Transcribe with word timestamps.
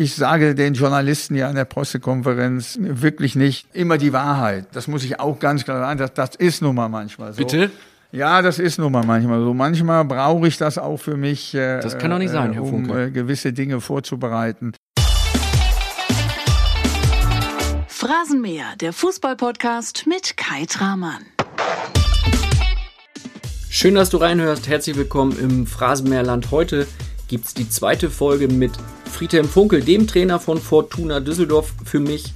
ich 0.00 0.14
sage 0.14 0.54
den 0.54 0.74
Journalisten 0.74 1.34
ja 1.34 1.50
in 1.50 1.56
der 1.56 1.64
Pressekonferenz 1.64 2.78
wirklich 2.80 3.34
nicht 3.34 3.66
immer 3.74 3.98
die 3.98 4.12
Wahrheit. 4.12 4.68
Das 4.72 4.86
muss 4.86 5.02
ich 5.02 5.18
auch 5.18 5.40
ganz 5.40 5.64
klar 5.64 5.80
sagen. 5.80 5.98
Das, 5.98 6.14
das 6.14 6.36
ist 6.36 6.62
nun 6.62 6.76
mal 6.76 6.88
manchmal 6.88 7.32
so. 7.32 7.38
Bitte? 7.38 7.72
Ja, 8.12 8.40
das 8.40 8.60
ist 8.60 8.78
nun 8.78 8.92
mal 8.92 9.04
manchmal 9.04 9.40
so. 9.40 9.52
Manchmal 9.52 10.04
brauche 10.04 10.46
ich 10.46 10.56
das 10.56 10.78
auch 10.78 10.98
für 10.98 11.16
mich, 11.16 11.52
äh, 11.52 11.80
das 11.80 11.98
kann 11.98 12.12
doch 12.12 12.18
nicht 12.18 12.30
sein, 12.30 12.52
Herr 12.52 12.62
um 12.62 12.70
Funke. 12.70 13.06
Äh, 13.06 13.10
gewisse 13.10 13.52
Dinge 13.52 13.80
vorzubereiten. 13.80 14.72
Phrasenmäher, 17.88 18.76
der 18.80 18.92
Fußballpodcast 18.92 20.06
mit 20.06 20.36
Kai 20.36 20.64
Tramann. 20.66 21.26
Schön, 23.68 23.96
dass 23.96 24.10
du 24.10 24.18
reinhörst. 24.18 24.68
Herzlich 24.68 24.96
willkommen 24.96 25.36
im 25.38 25.66
Phrasenmäherland. 25.66 26.52
Heute 26.52 26.86
gibt 27.28 27.46
es 27.46 27.54
die 27.54 27.68
zweite 27.68 28.10
Folge 28.10 28.48
mit 28.48 28.72
Friedhelm 29.10 29.48
Funkel, 29.48 29.82
dem 29.82 30.06
Trainer 30.06 30.40
von 30.40 30.58
Fortuna 30.58 31.20
Düsseldorf, 31.20 31.72
für 31.84 32.00
mich 32.00 32.32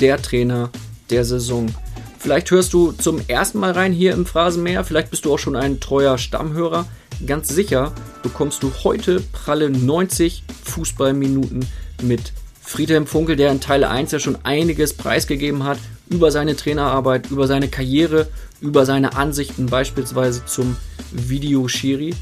der 0.00 0.22
Trainer 0.22 0.70
der 1.10 1.24
Saison. 1.24 1.66
Vielleicht 2.18 2.50
hörst 2.50 2.72
du 2.72 2.92
zum 2.92 3.20
ersten 3.28 3.58
Mal 3.58 3.72
rein 3.72 3.92
hier 3.92 4.12
im 4.12 4.24
Phrasenmäher, 4.24 4.84
vielleicht 4.84 5.10
bist 5.10 5.24
du 5.24 5.34
auch 5.34 5.38
schon 5.38 5.56
ein 5.56 5.80
treuer 5.80 6.16
Stammhörer. 6.18 6.86
Ganz 7.26 7.48
sicher 7.48 7.92
bekommst 8.22 8.62
du 8.62 8.72
heute 8.84 9.20
pralle 9.32 9.70
90 9.70 10.44
Fußballminuten 10.64 11.66
mit 12.02 12.32
Friedhelm 12.60 13.06
Funkel, 13.06 13.36
der 13.36 13.52
in 13.52 13.60
Teil 13.60 13.84
1 13.84 14.12
ja 14.12 14.18
schon 14.18 14.38
einiges 14.44 14.94
preisgegeben 14.94 15.64
hat 15.64 15.78
über 16.08 16.30
seine 16.30 16.56
Trainerarbeit, 16.56 17.30
über 17.30 17.46
seine 17.46 17.68
Karriere, 17.68 18.28
über 18.60 18.86
seine 18.86 19.16
Ansichten 19.16 19.66
beispielsweise 19.66 20.44
zum 20.44 20.76
Videoschiri. 21.12 22.14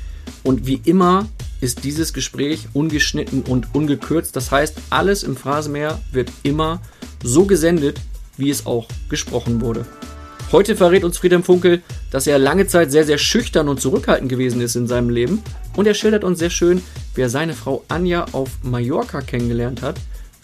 Und 0.42 0.66
wie 0.66 0.80
immer 0.84 1.26
ist 1.64 1.82
dieses 1.82 2.12
Gespräch 2.12 2.68
ungeschnitten 2.74 3.42
und 3.42 3.74
ungekürzt. 3.74 4.36
Das 4.36 4.52
heißt, 4.52 4.76
alles 4.90 5.22
im 5.22 5.34
Phrasenmäher 5.34 5.98
wird 6.12 6.30
immer 6.42 6.82
so 7.22 7.46
gesendet, 7.46 8.00
wie 8.36 8.50
es 8.50 8.66
auch 8.66 8.86
gesprochen 9.08 9.62
wurde. 9.62 9.86
Heute 10.52 10.76
verrät 10.76 11.04
uns 11.04 11.16
Friedhelm 11.16 11.42
Funkel, 11.42 11.82
dass 12.10 12.26
er 12.26 12.38
lange 12.38 12.66
Zeit 12.66 12.92
sehr, 12.92 13.04
sehr 13.04 13.16
schüchtern 13.16 13.68
und 13.68 13.80
zurückhaltend 13.80 14.28
gewesen 14.28 14.60
ist 14.60 14.76
in 14.76 14.86
seinem 14.86 15.08
Leben. 15.08 15.42
Und 15.74 15.86
er 15.86 15.94
schildert 15.94 16.22
uns 16.22 16.38
sehr 16.38 16.50
schön, 16.50 16.82
wie 17.14 17.22
er 17.22 17.30
seine 17.30 17.54
Frau 17.54 17.82
Anja 17.88 18.26
auf 18.32 18.50
Mallorca 18.62 19.22
kennengelernt 19.22 19.80
hat 19.80 19.96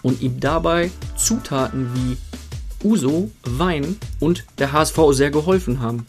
und 0.03 0.23
ihm 0.23 0.41
dabei 0.41 0.91
Zutaten 1.17 1.91
wie 1.95 2.17
Uso, 2.83 3.31
Wein 3.45 3.97
und 4.21 4.47
der 4.59 4.73
HSV 4.73 4.99
sehr 5.11 5.31
geholfen 5.31 5.81
haben. 5.81 6.07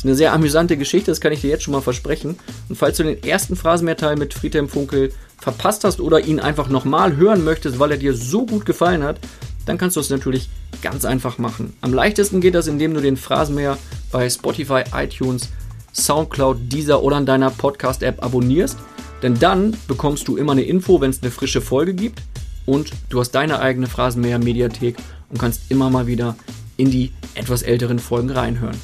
Ist 0.00 0.06
eine 0.06 0.14
sehr 0.14 0.32
amüsante 0.32 0.78
Geschichte, 0.78 1.10
das 1.10 1.20
kann 1.20 1.30
ich 1.30 1.42
dir 1.42 1.50
jetzt 1.50 1.64
schon 1.64 1.72
mal 1.72 1.82
versprechen. 1.82 2.38
Und 2.70 2.76
falls 2.76 2.96
du 2.96 3.02
den 3.02 3.22
ersten 3.22 3.54
Phrasenmehrteil 3.54 4.16
mit 4.16 4.32
Friedhelm 4.32 4.66
Funkel 4.66 5.12
verpasst 5.36 5.84
hast 5.84 6.00
oder 6.00 6.20
ihn 6.20 6.40
einfach 6.40 6.70
nochmal 6.70 7.16
hören 7.16 7.44
möchtest, 7.44 7.78
weil 7.78 7.90
er 7.90 7.98
dir 7.98 8.14
so 8.14 8.46
gut 8.46 8.64
gefallen 8.64 9.02
hat, 9.02 9.20
dann 9.66 9.76
kannst 9.76 9.96
du 9.96 10.00
es 10.00 10.08
natürlich 10.08 10.48
ganz 10.80 11.04
einfach 11.04 11.36
machen. 11.36 11.74
Am 11.82 11.92
leichtesten 11.92 12.40
geht 12.40 12.54
das, 12.54 12.66
indem 12.66 12.94
du 12.94 13.02
den 13.02 13.18
Phrasenmäher 13.18 13.76
bei 14.10 14.30
Spotify, 14.30 14.84
iTunes, 14.94 15.50
Soundcloud, 15.92 16.72
Deezer 16.72 17.02
oder 17.02 17.18
in 17.18 17.26
deiner 17.26 17.50
Podcast-App 17.50 18.24
abonnierst. 18.24 18.78
Denn 19.22 19.38
dann 19.38 19.76
bekommst 19.86 20.26
du 20.28 20.38
immer 20.38 20.52
eine 20.52 20.62
Info, 20.62 21.02
wenn 21.02 21.10
es 21.10 21.20
eine 21.20 21.30
frische 21.30 21.60
Folge 21.60 21.92
gibt 21.92 22.22
und 22.64 22.90
du 23.10 23.20
hast 23.20 23.32
deine 23.32 23.60
eigene 23.60 23.86
Phrasenmäher-Mediathek 23.86 24.96
und 25.28 25.38
kannst 25.38 25.70
immer 25.70 25.90
mal 25.90 26.06
wieder 26.06 26.36
in 26.78 26.90
die 26.90 27.12
etwas 27.34 27.60
älteren 27.60 27.98
Folgen 27.98 28.30
reinhören. 28.30 28.78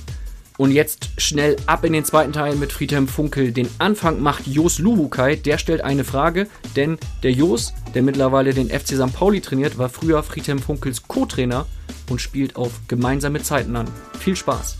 Und 0.58 0.70
jetzt 0.70 1.10
schnell 1.18 1.56
ab 1.66 1.84
in 1.84 1.92
den 1.92 2.04
zweiten 2.04 2.32
Teil 2.32 2.56
mit 2.56 2.72
Friedhelm 2.72 3.08
Funkel. 3.08 3.52
Den 3.52 3.68
Anfang 3.76 4.22
macht 4.22 4.46
Jos 4.46 4.78
Luhukai. 4.78 5.36
Der 5.36 5.58
stellt 5.58 5.82
eine 5.82 6.02
Frage, 6.02 6.46
denn 6.76 6.96
der 7.22 7.32
Jos, 7.32 7.74
der 7.94 8.00
mittlerweile 8.02 8.54
den 8.54 8.70
FC 8.70 8.94
St. 8.94 9.12
Pauli 9.12 9.42
trainiert, 9.42 9.76
war 9.76 9.90
früher 9.90 10.22
Friedhelm 10.22 10.58
Funkels 10.58 11.02
Co-Trainer 11.08 11.66
und 12.08 12.22
spielt 12.22 12.56
auf 12.56 12.80
gemeinsame 12.88 13.42
Zeiten 13.42 13.76
an. 13.76 13.86
Viel 14.18 14.34
Spaß! 14.34 14.78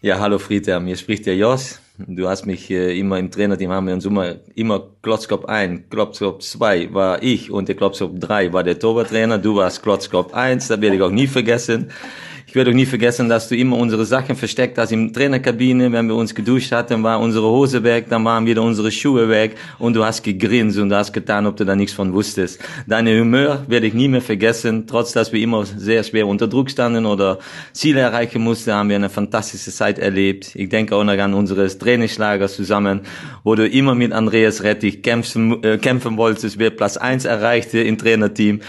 Ja, 0.00 0.18
hallo 0.18 0.40
Friedhelm, 0.40 0.86
hier 0.86 0.96
spricht 0.96 1.26
der 1.26 1.36
Jos. 1.36 1.78
Du 1.98 2.28
hast 2.28 2.46
mich 2.46 2.68
äh, 2.70 2.98
immer 2.98 3.20
im 3.20 3.30
Trainerteam, 3.30 3.70
haben 3.70 3.86
wir 3.86 3.94
uns 3.94 4.04
immer, 4.04 4.34
immer 4.56 4.88
Klotzkopf 5.02 5.44
1, 5.44 5.82
Klotzkopf 5.88 6.42
2 6.42 6.92
war 6.92 7.22
ich 7.22 7.52
und 7.52 7.68
der 7.68 7.76
Klotzkopf 7.76 8.18
3 8.18 8.52
war 8.52 8.64
der 8.64 8.80
Torwarttrainer. 8.80 9.38
Du 9.38 9.54
warst 9.54 9.84
Klotzkopf 9.84 10.34
1, 10.34 10.66
das 10.66 10.80
werde 10.80 10.96
ich 10.96 11.02
auch 11.02 11.10
nie 11.10 11.28
vergessen. 11.28 11.92
Ich 12.52 12.56
werde 12.56 12.70
auch 12.70 12.74
nie 12.74 12.84
vergessen, 12.84 13.30
dass 13.30 13.48
du 13.48 13.56
immer 13.56 13.78
unsere 13.78 14.04
Sachen 14.04 14.36
versteckt 14.36 14.76
hast 14.76 14.92
im 14.92 15.10
Trainerkabine. 15.10 15.90
Wenn 15.90 16.06
wir 16.06 16.14
uns 16.14 16.34
geduscht 16.34 16.70
hatten, 16.70 17.02
war 17.02 17.18
unsere 17.18 17.46
Hose 17.46 17.82
weg, 17.82 18.10
dann 18.10 18.26
waren 18.26 18.44
wieder 18.44 18.60
unsere 18.60 18.92
Schuhe 18.92 19.30
weg 19.30 19.56
und 19.78 19.96
du 19.96 20.04
hast 20.04 20.22
gegrinst 20.22 20.78
und 20.78 20.90
du 20.90 20.96
hast 20.96 21.14
getan, 21.14 21.46
ob 21.46 21.56
du 21.56 21.64
da 21.64 21.74
nichts 21.74 21.94
von 21.94 22.12
wusstest. 22.12 22.60
Deine 22.86 23.18
Humor 23.18 23.64
werde 23.68 23.86
ich 23.86 23.94
nie 23.94 24.06
mehr 24.06 24.20
vergessen. 24.20 24.86
Trotz, 24.86 25.12
dass 25.12 25.32
wir 25.32 25.40
immer 25.40 25.64
sehr 25.64 26.04
schwer 26.04 26.26
unter 26.26 26.46
Druck 26.46 26.68
standen 26.68 27.06
oder 27.06 27.38
Ziele 27.72 28.00
erreichen 28.00 28.42
mussten, 28.42 28.72
haben 28.72 28.90
wir 28.90 28.96
eine 28.96 29.08
fantastische 29.08 29.70
Zeit 29.70 29.98
erlebt. 29.98 30.54
Ich 30.54 30.68
denke 30.68 30.94
auch 30.94 31.04
noch 31.04 31.16
an 31.16 31.32
unsere 31.32 31.66
Trainingslager 31.66 32.48
zusammen, 32.48 33.00
wo 33.44 33.54
du 33.54 33.66
immer 33.66 33.94
mit 33.94 34.12
Andreas 34.12 34.62
Rettich 34.62 35.02
kämpfen, 35.02 35.64
äh, 35.64 35.78
kämpfen 35.78 36.18
wolltest, 36.18 36.58
wer 36.58 36.68
Platz 36.68 36.98
eins 36.98 37.24
erreichte 37.24 37.80
im 37.80 37.96
Trainerteam. 37.96 38.60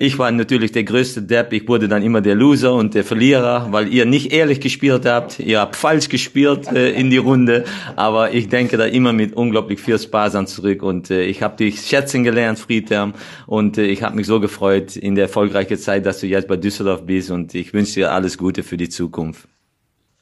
Ich 0.00 0.16
war 0.16 0.30
natürlich 0.30 0.70
der 0.70 0.84
größte 0.84 1.22
Depp. 1.22 1.52
Ich 1.52 1.66
wurde 1.66 1.88
dann 1.88 2.04
immer 2.04 2.20
der 2.20 2.36
Loser 2.36 2.72
und 2.72 2.94
der 2.94 3.02
Verlierer, 3.02 3.66
weil 3.72 3.92
ihr 3.92 4.06
nicht 4.06 4.32
ehrlich 4.32 4.60
gespielt 4.60 5.04
habt. 5.04 5.40
Ihr 5.40 5.58
habt 5.58 5.74
falsch 5.74 6.08
gespielt 6.08 6.70
äh, 6.70 6.90
in 6.90 7.10
die 7.10 7.16
Runde. 7.16 7.64
Aber 7.96 8.32
ich 8.32 8.48
denke 8.48 8.76
da 8.76 8.84
immer 8.84 9.12
mit 9.12 9.34
unglaublich 9.34 9.80
viel 9.80 9.98
Spaß 9.98 10.36
an 10.36 10.46
zurück. 10.46 10.84
Und 10.84 11.10
äh, 11.10 11.24
ich 11.24 11.42
habe 11.42 11.56
dich 11.56 11.80
schätzen 11.80 12.22
gelernt, 12.22 12.60
Friedhelm. 12.60 13.14
Und 13.48 13.76
äh, 13.76 13.86
ich 13.86 14.04
habe 14.04 14.14
mich 14.14 14.28
so 14.28 14.38
gefreut 14.38 14.94
in 14.94 15.16
der 15.16 15.24
erfolgreichen 15.24 15.78
Zeit, 15.78 16.06
dass 16.06 16.20
du 16.20 16.28
jetzt 16.28 16.46
bei 16.46 16.56
Düsseldorf 16.56 17.04
bist. 17.04 17.32
Und 17.32 17.56
ich 17.56 17.74
wünsche 17.74 17.94
dir 17.94 18.12
alles 18.12 18.38
Gute 18.38 18.62
für 18.62 18.76
die 18.76 18.88
Zukunft. 18.88 19.48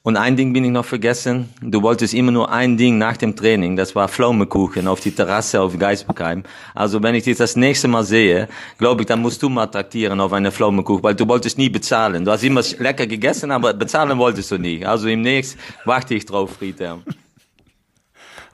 Und 0.06 0.16
ein 0.16 0.36
Ding 0.36 0.52
bin 0.52 0.64
ich 0.64 0.70
noch 0.70 0.84
vergessen. 0.84 1.48
Du 1.60 1.82
wolltest 1.82 2.14
immer 2.14 2.30
nur 2.30 2.52
ein 2.52 2.76
Ding 2.76 2.96
nach 2.96 3.16
dem 3.16 3.34
Training. 3.34 3.74
Das 3.74 3.96
war 3.96 4.06
Pflaumenkuchen 4.06 4.86
auf 4.86 5.00
die 5.00 5.10
Terrasse 5.10 5.60
auf 5.60 5.76
Geisbergheim. 5.76 6.44
Also 6.76 7.02
wenn 7.02 7.16
ich 7.16 7.24
dich 7.24 7.36
das 7.36 7.56
nächste 7.56 7.88
Mal 7.88 8.04
sehe, 8.04 8.46
glaube 8.78 9.02
ich, 9.02 9.08
dann 9.08 9.20
musst 9.20 9.42
du 9.42 9.48
mal 9.48 9.66
traktieren 9.66 10.20
auf 10.20 10.32
eine 10.32 10.52
Pflaumenkuchen, 10.52 11.02
weil 11.02 11.16
du 11.16 11.26
wolltest 11.26 11.58
nie 11.58 11.70
bezahlen. 11.70 12.24
Du 12.24 12.30
hast 12.30 12.44
immer 12.44 12.62
lecker 12.78 13.08
gegessen, 13.08 13.50
aber 13.50 13.74
bezahlen 13.74 14.16
wolltest 14.16 14.52
du 14.52 14.58
nie. 14.58 14.86
Also 14.86 15.08
im 15.08 15.22
nächsten 15.22 15.58
warte 15.84 16.14
ich 16.14 16.24
drauf, 16.24 16.52
Friedhelm. 16.56 17.02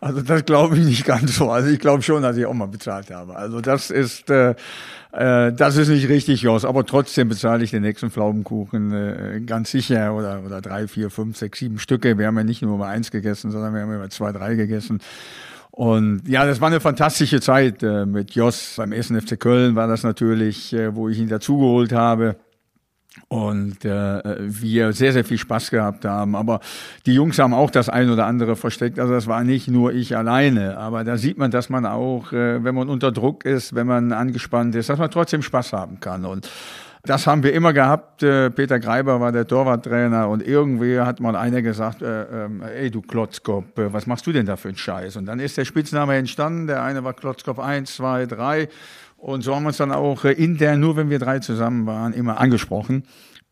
Also 0.03 0.21
das 0.21 0.45
glaube 0.45 0.77
ich 0.77 0.85
nicht 0.85 1.05
ganz 1.05 1.37
so. 1.37 1.49
Also 1.53 1.71
ich 1.71 1.79
glaube 1.79 2.03
schon, 2.03 2.25
dass 2.25 2.37
ich 2.37 2.45
auch 2.45 2.53
mal 2.55 2.67
bezahlt 2.67 3.13
habe. 3.13 3.37
Also 3.37 3.61
das 3.61 3.89
ist 3.89 4.29
äh, 4.31 4.57
äh, 5.13 5.53
das 5.53 5.77
ist 5.77 5.89
nicht 5.89 6.09
richtig, 6.09 6.43
Jos. 6.43 6.65
Aber 6.65 6.85
trotzdem 6.85 7.29
bezahle 7.29 7.63
ich 7.63 7.71
den 7.71 7.83
nächsten 7.83 8.11
Pflaumenkuchen 8.11 8.93
äh, 8.93 9.41
ganz 9.47 9.71
sicher 9.71 10.13
oder 10.13 10.43
oder 10.45 10.61
drei, 10.61 10.89
vier, 10.89 11.09
fünf, 11.09 11.37
sechs, 11.37 11.61
sieben 11.61 11.79
Stücke. 11.79 12.19
Wir 12.19 12.27
haben 12.27 12.37
ja 12.37 12.43
nicht 12.43 12.63
nur 12.63 12.77
mal 12.79 12.89
eins 12.89 13.13
gegessen, 13.13 13.53
sondern 13.53 13.75
wir 13.75 13.83
haben 13.83 13.95
immer 13.95 14.11
zwei, 14.11 14.33
drei 14.33 14.57
gegessen. 14.57 14.99
Und 15.71 16.23
ja, 16.27 16.47
das 16.47 16.61
war 16.61 16.67
eine 16.67 16.81
fantastische 16.81 17.41
Zeit 17.41 17.85
äh, 17.85 18.05
mit 18.05 18.33
Jos 18.33 18.75
beim 18.79 18.93
1. 18.93 19.13
FC 19.25 19.39
Köln 19.39 19.77
war 19.77 19.87
das 19.87 20.03
natürlich, 20.03 20.73
äh, 20.73 20.97
wo 20.97 21.09
ich 21.11 21.19
ihn 21.19 21.29
dazugeholt 21.29 21.93
habe 21.93 22.35
und 23.29 23.85
äh, 23.85 24.23
wir 24.39 24.93
sehr, 24.93 25.13
sehr 25.13 25.25
viel 25.25 25.39
Spaß 25.39 25.71
gehabt 25.71 26.05
haben. 26.05 26.35
Aber 26.35 26.61
die 27.07 27.15
Jungs 27.15 27.39
haben 27.39 27.55
auch 27.55 27.71
das 27.71 27.89
ein 27.89 28.11
oder 28.11 28.27
andere 28.27 28.57
versteckt. 28.57 28.99
Also 28.99 29.13
das 29.13 29.27
war 29.27 29.45
nicht 29.45 29.69
nur 29.69 29.93
ich 29.93 30.17
alleine. 30.17 30.79
Aber 30.79 31.05
da 31.05 31.17
sieht 31.17 31.39
man, 31.39 31.51
dass 31.51 31.69
man 31.69 31.87
auch, 31.87 32.33
äh, 32.33 32.65
wenn 32.65 32.75
man 32.75 32.89
unter 32.89 33.13
Druck 33.13 33.45
ist, 33.45 33.75
wenn 33.75 33.87
man 33.87 34.13
angespannt 34.13 34.75
ist, 34.75 34.89
dass 34.89 34.99
man 34.99 35.11
trotzdem 35.11 35.43
Spaß 35.43 35.73
haben 35.73 36.01
kann. 36.01 36.25
Und 36.25 36.49
das 37.05 37.27
haben 37.27 37.43
wir 37.43 37.53
immer 37.53 37.73
gehabt. 37.73 38.23
Äh, 38.23 38.51
Peter 38.51 38.79
Greiber 38.79 39.21
war 39.21 39.33
der 39.33 39.47
Torwarttrainer 39.47 40.29
und 40.29 40.47
irgendwie 40.47 41.01
hat 41.01 41.19
mal 41.19 41.35
einer 41.35 41.61
gesagt, 41.61 42.01
äh, 42.01 42.45
äh, 42.45 42.49
ey 42.77 42.91
du 42.93 43.03
Klotzkopf, 43.03 43.77
äh, 43.77 43.93
was 43.93 44.07
machst 44.07 44.25
du 44.27 44.33
denn 44.33 44.47
da 44.47 44.57
für 44.57 44.69
einen 44.69 44.77
Scheiß? 44.77 45.17
Und 45.17 45.27
dann 45.27 45.41
ist 45.41 45.57
der 45.57 45.65
Spitzname 45.65 46.15
entstanden. 46.15 46.69
Der 46.69 46.83
eine 46.83 47.03
war 47.03 47.13
Klotzkopf 47.13 47.59
1, 47.59 47.97
2, 47.97 48.27
3. 48.27 48.69
Und 49.23 49.43
so 49.43 49.55
haben 49.55 49.63
wir 49.63 49.69
uns 49.69 49.77
dann 49.77 49.93
auch 49.93 50.25
äh, 50.25 50.33
intern, 50.33 50.81
nur 50.81 50.97
wenn 50.97 51.09
wir 51.09 51.21
drei 51.21 51.39
zusammen 51.39 51.87
waren, 51.87 52.13
immer 52.13 52.41
angesprochen. 52.41 53.05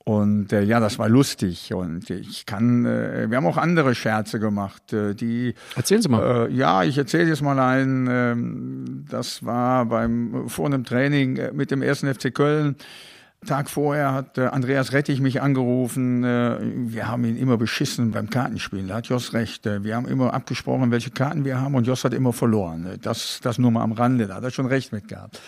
Und 0.05 0.53
äh, 0.53 0.63
ja, 0.63 0.81
das 0.81 0.99
war 0.99 1.09
lustig. 1.09 1.73
Und 1.73 2.11
ich 2.11 2.45
kann, 2.45 2.85
äh, 2.87 3.31
wir 3.31 3.37
haben 3.37 3.47
auch 3.47 3.57
andere 3.57 3.95
Scherze 3.95 4.41
gemacht, 4.41 4.93
äh, 4.93 5.15
die. 5.15 5.55
Erzählen 5.77 6.03
Sie 6.03 6.09
mal. 6.09 6.49
Äh, 6.49 6.53
ja, 6.53 6.83
ich 6.83 6.99
erzähle 6.99 7.29
jetzt 7.29 7.43
mal 7.43 7.61
einen. 7.61 8.09
Ähm, 8.11 9.05
das 9.09 9.45
war 9.45 9.87
beim 9.87 10.49
vor 10.49 10.67
einem 10.67 10.83
Training 10.83 11.37
äh, 11.37 11.53
mit 11.53 11.71
dem 11.71 11.83
ersten 11.83 12.13
FC 12.13 12.35
Köln. 12.35 12.75
Tag 13.47 13.71
vorher 13.71 14.13
hat 14.13 14.37
äh, 14.37 14.47
Andreas 14.47 14.93
Rettich 14.93 15.21
mich 15.21 15.41
angerufen. 15.41 16.25
Äh, 16.25 16.59
wir 16.61 17.09
haben 17.09 17.25
ihn 17.25 17.37
immer 17.37 17.57
beschissen 17.57 18.11
beim 18.11 18.29
Kartenspielen. 18.29 18.89
Da 18.89 18.97
hat 18.97 19.07
Jos 19.07 19.33
recht. 19.33 19.67
Äh, 19.67 19.83
wir 19.83 19.97
haben 19.97 20.07
immer 20.07 20.35
abgesprochen, 20.35 20.91
welche 20.91 21.11
Karten 21.11 21.45
wir 21.45 21.61
haben 21.61 21.75
und 21.75 21.87
Jos 21.87 22.05
hat 22.05 22.13
immer 22.13 22.35
verloren. 22.35 22.87
Äh, 22.87 22.99
das, 22.99 23.41
das 23.41 23.59
nur 23.59 23.71
mal 23.71 23.83
am 23.83 23.93
Rande. 23.93 24.27
Da 24.27 24.37
hat 24.37 24.45
er 24.45 24.51
schon 24.51 24.67
recht 24.67 24.93
mit 24.93 25.09
gehabt. 25.09 25.41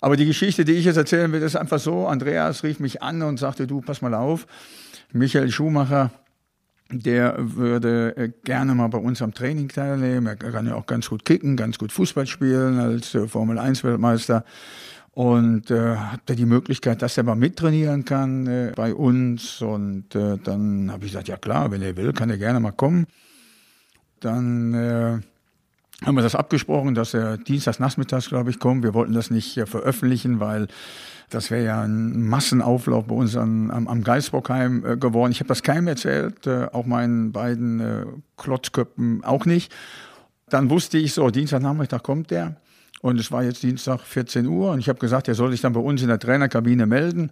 Aber 0.00 0.16
die 0.16 0.26
Geschichte, 0.26 0.64
die 0.64 0.72
ich 0.72 0.84
jetzt 0.84 0.96
erzählen 0.96 1.32
will, 1.32 1.42
ist 1.42 1.56
einfach 1.56 1.78
so. 1.78 2.06
Andreas 2.06 2.62
rief 2.62 2.80
mich 2.80 3.02
an 3.02 3.22
und 3.22 3.38
sagte, 3.38 3.66
du, 3.66 3.80
pass 3.80 4.02
mal 4.02 4.14
auf. 4.14 4.46
Michael 5.12 5.50
Schumacher 5.50 6.10
der 6.90 7.34
würde 7.38 8.16
äh, 8.16 8.30
gerne 8.44 8.74
mal 8.74 8.88
bei 8.88 8.98
uns 8.98 9.20
am 9.20 9.34
Training 9.34 9.68
teilnehmen. 9.68 10.26
Er 10.26 10.36
kann 10.36 10.66
ja 10.66 10.74
auch 10.74 10.86
ganz 10.86 11.10
gut 11.10 11.24
kicken, 11.24 11.56
ganz 11.56 11.78
gut 11.78 11.92
Fußball 11.92 12.26
spielen 12.26 12.78
als 12.78 13.14
äh, 13.14 13.28
Formel 13.28 13.58
1 13.58 13.84
Weltmeister 13.84 14.44
und 15.12 15.70
äh, 15.70 15.96
hatte 15.96 16.34
die 16.34 16.46
Möglichkeit, 16.46 17.02
dass 17.02 17.18
er 17.18 17.24
mal 17.24 17.34
mittrainieren 17.34 18.04
kann 18.04 18.46
äh, 18.46 18.72
bei 18.74 18.94
uns. 18.94 19.60
Und 19.60 20.14
äh, 20.14 20.38
dann 20.42 20.90
habe 20.90 21.04
ich 21.04 21.12
gesagt, 21.12 21.28
ja 21.28 21.36
klar, 21.36 21.70
wenn 21.70 21.82
er 21.82 21.96
will, 21.96 22.12
kann 22.12 22.30
er 22.30 22.38
gerne 22.38 22.60
mal 22.60 22.72
kommen. 22.72 23.06
Dann 24.20 24.74
äh, 24.74 25.18
haben 26.04 26.14
wir 26.14 26.22
das 26.22 26.34
abgesprochen, 26.34 26.94
dass 26.94 27.14
er 27.14 27.38
dienstags 27.38 27.80
nachmittags, 27.80 28.28
glaube 28.28 28.50
ich, 28.50 28.58
kommt. 28.58 28.84
Wir 28.84 28.94
wollten 28.94 29.14
das 29.14 29.30
nicht 29.30 29.60
veröffentlichen, 29.66 30.38
weil 30.38 30.68
das 31.30 31.50
wäre 31.50 31.64
ja 31.64 31.82
ein 31.82 32.26
Massenauflauf 32.26 33.06
bei 33.06 33.14
uns 33.14 33.36
an, 33.36 33.70
am, 33.70 33.88
am 33.88 34.02
Geisbockheim 34.02 34.84
äh, 34.84 34.96
geworden. 34.96 35.32
Ich 35.32 35.40
habe 35.40 35.48
das 35.48 35.62
keinem 35.62 35.88
erzählt, 35.88 36.46
äh, 36.46 36.68
auch 36.72 36.86
meinen 36.86 37.32
beiden 37.32 37.80
äh, 37.80 38.06
Klotzköppen 38.36 39.24
auch 39.24 39.44
nicht. 39.44 39.74
Dann 40.48 40.70
wusste 40.70 40.96
ich 40.96 41.12
so, 41.12 41.28
Dienstagnachmittag 41.30 42.02
kommt 42.02 42.30
der. 42.30 42.56
Und 43.02 43.20
es 43.20 43.30
war 43.30 43.42
jetzt 43.42 43.62
Dienstag 43.62 44.00
14 44.00 44.46
Uhr 44.46 44.72
und 44.72 44.80
ich 44.80 44.88
habe 44.88 44.98
gesagt, 44.98 45.28
er 45.28 45.34
soll 45.34 45.52
sich 45.52 45.60
dann 45.60 45.72
bei 45.72 45.80
uns 45.80 46.02
in 46.02 46.08
der 46.08 46.18
Trainerkabine 46.18 46.86
melden. 46.86 47.30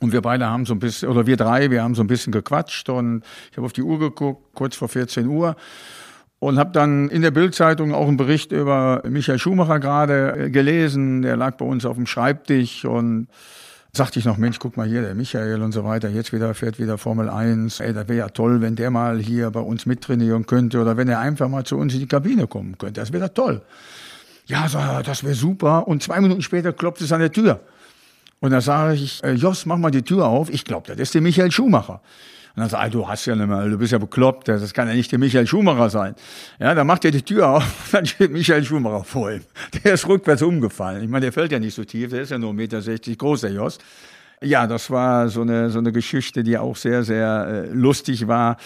Und 0.00 0.12
wir 0.12 0.22
beide 0.22 0.46
haben 0.46 0.64
so 0.64 0.74
ein 0.74 0.78
bisschen, 0.78 1.08
oder 1.10 1.26
wir 1.26 1.36
drei, 1.36 1.70
wir 1.70 1.82
haben 1.82 1.94
so 1.94 2.02
ein 2.02 2.06
bisschen 2.06 2.32
gequatscht 2.32 2.88
und 2.88 3.22
ich 3.50 3.56
habe 3.58 3.66
auf 3.66 3.74
die 3.74 3.82
Uhr 3.82 3.98
geguckt, 3.98 4.54
kurz 4.54 4.74
vor 4.74 4.88
14 4.88 5.26
Uhr 5.26 5.54
und 6.42 6.58
habe 6.58 6.72
dann 6.72 7.08
in 7.08 7.22
der 7.22 7.30
Bildzeitung 7.30 7.94
auch 7.94 8.08
einen 8.08 8.16
Bericht 8.16 8.50
über 8.50 9.00
Michael 9.08 9.38
Schumacher 9.38 9.78
gerade 9.78 10.46
äh, 10.46 10.50
gelesen. 10.50 11.22
Der 11.22 11.36
lag 11.36 11.56
bei 11.56 11.64
uns 11.64 11.84
auf 11.84 11.94
dem 11.94 12.04
Schreibtisch 12.08 12.84
und 12.84 13.28
sagte 13.92 14.18
ich 14.18 14.24
noch, 14.24 14.38
Mensch, 14.38 14.58
guck 14.58 14.76
mal 14.76 14.88
hier, 14.88 15.02
der 15.02 15.14
Michael 15.14 15.62
und 15.62 15.70
so 15.70 15.84
weiter, 15.84 16.08
jetzt 16.08 16.32
wieder 16.32 16.52
fährt 16.54 16.80
wieder 16.80 16.98
Formel 16.98 17.30
1. 17.30 17.78
Ey, 17.78 17.92
das 17.92 18.08
wäre 18.08 18.18
ja 18.18 18.28
toll, 18.28 18.60
wenn 18.60 18.74
der 18.74 18.90
mal 18.90 19.20
hier 19.20 19.52
bei 19.52 19.60
uns 19.60 19.86
mittrainieren 19.86 20.44
könnte 20.44 20.80
oder 20.80 20.96
wenn 20.96 21.08
er 21.08 21.20
einfach 21.20 21.48
mal 21.48 21.62
zu 21.62 21.76
uns 21.76 21.94
in 21.94 22.00
die 22.00 22.08
Kabine 22.08 22.48
kommen 22.48 22.76
könnte. 22.76 23.00
Das 23.00 23.12
wäre 23.12 23.32
toll. 23.32 23.62
Ja, 24.46 24.68
so, 24.68 24.80
das 25.04 25.22
wäre 25.22 25.36
super. 25.36 25.86
Und 25.86 26.02
zwei 26.02 26.20
Minuten 26.20 26.42
später 26.42 26.72
klopft 26.72 27.02
es 27.02 27.12
an 27.12 27.20
der 27.20 27.30
Tür. 27.30 27.60
Und 28.40 28.50
da 28.50 28.60
sage 28.60 28.94
ich, 28.94 29.22
äh, 29.22 29.34
Jos, 29.34 29.64
mach 29.64 29.76
mal 29.76 29.92
die 29.92 30.02
Tür 30.02 30.26
auf. 30.26 30.50
Ich 30.50 30.64
glaube, 30.64 30.88
das 30.88 30.98
ist 30.98 31.14
der 31.14 31.20
Michael 31.20 31.52
Schumacher. 31.52 32.00
Und 32.54 32.60
dann 32.60 32.68
sagt 32.68 32.84
er, 32.84 32.90
du 32.90 33.08
hast 33.08 33.24
ja 33.24 33.34
nicht 33.34 33.46
mehr, 33.46 33.66
du 33.66 33.78
bist 33.78 33.92
ja 33.92 33.98
bekloppt, 33.98 34.48
das 34.48 34.74
kann 34.74 34.86
ja 34.86 34.94
nicht 34.94 35.10
der 35.10 35.18
Michael 35.18 35.46
Schumacher 35.46 35.88
sein. 35.88 36.14
Ja, 36.60 36.74
dann 36.74 36.86
macht 36.86 37.04
er 37.04 37.10
die 37.10 37.22
Tür 37.22 37.48
auf, 37.48 37.88
dann 37.92 38.04
steht 38.04 38.30
Michael 38.30 38.64
Schumacher 38.64 39.04
vor 39.04 39.32
ihm. 39.32 39.42
Der 39.82 39.94
ist 39.94 40.06
rückwärts 40.06 40.42
umgefallen. 40.42 41.02
Ich 41.02 41.08
meine, 41.08 41.26
der 41.26 41.32
fällt 41.32 41.52
ja 41.52 41.58
nicht 41.58 41.74
so 41.74 41.84
tief, 41.84 42.10
der 42.10 42.22
ist 42.22 42.30
ja 42.30 42.38
nur 42.38 42.52
1,60 42.52 42.56
Meter 42.56 43.16
groß, 43.16 43.40
der 43.42 43.52
Jos. 43.52 43.78
Ja, 44.42 44.66
das 44.66 44.90
war 44.90 45.28
so 45.28 45.42
eine, 45.42 45.70
so 45.70 45.78
eine 45.78 45.92
Geschichte, 45.92 46.42
die 46.42 46.58
auch 46.58 46.76
sehr, 46.76 47.04
sehr 47.04 47.46
äh, 47.46 47.72
lustig 47.72 48.26
war. 48.26 48.56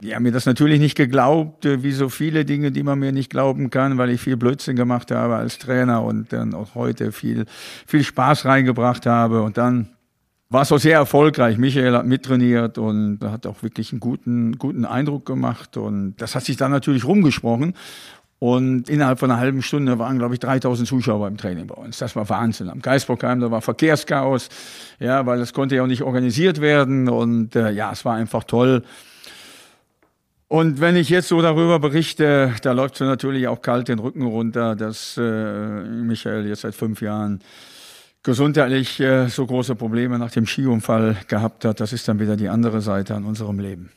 Die 0.00 0.14
haben 0.14 0.22
mir 0.22 0.32
das 0.32 0.46
natürlich 0.46 0.80
nicht 0.80 0.96
geglaubt, 0.96 1.66
äh, 1.66 1.82
wie 1.82 1.92
so 1.92 2.08
viele 2.08 2.44
Dinge, 2.44 2.72
die 2.72 2.82
man 2.82 2.98
mir 2.98 3.12
nicht 3.12 3.30
glauben 3.30 3.68
kann, 3.68 3.98
weil 3.98 4.10
ich 4.10 4.20
viel 4.20 4.36
Blödsinn 4.36 4.74
gemacht 4.74 5.10
habe 5.10 5.36
als 5.36 5.58
Trainer 5.58 6.02
und 6.02 6.32
dann 6.32 6.54
auch 6.54 6.74
heute 6.74 7.12
viel, 7.12 7.44
viel 7.86 8.04
Spaß 8.04 8.46
reingebracht 8.46 9.06
habe. 9.06 9.42
Und 9.42 9.58
dann 9.58 9.90
war 10.50 10.62
auch 10.62 10.78
sehr 10.78 10.96
erfolgreich. 10.96 11.58
Michael 11.58 11.94
hat 11.94 12.06
mittrainiert 12.06 12.78
und 12.78 13.18
hat 13.22 13.46
auch 13.46 13.62
wirklich 13.62 13.92
einen 13.92 14.00
guten, 14.00 14.58
guten 14.58 14.84
Eindruck 14.84 15.26
gemacht. 15.26 15.76
Und 15.76 16.16
das 16.16 16.34
hat 16.34 16.44
sich 16.44 16.56
dann 16.56 16.70
natürlich 16.70 17.04
rumgesprochen. 17.04 17.74
Und 18.40 18.88
innerhalb 18.88 19.18
von 19.18 19.30
einer 19.30 19.40
halben 19.40 19.62
Stunde 19.62 19.98
waren, 19.98 20.18
glaube 20.18 20.34
ich, 20.34 20.40
3000 20.40 20.86
Zuschauer 20.86 21.26
im 21.26 21.36
Training 21.36 21.66
bei 21.66 21.74
uns. 21.74 21.98
Das 21.98 22.14
war 22.14 22.28
Wahnsinn. 22.28 22.70
Am 22.70 22.80
Geisbockheim, 22.80 23.40
da 23.40 23.50
war 23.50 23.60
Verkehrschaos, 23.60 24.48
ja, 25.00 25.26
weil 25.26 25.38
das 25.38 25.52
konnte 25.52 25.74
ja 25.74 25.82
auch 25.82 25.88
nicht 25.88 26.02
organisiert 26.02 26.60
werden. 26.60 27.08
Und 27.08 27.56
äh, 27.56 27.70
ja, 27.72 27.90
es 27.90 28.04
war 28.04 28.14
einfach 28.14 28.44
toll. 28.44 28.84
Und 30.46 30.80
wenn 30.80 30.96
ich 30.96 31.10
jetzt 31.10 31.28
so 31.28 31.42
darüber 31.42 31.78
berichte, 31.78 32.54
da 32.62 32.72
läuft 32.72 32.94
es 32.94 33.00
natürlich 33.00 33.48
auch 33.48 33.60
kalt 33.60 33.88
den 33.88 33.98
Rücken 33.98 34.22
runter, 34.22 34.76
dass 34.76 35.18
äh, 35.18 35.82
Michael 35.82 36.46
jetzt 36.46 36.62
seit 36.62 36.74
fünf 36.74 37.02
Jahren 37.02 37.40
gesundheitlich 38.28 39.00
äh, 39.00 39.28
so 39.28 39.46
große 39.46 39.74
Probleme 39.74 40.18
nach 40.18 40.30
dem 40.30 40.44
Skiunfall 40.44 41.16
gehabt 41.28 41.64
hat. 41.64 41.80
Das 41.80 41.94
ist 41.94 42.06
dann 42.08 42.20
wieder 42.20 42.36
die 42.36 42.50
andere 42.50 42.82
Seite 42.82 43.14
an 43.14 43.24
unserem 43.24 43.58
Leben. 43.58 43.90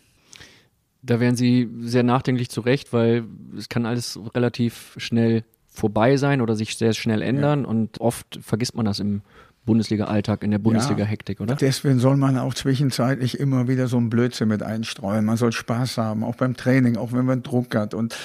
Da 1.02 1.20
wären 1.20 1.36
Sie 1.36 1.70
sehr 1.82 2.04
nachdenklich 2.04 2.50
zurecht, 2.50 2.94
weil 2.94 3.26
es 3.58 3.68
kann 3.68 3.86
alles 3.86 4.18
relativ 4.34 4.94
schnell 4.96 5.44
vorbei 5.68 6.16
sein 6.16 6.40
oder 6.40 6.56
sich 6.56 6.78
sehr 6.78 6.94
schnell 6.94 7.22
ändern 7.22 7.64
ja. 7.64 7.68
und 7.68 8.00
oft 8.00 8.40
vergisst 8.42 8.74
man 8.74 8.86
das 8.86 9.02
im 9.02 9.22
Bundesliga-Alltag, 9.72 10.44
in 10.44 10.52
der 10.52 10.60
Bundesliga-Hektik, 10.60 11.40
oder? 11.40 11.56
Deswegen 11.56 12.00
soll 12.00 12.18
man 12.18 12.38
auch 12.38 12.54
zwischenzeitlich 12.54 13.40
immer 13.40 13.70
wieder 13.70 13.88
so 13.88 13.98
ein 13.98 14.10
Blödsinn 14.10 14.50
mit 14.50 14.64
einstreuen. 14.64 15.24
Man 15.24 15.38
soll 15.38 15.54
Spaß 15.54 15.98
haben, 15.98 16.26
auch 16.26 16.36
beim 16.36 16.58
Training, 16.58 16.98
auch 16.98 17.14
wenn 17.14 17.26
man 17.26 17.42
Druck 17.42 17.74
hat. 17.74 17.94
Und 17.94 18.18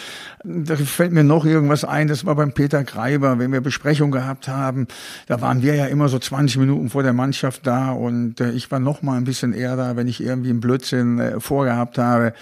da 0.42 0.74
fällt 0.74 1.12
mir 1.12 1.22
noch 1.22 1.44
irgendwas 1.44 1.84
ein, 1.84 2.08
das 2.08 2.24
war 2.24 2.34
beim 2.34 2.52
Peter 2.52 2.82
Greiber, 2.82 3.38
wenn 3.38 3.52
wir 3.52 3.60
Besprechung 3.60 4.10
gehabt 4.10 4.48
haben, 4.48 4.88
da 5.28 5.40
waren 5.40 5.62
wir 5.62 5.76
ja 5.76 5.86
immer 5.86 6.08
so 6.08 6.18
20 6.18 6.58
Minuten 6.58 6.90
vor 6.90 7.04
der 7.04 7.12
Mannschaft 7.12 7.66
da 7.66 7.92
und 7.92 8.40
äh, 8.40 8.50
ich 8.50 8.70
war 8.70 8.80
noch 8.80 9.02
mal 9.02 9.16
ein 9.16 9.24
bisschen 9.24 9.52
eher 9.52 9.76
da, 9.76 9.96
wenn 9.96 10.08
ich 10.08 10.20
irgendwie 10.20 10.50
einen 10.50 10.60
Blödsinn 10.60 11.18
äh, 11.18 11.40
vorgehabt 11.40 11.98
habe. 11.98 12.32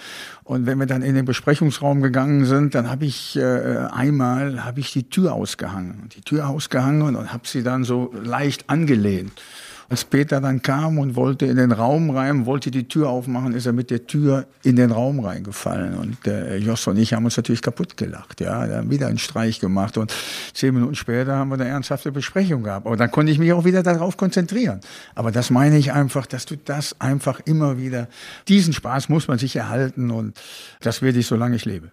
Und 0.43 0.67
wenn 0.67 0.77
wir 0.77 0.85
dann 0.85 1.01
in 1.01 1.15
den 1.15 1.25
Besprechungsraum 1.25 2.03
gegangen 2.03 2.45
sind, 2.45 2.75
dann 2.75 2.87
habe 2.87 3.05
ich 3.05 3.35
äh, 3.35 3.77
einmal 3.91 4.63
habe 4.63 4.79
ich 4.79 4.93
die 4.93 5.09
Tür 5.09 5.33
ausgehangen, 5.33 6.07
die 6.15 6.21
Tür 6.21 6.49
ausgehangen 6.49 7.15
und 7.15 7.33
habe 7.33 7.47
sie 7.47 7.63
dann 7.63 7.83
so 7.83 8.13
leicht 8.13 8.69
angelehnt. 8.95 9.41
Als 9.87 10.03
Peter 10.03 10.41
dann 10.41 10.63
kam 10.63 10.97
und 10.97 11.15
wollte 11.15 11.45
in 11.45 11.57
den 11.57 11.71
Raum 11.71 12.09
rein, 12.09 12.47
wollte 12.47 12.71
die 12.71 12.87
Tür 12.87 13.09
aufmachen, 13.09 13.53
ist 13.53 13.67
er 13.67 13.73
mit 13.73 13.91
der 13.91 14.07
Tür 14.07 14.47
in 14.63 14.77
den 14.77 14.89
Raum 14.89 15.19
reingefallen. 15.19 15.95
Und 15.95 16.25
äh, 16.25 16.57
Jos 16.57 16.87
und 16.87 16.97
ich 16.97 17.13
haben 17.13 17.23
uns 17.23 17.37
natürlich 17.37 17.61
kaputt 17.61 17.95
gelacht. 17.95 18.41
Ja, 18.41 18.65
da 18.65 18.77
haben 18.77 18.89
wieder 18.89 19.05
einen 19.05 19.19
Streich 19.19 19.59
gemacht. 19.59 19.99
Und 19.99 20.11
zehn 20.55 20.73
Minuten 20.73 20.95
später 20.95 21.35
haben 21.35 21.49
wir 21.49 21.59
eine 21.59 21.67
ernsthafte 21.67 22.11
Besprechung 22.11 22.63
gehabt. 22.63 22.87
Aber 22.87 22.97
dann 22.97 23.11
konnte 23.11 23.31
ich 23.31 23.37
mich 23.37 23.53
auch 23.53 23.63
wieder 23.63 23.83
darauf 23.83 24.17
konzentrieren. 24.17 24.79
Aber 25.13 25.31
das 25.31 25.51
meine 25.51 25.77
ich 25.77 25.93
einfach, 25.93 26.25
dass 26.25 26.47
du 26.47 26.55
das 26.57 26.99
einfach 26.99 27.39
immer 27.45 27.77
wieder, 27.77 28.07
diesen 28.47 28.73
Spaß 28.73 29.09
muss 29.09 29.27
man 29.27 29.37
sich 29.37 29.55
erhalten 29.55 30.09
und 30.09 30.35
das 30.81 31.03
werde 31.03 31.19
ich, 31.19 31.27
solange 31.27 31.57
ich 31.57 31.65
lebe. 31.65 31.91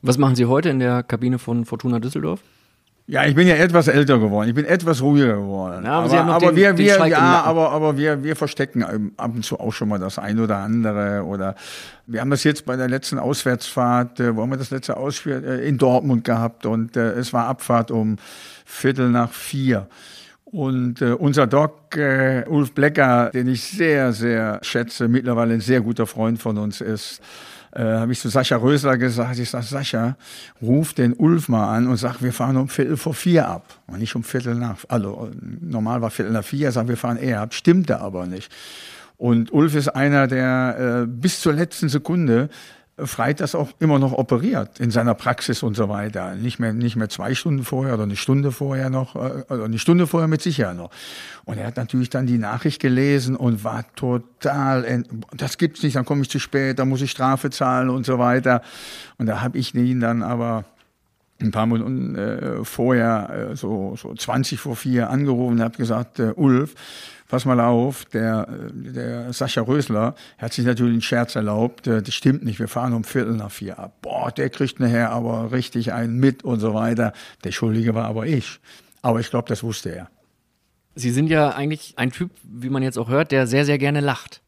Was 0.00 0.16
machen 0.16 0.34
Sie 0.34 0.46
heute 0.46 0.70
in 0.70 0.78
der 0.78 1.02
Kabine 1.02 1.38
von 1.38 1.66
Fortuna 1.66 1.98
Düsseldorf? 1.98 2.40
Ja, 3.08 3.24
ich 3.24 3.36
bin 3.36 3.46
ja 3.46 3.54
etwas 3.54 3.86
älter 3.86 4.18
geworden. 4.18 4.48
Ich 4.48 4.54
bin 4.54 4.64
etwas 4.64 5.00
ruhiger 5.00 5.36
geworden. 5.36 5.84
Ja, 5.84 6.00
aber, 6.00 6.12
aber, 6.12 6.32
aber 6.32 6.46
den, 6.48 6.56
wir, 6.56 6.76
wir, 6.76 7.06
ja, 7.06 7.42
aber, 7.44 7.70
aber 7.70 7.96
wir, 7.96 8.24
wir 8.24 8.34
verstecken 8.34 9.12
ab 9.16 9.30
und 9.32 9.44
zu 9.44 9.60
auch 9.60 9.72
schon 9.72 9.88
mal 9.88 10.00
das 10.00 10.18
ein 10.18 10.40
oder 10.40 10.56
andere. 10.56 11.22
Oder 11.22 11.54
wir 12.06 12.20
haben 12.20 12.30
das 12.30 12.42
jetzt 12.42 12.66
bei 12.66 12.74
der 12.74 12.88
letzten 12.88 13.20
Auswärtsfahrt, 13.20 14.18
äh, 14.18 14.34
wo 14.34 14.42
haben 14.42 14.50
wir 14.50 14.56
das 14.56 14.70
letzte 14.70 14.96
Ausfahrt 14.96 15.44
äh, 15.44 15.68
in 15.68 15.78
Dortmund 15.78 16.24
gehabt 16.24 16.66
und 16.66 16.96
äh, 16.96 17.12
es 17.12 17.32
war 17.32 17.46
Abfahrt 17.46 17.92
um 17.92 18.16
Viertel 18.64 19.08
nach 19.10 19.30
vier. 19.30 19.86
Und 20.44 21.00
äh, 21.00 21.12
unser 21.12 21.46
Doc 21.46 21.96
äh, 21.96 22.44
Ulf 22.48 22.72
Blecker, 22.72 23.30
den 23.32 23.46
ich 23.46 23.62
sehr, 23.62 24.12
sehr 24.12 24.58
schätze, 24.62 25.06
mittlerweile 25.06 25.54
ein 25.54 25.60
sehr 25.60 25.80
guter 25.80 26.06
Freund 26.06 26.40
von 26.40 26.58
uns 26.58 26.80
ist, 26.80 27.20
äh, 27.76 27.82
habe 27.82 28.12
ich 28.12 28.20
zu 28.20 28.28
Sascha 28.30 28.56
Rösler 28.56 28.96
gesagt, 28.96 29.38
ich 29.38 29.50
sage, 29.50 29.66
Sascha, 29.66 30.16
ruf 30.62 30.94
den 30.94 31.12
Ulf 31.12 31.48
mal 31.48 31.76
an 31.76 31.88
und 31.88 31.96
sag, 31.98 32.22
wir 32.22 32.32
fahren 32.32 32.56
um 32.56 32.68
Viertel 32.68 32.96
vor 32.96 33.12
vier 33.12 33.48
ab. 33.48 33.80
Und 33.86 33.98
nicht 33.98 34.16
um 34.16 34.24
Viertel 34.24 34.54
nach, 34.54 34.78
also 34.88 35.30
normal 35.60 36.00
war 36.00 36.10
Viertel 36.10 36.32
nach 36.32 36.44
vier, 36.44 36.72
sag, 36.72 36.88
wir 36.88 36.96
fahren 36.96 37.18
eher 37.18 37.42
ab. 37.42 37.52
Stimmte 37.52 38.00
aber 38.00 38.26
nicht. 38.26 38.50
Und 39.18 39.52
Ulf 39.52 39.74
ist 39.74 39.88
einer, 39.88 40.26
der 40.26 41.02
äh, 41.02 41.06
bis 41.06 41.40
zur 41.40 41.52
letzten 41.52 41.88
Sekunde 41.88 42.48
Freitags 42.98 43.54
auch 43.54 43.68
immer 43.78 43.98
noch 43.98 44.12
operiert 44.12 44.80
in 44.80 44.90
seiner 44.90 45.14
Praxis 45.14 45.62
und 45.62 45.76
so 45.76 45.90
weiter. 45.90 46.34
Nicht 46.34 46.58
mehr, 46.58 46.72
nicht 46.72 46.96
mehr 46.96 47.10
zwei 47.10 47.34
Stunden 47.34 47.62
vorher 47.62 47.94
oder 47.94 48.04
eine 48.04 48.16
Stunde 48.16 48.52
vorher 48.52 48.88
noch, 48.88 49.16
äh, 49.16 49.44
oder 49.52 49.64
eine 49.64 49.78
Stunde 49.78 50.06
vorher 50.06 50.28
mit 50.28 50.40
Sicherheit 50.40 50.76
noch. 50.76 50.90
Und 51.44 51.58
er 51.58 51.66
hat 51.66 51.76
natürlich 51.76 52.08
dann 52.08 52.26
die 52.26 52.38
Nachricht 52.38 52.80
gelesen 52.80 53.36
und 53.36 53.64
war 53.64 53.84
total, 53.96 55.04
das 55.34 55.58
gibt's 55.58 55.82
nicht, 55.82 55.96
dann 55.96 56.06
komme 56.06 56.22
ich 56.22 56.30
zu 56.30 56.38
spät, 56.38 56.78
da 56.78 56.86
muss 56.86 57.02
ich 57.02 57.10
Strafe 57.10 57.50
zahlen 57.50 57.90
und 57.90 58.06
so 58.06 58.18
weiter. 58.18 58.62
Und 59.18 59.26
da 59.26 59.42
habe 59.42 59.58
ich 59.58 59.74
ihn 59.74 60.00
dann 60.00 60.22
aber 60.22 60.64
ein 61.40 61.50
paar 61.50 61.66
Minuten 61.66 62.14
äh, 62.14 62.64
vorher, 62.64 63.50
äh, 63.52 63.56
so, 63.56 63.94
so 63.96 64.14
20 64.14 64.58
vor 64.58 64.76
vier 64.76 65.10
angerufen 65.10 65.54
und 65.54 65.62
habe 65.62 65.76
gesagt, 65.76 66.18
äh, 66.18 66.32
Ulf, 66.34 66.74
pass 67.28 67.44
mal 67.44 67.60
auf, 67.60 68.04
der, 68.06 68.48
der 68.72 69.32
Sascha 69.32 69.60
Rösler 69.60 70.14
hat 70.38 70.52
sich 70.52 70.64
natürlich 70.64 70.94
einen 70.94 71.02
Scherz 71.02 71.36
erlaubt, 71.36 71.86
äh, 71.86 72.02
das 72.02 72.14
stimmt 72.14 72.44
nicht, 72.44 72.58
wir 72.58 72.68
fahren 72.68 72.94
um 72.94 73.04
Viertel 73.04 73.34
nach 73.34 73.50
vier 73.50 73.78
ab. 73.78 74.00
Boah, 74.02 74.30
der 74.32 74.50
kriegt 74.50 74.80
nachher 74.80 75.10
aber 75.10 75.52
richtig 75.52 75.92
einen 75.92 76.18
mit 76.18 76.42
und 76.44 76.60
so 76.60 76.74
weiter. 76.74 77.12
Der 77.44 77.52
Schuldige 77.52 77.94
war 77.94 78.06
aber 78.06 78.26
ich. 78.26 78.58
Aber 79.02 79.20
ich 79.20 79.30
glaube, 79.30 79.48
das 79.48 79.62
wusste 79.62 79.94
er. 79.94 80.10
Sie 80.94 81.10
sind 81.10 81.28
ja 81.28 81.50
eigentlich 81.50 81.94
ein 81.96 82.10
Typ, 82.10 82.30
wie 82.42 82.70
man 82.70 82.82
jetzt 82.82 82.96
auch 82.96 83.08
hört, 83.08 83.30
der 83.30 83.46
sehr, 83.46 83.66
sehr 83.66 83.76
gerne 83.76 84.00
lacht. 84.00 84.40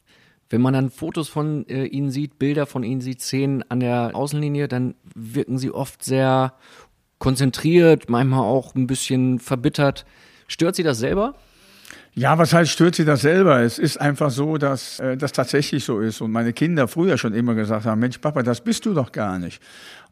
Wenn 0.51 0.61
man 0.61 0.73
dann 0.75 0.91
Fotos 0.91 1.29
von 1.29 1.67
äh, 1.69 1.85
Ihnen 1.85 2.11
sieht, 2.11 2.39
Bilder 2.39 2.67
von 2.67 2.83
Ihnen 2.83 3.01
sieht, 3.01 3.21
Szenen 3.21 3.63
an 3.69 3.81
der 3.81 4.13
Außenlinie, 4.15 4.69
dann 4.69 4.95
wirken 5.15 5.59
Sie 5.59 5.71
oft 5.71 6.03
sehr 6.03 6.55
konzentriert, 7.19 8.09
manchmal 8.09 8.41
auch 8.41 8.75
ein 8.75 8.87
bisschen 8.87 9.41
verbittert. 9.41 10.07
Stört 10.47 10.77
Sie 10.77 10.83
das 10.83 10.99
selber? 10.99 11.35
Ja, 12.19 12.37
was 12.37 12.53
heißt, 12.53 12.73
stört 12.73 12.97
sie 12.97 13.05
das 13.05 13.21
selber? 13.21 13.61
Es 13.61 13.79
ist 13.79 14.01
einfach 14.01 14.31
so, 14.31 14.59
dass 14.59 14.99
äh, 14.99 15.17
das 15.17 15.31
tatsächlich 15.31 15.85
so 15.85 16.01
ist. 16.01 16.21
Und 16.21 16.33
meine 16.33 16.53
Kinder 16.53 16.89
früher 16.89 17.17
schon 17.17 17.33
immer 17.33 17.55
gesagt 17.55 17.87
haben, 17.87 18.01
Mensch, 18.01 18.19
Papa, 18.19 18.43
das 18.43 18.61
bist 18.61 18.85
du 18.87 18.93
doch 18.93 19.13
gar 19.13 19.39
nicht. 19.39 19.63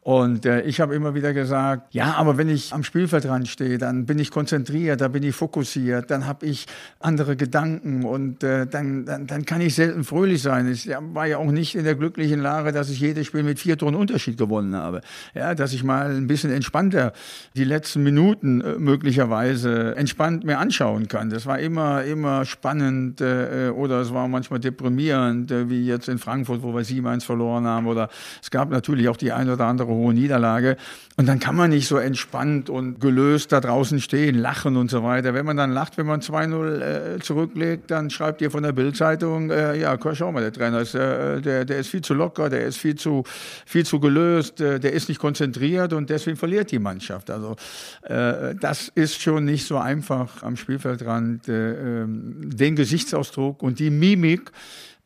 Und 0.01 0.45
äh, 0.45 0.61
ich 0.61 0.79
habe 0.79 0.95
immer 0.95 1.15
wieder 1.15 1.33
gesagt, 1.33 1.93
ja, 1.93 2.13
aber 2.13 2.37
wenn 2.37 2.47
ich 2.47 2.73
am 2.73 2.83
Spielfeldrand 2.83 3.47
stehe, 3.49 3.77
dann 3.77 4.05
bin 4.05 4.19
ich 4.19 4.31
konzentriert, 4.31 5.01
da 5.01 5.09
bin 5.09 5.21
ich 5.23 5.35
fokussiert, 5.35 6.09
dann 6.09 6.25
habe 6.25 6.45
ich 6.45 6.65
andere 7.01 7.35
Gedanken 7.35 8.05
und 8.05 8.41
äh, 8.41 8.65
dann, 8.65 9.05
dann, 9.05 9.27
dann 9.27 9.45
kann 9.45 9.59
ich 9.59 9.75
selten 9.75 10.05
fröhlich 10.05 10.41
sein. 10.41 10.71
Ich 10.71 10.89
war 11.13 11.25
ja 11.25 11.39
auch 11.39 11.51
nicht 11.51 11.75
in 11.75 11.83
der 11.83 11.95
glücklichen 11.95 12.39
Lage, 12.39 12.71
dass 12.71 12.89
ich 12.89 13.01
jedes 13.01 13.27
Spiel 13.27 13.43
mit 13.43 13.59
vier 13.59 13.77
Toren 13.77 13.95
Unterschied 13.95 14.37
gewonnen 14.37 14.75
habe. 14.75 15.01
Ja, 15.35 15.55
dass 15.55 15.73
ich 15.73 15.83
mal 15.83 16.15
ein 16.15 16.27
bisschen 16.27 16.51
entspannter 16.51 17.11
die 17.57 17.65
letzten 17.65 18.01
Minuten 18.03 18.61
äh, 18.61 18.75
möglicherweise 18.77 19.93
entspannt 19.97 20.45
mir 20.45 20.57
anschauen 20.59 21.09
kann. 21.09 21.29
Das 21.29 21.45
war 21.45 21.59
immer, 21.59 22.05
immer 22.05 22.45
spannend 22.45 23.19
äh, 23.19 23.71
oder 23.75 23.99
es 23.99 24.13
war 24.13 24.29
manchmal 24.29 24.61
deprimierend, 24.61 25.51
äh, 25.51 25.69
wie 25.69 25.85
jetzt 25.85 26.07
in 26.07 26.17
Frankfurt, 26.17 26.63
wo 26.63 26.73
wir 26.73 26.83
7-1 26.83 27.25
verloren 27.25 27.65
haben. 27.65 27.87
Oder 27.87 28.09
es 28.41 28.51
gab 28.51 28.69
natürlich 28.69 29.09
auch 29.09 29.17
die 29.17 29.33
ein 29.33 29.49
oder 29.49 29.65
andere 29.65 29.96
hohe 29.97 30.13
Niederlage. 30.13 30.77
Und 31.19 31.25
dann 31.25 31.39
kann 31.39 31.55
man 31.55 31.71
nicht 31.71 31.87
so 31.87 31.97
entspannt 31.97 32.69
und 32.69 33.01
gelöst 33.01 33.51
da 33.51 33.59
draußen 33.59 33.99
stehen, 33.99 34.37
lachen 34.37 34.77
und 34.77 34.91
so 34.91 35.03
weiter. 35.03 35.33
Wenn 35.33 35.47
man 35.47 35.57
dann 35.57 35.71
lacht, 35.71 35.97
wenn 35.97 36.05
man 36.05 36.21
2-0 36.21 37.15
äh, 37.15 37.19
zurücklegt, 37.19 37.89
dann 37.89 38.11
schreibt 38.11 38.39
ihr 38.41 38.51
von 38.51 38.61
der 38.61 38.71
Bildzeitung, 38.71 39.49
äh, 39.49 39.79
ja, 39.79 39.97
schau 40.13 40.31
mal, 40.31 40.41
der 40.41 40.53
Trainer 40.53 40.81
ist, 40.81 40.93
äh, 40.93 41.41
der, 41.41 41.65
der 41.65 41.79
ist 41.79 41.89
viel 41.89 42.01
zu 42.01 42.13
locker, 42.13 42.49
der 42.49 42.65
ist 42.65 42.77
viel 42.77 42.95
zu, 42.95 43.23
viel 43.65 43.83
zu 43.83 43.99
gelöst, 43.99 44.61
äh, 44.61 44.79
der 44.79 44.93
ist 44.93 45.09
nicht 45.09 45.19
konzentriert 45.19 45.91
und 45.91 46.11
deswegen 46.11 46.37
verliert 46.37 46.71
die 46.71 46.79
Mannschaft. 46.79 47.31
Also 47.31 47.55
äh, 48.03 48.53
das 48.53 48.91
ist 48.93 49.19
schon 49.19 49.45
nicht 49.45 49.65
so 49.65 49.77
einfach 49.77 50.43
am 50.43 50.55
Spielfeldrand, 50.55 51.47
äh, 51.47 52.01
ähm, 52.03 52.51
den 52.55 52.75
Gesichtsausdruck 52.75 53.63
und 53.63 53.79
die 53.79 53.89
Mimik 53.89 54.51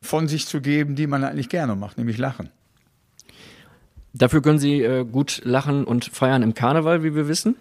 von 0.01 0.27
sich 0.27 0.45
zu 0.47 0.59
geben, 0.61 0.95
die 0.95 1.07
man 1.07 1.23
eigentlich 1.23 1.49
gerne 1.49 1.75
macht, 1.75 1.97
nämlich 1.97 2.17
lachen. 2.17 2.49
Dafür 4.13 4.41
können 4.41 4.59
Sie 4.59 4.81
äh, 4.81 5.05
gut 5.05 5.41
lachen 5.43 5.83
und 5.85 6.05
feiern 6.05 6.43
im 6.43 6.53
Karneval, 6.53 7.03
wie 7.03 7.15
wir 7.15 7.27
wissen. 7.27 7.55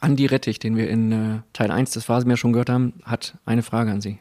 Andi 0.00 0.26
Rettich, 0.26 0.58
den 0.58 0.76
wir 0.76 0.88
in 0.88 1.12
äh, 1.12 1.38
Teil 1.52 1.70
1 1.70 1.90
des 1.90 2.04
Phasenmeer 2.04 2.36
schon 2.36 2.52
gehört 2.52 2.70
haben, 2.70 2.94
hat 3.04 3.36
eine 3.44 3.62
Frage 3.62 3.90
an 3.90 4.00
Sie. 4.00 4.18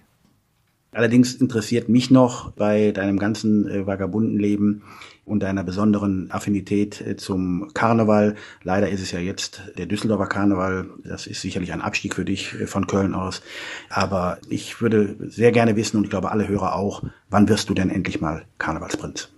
Allerdings 0.91 1.35
interessiert 1.35 1.89
mich 1.89 2.09
noch 2.09 2.51
bei 2.53 2.91
deinem 2.91 3.19
ganzen 3.19 3.67
äh, 3.67 3.85
vagabunden 3.85 4.39
Leben 4.39 4.81
und 5.25 5.43
deiner 5.43 5.63
besonderen 5.63 6.31
Affinität 6.31 7.01
äh, 7.01 7.17
zum 7.17 7.71
Karneval. 7.75 8.35
Leider 8.63 8.89
ist 8.89 9.01
es 9.01 9.11
ja 9.11 9.19
jetzt 9.19 9.61
der 9.77 9.85
Düsseldorfer 9.85 10.25
Karneval. 10.25 10.89
Das 11.03 11.27
ist 11.27 11.41
sicherlich 11.41 11.71
ein 11.71 11.81
Abstieg 11.81 12.15
für 12.15 12.25
dich 12.25 12.55
äh, 12.59 12.65
von 12.65 12.87
Köln 12.87 13.13
aus. 13.13 13.43
Aber 13.89 14.39
ich 14.49 14.81
würde 14.81 15.15
sehr 15.19 15.51
gerne 15.51 15.75
wissen, 15.75 15.97
und 15.97 16.05
ich 16.05 16.09
glaube 16.09 16.31
alle 16.31 16.47
Hörer 16.47 16.73
auch, 16.73 17.03
wann 17.29 17.47
wirst 17.47 17.69
du 17.69 17.75
denn 17.75 17.91
endlich 17.91 18.19
mal 18.19 18.45
Karnevalsprinz? 18.57 19.29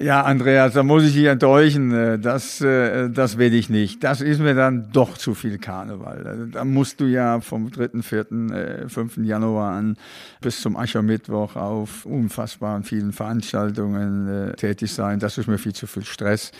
Ja, 0.00 0.22
Andreas, 0.22 0.74
da 0.74 0.82
muss 0.82 1.04
ich 1.04 1.14
dich 1.14 1.24
enttäuschen. 1.24 1.92
Äh, 1.92 2.18
das, 2.18 2.60
äh, 2.60 3.08
das 3.10 3.38
werde 3.38 3.56
ich 3.56 3.70
nicht. 3.70 4.02
Das 4.04 4.20
ist 4.20 4.40
mir 4.40 4.54
dann 4.54 4.90
doch 4.92 5.16
zu 5.16 5.34
viel 5.34 5.58
Karneval. 5.58 6.26
Also, 6.26 6.46
da 6.46 6.64
musst 6.64 7.00
du 7.00 7.04
ja 7.04 7.40
vom 7.40 7.70
3., 7.70 8.02
4., 8.02 8.86
5. 8.88 9.16
Januar 9.18 9.72
an 9.74 9.96
bis 10.40 10.60
zum 10.60 10.76
Aschermittwoch 10.76 11.56
auf 11.56 12.04
unfassbaren 12.04 12.82
vielen 12.82 13.12
Veranstaltungen 13.12 14.28
äh, 14.28 14.52
tätig 14.54 14.92
sein. 14.92 15.18
Das 15.18 15.38
ist 15.38 15.46
mir 15.46 15.58
viel 15.58 15.74
zu 15.74 15.86
viel 15.86 16.04
Stress. 16.04 16.52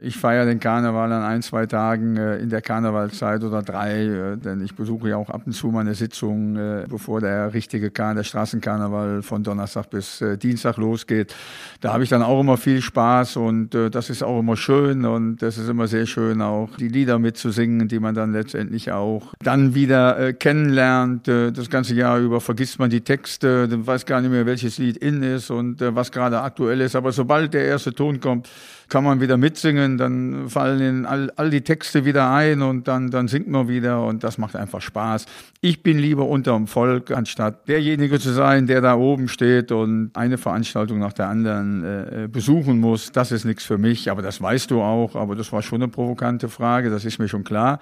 Ich 0.00 0.16
feiere 0.16 0.46
den 0.46 0.60
Karneval 0.60 1.10
an 1.10 1.24
ein, 1.24 1.42
zwei 1.42 1.66
Tagen 1.66 2.16
äh, 2.16 2.36
in 2.38 2.50
der 2.50 2.62
Karnevalzeit 2.62 3.42
oder 3.42 3.62
drei, 3.62 4.04
äh, 4.04 4.36
denn 4.36 4.60
ich 4.60 4.76
besuche 4.76 5.08
ja 5.08 5.16
auch 5.16 5.28
ab 5.28 5.42
und 5.44 5.52
zu 5.52 5.72
meine 5.72 5.92
Sitzung, 5.96 6.54
äh, 6.54 6.84
bevor 6.88 7.20
der 7.20 7.52
richtige 7.52 7.90
Karneval, 7.90 8.14
der 8.14 8.22
Straßenkarneval 8.22 9.22
von 9.22 9.42
Donnerstag 9.42 9.90
bis 9.90 10.24
Dienstag 10.40 10.76
losgeht. 10.76 11.34
Da 11.80 11.92
habe 11.92 12.04
ich 12.04 12.10
dann 12.10 12.22
auch 12.22 12.40
immer 12.40 12.56
viel 12.56 12.80
Spaß 12.80 13.36
und 13.36 13.70
das 13.74 14.08
ist 14.08 14.22
auch 14.22 14.40
immer 14.40 14.56
schön 14.56 15.04
und 15.04 15.42
das 15.42 15.58
ist 15.58 15.68
immer 15.68 15.88
sehr 15.88 16.06
schön, 16.06 16.40
auch 16.40 16.70
die 16.78 16.88
Lieder 16.88 17.18
mitzusingen, 17.18 17.86
die 17.86 17.98
man 17.98 18.14
dann 18.14 18.32
letztendlich 18.32 18.90
auch 18.92 19.34
dann 19.40 19.74
wieder 19.74 20.32
kennenlernt. 20.32 21.28
Das 21.28 21.68
ganze 21.68 21.94
Jahr 21.94 22.18
über 22.18 22.40
vergisst 22.40 22.78
man 22.78 22.88
die 22.88 23.02
Texte, 23.02 23.68
dann 23.68 23.86
weiß 23.86 24.06
gar 24.06 24.20
nicht 24.20 24.30
mehr, 24.30 24.46
welches 24.46 24.78
Lied 24.78 24.96
in 24.96 25.22
ist 25.22 25.50
und 25.50 25.80
was 25.80 26.10
gerade 26.10 26.40
aktuell 26.40 26.80
ist. 26.80 26.96
Aber 26.96 27.12
sobald 27.12 27.52
der 27.52 27.66
erste 27.66 27.92
Ton 27.92 28.20
kommt, 28.20 28.48
kann 28.88 29.04
man 29.04 29.20
wieder 29.20 29.36
mitsingen, 29.36 29.98
dann 29.98 30.48
fallen 30.48 30.80
in 30.80 31.06
all, 31.06 31.30
all 31.36 31.50
die 31.50 31.62
Texte 31.62 32.04
wieder 32.04 32.30
ein 32.30 32.62
und 32.62 32.88
dann, 32.88 33.10
dann 33.10 33.28
singt 33.28 33.48
man 33.48 33.68
wieder 33.68 34.04
und 34.04 34.24
das 34.24 34.38
macht 34.38 34.56
einfach 34.56 34.80
Spaß. 34.80 35.26
Ich 35.60 35.82
bin 35.82 35.98
lieber 35.98 36.26
unterm 36.26 36.66
Volk, 36.66 37.10
anstatt 37.10 37.68
derjenige 37.68 38.18
zu 38.18 38.30
sein, 38.32 38.66
der 38.66 38.80
da 38.80 38.94
oben 38.96 39.28
steht 39.28 39.72
und 39.72 40.10
eine 40.14 40.38
Veranstaltung 40.38 40.98
nach 40.98 41.12
der 41.12 41.28
anderen 41.28 41.84
äh, 41.84 42.28
besuchen 42.28 42.78
muss. 42.78 43.12
Das 43.12 43.32
ist 43.32 43.44
nichts 43.44 43.64
für 43.64 43.78
mich, 43.78 44.10
aber 44.10 44.22
das 44.22 44.40
weißt 44.40 44.70
du 44.70 44.80
auch. 44.80 45.16
Aber 45.16 45.36
das 45.36 45.52
war 45.52 45.62
schon 45.62 45.82
eine 45.82 45.90
provokante 45.90 46.48
Frage, 46.48 46.90
das 46.90 47.04
ist 47.04 47.18
mir 47.18 47.28
schon 47.28 47.44
klar 47.44 47.80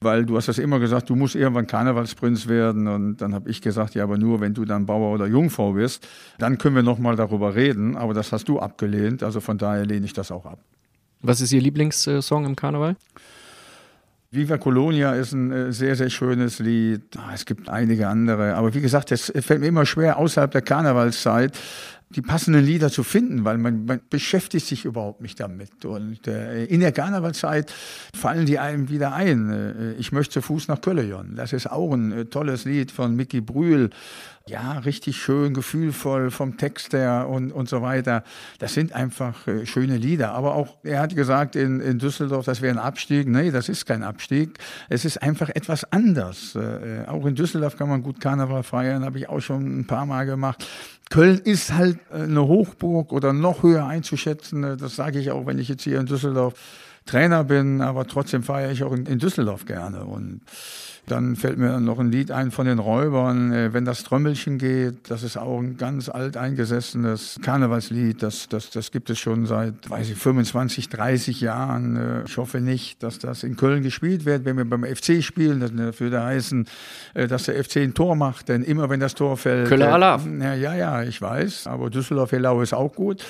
weil 0.00 0.26
du 0.26 0.36
hast 0.36 0.48
das 0.48 0.58
immer 0.58 0.78
gesagt, 0.78 1.10
du 1.10 1.16
musst 1.16 1.34
irgendwann 1.34 1.66
Karnevalsprinz 1.66 2.48
werden 2.48 2.88
und 2.88 3.16
dann 3.18 3.34
habe 3.34 3.50
ich 3.50 3.60
gesagt, 3.60 3.94
ja, 3.94 4.04
aber 4.04 4.18
nur 4.18 4.40
wenn 4.40 4.54
du 4.54 4.64
dann 4.64 4.86
Bauer 4.86 5.12
oder 5.12 5.26
Jungfrau 5.26 5.72
bist, 5.72 6.06
dann 6.38 6.58
können 6.58 6.76
wir 6.76 6.82
noch 6.82 6.98
mal 6.98 7.16
darüber 7.16 7.54
reden, 7.54 7.96
aber 7.96 8.14
das 8.14 8.32
hast 8.32 8.48
du 8.48 8.58
abgelehnt, 8.58 9.22
also 9.22 9.40
von 9.40 9.58
daher 9.58 9.86
lehne 9.86 10.06
ich 10.06 10.12
das 10.12 10.30
auch 10.30 10.46
ab. 10.46 10.58
Was 11.22 11.40
ist 11.40 11.52
Ihr 11.52 11.60
Lieblingssong 11.60 12.44
im 12.44 12.54
Karneval? 12.54 12.96
Viva 14.34 14.58
Colonia 14.58 15.14
ist 15.14 15.32
ein 15.32 15.52
äh, 15.52 15.72
sehr, 15.72 15.94
sehr 15.94 16.10
schönes 16.10 16.58
Lied. 16.58 17.02
Ah, 17.16 17.30
es 17.32 17.44
gibt 17.44 17.68
einige 17.68 18.08
andere. 18.08 18.56
Aber 18.56 18.74
wie 18.74 18.80
gesagt, 18.80 19.12
es 19.12 19.32
fällt 19.40 19.60
mir 19.60 19.68
immer 19.68 19.86
schwer, 19.86 20.18
außerhalb 20.18 20.50
der 20.50 20.62
Karnevalszeit 20.62 21.56
die 22.14 22.22
passenden 22.22 22.64
Lieder 22.64 22.90
zu 22.90 23.02
finden, 23.02 23.44
weil 23.44 23.58
man, 23.58 23.84
man 23.86 24.00
beschäftigt 24.08 24.66
sich 24.66 24.84
überhaupt 24.84 25.20
nicht 25.20 25.40
damit. 25.40 25.84
Und 25.84 26.26
äh, 26.26 26.64
in 26.66 26.80
der 26.80 26.92
Karnevalzeit 26.92 27.72
fallen 28.14 28.46
die 28.46 28.58
einem 28.58 28.88
wieder 28.88 29.12
ein. 29.12 29.50
Äh, 29.50 29.92
ich 29.94 30.12
möchte 30.12 30.34
zu 30.34 30.42
Fuß 30.42 30.68
nach 30.68 30.80
Köllejon. 30.80 31.34
Das 31.36 31.52
ist 31.52 31.70
auch 31.70 31.92
ein 31.92 32.12
äh, 32.12 32.24
tolles 32.26 32.64
Lied 32.64 32.90
von 32.90 33.16
Mickey 33.16 33.40
Brühl. 33.40 33.90
Ja, 34.46 34.72
richtig 34.80 35.16
schön, 35.16 35.54
gefühlvoll 35.54 36.30
vom 36.30 36.58
Text 36.58 36.92
her 36.92 37.28
und, 37.30 37.50
und 37.50 37.66
so 37.66 37.80
weiter. 37.80 38.24
Das 38.58 38.74
sind 38.74 38.92
einfach 38.92 39.46
äh, 39.46 39.64
schöne 39.64 39.96
Lieder. 39.96 40.32
Aber 40.32 40.54
auch, 40.54 40.76
er 40.82 41.00
hat 41.00 41.16
gesagt 41.16 41.56
in, 41.56 41.80
in 41.80 41.98
Düsseldorf, 41.98 42.44
das 42.44 42.60
wäre 42.60 42.74
ein 42.74 42.78
Abstieg. 42.78 43.26
Nee, 43.26 43.50
das 43.50 43.70
ist 43.70 43.86
kein 43.86 44.02
Abstieg. 44.02 44.58
Es 44.90 45.06
ist 45.06 45.22
einfach 45.22 45.48
etwas 45.48 45.90
anders. 45.90 46.54
Äh, 46.56 47.06
auch 47.06 47.24
in 47.24 47.36
Düsseldorf 47.36 47.78
kann 47.78 47.88
man 47.88 48.02
gut 48.02 48.20
Karneval 48.20 48.64
feiern, 48.64 49.06
habe 49.06 49.16
ich 49.16 49.30
auch 49.30 49.40
schon 49.40 49.80
ein 49.80 49.86
paar 49.86 50.04
Mal 50.04 50.26
gemacht. 50.26 50.66
Köln 51.08 51.38
ist 51.38 51.72
halt 51.72 51.98
äh, 52.12 52.24
eine 52.24 52.46
Hochburg 52.46 53.12
oder 53.12 53.32
noch 53.32 53.62
höher 53.62 53.86
einzuschätzen. 53.86 54.62
Äh, 54.62 54.76
das 54.76 54.94
sage 54.94 55.20
ich 55.20 55.30
auch, 55.30 55.46
wenn 55.46 55.58
ich 55.58 55.68
jetzt 55.68 55.84
hier 55.84 55.98
in 55.98 56.04
Düsseldorf 56.04 56.52
Trainer 57.06 57.44
bin, 57.44 57.80
aber 57.80 58.06
trotzdem 58.06 58.42
feiere 58.42 58.72
ich 58.72 58.82
auch 58.82 58.92
in, 58.92 59.06
in 59.06 59.18
Düsseldorf 59.18 59.66
gerne. 59.66 60.04
Und 60.04 60.40
dann 61.06 61.36
fällt 61.36 61.58
mir 61.58 61.80
noch 61.80 61.98
ein 61.98 62.10
Lied 62.10 62.30
ein 62.30 62.50
von 62.50 62.66
den 62.66 62.78
Räubern, 62.78 63.52
äh, 63.52 63.74
wenn 63.74 63.84
das 63.84 64.04
Trömmelchen 64.04 64.56
geht. 64.56 65.10
Das 65.10 65.22
ist 65.22 65.36
auch 65.36 65.58
ein 65.58 65.76
ganz 65.76 66.08
alt 66.08 66.38
eingesessenes 66.38 67.38
Karnevalslied. 67.42 68.22
Das, 68.22 68.48
das, 68.48 68.70
das 68.70 68.90
gibt 68.90 69.10
es 69.10 69.18
schon 69.18 69.44
seit, 69.44 69.90
weiß 69.90 70.08
ich, 70.08 70.16
25, 70.16 70.88
30 70.88 71.42
Jahren. 71.42 71.96
Äh, 71.96 72.24
ich 72.24 72.38
hoffe 72.38 72.60
nicht, 72.60 73.02
dass 73.02 73.18
das 73.18 73.42
in 73.42 73.56
Köln 73.56 73.82
gespielt 73.82 74.24
wird, 74.24 74.46
wenn 74.46 74.56
wir 74.56 74.64
beim 74.64 74.84
FC 74.84 75.22
spielen. 75.22 75.60
Das 75.60 76.00
würde 76.00 76.22
heißen, 76.22 76.66
äh, 77.12 77.26
dass 77.26 77.44
der 77.44 77.62
FC 77.62 77.78
ein 77.78 77.92
Tor 77.92 78.16
macht. 78.16 78.48
Denn 78.48 78.62
immer 78.62 78.88
wenn 78.88 79.00
das 79.00 79.14
Tor 79.14 79.36
fällt. 79.36 79.68
Köller 79.68 79.92
Alarv. 79.92 80.26
Ja, 80.40 80.54
ja, 80.54 80.74
ja, 80.74 81.02
ich 81.02 81.20
weiß. 81.20 81.66
Aber 81.66 81.90
Düsseldorf-Helau 81.90 82.62
ist 82.62 82.72
auch 82.72 82.94
gut. 82.94 83.22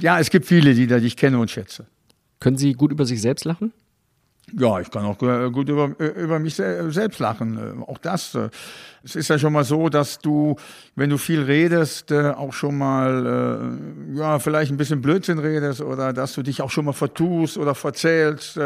Ja, 0.00 0.18
es 0.18 0.30
gibt 0.30 0.46
viele 0.46 0.72
Lieder, 0.72 0.98
die 0.98 1.08
ich 1.08 1.16
kenne 1.18 1.38
und 1.38 1.50
schätze. 1.50 1.84
Können 2.42 2.58
Sie 2.58 2.72
gut 2.72 2.90
über 2.90 3.06
sich 3.06 3.22
selbst 3.22 3.44
lachen? 3.44 3.72
Ja, 4.52 4.80
ich 4.80 4.90
kann 4.90 5.04
auch 5.04 5.16
gut 5.16 5.68
über, 5.68 5.96
über 6.00 6.40
mich 6.40 6.56
selbst 6.56 7.20
lachen. 7.20 7.84
Auch 7.84 7.98
das. 7.98 8.34
Äh, 8.34 8.50
es 9.04 9.14
ist 9.14 9.28
ja 9.28 9.38
schon 9.38 9.52
mal 9.52 9.62
so, 9.62 9.88
dass 9.88 10.18
du, 10.18 10.56
wenn 10.96 11.08
du 11.08 11.18
viel 11.18 11.42
redest, 11.42 12.10
äh, 12.10 12.30
auch 12.30 12.52
schon 12.52 12.76
mal, 12.76 13.76
äh, 14.12 14.18
ja, 14.18 14.40
vielleicht 14.40 14.72
ein 14.72 14.76
bisschen 14.76 15.00
Blödsinn 15.00 15.38
redest 15.38 15.82
oder 15.82 16.12
dass 16.12 16.32
du 16.34 16.42
dich 16.42 16.62
auch 16.62 16.70
schon 16.70 16.84
mal 16.84 16.92
vertust 16.92 17.58
oder 17.58 17.76
verzählst. 17.76 18.58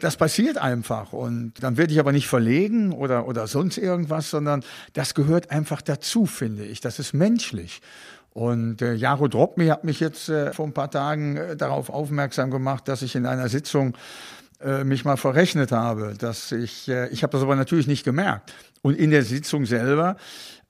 Das 0.00 0.16
passiert 0.16 0.56
einfach. 0.56 1.12
Und 1.12 1.54
dann 1.60 1.76
werde 1.76 1.92
ich 1.92 1.98
aber 1.98 2.12
nicht 2.12 2.28
verlegen 2.28 2.92
oder, 2.92 3.26
oder 3.26 3.48
sonst 3.48 3.78
irgendwas, 3.78 4.30
sondern 4.30 4.62
das 4.92 5.14
gehört 5.14 5.50
einfach 5.50 5.82
dazu, 5.82 6.24
finde 6.24 6.64
ich. 6.64 6.80
Das 6.80 7.00
ist 7.00 7.14
menschlich. 7.14 7.80
Und 8.38 8.82
äh, 8.82 8.94
Jaro 8.94 9.26
Dropmi 9.26 9.66
hat 9.66 9.82
mich 9.82 9.98
jetzt 9.98 10.28
äh, 10.28 10.52
vor 10.52 10.64
ein 10.64 10.72
paar 10.72 10.92
Tagen 10.92 11.36
äh, 11.36 11.56
darauf 11.56 11.90
aufmerksam 11.90 12.52
gemacht, 12.52 12.86
dass 12.86 13.02
ich 13.02 13.16
in 13.16 13.26
einer 13.26 13.48
Sitzung 13.48 13.96
äh, 14.60 14.84
mich 14.84 15.04
mal 15.04 15.16
verrechnet 15.16 15.72
habe, 15.72 16.14
dass 16.16 16.52
ich, 16.52 16.88
äh, 16.88 17.08
ich 17.08 17.24
habe 17.24 17.32
das 17.32 17.42
aber 17.42 17.56
natürlich 17.56 17.88
nicht 17.88 18.04
gemerkt. 18.04 18.54
Und 18.80 18.96
in 18.96 19.10
der 19.10 19.24
Sitzung 19.24 19.66
selber 19.66 20.16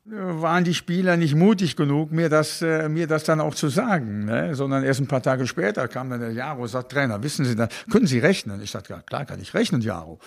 waren 0.07 0.65
die 0.65 0.73
Spieler 0.73 1.19
nicht 1.19 1.35
mutig 1.35 1.77
genug, 1.77 2.11
mir 2.11 2.31
das, 2.31 2.63
äh, 2.63 2.89
mir 2.89 3.07
das 3.07 3.25
dann 3.25 3.39
auch 3.39 3.55
zu 3.55 3.69
sagen, 3.69 4.25
ne? 4.25 4.55
sondern 4.55 4.83
erst 4.83 5.01
ein 5.01 5.07
paar 5.07 5.23
Tage 5.23 5.47
später 5.47 5.89
kam 5.89 6.09
dann 6.09 6.21
der 6.21 6.33
Jaro 6.33 6.63
und 6.63 6.69
sagt, 6.69 6.93
Trainer, 6.93 7.23
wissen 7.23 7.45
Sie, 7.45 7.55
da 7.55 7.69
können 7.91 8.07
Sie 8.07 8.19
rechnen? 8.19 8.63
Ich 8.63 8.71
sagte, 8.71 9.03
klar 9.05 9.27
kann 9.27 9.43
ich 9.43 9.53
rechnen, 9.53 9.83
Jaro. 9.83 10.21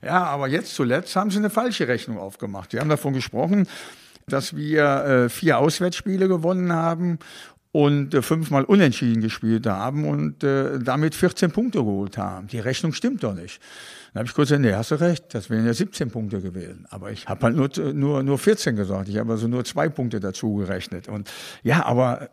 Ja, 0.00 0.22
aber 0.22 0.46
jetzt 0.46 0.76
zuletzt 0.76 1.16
haben 1.16 1.32
Sie 1.32 1.38
eine 1.38 1.50
falsche 1.50 1.88
Rechnung 1.88 2.18
aufgemacht. 2.18 2.72
Wir 2.72 2.78
haben 2.78 2.88
davon 2.88 3.14
gesprochen, 3.14 3.66
dass 4.26 4.56
wir 4.56 4.84
äh, 4.84 5.28
vier 5.28 5.58
Auswärtsspiele 5.58 6.28
gewonnen 6.28 6.72
haben 6.72 7.18
und 7.74 8.14
äh, 8.14 8.22
fünfmal 8.22 8.64
unentschieden 8.64 9.20
gespielt 9.20 9.66
haben 9.66 10.06
und 10.06 10.44
äh, 10.44 10.78
damit 10.78 11.16
14 11.16 11.50
Punkte 11.50 11.78
geholt 11.78 12.16
haben. 12.16 12.46
Die 12.46 12.60
Rechnung 12.60 12.92
stimmt 12.92 13.24
doch 13.24 13.34
nicht. 13.34 13.60
Dann 14.12 14.20
habe 14.20 14.28
ich 14.28 14.34
kurz 14.34 14.50
gesagt, 14.50 14.62
nee, 14.62 14.72
hast 14.72 14.92
du 14.92 14.94
recht, 14.94 15.34
das 15.34 15.50
wären 15.50 15.66
ja 15.66 15.74
17 15.74 16.08
Punkte 16.08 16.40
gewesen. 16.40 16.86
Aber 16.90 17.10
ich 17.10 17.26
habe 17.26 17.42
halt 17.42 17.56
nur, 17.56 17.92
nur, 17.92 18.22
nur 18.22 18.38
14 18.38 18.76
gesagt. 18.76 19.08
Ich 19.08 19.18
habe 19.18 19.32
also 19.32 19.48
nur 19.48 19.64
zwei 19.64 19.88
Punkte 19.88 20.20
dazu 20.20 20.54
gerechnet. 20.54 21.08
Und 21.08 21.28
ja, 21.64 21.84
aber 21.84 22.28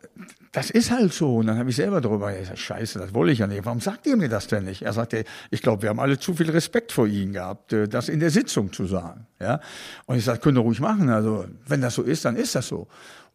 das 0.51 0.69
ist 0.69 0.91
halt 0.91 1.13
so. 1.13 1.37
Und 1.37 1.47
dann 1.47 1.57
habe 1.57 1.69
ich 1.69 1.75
selber 1.77 2.01
darüber 2.01 2.33
gesagt, 2.33 2.59
scheiße, 2.59 2.99
das 2.99 3.13
wollte 3.13 3.31
ich 3.31 3.39
ja 3.39 3.47
nicht. 3.47 3.65
Warum 3.65 3.79
sagt 3.79 4.05
ihr 4.05 4.17
mir 4.17 4.27
das 4.27 4.47
denn 4.47 4.65
nicht? 4.65 4.81
Er 4.81 4.91
sagte, 4.91 5.23
ich 5.49 5.61
glaube, 5.61 5.83
wir 5.83 5.89
haben 5.89 5.99
alle 5.99 6.19
zu 6.19 6.33
viel 6.33 6.49
Respekt 6.49 6.91
vor 6.91 7.07
Ihnen 7.07 7.33
gehabt, 7.33 7.71
äh, 7.71 7.87
das 7.87 8.09
in 8.09 8.19
der 8.19 8.31
Sitzung 8.31 8.73
zu 8.73 8.85
sagen. 8.85 9.27
Ja? 9.39 9.61
Und 10.05 10.17
ich 10.17 10.25
sagte, 10.25 10.41
könnt 10.41 10.57
ihr 10.57 10.61
ruhig 10.61 10.81
machen. 10.81 11.09
Also 11.09 11.45
wenn 11.67 11.81
das 11.81 11.95
so 11.95 12.01
ist, 12.01 12.25
dann 12.25 12.35
ist 12.35 12.55
das 12.55 12.67
so. 12.67 12.87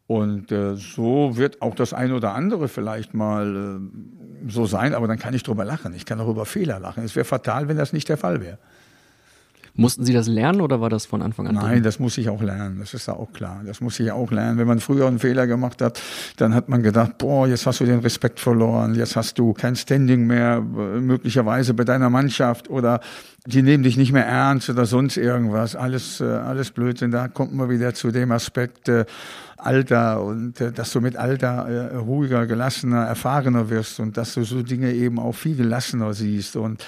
Und 0.07 0.53
äh, 0.53 0.77
so 0.77 1.37
wird 1.37 1.63
auch 1.63 1.75
das 1.75 1.93
eine 1.93 2.15
oder 2.15 2.35
andere 2.35 2.69
vielleicht 2.69 3.15
mal 3.15 3.81
äh, 3.81 4.51
so 4.51 4.67
sein, 4.67 4.95
aber 4.95 5.09
dann 5.09 5.19
kann 5.19 5.35
ich 5.35 5.43
drüber 5.43 5.65
lachen. 5.65 5.95
Ich 5.95 6.05
kann 6.05 6.21
auch 6.21 6.29
über 6.29 6.45
Fehler 6.45 6.79
lachen. 6.79 7.03
Es 7.03 7.17
wäre 7.17 7.25
fatal, 7.25 7.69
wenn 7.69 7.77
das 7.77 7.93
nicht 7.93 8.09
der 8.09 8.19
Fall 8.19 8.41
wäre. 8.41 8.59
Mussten 9.77 10.05
Sie 10.05 10.13
das 10.13 10.27
lernen 10.27 10.61
oder 10.61 10.81
war 10.81 10.89
das 10.89 11.07
von 11.07 11.23
Anfang 11.23 11.47
an? 11.47 11.55
Nein, 11.57 11.73
drin? 11.75 11.83
das 11.83 11.99
muss 11.99 12.17
ich 12.19 12.29
auch 12.29 12.43
lernen. 12.43 12.79
Das 12.79 12.95
ist 12.95 13.07
ja 13.07 13.15
auch 13.15 13.33
klar. 13.33 13.63
Das 13.67 13.81
muss 13.81 14.01
ich 14.01 14.11
auch 14.11 14.31
lernen. 14.31 14.59
Wenn 14.59 14.67
man 14.67 14.81
früher 14.81 15.07
einen 15.07 15.19
Fehler 15.19 15.47
gemacht 15.47 15.83
hat, 15.83 16.01
dann 16.37 16.55
hat 16.55 16.69
man 16.69 16.83
gedacht, 16.83 17.19
boah, 17.19 17.47
jetzt 17.47 17.67
hast 17.67 17.81
du 17.81 17.85
den 17.85 18.01
Respekt 18.01 18.41
verloren. 18.41 18.95
Jetzt 18.95 19.17
hast 19.17 19.39
du 19.39 19.53
kein 19.53 19.77
Standing 19.77 20.27
mehr, 20.27 20.61
möglicherweise 20.61 21.75
bei 21.75 21.85
deiner 21.85 22.11
Mannschaft 22.11 22.71
oder 22.71 23.01
die 23.47 23.63
nehmen 23.63 23.83
dich 23.85 23.97
nicht 23.97 24.13
mehr 24.13 24.27
ernst 24.27 24.71
oder 24.71 24.87
sonst 24.87 25.17
irgendwas. 25.17 25.77
Alles, 25.77 26.21
äh, 26.21 26.25
alles 26.25 26.71
Blödsinn. 26.71 27.11
Da 27.11 27.29
kommt 27.29 27.55
man 27.55 27.71
wieder 27.71 27.95
zu 27.95 28.11
dem 28.11 28.33
Aspekt, 28.33 28.89
äh, 28.89 29.05
Alter 29.57 30.23
und 30.23 30.61
äh, 30.61 30.73
dass 30.73 30.93
du 30.93 31.01
mit 31.01 31.17
Alter 31.17 31.69
äh, 31.69 31.97
ruhiger, 31.97 32.47
gelassener, 32.47 33.05
erfahrener 33.05 33.71
wirst 33.71 34.01
und 34.01 34.17
dass 34.17 34.35
du 34.35 34.45
so 34.45 34.63
Dinge 34.63 34.93
eben 34.93 35.19
auch 35.19 35.35
viel 35.35 35.57
gelassener 35.57 36.13
siehst 36.13 36.57
und 36.57 36.85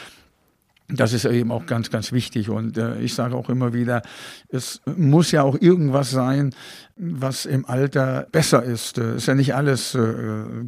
das 0.89 1.13
ist 1.13 1.27
eben 1.27 1.53
auch 1.53 1.67
ganz, 1.67 1.91
ganz 1.91 2.13
wichtig. 2.13 2.49
Und 2.49 2.79
äh, 2.79 2.99
ich 3.01 3.15
sage 3.15 3.37
auch 3.37 3.51
immer 3.51 3.75
wieder, 3.75 4.03
es 4.49 4.81
muss 4.97 5.31
ja 5.33 5.43
auch 5.43 5.61
irgendwas 5.61 6.11
sein, 6.11 6.55
was 6.97 7.45
im 7.45 7.67
Alter 7.67 8.27
besser 8.33 8.63
ist. 8.63 8.99
Es 8.99 9.17
ist 9.17 9.27
ja 9.27 9.35
nicht 9.35 9.55
alles 9.55 9.95
äh, 9.95 10.09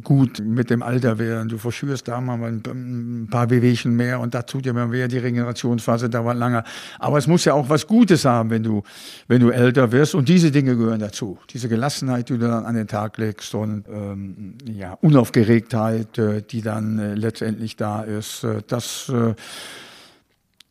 gut 0.03 0.39
mit 0.39 0.69
dem 0.69 0.83
Alter 0.83 1.17
werden. 1.17 1.49
Du 1.49 1.57
verschürst 1.57 2.07
da 2.07 2.21
mal 2.21 2.41
ein, 2.41 3.27
paar 3.29 3.49
Wehwehchen 3.49 3.95
mehr 3.95 4.19
und 4.19 4.33
da 4.33 4.43
tut 4.43 4.65
dir 4.65 4.73
mal 4.73 4.91
weh, 4.91 5.07
die 5.07 5.17
Regenerationsphase 5.17 6.09
dauert 6.09 6.37
lange. 6.37 6.63
Aber 6.99 7.17
es 7.17 7.25
muss 7.25 7.43
ja 7.45 7.53
auch 7.53 7.67
was 7.69 7.87
Gutes 7.87 8.23
haben, 8.23 8.51
wenn 8.51 8.63
du, 8.63 8.83
wenn 9.27 9.41
du 9.41 9.49
älter 9.49 9.91
wirst. 9.91 10.13
Und 10.13 10.29
diese 10.29 10.51
Dinge 10.51 10.77
gehören 10.77 10.99
dazu. 10.99 11.39
Diese 11.49 11.67
Gelassenheit, 11.67 12.29
die 12.29 12.37
du 12.37 12.47
dann 12.47 12.65
an 12.65 12.75
den 12.75 12.87
Tag 12.87 13.17
legst 13.17 13.55
und 13.55 13.85
ähm, 13.89 14.55
ja, 14.71 14.93
Unaufgeregtheit, 15.01 16.17
äh, 16.19 16.43
die 16.43 16.61
dann 16.61 16.99
äh, 16.99 17.15
letztendlich 17.15 17.75
da 17.75 18.03
ist. 18.03 18.43
Äh, 18.43 18.61
das 18.67 19.09
äh, 19.09 19.33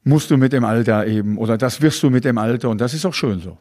musst 0.04 0.30
du 0.30 0.36
mit 0.36 0.52
dem 0.52 0.64
Alter 0.64 1.06
eben 1.06 1.38
oder 1.38 1.58
das 1.58 1.82
wirst 1.82 2.02
du 2.02 2.10
mit 2.10 2.24
dem 2.24 2.38
Alter 2.38 2.70
und 2.70 2.80
das 2.80 2.94
ist 2.94 3.04
auch 3.04 3.14
schön 3.14 3.40
so. 3.40 3.58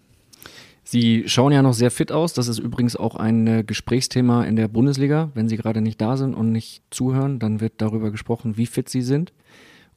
Sie 0.83 1.25
schauen 1.27 1.51
ja 1.51 1.61
noch 1.61 1.73
sehr 1.73 1.91
fit 1.91 2.11
aus. 2.11 2.33
Das 2.33 2.47
ist 2.47 2.57
übrigens 2.57 2.95
auch 2.95 3.15
ein 3.15 3.45
äh, 3.45 3.63
Gesprächsthema 3.63 4.45
in 4.45 4.55
der 4.55 4.67
Bundesliga. 4.67 5.29
Wenn 5.35 5.47
Sie 5.47 5.55
gerade 5.55 5.81
nicht 5.81 6.01
da 6.01 6.17
sind 6.17 6.33
und 6.33 6.51
nicht 6.51 6.81
zuhören, 6.89 7.37
dann 7.37 7.61
wird 7.61 7.73
darüber 7.77 8.09
gesprochen, 8.09 8.57
wie 8.57 8.65
fit 8.65 8.89
Sie 8.89 9.03
sind. 9.03 9.31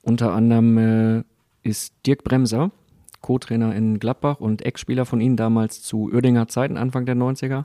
Unter 0.03 0.33
anderem 0.35 0.77
äh, 0.77 1.23
ist 1.63 1.95
Dirk 2.05 2.25
Bremser, 2.25 2.73
Co-Trainer 3.23 3.75
in 3.75 4.01
Gladbach 4.01 4.41
und 4.41 4.67
Ex-Spieler 4.67 5.07
von 5.07 5.23
Ihnen 5.23 5.39
damals 5.39 5.81
zu 5.81 6.11
Uerdinger 6.13 6.49
Zeiten, 6.49 6.77
Anfang 6.77 7.07
der 7.07 7.17
90er, 7.17 7.65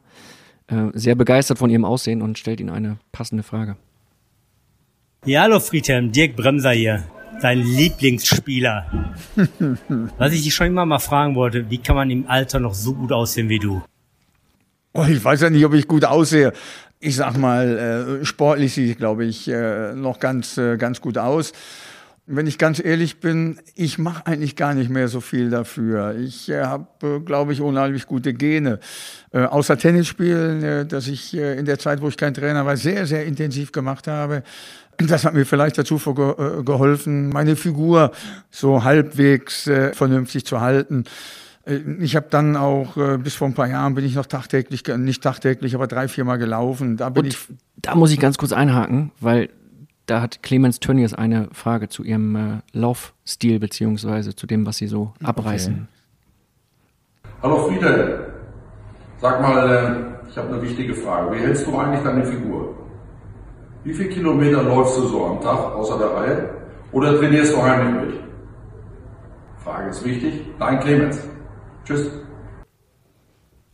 äh, 0.68 0.92
sehr 0.94 1.16
begeistert 1.16 1.58
von 1.58 1.70
Ihrem 1.70 1.84
Aussehen 1.84 2.22
und 2.22 2.38
stellt 2.38 2.62
Ihnen 2.62 2.70
eine 2.70 2.98
passende 3.12 3.44
Frage. 3.44 3.76
Ja, 5.26 5.42
hallo 5.42 5.60
Friedhelm, 5.60 6.14
Dirk 6.14 6.38
Bremser 6.38 6.72
hier 6.72 7.04
dein 7.42 7.60
Lieblingsspieler? 7.60 9.14
Was 10.18 10.34
ich 10.34 10.44
dich 10.44 10.54
schon 10.54 10.68
immer 10.68 10.86
mal 10.86 11.00
fragen 11.00 11.36
wollte, 11.36 11.70
wie 11.70 11.78
kann 11.78 11.96
man 11.96 12.10
im 12.10 12.28
Alter 12.28 12.60
noch 12.60 12.74
so 12.74 12.94
gut 12.94 13.12
aussehen 13.12 13.50
wie 13.50 13.60
du? 13.60 13.82
Oh, 14.94 15.06
ich 15.08 15.24
weiß 15.24 15.42
ja 15.42 15.50
nicht, 15.50 15.66
ob 15.66 15.74
ich 15.74 15.88
gut 15.88 16.06
aussehe. 16.06 16.54
Ich 17.00 17.16
sag 17.16 17.38
mal, 17.38 18.20
äh, 18.22 18.26
sportlich 18.26 18.74
sieht 18.74 18.90
ich, 18.90 18.98
glaube 18.98 19.26
ich, 19.26 19.48
äh, 19.48 19.94
noch 19.94 20.20
ganz, 20.20 20.58
äh, 20.58 20.78
ganz 20.78 21.02
gut 21.02 21.18
aus. 21.18 21.54
Wenn 22.30 22.48
ich 22.48 22.58
ganz 22.58 22.84
ehrlich 22.84 23.20
bin, 23.22 23.60
ich 23.76 24.00
mache 24.00 24.26
eigentlich 24.26 24.56
gar 24.56 24.74
nicht 24.74 24.90
mehr 24.90 25.08
so 25.08 25.22
viel 25.22 25.50
dafür. 25.50 26.16
Ich 26.16 26.50
äh, 26.50 26.64
habe, 26.64 26.88
äh, 27.04 27.20
glaube 27.20 27.54
ich, 27.54 27.62
unheimlich 27.62 28.08
gute 28.08 28.34
Gene. 28.34 28.80
Äh, 29.32 29.44
außer 29.44 29.78
Tennis 29.78 30.08
spielen, 30.08 30.64
äh, 30.64 30.86
dass 30.86 31.08
ich 31.08 31.38
äh, 31.38 31.58
in 31.58 31.66
der 31.66 31.78
Zeit, 31.78 32.02
wo 32.02 32.10
ich 32.10 32.18
kein 32.18 32.34
Trainer 32.34 32.66
war, 32.66 32.76
sehr, 32.76 33.06
sehr 33.06 33.26
intensiv 33.26 33.72
gemacht 33.72 34.08
habe. 34.08 34.44
Das 34.98 35.26
hat 35.26 35.34
mir 35.34 35.46
vielleicht 35.46 35.78
dazu 35.78 35.96
äh, 35.96 36.64
geholfen, 36.64 37.30
meine 37.30 37.56
Figur 37.56 38.12
so 38.50 38.84
halbwegs 38.84 39.68
äh, 39.68 39.94
vernünftig 39.94 40.46
zu 40.46 40.60
halten. 40.60 41.04
Äh, 41.66 41.80
ich 42.00 42.16
habe 42.16 42.28
dann 42.30 42.56
auch 42.56 42.98
äh, 42.98 43.18
bis 43.18 43.36
vor 43.36 43.48
ein 43.48 43.54
paar 43.54 43.68
Jahren 43.68 43.94
bin 43.94 44.06
ich 44.06 44.16
noch 44.16 44.26
tagtäglich, 44.26 44.84
nicht 44.98 45.22
tagtäglich, 45.22 45.76
aber 45.76 45.88
drei, 45.88 46.08
viermal 46.08 46.40
gelaufen. 46.40 46.98
Da 46.98 47.10
bin 47.10 47.26
Und 47.26 47.28
ich. 47.28 47.38
Da 47.76 47.94
muss 47.94 48.12
ich 48.12 48.20
ganz 48.20 48.40
kurz 48.40 48.52
einhaken, 48.54 49.12
weil 49.20 49.50
da 50.08 50.22
hat 50.22 50.42
Clemens 50.42 50.80
Tönnies 50.80 51.14
eine 51.14 51.50
Frage 51.52 51.90
zu 51.90 52.04
ihrem 52.04 52.36
äh, 52.36 52.40
Laufstil 52.72 53.60
beziehungsweise 53.60 54.36
zu 54.36 54.48
dem, 54.48 54.66
was 54.66 54.78
sie 54.78 54.88
so 54.88 55.14
abreißen. 55.24 55.74
Okay. 57.24 57.34
Hallo 57.44 57.68
Friede, 57.68 58.34
sag 59.22 59.42
mal, 59.42 60.22
ich 60.28 60.36
habe 60.36 60.48
eine 60.48 60.62
wichtige 60.64 60.96
Frage. 60.96 61.36
Wie 61.36 61.40
hältst 61.40 61.68
du 61.68 61.78
eigentlich 61.78 62.04
deine 62.04 62.26
Figur? 62.26 62.87
Wie 63.88 63.94
viele 63.94 64.10
Kilometer 64.10 64.64
läufst 64.64 64.98
du 64.98 65.08
so 65.08 65.26
am 65.26 65.40
Tag 65.40 65.74
außer 65.74 65.98
der 65.98 66.14
Reihe? 66.14 66.50
Oder 66.92 67.18
trainierst 67.18 67.54
du 67.54 67.62
heimlich 67.64 68.04
mit? 68.04 68.20
Frage 69.64 69.92
ist 69.92 70.04
wichtig. 70.04 70.42
Dein 70.60 70.82
Clemens. 70.82 71.26
Tschüss. 71.86 72.12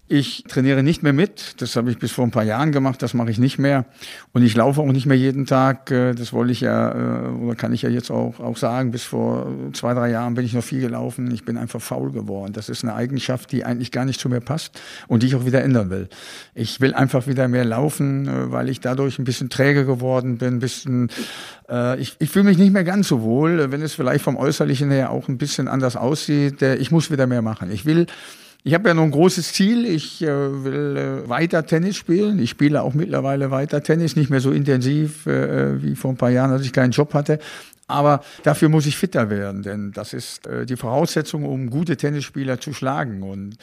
Ich 0.09 0.43
trainiere 0.49 0.83
nicht 0.83 1.01
mehr 1.01 1.13
mit. 1.13 1.61
Das 1.61 1.77
habe 1.77 1.89
ich 1.89 1.97
bis 1.97 2.11
vor 2.11 2.25
ein 2.25 2.31
paar 2.31 2.43
Jahren 2.43 2.73
gemacht. 2.73 3.01
Das 3.01 3.13
mache 3.13 3.31
ich 3.31 3.39
nicht 3.39 3.57
mehr. 3.57 3.85
Und 4.33 4.43
ich 4.43 4.53
laufe 4.53 4.81
auch 4.81 4.91
nicht 4.91 5.05
mehr 5.05 5.17
jeden 5.17 5.45
Tag. 5.45 5.89
Äh, 5.91 6.13
das 6.13 6.33
wollte 6.33 6.51
ich 6.51 6.59
ja, 6.59 6.91
äh, 6.91 7.29
oder 7.29 7.55
kann 7.55 7.71
ich 7.71 7.83
ja 7.83 7.89
jetzt 7.89 8.11
auch, 8.11 8.41
auch 8.41 8.57
sagen. 8.57 8.91
Bis 8.91 9.03
vor 9.03 9.47
zwei, 9.71 9.93
drei 9.93 10.11
Jahren 10.11 10.33
bin 10.33 10.45
ich 10.45 10.53
noch 10.53 10.63
viel 10.63 10.81
gelaufen. 10.81 11.31
Ich 11.31 11.45
bin 11.45 11.57
einfach 11.57 11.81
faul 11.81 12.11
geworden. 12.11 12.51
Das 12.51 12.67
ist 12.67 12.83
eine 12.83 12.95
Eigenschaft, 12.95 13.53
die 13.53 13.63
eigentlich 13.63 13.91
gar 13.91 14.03
nicht 14.03 14.19
zu 14.19 14.27
mir 14.27 14.41
passt 14.41 14.79
und 15.07 15.23
die 15.23 15.27
ich 15.27 15.35
auch 15.35 15.45
wieder 15.45 15.63
ändern 15.63 15.89
will. 15.89 16.09
Ich 16.53 16.81
will 16.81 16.93
einfach 16.93 17.25
wieder 17.25 17.47
mehr 17.47 17.63
laufen, 17.63 18.27
äh, 18.27 18.51
weil 18.51 18.67
ich 18.67 18.81
dadurch 18.81 19.19
ein 19.19 19.23
bisschen 19.23 19.49
träge 19.49 19.85
geworden 19.85 20.37
bin, 20.37 20.55
ein 20.55 20.59
bisschen, 20.59 21.09
ich, 21.97 22.17
ich 22.19 22.29
fühle 22.29 22.45
mich 22.45 22.57
nicht 22.57 22.73
mehr 22.73 22.83
ganz 22.83 23.07
so 23.07 23.21
wohl, 23.23 23.71
wenn 23.71 23.81
es 23.81 23.93
vielleicht 23.93 24.23
vom 24.23 24.35
Äußerlichen 24.35 24.91
her 24.91 25.09
auch 25.11 25.27
ein 25.27 25.37
bisschen 25.37 25.67
anders 25.67 25.95
aussieht. 25.95 26.61
Ich 26.61 26.91
muss 26.91 27.09
wieder 27.09 27.25
mehr 27.25 27.41
machen. 27.41 27.71
Ich 27.71 27.85
will, 27.85 28.05
ich 28.63 28.73
habe 28.73 28.87
ja 28.87 28.93
noch 28.93 29.03
ein 29.03 29.11
großes 29.11 29.51
Ziel. 29.53 29.85
Ich 29.85 30.21
äh, 30.21 30.27
will 30.27 30.97
äh, 30.97 31.29
weiter 31.29 31.65
Tennis 31.65 31.97
spielen. 31.97 32.39
Ich 32.39 32.49
spiele 32.49 32.81
auch 32.81 32.93
mittlerweile 32.93 33.51
weiter 33.51 33.83
Tennis, 33.83 34.15
nicht 34.15 34.29
mehr 34.29 34.39
so 34.39 34.51
intensiv 34.51 35.27
äh, 35.27 35.81
wie 35.81 35.95
vor 35.95 36.11
ein 36.11 36.17
paar 36.17 36.29
Jahren, 36.29 36.51
als 36.51 36.65
ich 36.65 36.71
keinen 36.71 36.91
Job 36.91 37.13
hatte. 37.13 37.39
Aber 37.87 38.23
dafür 38.43 38.69
muss 38.69 38.85
ich 38.85 38.97
fitter 38.97 39.29
werden, 39.29 39.61
denn 39.61 39.91
das 39.91 40.13
ist 40.13 40.47
äh, 40.47 40.65
die 40.65 40.77
Voraussetzung, 40.77 41.43
um 41.45 41.69
gute 41.69 41.97
Tennisspieler 41.97 42.59
zu 42.59 42.73
schlagen. 42.73 43.21
Und 43.23 43.57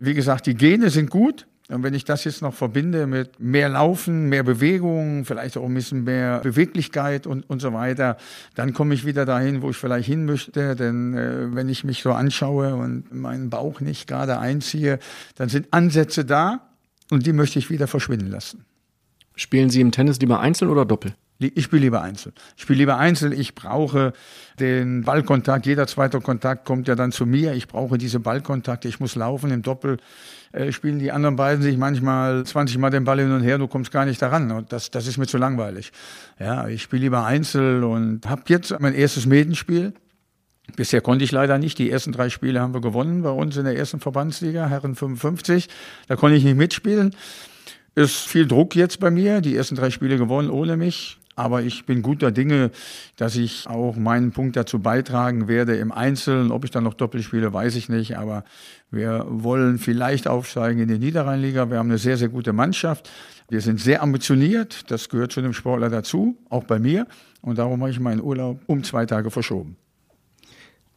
wie 0.00 0.14
gesagt, 0.14 0.46
die 0.46 0.54
Gene 0.54 0.90
sind 0.90 1.10
gut. 1.10 1.46
Und 1.70 1.82
wenn 1.84 1.94
ich 1.94 2.04
das 2.04 2.24
jetzt 2.24 2.42
noch 2.42 2.52
verbinde 2.52 3.06
mit 3.06 3.38
mehr 3.38 3.68
Laufen, 3.68 4.28
mehr 4.28 4.42
Bewegung, 4.42 5.24
vielleicht 5.24 5.56
auch 5.56 5.64
ein 5.64 5.74
bisschen 5.74 6.04
mehr 6.04 6.40
Beweglichkeit 6.40 7.26
und, 7.26 7.48
und 7.48 7.60
so 7.60 7.72
weiter, 7.72 8.16
dann 8.54 8.72
komme 8.72 8.94
ich 8.94 9.06
wieder 9.06 9.24
dahin, 9.24 9.62
wo 9.62 9.70
ich 9.70 9.76
vielleicht 9.76 10.06
hin 10.06 10.24
möchte. 10.24 10.74
Denn 10.74 11.14
äh, 11.14 11.54
wenn 11.54 11.68
ich 11.68 11.84
mich 11.84 12.02
so 12.02 12.12
anschaue 12.12 12.74
und 12.74 13.14
meinen 13.14 13.50
Bauch 13.50 13.80
nicht 13.80 14.08
gerade 14.08 14.38
einziehe, 14.38 14.98
dann 15.36 15.48
sind 15.48 15.68
Ansätze 15.70 16.24
da 16.24 16.68
und 17.10 17.26
die 17.26 17.32
möchte 17.32 17.58
ich 17.58 17.70
wieder 17.70 17.86
verschwinden 17.86 18.28
lassen. 18.28 18.64
Spielen 19.36 19.70
Sie 19.70 19.80
im 19.80 19.92
Tennis 19.92 20.18
lieber 20.20 20.40
einzeln 20.40 20.70
oder 20.70 20.84
doppel? 20.84 21.14
Ich 21.40 21.64
spiele 21.64 21.82
lieber 21.82 22.02
Einzel. 22.02 22.34
Ich 22.56 22.64
spiele 22.64 22.80
lieber 22.80 22.98
Einzel. 22.98 23.32
Ich 23.32 23.54
brauche 23.54 24.12
den 24.58 25.04
Ballkontakt. 25.04 25.64
Jeder 25.64 25.86
zweite 25.86 26.20
Kontakt 26.20 26.66
kommt 26.66 26.86
ja 26.86 26.94
dann 26.94 27.12
zu 27.12 27.24
mir. 27.24 27.54
Ich 27.54 27.66
brauche 27.66 27.96
diese 27.96 28.20
Ballkontakte. 28.20 28.88
Ich 28.88 29.00
muss 29.00 29.14
laufen. 29.14 29.50
Im 29.50 29.62
Doppel 29.62 29.96
äh, 30.52 30.72
spielen 30.72 30.98
die 30.98 31.12
anderen 31.12 31.36
beiden 31.36 31.62
sich 31.62 31.76
manchmal 31.76 32.44
20 32.44 32.78
Mal 32.78 32.90
den 32.90 33.04
Ball 33.04 33.20
hin 33.20 33.32
und 33.32 33.42
her. 33.42 33.58
Du 33.58 33.68
kommst 33.68 33.92
gar 33.92 34.04
nicht 34.04 34.20
daran. 34.20 34.50
Und 34.50 34.72
das, 34.72 34.90
das 34.90 35.06
ist 35.06 35.18
mir 35.18 35.26
zu 35.26 35.38
langweilig. 35.38 35.92
Ja, 36.38 36.68
ich 36.68 36.82
spiele 36.82 37.02
lieber 37.02 37.24
Einzel 37.24 37.84
und 37.84 38.28
habe 38.28 38.42
jetzt 38.48 38.78
mein 38.80 38.94
erstes 38.94 39.26
Medenspiel 39.26 39.92
Bisher 40.76 41.00
konnte 41.00 41.24
ich 41.24 41.32
leider 41.32 41.58
nicht. 41.58 41.78
Die 41.78 41.90
ersten 41.90 42.12
drei 42.12 42.28
Spiele 42.30 42.60
haben 42.60 42.74
wir 42.74 42.80
gewonnen 42.80 43.22
bei 43.22 43.30
uns 43.30 43.56
in 43.56 43.64
der 43.64 43.76
ersten 43.76 44.00
Verbandsliga, 44.00 44.66
Herren 44.68 44.94
55. 44.94 45.68
Da 46.08 46.16
konnte 46.16 46.36
ich 46.36 46.44
nicht 46.44 46.56
mitspielen. 46.56 47.14
Ist 47.94 48.28
viel 48.28 48.46
Druck 48.46 48.76
jetzt 48.76 49.00
bei 49.00 49.10
mir. 49.10 49.40
Die 49.40 49.56
ersten 49.56 49.74
drei 49.74 49.90
Spiele 49.90 50.16
gewonnen 50.16 50.50
ohne 50.50 50.76
mich. 50.76 51.19
Aber 51.40 51.62
ich 51.62 51.86
bin 51.86 52.02
guter 52.02 52.30
Dinge, 52.30 52.70
dass 53.16 53.34
ich 53.34 53.66
auch 53.66 53.96
meinen 53.96 54.30
Punkt 54.30 54.56
dazu 54.56 54.78
beitragen 54.78 55.48
werde 55.48 55.74
im 55.76 55.90
Einzelnen. 55.90 56.52
Ob 56.52 56.64
ich 56.64 56.70
dann 56.70 56.84
noch 56.84 56.92
doppelt 56.92 57.24
spiele, 57.24 57.50
weiß 57.50 57.76
ich 57.76 57.88
nicht. 57.88 58.18
Aber 58.18 58.44
wir 58.90 59.24
wollen 59.26 59.78
vielleicht 59.78 60.28
aufsteigen 60.28 60.80
in 60.80 60.88
die 60.88 60.98
Niederrheinliga. 60.98 61.70
Wir 61.70 61.78
haben 61.78 61.88
eine 61.88 61.96
sehr, 61.96 62.18
sehr 62.18 62.28
gute 62.28 62.52
Mannschaft. 62.52 63.10
Wir 63.48 63.62
sind 63.62 63.80
sehr 63.80 64.02
ambitioniert. 64.02 64.90
Das 64.90 65.08
gehört 65.08 65.32
zu 65.32 65.40
einem 65.40 65.54
Sportler 65.54 65.88
dazu, 65.88 66.36
auch 66.50 66.64
bei 66.64 66.78
mir. 66.78 67.06
Und 67.40 67.58
darum 67.58 67.80
habe 67.80 67.90
ich 67.90 68.00
meinen 68.00 68.20
Urlaub 68.20 68.60
um 68.66 68.84
zwei 68.84 69.06
Tage 69.06 69.30
verschoben. 69.30 69.76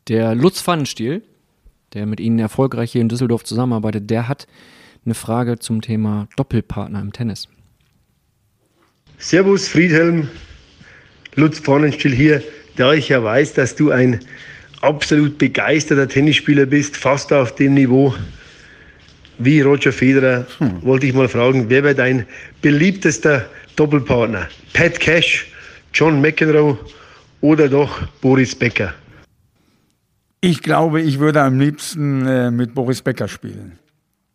Der 0.10 0.36
Lutz 0.36 0.62
Pfannenstiel, 0.62 1.24
der 1.94 2.06
mit 2.06 2.20
Ihnen 2.20 2.40
erfolgreich 2.40 2.92
hier 2.92 3.00
in 3.00 3.08
Düsseldorf 3.08 3.46
zusammenarbeitet, 3.46 4.10
der 4.10 4.28
hat 4.28 4.46
eine 5.06 5.14
Frage 5.14 5.58
zum 5.58 5.80
Thema 5.82 6.28
Doppelpartner 6.36 7.00
im 7.00 7.14
Tennis. 7.14 7.48
Servus 9.18 9.68
Friedhelm, 9.68 10.28
Lutz 11.36 11.60
Pfannenstiel 11.60 12.14
hier, 12.14 12.44
da 12.76 12.94
ich 12.94 13.10
ja 13.10 13.24
weiß, 13.24 13.54
dass 13.54 13.76
du 13.76 13.92
ein 13.92 14.20
absolut 14.82 15.38
begeisterter 15.38 16.08
Tennisspieler 16.08 16.66
bist, 16.66 16.98
fast 16.98 17.32
auf 17.32 17.56
dem 17.56 17.74
Niveau 17.74 18.14
wie 19.40 19.62
Roger 19.62 19.92
Federer, 19.92 20.46
hm. 20.60 20.84
wollte 20.84 21.08
ich 21.08 21.14
mal 21.14 21.28
fragen, 21.28 21.70
wer 21.70 21.84
wäre 21.84 21.96
dein 21.96 22.26
beliebtester 22.62 23.50
Doppelpartner? 23.76 24.48
Pat 24.74 25.00
Cash, 25.00 25.48
John 25.94 26.22
McEnroe 26.22 26.78
oder 27.42 27.68
doch 27.68 28.06
Boris 28.22 28.56
Becker? 28.56 28.94
Ich 30.42 30.62
glaube, 30.62 31.02
ich 31.02 31.20
würde 31.20 31.42
am 31.42 31.60
liebsten 31.60 32.26
äh, 32.28 32.52
mit 32.52 32.76
Boris 32.76 33.02
Becker 33.02 33.28
spielen. 33.28 33.80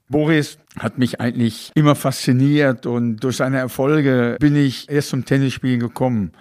Boris 0.08 0.58
hat 0.78 0.98
mich 0.98 1.20
eigentlich 1.20 1.70
immer 1.74 1.94
fasziniert 1.94 2.86
und 2.86 3.16
durch 3.18 3.36
seine 3.36 3.58
Erfolge 3.58 4.36
bin 4.40 4.56
ich 4.56 4.88
erst 4.90 5.10
zum 5.10 5.24
Tennisspielen 5.24 5.80
gekommen. 5.80 6.32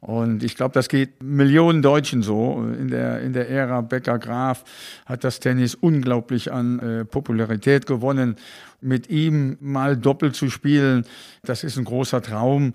Und 0.00 0.42
ich 0.42 0.56
glaube, 0.56 0.74
das 0.74 0.88
geht 0.88 1.22
Millionen 1.22 1.80
Deutschen 1.80 2.22
so. 2.22 2.66
In 2.76 2.88
der, 2.88 3.20
in 3.20 3.32
der 3.32 3.48
Ära 3.48 3.82
Becker 3.82 4.18
Graf 4.18 4.64
hat 5.06 5.22
das 5.22 5.38
Tennis 5.38 5.76
unglaublich 5.76 6.52
an 6.52 6.80
äh, 6.80 7.04
Popularität 7.04 7.86
gewonnen. 7.86 8.34
Mit 8.80 9.08
ihm 9.10 9.58
mal 9.60 9.96
doppelt 9.96 10.34
zu 10.34 10.50
spielen, 10.50 11.06
das 11.44 11.62
ist 11.62 11.78
ein 11.78 11.84
großer 11.84 12.20
Traum 12.20 12.74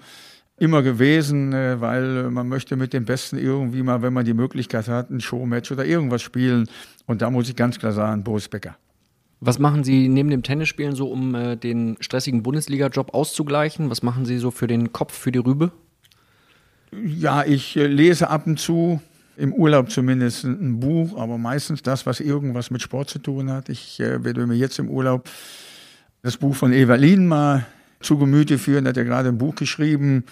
immer 0.58 0.82
gewesen, 0.82 1.52
äh, 1.52 1.82
weil 1.82 2.32
man 2.32 2.48
möchte 2.48 2.78
mit 2.78 2.94
dem 2.94 3.04
Besten 3.04 3.38
irgendwie 3.38 3.84
mal, 3.84 4.02
wenn 4.02 4.14
man 4.14 4.24
die 4.24 4.34
Möglichkeit 4.34 4.88
hat, 4.88 5.10
ein 5.10 5.20
Showmatch 5.20 5.70
oder 5.74 5.84
irgendwas 5.84 6.22
spielen. 6.22 6.70
Und 7.08 7.22
da 7.22 7.30
muss 7.30 7.50
ich 7.50 7.58
ganz 7.58 7.78
klar 7.78 7.92
sagen, 7.92 8.24
Boris 8.24 8.48
Becker. 8.48 8.78
Was 9.40 9.60
machen 9.60 9.84
Sie 9.84 10.08
neben 10.08 10.30
dem 10.30 10.42
Tennisspielen 10.42 10.96
so, 10.96 11.12
um 11.12 11.36
äh, 11.36 11.56
den 11.56 11.98
stressigen 12.00 12.42
Bundesliga-Job 12.42 13.14
auszugleichen? 13.14 13.90
Was 13.90 14.02
machen 14.02 14.26
Sie 14.26 14.40
so 14.40 14.50
für 14.50 14.68
den 14.68 14.92
Kopf, 14.92 15.14
für 15.14 15.32
die 15.32 15.40
Rübe? 15.40 15.72
Ja, 16.92 17.44
ich 17.44 17.78
äh, 17.78 17.86
lese 17.86 18.30
ab 18.30 18.48
und 18.48 18.60
zu, 18.60 19.00
im 19.36 19.54
Urlaub 19.54 19.92
zumindest, 19.92 20.44
ein 20.46 20.80
Buch, 20.80 21.18
aber 21.20 21.38
meistens 21.38 21.84
das, 21.84 22.06
was 22.08 22.20
irgendwas 22.20 22.72
mit 22.72 22.82
Sport 22.82 23.10
zu 23.10 23.20
tun 23.20 23.52
hat. 23.52 23.70
Ich 23.70 24.00
äh, 24.00 24.24
werde 24.24 24.48
mir 24.48 24.56
jetzt 24.56 24.80
im 24.80 24.90
Urlaub 24.90 25.30
das 26.24 26.38
Buch 26.38 26.56
von 26.56 26.74
Evalin 26.74 27.28
mal 27.28 27.68
zu 28.00 28.18
Gemüte 28.18 28.58
führen. 28.58 28.86
Er 28.86 28.90
hat 28.90 28.98
ja 28.98 29.04
gerade 29.04 29.30
ein 29.30 29.38
Buch 29.38 29.56
geschrieben 29.56 30.24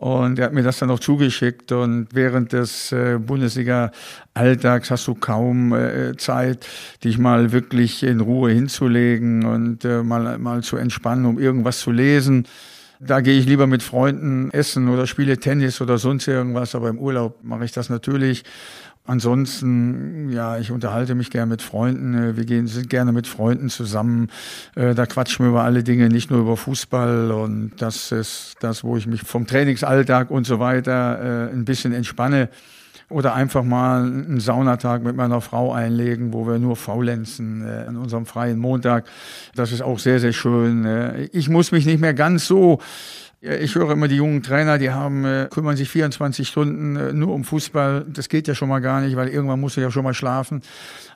und 0.00 0.38
er 0.38 0.46
hat 0.46 0.54
mir 0.54 0.62
das 0.62 0.78
dann 0.78 0.90
auch 0.90 0.98
zugeschickt. 0.98 1.72
Und 1.72 2.08
während 2.14 2.54
des 2.54 2.90
äh, 2.90 3.18
Bundesliga-Alltags 3.18 4.90
hast 4.90 5.06
du 5.06 5.14
kaum 5.14 5.74
äh, 5.74 6.16
Zeit, 6.16 6.66
dich 7.04 7.18
mal 7.18 7.52
wirklich 7.52 8.02
in 8.02 8.20
Ruhe 8.20 8.50
hinzulegen 8.50 9.44
und 9.44 9.84
äh, 9.84 10.02
mal, 10.02 10.38
mal 10.38 10.62
zu 10.62 10.78
entspannen, 10.78 11.26
um 11.26 11.38
irgendwas 11.38 11.80
zu 11.80 11.90
lesen. 11.90 12.46
Da 12.98 13.20
gehe 13.20 13.38
ich 13.38 13.44
lieber 13.44 13.66
mit 13.66 13.82
Freunden 13.82 14.50
essen 14.52 14.88
oder 14.88 15.06
spiele 15.06 15.36
Tennis 15.36 15.82
oder 15.82 15.98
sonst 15.98 16.26
irgendwas, 16.28 16.74
aber 16.74 16.88
im 16.88 16.98
Urlaub 16.98 17.36
mache 17.42 17.66
ich 17.66 17.72
das 17.72 17.90
natürlich. 17.90 18.44
Ansonsten, 19.10 20.30
ja, 20.30 20.58
ich 20.58 20.70
unterhalte 20.70 21.16
mich 21.16 21.30
gerne 21.30 21.50
mit 21.50 21.62
Freunden. 21.62 22.14
Äh, 22.14 22.36
wir 22.36 22.44
gehen, 22.44 22.68
sind 22.68 22.88
gerne 22.88 23.10
mit 23.10 23.26
Freunden 23.26 23.68
zusammen. 23.68 24.28
Äh, 24.76 24.94
da 24.94 25.04
quatschen 25.04 25.44
wir 25.44 25.50
über 25.50 25.64
alle 25.64 25.82
Dinge, 25.82 26.08
nicht 26.08 26.30
nur 26.30 26.38
über 26.38 26.56
Fußball. 26.56 27.32
Und 27.32 27.72
das 27.78 28.12
ist 28.12 28.54
das, 28.60 28.84
wo 28.84 28.96
ich 28.96 29.08
mich 29.08 29.22
vom 29.22 29.48
Trainingsalltag 29.48 30.30
und 30.30 30.46
so 30.46 30.60
weiter 30.60 31.48
äh, 31.48 31.52
ein 31.52 31.64
bisschen 31.64 31.92
entspanne. 31.92 32.50
Oder 33.08 33.34
einfach 33.34 33.64
mal 33.64 34.04
einen 34.04 34.38
Saunatag 34.38 35.02
mit 35.02 35.16
meiner 35.16 35.40
Frau 35.40 35.72
einlegen, 35.72 36.32
wo 36.32 36.46
wir 36.46 36.60
nur 36.60 36.76
faulenzen 36.76 37.68
an 37.68 37.96
unserem 37.96 38.24
freien 38.24 38.60
Montag. 38.60 39.06
Das 39.56 39.72
ist 39.72 39.82
auch 39.82 39.98
sehr, 39.98 40.20
sehr 40.20 40.32
schön. 40.32 41.28
Ich 41.32 41.48
muss 41.48 41.72
mich 41.72 41.84
nicht 41.86 42.00
mehr 42.00 42.14
ganz 42.14 42.46
so 42.46 42.78
ich 43.42 43.74
höre 43.74 43.90
immer 43.92 44.06
die 44.06 44.16
jungen 44.16 44.42
Trainer, 44.42 44.76
die 44.76 44.90
haben, 44.90 45.24
äh, 45.24 45.48
kümmern 45.50 45.74
sich 45.74 45.88
24 45.88 46.46
Stunden 46.46 46.96
äh, 46.96 47.12
nur 47.14 47.32
um 47.32 47.44
Fußball. 47.44 48.04
Das 48.06 48.28
geht 48.28 48.46
ja 48.46 48.54
schon 48.54 48.68
mal 48.68 48.80
gar 48.80 49.00
nicht, 49.00 49.16
weil 49.16 49.28
irgendwann 49.28 49.60
musst 49.60 49.78
du 49.78 49.80
ja 49.80 49.90
schon 49.90 50.04
mal 50.04 50.12
schlafen. 50.12 50.60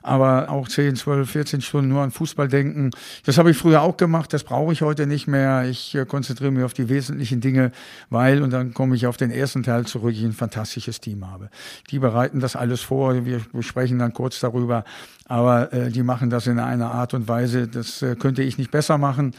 Aber 0.01 0.49
auch 0.49 0.67
10, 0.67 0.95
12, 0.95 1.29
14 1.29 1.61
Stunden 1.61 1.89
nur 1.89 2.01
an 2.01 2.09
Fußball 2.09 2.47
denken. 2.47 2.89
Das 3.25 3.37
habe 3.37 3.51
ich 3.51 3.57
früher 3.57 3.83
auch 3.83 3.97
gemacht, 3.97 4.33
das 4.33 4.43
brauche 4.43 4.73
ich 4.73 4.81
heute 4.81 5.05
nicht 5.05 5.27
mehr. 5.27 5.69
Ich 5.69 5.93
äh, 5.93 6.05
konzentriere 6.05 6.49
mich 6.49 6.63
auf 6.63 6.73
die 6.73 6.89
wesentlichen 6.89 7.41
Dinge, 7.41 7.71
weil, 8.09 8.41
und 8.41 8.51
dann 8.51 8.73
komme 8.73 8.95
ich 8.95 9.05
auf 9.05 9.17
den 9.17 9.29
ersten 9.29 9.61
Teil 9.61 9.85
zurück, 9.85 10.13
ich 10.13 10.23
ein 10.23 10.33
fantastisches 10.33 10.99
Team 10.99 11.29
habe. 11.29 11.51
Die 11.91 11.99
bereiten 11.99 12.39
das 12.39 12.55
alles 12.55 12.81
vor, 12.81 13.25
wir 13.25 13.41
sprechen 13.59 13.99
dann 13.99 14.13
kurz 14.13 14.39
darüber, 14.39 14.83
aber 15.27 15.73
äh, 15.73 15.91
die 15.91 16.03
machen 16.03 16.31
das 16.31 16.47
in 16.47 16.57
einer 16.57 16.91
Art 16.91 17.13
und 17.13 17.27
Weise, 17.27 17.67
das 17.67 18.01
äh, 18.01 18.15
könnte 18.15 18.41
ich 18.41 18.57
nicht 18.57 18.71
besser 18.71 18.97
machen. 18.97 19.33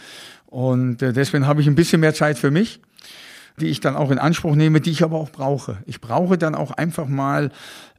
Und 0.56 1.02
äh, 1.02 1.12
deswegen 1.12 1.46
habe 1.46 1.60
ich 1.60 1.66
ein 1.66 1.74
bisschen 1.74 2.00
mehr 2.00 2.14
Zeit 2.14 2.38
für 2.38 2.50
mich, 2.50 2.80
die 3.60 3.66
ich 3.66 3.80
dann 3.80 3.94
auch 3.94 4.10
in 4.10 4.18
Anspruch 4.18 4.54
nehme, 4.54 4.80
die 4.80 4.90
ich 4.90 5.02
aber 5.04 5.18
auch 5.18 5.28
brauche. 5.28 5.76
Ich 5.84 6.00
brauche 6.00 6.38
dann 6.38 6.54
auch 6.54 6.70
einfach 6.70 7.08
mal 7.08 7.50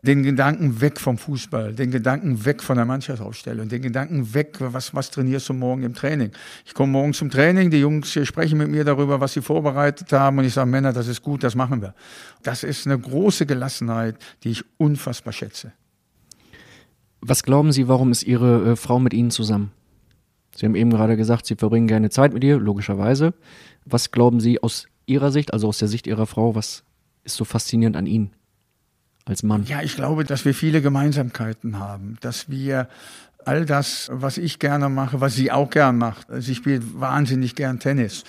den 0.02 0.24
Gedanken 0.24 0.82
weg 0.82 1.00
vom 1.00 1.20
Fußball, 1.20 1.74
den 1.76 1.92
Gedanken 1.92 2.46
weg 2.46 2.64
von 2.64 2.78
der 2.78 2.86
Mannschaftsaufstellung, 2.86 3.70
den 3.70 3.84
Gedanken 3.84 4.34
weg, 4.34 4.56
was, 4.58 4.96
was 4.96 5.12
trainierst 5.12 5.48
du 5.50 5.54
morgen 5.54 5.84
im 5.84 5.94
Training? 5.94 6.32
Ich 6.66 6.74
komme 6.74 6.94
morgen 6.94 7.14
zum 7.14 7.30
Training, 7.30 7.70
die 7.70 7.78
Jungs 7.78 8.18
sprechen 8.24 8.58
mit 8.58 8.70
mir 8.70 8.84
darüber, 8.84 9.22
was 9.22 9.34
sie 9.34 9.44
vorbereitet 9.44 10.12
haben 10.12 10.40
und 10.40 10.46
ich 10.46 10.56
sage, 10.56 10.68
Männer, 10.68 10.94
das 10.94 11.08
ist 11.08 11.22
gut, 11.22 11.44
das 11.44 11.54
machen 11.54 11.84
wir. 11.84 11.94
Das 12.42 12.64
ist 12.64 12.88
eine 12.88 12.98
große 12.98 13.46
Gelassenheit, 13.46 14.16
die 14.44 14.50
ich 14.50 14.64
unfassbar 14.78 15.32
schätze. 15.32 15.74
Was 17.22 17.44
glauben 17.44 17.72
Sie, 17.72 17.88
warum 17.88 18.12
ist 18.12 18.24
Ihre 18.24 18.72
äh, 18.72 18.76
Frau 18.76 18.98
mit 18.98 19.14
Ihnen 19.14 19.30
zusammen? 19.30 19.72
Sie 20.58 20.66
haben 20.66 20.74
eben 20.74 20.90
gerade 20.90 21.16
gesagt, 21.18 21.46
Sie 21.46 21.56
verbringen 21.56 21.86
gerne 21.86 22.10
Zeit 22.10 22.34
mit 22.34 22.44
ihr, 22.44 22.58
logischerweise. 22.58 23.36
Was 23.86 24.10
glauben 24.10 24.40
Sie 24.40 24.64
aus 24.64 24.88
Ihrer 25.06 25.32
Sicht, 25.32 25.54
also 25.54 25.68
aus 25.68 25.78
der 25.78 25.88
Sicht 25.88 26.08
Ihrer 26.08 26.26
Frau, 26.26 26.56
was 26.56 26.84
ist 27.24 27.36
so 27.36 27.46
faszinierend 27.46 27.96
an 27.96 28.08
Ihnen 28.08 28.32
als 29.26 29.44
Mann? 29.44 29.66
Ja, 29.68 29.84
ich 29.84 29.96
glaube, 29.96 30.24
dass 30.24 30.46
wir 30.46 30.56
viele 30.56 30.82
Gemeinsamkeiten 30.82 31.78
haben, 31.78 32.18
dass 32.22 32.50
wir 32.50 32.90
all 33.46 33.68
das, 33.68 34.10
was 34.12 34.40
ich 34.40 34.58
gerne 34.58 34.90
mache, 34.90 35.22
was 35.22 35.36
sie 35.36 35.52
auch 35.52 35.70
gern 35.70 36.00
macht. 36.00 36.26
Sie 36.40 36.56
spielt 36.56 37.00
wahnsinnig 37.00 37.54
gern 37.54 37.80
Tennis. 37.80 38.24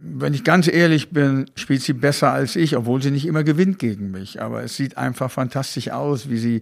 Wenn 0.00 0.34
ich 0.34 0.44
ganz 0.44 0.68
ehrlich 0.68 1.10
bin, 1.10 1.46
spielt 1.54 1.80
sie 1.80 1.94
besser 1.94 2.30
als 2.30 2.56
ich, 2.56 2.76
obwohl 2.76 3.00
sie 3.00 3.10
nicht 3.10 3.24
immer 3.24 3.42
gewinnt 3.42 3.78
gegen 3.78 4.10
mich. 4.10 4.42
Aber 4.42 4.62
es 4.62 4.76
sieht 4.76 4.98
einfach 4.98 5.30
fantastisch 5.30 5.90
aus, 5.90 6.28
wie 6.28 6.38
sie 6.38 6.60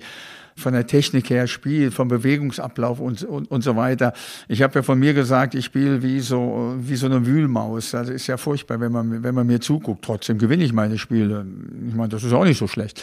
von 0.58 0.72
der 0.72 0.86
Technik 0.86 1.30
her 1.30 1.46
spielt, 1.46 1.94
vom 1.94 2.08
Bewegungsablauf 2.08 3.00
und, 3.00 3.22
und, 3.24 3.50
und 3.50 3.62
so 3.62 3.76
weiter. 3.76 4.12
Ich 4.48 4.62
habe 4.62 4.74
ja 4.74 4.82
von 4.82 4.98
mir 4.98 5.14
gesagt, 5.14 5.54
ich 5.54 5.64
spiele 5.64 6.02
wie 6.02 6.20
so, 6.20 6.74
wie 6.78 6.96
so 6.96 7.06
eine 7.06 7.26
Wühlmaus. 7.26 7.94
Also 7.94 8.12
ist 8.12 8.26
ja 8.26 8.36
furchtbar, 8.36 8.80
wenn 8.80 8.92
man, 8.92 9.22
wenn 9.22 9.34
man 9.34 9.46
mir 9.46 9.60
zuguckt. 9.60 10.04
Trotzdem 10.04 10.38
gewinne 10.38 10.64
ich 10.64 10.72
meine 10.72 10.98
Spiele. 10.98 11.46
Ich 11.88 11.94
meine, 11.94 12.08
das 12.08 12.24
ist 12.24 12.32
auch 12.32 12.44
nicht 12.44 12.58
so 12.58 12.66
schlecht. 12.66 13.02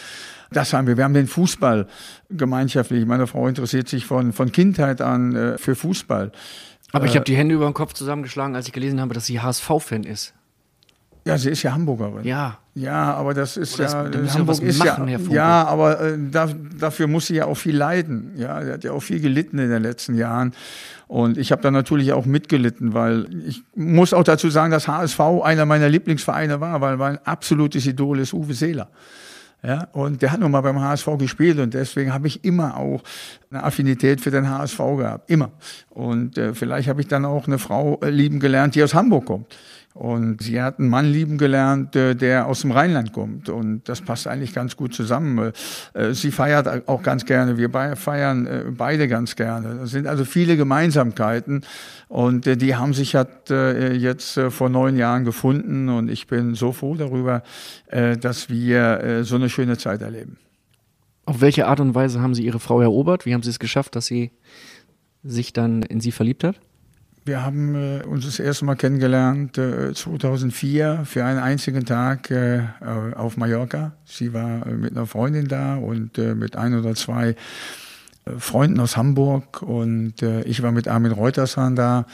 Das 0.52 0.74
haben 0.74 0.88
wir. 0.88 0.98
Wir 0.98 1.04
haben 1.04 1.14
den 1.14 1.28
Fußball 1.28 1.88
gemeinschaftlich. 2.30 3.06
Meine 3.06 3.28
Frau 3.28 3.48
interessiert 3.48 3.88
sich 3.88 4.06
von, 4.06 4.34
von 4.34 4.52
Kindheit 4.52 5.02
an 5.02 5.36
äh, 5.36 5.58
für 5.58 5.76
Fußball. 5.76 6.32
Aber 6.92 7.06
ich 7.06 7.16
habe 7.16 7.26
die 7.26 7.36
Hände 7.36 7.56
über 7.56 7.66
den 7.66 7.74
Kopf 7.74 7.94
zusammengeschlagen, 7.94 8.56
als 8.56 8.68
ich 8.68 8.74
gelesen 8.74 9.02
habe, 9.02 9.14
dass 9.14 9.26
sie 9.26 9.42
HSV-Fan 9.42 10.04
ist. 10.04 10.34
Ja, 11.28 11.38
sie 11.40 11.50
ist 11.50 11.64
ja 11.64 11.74
Hamburgerin. 11.74 12.24
Ja. 12.24 12.60
Ja, 12.76 13.14
aber 13.14 13.34
das 13.34 13.58
ist 13.58 13.80
das, 13.80 13.94
ja, 13.94 14.04
Hamburg 14.34 14.62
ist 14.62 14.80
machen, 14.80 15.08
ja, 15.08 15.18
ja, 15.30 15.64
aber 15.66 16.02
äh, 16.02 16.18
da, 16.30 16.50
dafür 16.78 17.08
muss 17.08 17.28
sie 17.28 17.36
ja 17.36 17.46
auch 17.46 17.56
viel 17.56 17.76
leiden. 17.76 18.34
Ja, 18.36 18.64
sie 18.64 18.72
hat 18.72 18.84
ja 18.84 18.92
auch 18.92 19.00
viel 19.00 19.22
gelitten 19.22 19.58
in 19.58 19.70
den 19.70 19.82
letzten 19.82 20.16
Jahren. 20.16 20.54
Und 21.08 21.38
ich 21.38 21.52
habe 21.52 21.62
da 21.62 21.72
natürlich 21.72 22.12
auch 22.12 22.26
mitgelitten, 22.26 22.94
weil 22.94 23.28
ich 23.48 23.64
muss 23.76 24.14
auch 24.14 24.24
dazu 24.24 24.50
sagen, 24.50 24.72
dass 24.72 24.88
HSV 24.88 25.20
einer 25.44 25.66
meiner 25.66 25.88
Lieblingsvereine 25.88 26.60
war, 26.60 26.82
weil 26.82 26.98
mein 26.98 27.18
absolutes 27.26 27.86
Idol 27.86 28.20
ist 28.20 28.34
Uwe 28.34 28.54
Seeler. 28.54 28.90
Ja, 29.64 29.88
und 29.94 30.22
der 30.22 30.32
hat 30.32 30.42
nun 30.42 30.52
mal 30.52 30.62
beim 30.62 30.80
HSV 30.80 31.08
gespielt 31.18 31.58
und 31.58 31.74
deswegen 31.74 32.14
habe 32.14 32.28
ich 32.28 32.44
immer 32.44 32.78
auch 32.78 33.02
eine 33.50 33.64
Affinität 33.64 34.22
für 34.22 34.30
den 34.30 34.48
HSV 34.48 34.78
gehabt. 34.78 35.32
Immer. 35.32 35.52
Und 35.90 36.38
äh, 36.38 36.54
vielleicht 36.54 36.88
habe 36.88 37.02
ich 37.02 37.08
dann 37.08 37.26
auch 37.26 37.48
eine 37.48 37.58
Frau 37.58 38.00
äh, 38.04 38.10
lieben 38.12 38.40
gelernt, 38.40 38.76
die 38.76 38.84
aus 38.84 38.94
Hamburg 38.94 39.26
kommt. 39.26 39.48
Und 39.96 40.42
sie 40.42 40.62
hat 40.62 40.78
einen 40.78 40.90
Mann 40.90 41.06
lieben 41.06 41.38
gelernt, 41.38 41.96
äh, 41.96 42.16
der 42.16 42.48
aus 42.48 42.62
dem 42.62 42.72
Rheinland 42.72 43.14
kommt. 43.14 43.48
Und 43.48 43.88
das 43.88 44.02
passt 44.02 44.28
eigentlich 44.28 44.54
ganz 44.54 44.76
gut 44.76 44.94
zusammen. 44.94 45.54
Äh, 45.94 46.14
sie 46.14 46.32
feiert 46.32 46.90
auch 46.90 47.02
ganz 47.02 47.26
gerne. 47.26 47.58
Wir 47.58 47.96
feiern 47.96 48.46
äh, 48.46 48.64
beide 48.72 49.08
ganz 49.08 49.38
gerne. 49.38 49.84
Es 49.84 49.92
sind 49.92 50.06
also 50.06 50.26
viele 50.26 50.58
Gemeinsamkeiten. 50.58 51.62
Und 52.10 52.46
die 52.46 52.76
haben 52.76 52.94
sich 52.94 53.14
jetzt 53.14 54.40
vor 54.50 54.70
neun 54.70 54.96
Jahren 54.96 55.26
gefunden. 55.26 55.90
Und 55.90 56.10
ich 56.10 56.28
bin 56.28 56.56
so 56.56 56.72
froh 56.72 56.96
darüber, 56.96 57.42
dass 57.90 58.50
wir 58.50 59.24
so 59.24 59.36
eine 59.36 59.50
schöne 59.50 59.78
Zeit 59.78 60.02
erleben. 60.02 60.38
Auf 61.26 61.42
welche 61.42 61.68
Art 61.68 61.80
und 61.80 61.96
Weise 61.96 62.22
haben 62.22 62.36
Sie 62.36 62.46
Ihre 62.46 62.60
Frau 62.60 62.80
erobert? 62.80 63.26
Wie 63.26 63.34
haben 63.34 63.42
Sie 63.42 63.50
es 63.50 63.60
geschafft, 63.60 63.96
dass 63.96 64.06
sie 64.06 64.32
sich 65.24 65.52
dann 65.52 65.82
in 65.82 66.00
Sie 66.00 66.12
verliebt 66.12 66.44
hat? 66.44 66.60
Wir 67.26 67.44
haben 67.44 67.74
äh, 67.74 68.04
uns 68.04 68.26
das 68.26 68.38
erste 68.38 68.66
Mal 68.66 68.76
kennengelernt 68.76 69.58
äh, 69.58 69.94
2004 69.96 71.06
für 71.06 71.26
einen 71.26 71.40
einzigen 71.40 71.84
Tag 71.84 72.30
äh, 72.30 72.62
auf 73.16 73.36
Mallorca. 73.36 73.94
Sie 74.06 74.32
war 74.32 74.68
äh, 74.68 74.74
mit 74.74 74.92
einer 74.92 75.08
Freundin 75.08 75.48
da 75.48 75.76
und 75.78 76.20
äh, 76.20 76.36
mit 76.36 76.56
ein 76.56 76.78
oder 76.78 76.94
zwei 76.94 77.30
äh, 77.30 77.36
Freunden 78.38 78.80
aus 78.80 78.96
Hamburg 78.96 79.64
und 79.64 80.22
äh, 80.22 80.44
ich 80.44 80.62
war 80.62 80.72
mit 80.72 80.88
Armin 80.88 81.14
Reutershahn 81.14 81.76
da. 81.76 82.06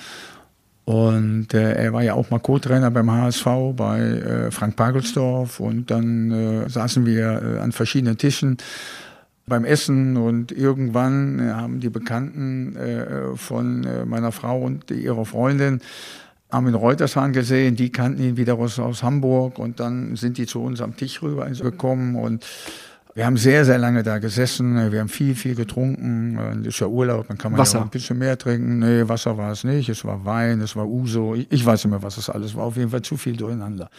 Und 0.86 1.54
äh, 1.54 1.74
er 1.74 1.92
war 1.92 2.04
ja 2.04 2.14
auch 2.14 2.30
mal 2.30 2.40
Co-Trainer 2.40 2.90
beim 2.90 3.12
HSV 3.12 3.46
bei 3.76 4.00
äh, 4.00 4.52
Frank 4.52 4.78
Pagelsdorf 4.78 5.60
und 5.60 5.92
dann 5.92 6.32
äh, 6.32 6.70
saßen 6.70 7.06
wir 7.06 7.58
äh, 7.58 7.60
an 7.60 7.74
verschiedenen 7.74 8.18
Tischen 8.18 8.58
beim 9.48 9.66
Essen 9.66 10.18
und 10.18 10.52
irgendwann 10.52 11.40
äh, 11.40 11.52
haben 11.52 11.80
die 11.80 11.90
Bekannten 11.90 12.76
äh, 12.76 13.36
von 13.36 13.84
äh, 13.84 14.06
meiner 14.06 14.32
Frau 14.32 14.62
und 14.62 14.90
ihrer 14.92 15.26
Freundin 15.26 15.82
Armin 16.50 16.76
Reutershahn 16.76 17.32
gesehen, 17.32 17.76
die 17.76 17.92
kannten 17.92 18.22
ihn 18.22 18.38
wieder 18.38 18.56
aus, 18.60 19.04
Hamburg 19.04 19.58
und 19.58 19.80
dann 19.80 20.18
sind 20.18 20.38
die 20.38 20.46
zu 20.46 20.62
uns 20.62 20.82
am 20.82 20.98
Tisch 20.98 21.22
rüber 21.22 21.50
gekommen 21.50 22.16
und 22.16 22.46
wir 23.14 23.26
haben 23.26 23.36
sehr, 23.36 23.66
sehr 23.66 23.78
lange 23.78 24.04
da 24.04 24.20
gesessen. 24.20 24.92
Wir 24.92 25.02
haben 25.02 25.10
viel, 25.10 25.36
viel 25.36 25.54
getrunken. 25.54 26.38
Das 26.64 26.76
ist 26.76 26.80
ja 26.80 26.88
Urlaub, 26.88 27.28
dann 27.28 27.38
kann 27.38 27.52
man 27.52 27.60
Wasser. 27.60 27.80
ja 27.80 27.82
auch 27.82 27.88
ein 27.88 27.92
bisschen 27.92 28.18
mehr 28.18 28.38
trinken. 28.38 28.80
Nee, 28.80 29.08
Wasser 29.08 29.38
war 29.38 29.52
es 29.52 29.66
nicht. 29.66 29.90
Es 29.90 30.06
war 30.06 30.24
Wein, 30.24 30.62
es 30.62 30.78
war 30.78 30.88
Uso. 30.88 31.36
Ich 31.36 31.66
weiß 31.66 31.84
nicht 31.84 31.92
mehr, 31.92 32.02
was 32.04 32.16
es 32.18 32.30
alles 32.30 32.56
war. 32.56 32.64
Auf 32.64 32.78
jeden 32.78 32.90
Fall 32.90 33.02
zu 33.02 33.18
viel 33.18 33.36
durcheinander. 33.36 33.90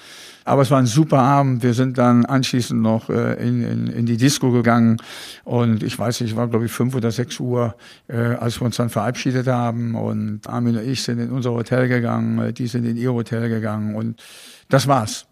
Aber 0.46 0.62
es 0.62 0.70
war 0.70 0.78
ein 0.78 0.86
super 0.86 1.18
Abend. 1.18 1.62
Wir 1.62 1.74
sind 1.74 1.98
dann 1.98 2.24
anschließend 2.24 2.80
noch 2.80 3.10
äh, 3.10 3.34
in, 3.46 3.62
in, 3.62 3.86
in 3.88 4.06
die 4.06 4.16
Disco 4.16 4.50
gegangen. 4.50 4.96
Und 5.44 5.82
ich 5.82 5.98
weiß 5.98 6.22
nicht, 6.22 6.30
es 6.30 6.36
war, 6.36 6.48
glaube 6.48 6.64
ich, 6.64 6.72
fünf 6.72 6.94
oder 6.94 7.10
sechs 7.10 7.38
Uhr, 7.38 7.74
äh, 8.08 8.16
als 8.16 8.60
wir 8.60 8.64
uns 8.64 8.76
dann 8.76 8.88
verabschiedet 8.88 9.46
haben. 9.46 9.94
Und 9.94 10.48
Armin 10.48 10.78
und 10.78 10.88
ich 10.88 11.02
sind 11.02 11.18
in 11.18 11.30
unser 11.32 11.52
Hotel 11.52 11.86
gegangen. 11.86 12.38
Äh, 12.38 12.52
die 12.54 12.66
sind 12.66 12.86
in 12.86 12.96
ihr 12.96 13.12
Hotel 13.12 13.50
gegangen. 13.50 13.94
Und 13.94 14.22
das 14.70 14.88
war's. 14.88 15.26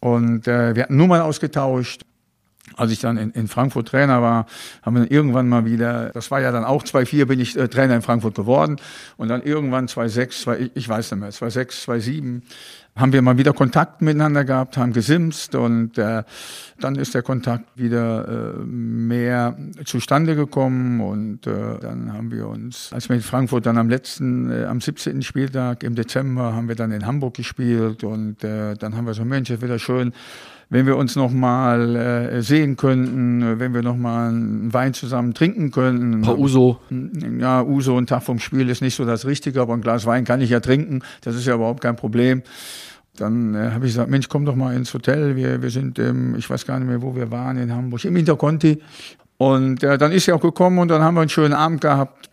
Und 0.00 0.46
äh, 0.46 0.76
wir 0.76 0.82
hatten 0.82 0.96
Nummern 0.98 1.22
ausgetauscht 1.22 2.02
als 2.76 2.92
ich 2.92 3.00
dann 3.00 3.16
in, 3.16 3.30
in 3.30 3.48
Frankfurt 3.48 3.88
Trainer 3.88 4.22
war, 4.22 4.46
haben 4.82 4.96
wir 4.96 5.10
irgendwann 5.10 5.48
mal 5.48 5.64
wieder, 5.64 6.10
das 6.10 6.30
war 6.30 6.40
ja 6.40 6.52
dann 6.52 6.64
auch 6.64 6.82
2-4 6.82 7.24
bin 7.26 7.40
ich 7.40 7.56
äh, 7.56 7.68
Trainer 7.68 7.94
in 7.94 8.02
Frankfurt 8.02 8.34
geworden. 8.34 8.76
Und 9.16 9.28
dann 9.28 9.42
irgendwann 9.42 9.86
2-6, 9.86 10.42
2, 10.42 10.70
ich 10.74 10.88
weiß 10.88 11.12
nicht 11.12 11.20
mehr, 11.20 11.30
2-6, 11.30 11.84
2-7 11.86 12.42
haben 12.96 13.12
wir 13.12 13.22
mal 13.22 13.36
wieder 13.38 13.52
Kontakt 13.52 14.02
miteinander 14.02 14.44
gehabt, 14.44 14.76
haben 14.76 14.92
gesimst 14.92 15.56
und 15.56 15.98
äh, 15.98 16.22
dann 16.78 16.94
ist 16.94 17.14
der 17.14 17.22
Kontakt 17.22 17.64
wieder 17.76 18.54
äh, 18.54 18.64
mehr 18.64 19.56
zustande 19.84 20.36
gekommen 20.36 21.00
und 21.00 21.46
äh, 21.46 21.78
dann 21.80 22.12
haben 22.12 22.30
wir 22.30 22.46
uns, 22.46 22.90
als 22.92 23.08
wir 23.08 23.16
in 23.16 23.22
Frankfurt 23.22 23.66
dann 23.66 23.78
am 23.78 23.88
letzten, 23.88 24.50
äh, 24.50 24.64
am 24.64 24.80
17. 24.80 25.22
Spieltag 25.22 25.82
im 25.82 25.96
Dezember 25.96 26.54
haben 26.54 26.68
wir 26.68 26.76
dann 26.76 26.92
in 26.92 27.04
Hamburg 27.04 27.34
gespielt 27.34 28.04
und 28.04 28.44
äh, 28.44 28.74
dann 28.74 28.96
haben 28.96 29.06
wir 29.06 29.14
so, 29.14 29.24
Mensch, 29.24 29.50
ist 29.50 29.62
wieder 29.62 29.80
schön, 29.80 30.12
wenn 30.70 30.86
wir 30.86 30.96
uns 30.96 31.16
noch 31.16 31.30
mal 31.30 31.96
äh, 31.96 32.42
sehen 32.42 32.76
könnten, 32.76 33.58
wenn 33.58 33.74
wir 33.74 33.82
noch 33.82 33.96
mal 33.96 34.28
einen 34.28 34.72
Wein 34.72 34.94
zusammen 34.94 35.34
trinken 35.34 35.70
könnten. 35.70 36.14
Ein 36.14 36.22
paar 36.22 36.38
Uso. 36.38 36.80
Ja, 37.38 37.62
Uso, 37.62 37.98
ein 37.98 38.06
Tag 38.06 38.22
vom 38.22 38.38
Spiel 38.38 38.68
ist 38.70 38.82
nicht 38.82 38.94
so 38.94 39.04
das 39.04 39.26
Richtige, 39.26 39.60
aber 39.60 39.74
ein 39.74 39.82
Glas 39.82 40.06
Wein 40.06 40.24
kann 40.24 40.40
ich 40.40 40.50
ja 40.50 40.60
trinken. 40.60 41.02
Das 41.22 41.36
ist 41.36 41.46
ja 41.46 41.54
überhaupt 41.54 41.80
kein 41.80 41.96
Problem. 41.96 42.42
Dann 43.16 43.54
äh, 43.54 43.70
habe 43.70 43.86
ich 43.86 43.92
gesagt, 43.92 44.10
Mensch, 44.10 44.28
komm 44.28 44.44
doch 44.44 44.56
mal 44.56 44.74
ins 44.74 44.92
Hotel. 44.92 45.36
Wir, 45.36 45.62
wir 45.62 45.70
sind, 45.70 45.98
ähm, 45.98 46.34
ich 46.36 46.48
weiß 46.50 46.66
gar 46.66 46.78
nicht 46.78 46.88
mehr, 46.88 47.02
wo 47.02 47.14
wir 47.14 47.30
waren, 47.30 47.56
in 47.58 47.72
Hamburg, 47.72 48.04
im 48.04 48.16
Interconti. 48.16 48.82
Und 49.36 49.82
äh, 49.82 49.98
dann 49.98 50.12
ist 50.12 50.24
sie 50.24 50.32
auch 50.32 50.40
gekommen 50.40 50.78
und 50.78 50.88
dann 50.88 51.02
haben 51.02 51.14
wir 51.14 51.20
einen 51.20 51.30
schönen 51.30 51.54
Abend 51.54 51.80
gehabt. 51.80 52.30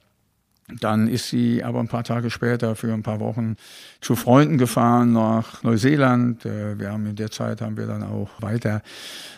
Dann 0.79 1.07
ist 1.07 1.29
sie 1.29 1.63
aber 1.63 1.79
ein 1.79 1.87
paar 1.87 2.03
Tage 2.03 2.29
später 2.29 2.75
für 2.75 2.93
ein 2.93 3.03
paar 3.03 3.19
Wochen 3.19 3.57
zu 3.99 4.15
Freunden 4.15 4.57
gefahren 4.57 5.11
nach 5.11 5.63
Neuseeland. 5.63 6.45
Äh, 6.45 6.79
wir 6.79 6.91
haben 6.91 7.05
in 7.05 7.15
der 7.15 7.31
Zeit 7.31 7.61
haben 7.61 7.77
wir 7.77 7.87
dann 7.87 8.03
auch 8.03 8.29
weiter 8.39 8.81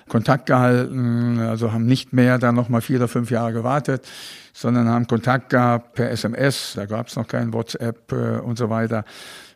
Kontakt 0.08 0.46
gehalten, 0.46 1.40
also 1.40 1.72
haben 1.72 1.86
nicht 1.86 2.14
mehr 2.14 2.38
dann 2.38 2.56
noch 2.56 2.70
mal 2.70 2.82
vier 2.82 2.98
oder 2.98 3.08
fünf 3.08 3.32
Jahre 3.32 3.54
gewartet, 3.54 4.08
sondern 4.54 4.88
haben 4.88 5.08
Kontakt 5.08 5.50
gehabt 5.50 5.96
per 5.96 6.12
SMS. 6.12 6.74
Da 6.76 6.86
gab 6.86 7.08
es 7.08 7.16
noch 7.16 7.28
kein 7.28 7.54
WhatsApp 7.54 8.12
äh, 8.12 8.40
und 8.40 8.58
so 8.58 8.70
weiter. 8.70 9.06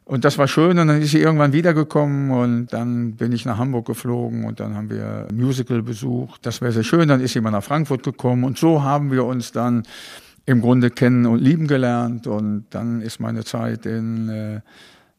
Und 0.07 0.23
das 0.23 0.37
war 0.37 0.47
schön 0.47 0.79
und 0.79 0.87
dann 0.87 1.01
ist 1.01 1.11
sie 1.11 1.19
irgendwann 1.19 1.51
wiedergekommen 1.51 2.31
und 2.31 2.67
dann 2.71 3.15
bin 3.17 3.33
ich 3.33 3.43
nach 3.43 3.57
Hamburg 3.57 3.87
geflogen 3.87 4.45
und 4.45 4.61
dann 4.61 4.73
haben 4.73 4.89
wir 4.89 5.27
Musical 5.33 5.81
besucht. 5.81 6.45
Das 6.45 6.61
wäre 6.61 6.71
sehr 6.71 6.85
schön. 6.85 7.09
Dann 7.09 7.19
ist 7.19 7.33
sie 7.33 7.41
mal 7.41 7.51
nach 7.51 7.63
Frankfurt 7.63 8.03
gekommen 8.03 8.45
und 8.45 8.57
so 8.57 8.83
haben 8.83 9.11
wir 9.11 9.25
uns 9.25 9.51
dann 9.51 9.83
im 10.45 10.61
Grunde 10.61 10.91
kennen 10.91 11.25
und 11.25 11.41
lieben 11.41 11.67
gelernt. 11.67 12.25
Und 12.25 12.67
dann 12.69 13.01
ist 13.01 13.19
meine 13.19 13.43
Zeit 13.43 13.85
in 13.85 14.29
äh, 14.29 14.61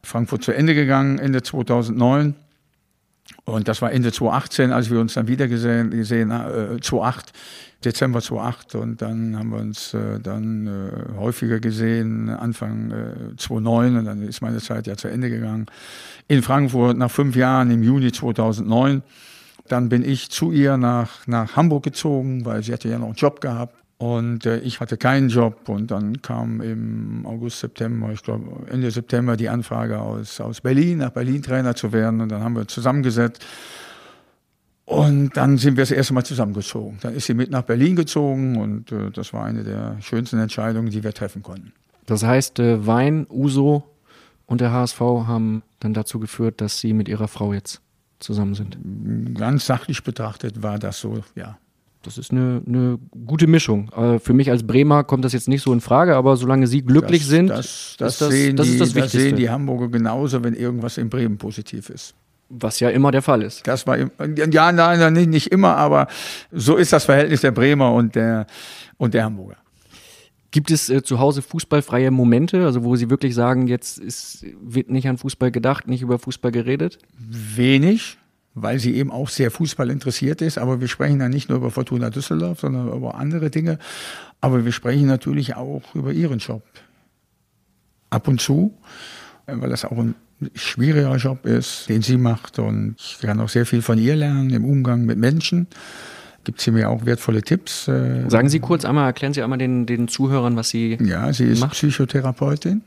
Frankfurt 0.01 0.43
zu 0.43 0.53
Ende 0.53 0.73
gegangen, 0.73 1.19
Ende 1.19 1.43
2009. 1.43 2.33
Und 3.45 3.67
das 3.67 3.81
war 3.81 3.91
Ende 3.91 4.11
2018, 4.11 4.71
als 4.71 4.89
wir 4.89 4.99
uns 4.99 5.13
dann 5.13 5.27
wieder 5.27 5.47
gesehen, 5.47 5.91
gesehen 5.91 6.31
äh, 6.31 6.79
2008, 6.79 7.33
Dezember 7.83 8.21
2008. 8.21 8.75
Und 8.75 9.01
dann 9.01 9.37
haben 9.37 9.49
wir 9.49 9.59
uns 9.59 9.93
äh, 9.93 10.19
dann 10.19 10.67
äh, 10.67 11.17
häufiger 11.17 11.59
gesehen, 11.59 12.29
Anfang 12.29 12.91
äh, 12.91 13.35
2009. 13.37 13.97
Und 13.97 14.05
dann 14.05 14.21
ist 14.21 14.41
meine 14.41 14.59
Zeit 14.59 14.87
ja 14.87 14.95
zu 14.97 15.07
Ende 15.07 15.29
gegangen. 15.29 15.67
In 16.27 16.43
Frankfurt 16.43 16.97
nach 16.97 17.11
fünf 17.11 17.35
Jahren 17.35 17.71
im 17.71 17.83
Juni 17.83 18.11
2009. 18.11 19.03
Dann 19.67 19.89
bin 19.89 20.03
ich 20.03 20.29
zu 20.29 20.51
ihr 20.51 20.77
nach, 20.77 21.27
nach 21.27 21.55
Hamburg 21.55 21.83
gezogen, 21.83 22.45
weil 22.45 22.63
sie 22.63 22.73
hatte 22.73 22.89
ja 22.89 22.97
noch 22.97 23.07
einen 23.07 23.15
Job 23.15 23.39
gehabt. 23.39 23.78
Und 23.99 24.45
äh, 24.45 24.59
ich 24.59 24.79
hatte 24.79 24.95
keinen 24.95 25.27
Job 25.27 25.67
und 25.67 25.91
dann 25.91 26.21
kam 26.21 26.61
im 26.61 27.25
August, 27.25 27.59
September, 27.59 28.09
ich 28.13 28.23
glaube 28.23 28.65
Ende 28.71 28.89
September 28.91 29.35
die 29.35 29.49
Anfrage 29.49 29.99
aus, 29.99 30.39
aus 30.39 30.61
Berlin, 30.61 30.99
nach 30.99 31.09
Berlin 31.09 31.43
Trainer 31.43 31.75
zu 31.75 31.91
werden. 31.91 32.21
Und 32.21 32.29
dann 32.29 32.41
haben 32.41 32.55
wir 32.55 32.65
zusammengesetzt. 32.65 33.45
Und 34.85 35.35
dann 35.35 35.57
sind 35.57 35.75
wir 35.75 35.81
das 35.81 35.91
erste 35.91 36.13
Mal 36.13 36.23
zusammengezogen. 36.23 36.97
Dann 37.01 37.13
ist 37.13 37.25
sie 37.25 37.33
mit 37.33 37.51
nach 37.51 37.63
Berlin 37.63 37.97
gezogen 37.97 38.57
und 38.57 38.89
äh, 38.93 39.11
das 39.11 39.33
war 39.33 39.43
eine 39.43 39.65
der 39.65 39.97
schönsten 39.99 40.39
Entscheidungen, 40.39 40.89
die 40.89 41.03
wir 41.03 41.13
treffen 41.13 41.43
konnten. 41.43 41.73
Das 42.05 42.23
heißt, 42.23 42.59
äh, 42.59 42.87
Wein, 42.87 43.27
Uso 43.29 43.83
und 44.45 44.61
der 44.61 44.71
HSV 44.71 44.99
haben 44.99 45.61
dann 45.81 45.93
dazu 45.93 46.19
geführt, 46.19 46.61
dass 46.61 46.79
Sie 46.79 46.93
mit 46.93 47.09
Ihrer 47.09 47.27
Frau 47.27 47.51
jetzt 47.51 47.81
zusammen 48.19 48.55
sind. 48.55 48.77
Ganz 49.37 49.65
sachlich 49.65 50.03
betrachtet 50.03 50.63
war 50.63 50.79
das 50.79 51.01
so, 51.01 51.21
ja. 51.35 51.57
Das 52.01 52.17
ist 52.17 52.31
eine, 52.31 52.61
eine 52.65 52.97
gute 53.25 53.47
Mischung. 53.47 53.91
Äh, 53.91 54.19
für 54.19 54.33
mich 54.33 54.49
als 54.49 54.65
Bremer 54.65 55.03
kommt 55.03 55.25
das 55.25 55.33
jetzt 55.33 55.49
nicht 55.49 55.61
so 55.61 55.73
in 55.73 55.81
Frage, 55.81 56.15
aber 56.15 56.37
solange 56.37 56.65
Sie 56.67 56.81
glücklich 56.81 57.23
das, 57.23 57.29
sind, 57.29 57.49
das, 57.49 57.95
das, 57.97 58.13
ist 58.13 58.21
das, 58.21 58.29
sehen 58.29 58.55
das, 58.55 58.65
die, 58.67 58.71
ist 58.73 58.81
das 58.81 58.87
das 58.89 58.95
Wichtigste. 58.95 59.19
sehen 59.19 59.35
die 59.35 59.49
Hamburger 59.49 59.89
genauso, 59.89 60.43
wenn 60.43 60.53
irgendwas 60.53 60.97
in 60.97 61.09
Bremen 61.09 61.37
positiv 61.37 61.89
ist. 61.89 62.15
Was 62.49 62.79
ja 62.79 62.89
immer 62.89 63.11
der 63.11 63.21
Fall 63.21 63.43
ist. 63.43 63.67
Das 63.67 63.85
war 63.85 63.97
ja, 63.97 64.09
nein, 64.17 64.75
nein, 64.75 65.13
nicht, 65.13 65.29
nicht 65.29 65.51
immer, 65.51 65.75
aber 65.75 66.07
so 66.51 66.77
ist 66.77 66.93
das 66.93 67.05
Verhältnis 67.05 67.41
der 67.41 67.51
Bremer 67.51 67.93
und 67.93 68.15
der 68.15 68.47
und 68.97 69.13
der 69.13 69.25
Hamburger. 69.25 69.57
Gibt 70.51 70.71
es 70.71 70.89
äh, 70.89 71.03
zu 71.03 71.19
Hause 71.19 71.41
fußballfreie 71.41 72.09
Momente, 72.09 72.65
also 72.65 72.83
wo 72.83 72.95
Sie 72.95 73.09
wirklich 73.09 73.35
sagen, 73.35 73.67
jetzt 73.67 73.99
ist, 73.99 74.45
wird 74.61 74.89
nicht 74.89 75.07
an 75.07 75.17
Fußball 75.17 75.51
gedacht, 75.51 75.87
nicht 75.87 76.01
über 76.01 76.17
Fußball 76.17 76.51
geredet? 76.51 76.97
Wenig, 77.17 78.17
weil 78.55 78.79
sie 78.79 78.95
eben 78.95 79.11
auch 79.11 79.29
sehr 79.29 79.51
Fußball 79.51 79.89
interessiert 79.89 80.41
ist. 80.41 80.57
Aber 80.57 80.81
wir 80.81 80.87
sprechen 80.87 81.19
dann 81.19 81.31
nicht 81.31 81.49
nur 81.49 81.57
über 81.59 81.71
Fortuna 81.71 82.09
Düsseldorf, 82.09 82.61
sondern 82.61 82.87
über 82.91 83.15
andere 83.15 83.49
Dinge. 83.49 83.79
Aber 84.41 84.65
wir 84.65 84.71
sprechen 84.71 85.07
natürlich 85.07 85.55
auch 85.55 85.95
über 85.95 86.11
ihren 86.11 86.39
Job. 86.39 86.63
Ab 88.09 88.27
und 88.27 88.41
zu, 88.41 88.73
äh, 89.45 89.53
weil 89.55 89.69
das 89.69 89.85
auch 89.85 89.97
ein 89.97 90.15
schwieriger 90.55 91.15
Job 91.17 91.45
ist, 91.45 91.89
den 91.89 92.01
sie 92.01 92.17
macht. 92.17 92.59
Und 92.59 92.95
ich 92.97 93.19
kann 93.19 93.39
auch 93.39 93.49
sehr 93.49 93.65
viel 93.65 93.81
von 93.81 93.97
ihr 93.97 94.15
lernen 94.15 94.49
im 94.51 94.65
Umgang 94.65 95.05
mit 95.05 95.17
Menschen. 95.17 95.67
Gibt 96.45 96.61
sie 96.61 96.71
mir 96.71 96.89
auch 96.89 97.05
wertvolle 97.05 97.41
Tipps. 97.41 97.87
äh, 97.87 98.27
Sagen 98.29 98.49
Sie 98.49 98.59
kurz 98.59 98.85
einmal, 98.85 99.05
erklären 99.07 99.33
Sie 99.33 99.43
einmal 99.43 99.59
den, 99.59 99.85
den 99.85 100.07
Zuhörern, 100.07 100.55
was 100.55 100.69
Sie. 100.69 100.97
Ja, 101.01 101.31
sie 101.33 101.43
ist 101.43 101.59
macht? 101.59 101.73
Psychotherapeutin, 101.73 102.81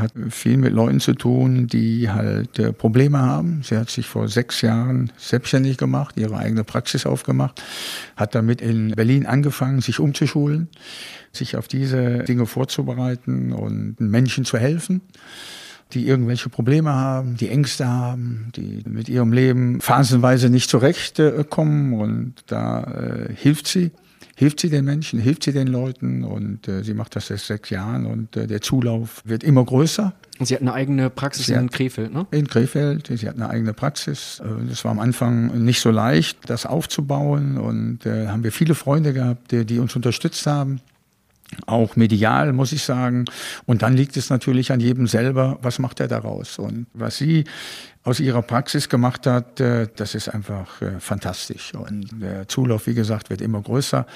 hat 0.00 0.12
viel 0.30 0.56
mit 0.56 0.72
Leuten 0.72 1.00
zu 1.00 1.14
tun, 1.14 1.66
die 1.66 2.10
halt 2.10 2.58
äh, 2.58 2.72
Probleme 2.72 3.18
haben. 3.18 3.62
Sie 3.62 3.76
hat 3.76 3.90
sich 3.90 4.06
vor 4.06 4.28
sechs 4.28 4.62
Jahren 4.62 5.12
selbstständig 5.16 5.76
gemacht, 5.76 6.16
ihre 6.16 6.36
eigene 6.36 6.64
Praxis 6.64 7.06
aufgemacht, 7.06 7.62
hat 8.16 8.34
damit 8.34 8.60
in 8.60 8.92
Berlin 8.92 9.26
angefangen, 9.26 9.80
sich 9.80 10.00
umzuschulen, 10.00 10.68
sich 11.32 11.56
auf 11.56 11.68
diese 11.68 12.24
Dinge 12.24 12.46
vorzubereiten 12.46 13.52
und 13.52 14.00
Menschen 14.00 14.44
zu 14.44 14.58
helfen. 14.58 15.00
die 15.94 16.06
irgendwelche 16.06 16.50
Probleme 16.50 16.92
haben, 16.92 17.38
die 17.38 17.48
Ängste 17.48 17.88
haben, 17.88 18.52
die 18.54 18.82
mit 18.86 19.08
ihrem 19.08 19.32
Leben 19.32 19.80
phasenweise 19.80 20.50
nicht 20.50 20.68
zurechtkommen 20.68 21.94
und 21.94 22.34
da 22.46 22.82
äh, 22.82 23.34
hilft 23.34 23.68
sie 23.68 23.92
hilft 24.38 24.60
sie 24.60 24.70
den 24.70 24.84
Menschen, 24.84 25.18
hilft 25.18 25.42
sie 25.42 25.52
den 25.52 25.66
Leuten 25.66 26.22
und 26.22 26.68
äh, 26.68 26.84
sie 26.84 26.94
macht 26.94 27.16
das 27.16 27.26
seit 27.26 27.40
sechs 27.40 27.70
Jahren 27.70 28.06
und 28.06 28.36
äh, 28.36 28.46
der 28.46 28.60
Zulauf 28.60 29.20
wird 29.24 29.42
immer 29.42 29.64
größer. 29.64 30.14
Sie 30.38 30.54
hat 30.54 30.60
eine 30.60 30.72
eigene 30.72 31.10
Praxis 31.10 31.46
sie 31.46 31.54
in 31.54 31.68
Krefeld, 31.70 32.14
ne? 32.14 32.24
In 32.30 32.46
Krefeld. 32.46 33.08
Sie 33.12 33.28
hat 33.28 33.34
eine 33.34 33.50
eigene 33.50 33.74
Praxis. 33.74 34.40
Es 34.70 34.84
war 34.84 34.92
am 34.92 35.00
Anfang 35.00 35.64
nicht 35.64 35.80
so 35.80 35.90
leicht, 35.90 36.38
das 36.48 36.66
aufzubauen 36.66 37.58
und 37.58 38.06
äh, 38.06 38.28
haben 38.28 38.44
wir 38.44 38.52
viele 38.52 38.76
Freunde 38.76 39.12
gehabt, 39.12 39.50
die, 39.50 39.64
die 39.64 39.80
uns 39.80 39.96
unterstützt 39.96 40.46
haben 40.46 40.80
auch 41.66 41.96
medial, 41.96 42.52
muss 42.52 42.72
ich 42.72 42.82
sagen. 42.82 43.24
Und 43.64 43.80
dann 43.80 43.96
liegt 43.96 44.18
es 44.18 44.28
natürlich 44.28 44.70
an 44.70 44.80
jedem 44.80 45.06
selber, 45.06 45.58
was 45.62 45.78
macht 45.78 45.98
er 45.98 46.06
daraus? 46.06 46.58
Und 46.58 46.86
was 46.92 47.16
sie 47.16 47.44
aus 48.08 48.20
ihrer 48.20 48.40
Praxis 48.40 48.88
gemacht 48.88 49.26
hat, 49.26 49.60
äh, 49.60 49.86
das 49.94 50.14
ist 50.14 50.30
einfach 50.30 50.80
äh, 50.80 50.98
fantastisch. 50.98 51.74
Und 51.74 52.08
der 52.22 52.48
Zulauf, 52.48 52.86
wie 52.86 52.94
gesagt, 52.94 53.28
wird 53.28 53.42
immer 53.42 53.60
größer. 53.60 54.06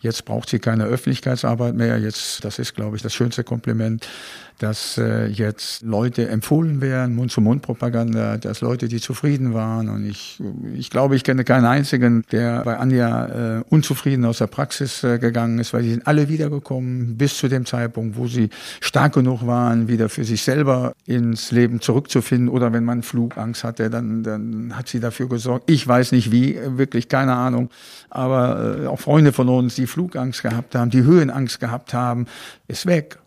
Jetzt 0.00 0.24
braucht 0.24 0.48
sie 0.48 0.58
keine 0.58 0.84
Öffentlichkeitsarbeit 0.84 1.74
mehr. 1.74 1.98
Jetzt, 1.98 2.42
das 2.42 2.58
ist, 2.58 2.74
glaube 2.74 2.96
ich, 2.96 3.02
das 3.02 3.12
schönste 3.12 3.44
Kompliment, 3.44 4.08
dass 4.58 4.98
äh, 4.98 5.26
jetzt 5.26 5.82
Leute 5.82 6.28
empfohlen 6.28 6.80
werden, 6.80 7.16
Mund-zu-Mund-Propaganda, 7.16 8.36
dass 8.36 8.60
Leute, 8.60 8.88
die 8.88 9.00
zufrieden 9.00 9.52
waren. 9.52 9.88
Und 9.88 10.06
ich, 10.06 10.40
ich 10.74 10.90
glaube, 10.90 11.16
ich 11.16 11.24
kenne 11.24 11.44
keinen 11.44 11.64
einzigen, 11.64 12.24
der 12.30 12.62
bei 12.62 12.76
Anja 12.76 13.58
äh, 13.58 13.64
unzufrieden 13.68 14.24
aus 14.24 14.38
der 14.38 14.46
Praxis 14.46 15.02
äh, 15.02 15.18
gegangen 15.18 15.58
ist, 15.58 15.72
weil 15.72 15.82
die 15.82 15.90
sind 15.90 16.06
alle 16.06 16.28
wiedergekommen 16.28 17.16
bis 17.16 17.36
zu 17.36 17.48
dem 17.48 17.66
Zeitpunkt, 17.66 18.16
wo 18.16 18.28
sie 18.28 18.50
stark 18.80 19.14
genug 19.14 19.46
waren, 19.46 19.88
wieder 19.88 20.08
für 20.08 20.24
sich 20.24 20.42
selber 20.42 20.94
ins 21.04 21.50
Leben 21.50 21.80
zurückzufinden. 21.80 22.48
Oder 22.48 22.72
wenn 22.72 22.84
man 22.84 23.02
Flugangst 23.02 23.64
hatte, 23.64 23.90
dann, 23.90 24.22
dann 24.22 24.76
hat 24.76 24.88
sie 24.88 25.00
dafür 25.00 25.28
gesorgt. 25.28 25.68
Ich 25.68 25.86
weiß 25.86 26.12
nicht 26.12 26.30
wie, 26.30 26.58
wirklich 26.76 27.08
keine 27.08 27.34
Ahnung. 27.34 27.70
Aber 28.10 28.78
äh, 28.82 28.86
auch 28.86 29.00
Freunde 29.00 29.32
von 29.32 29.48
uns, 29.48 29.74
die 29.74 29.86
Flugangst 29.86 30.42
gehabt 30.42 30.74
haben, 30.76 30.90
die 30.90 31.02
Höhenangst 31.02 31.58
gehabt 31.58 31.92
haben, 31.92 32.26
ist 32.68 32.86
weg. 32.86 33.18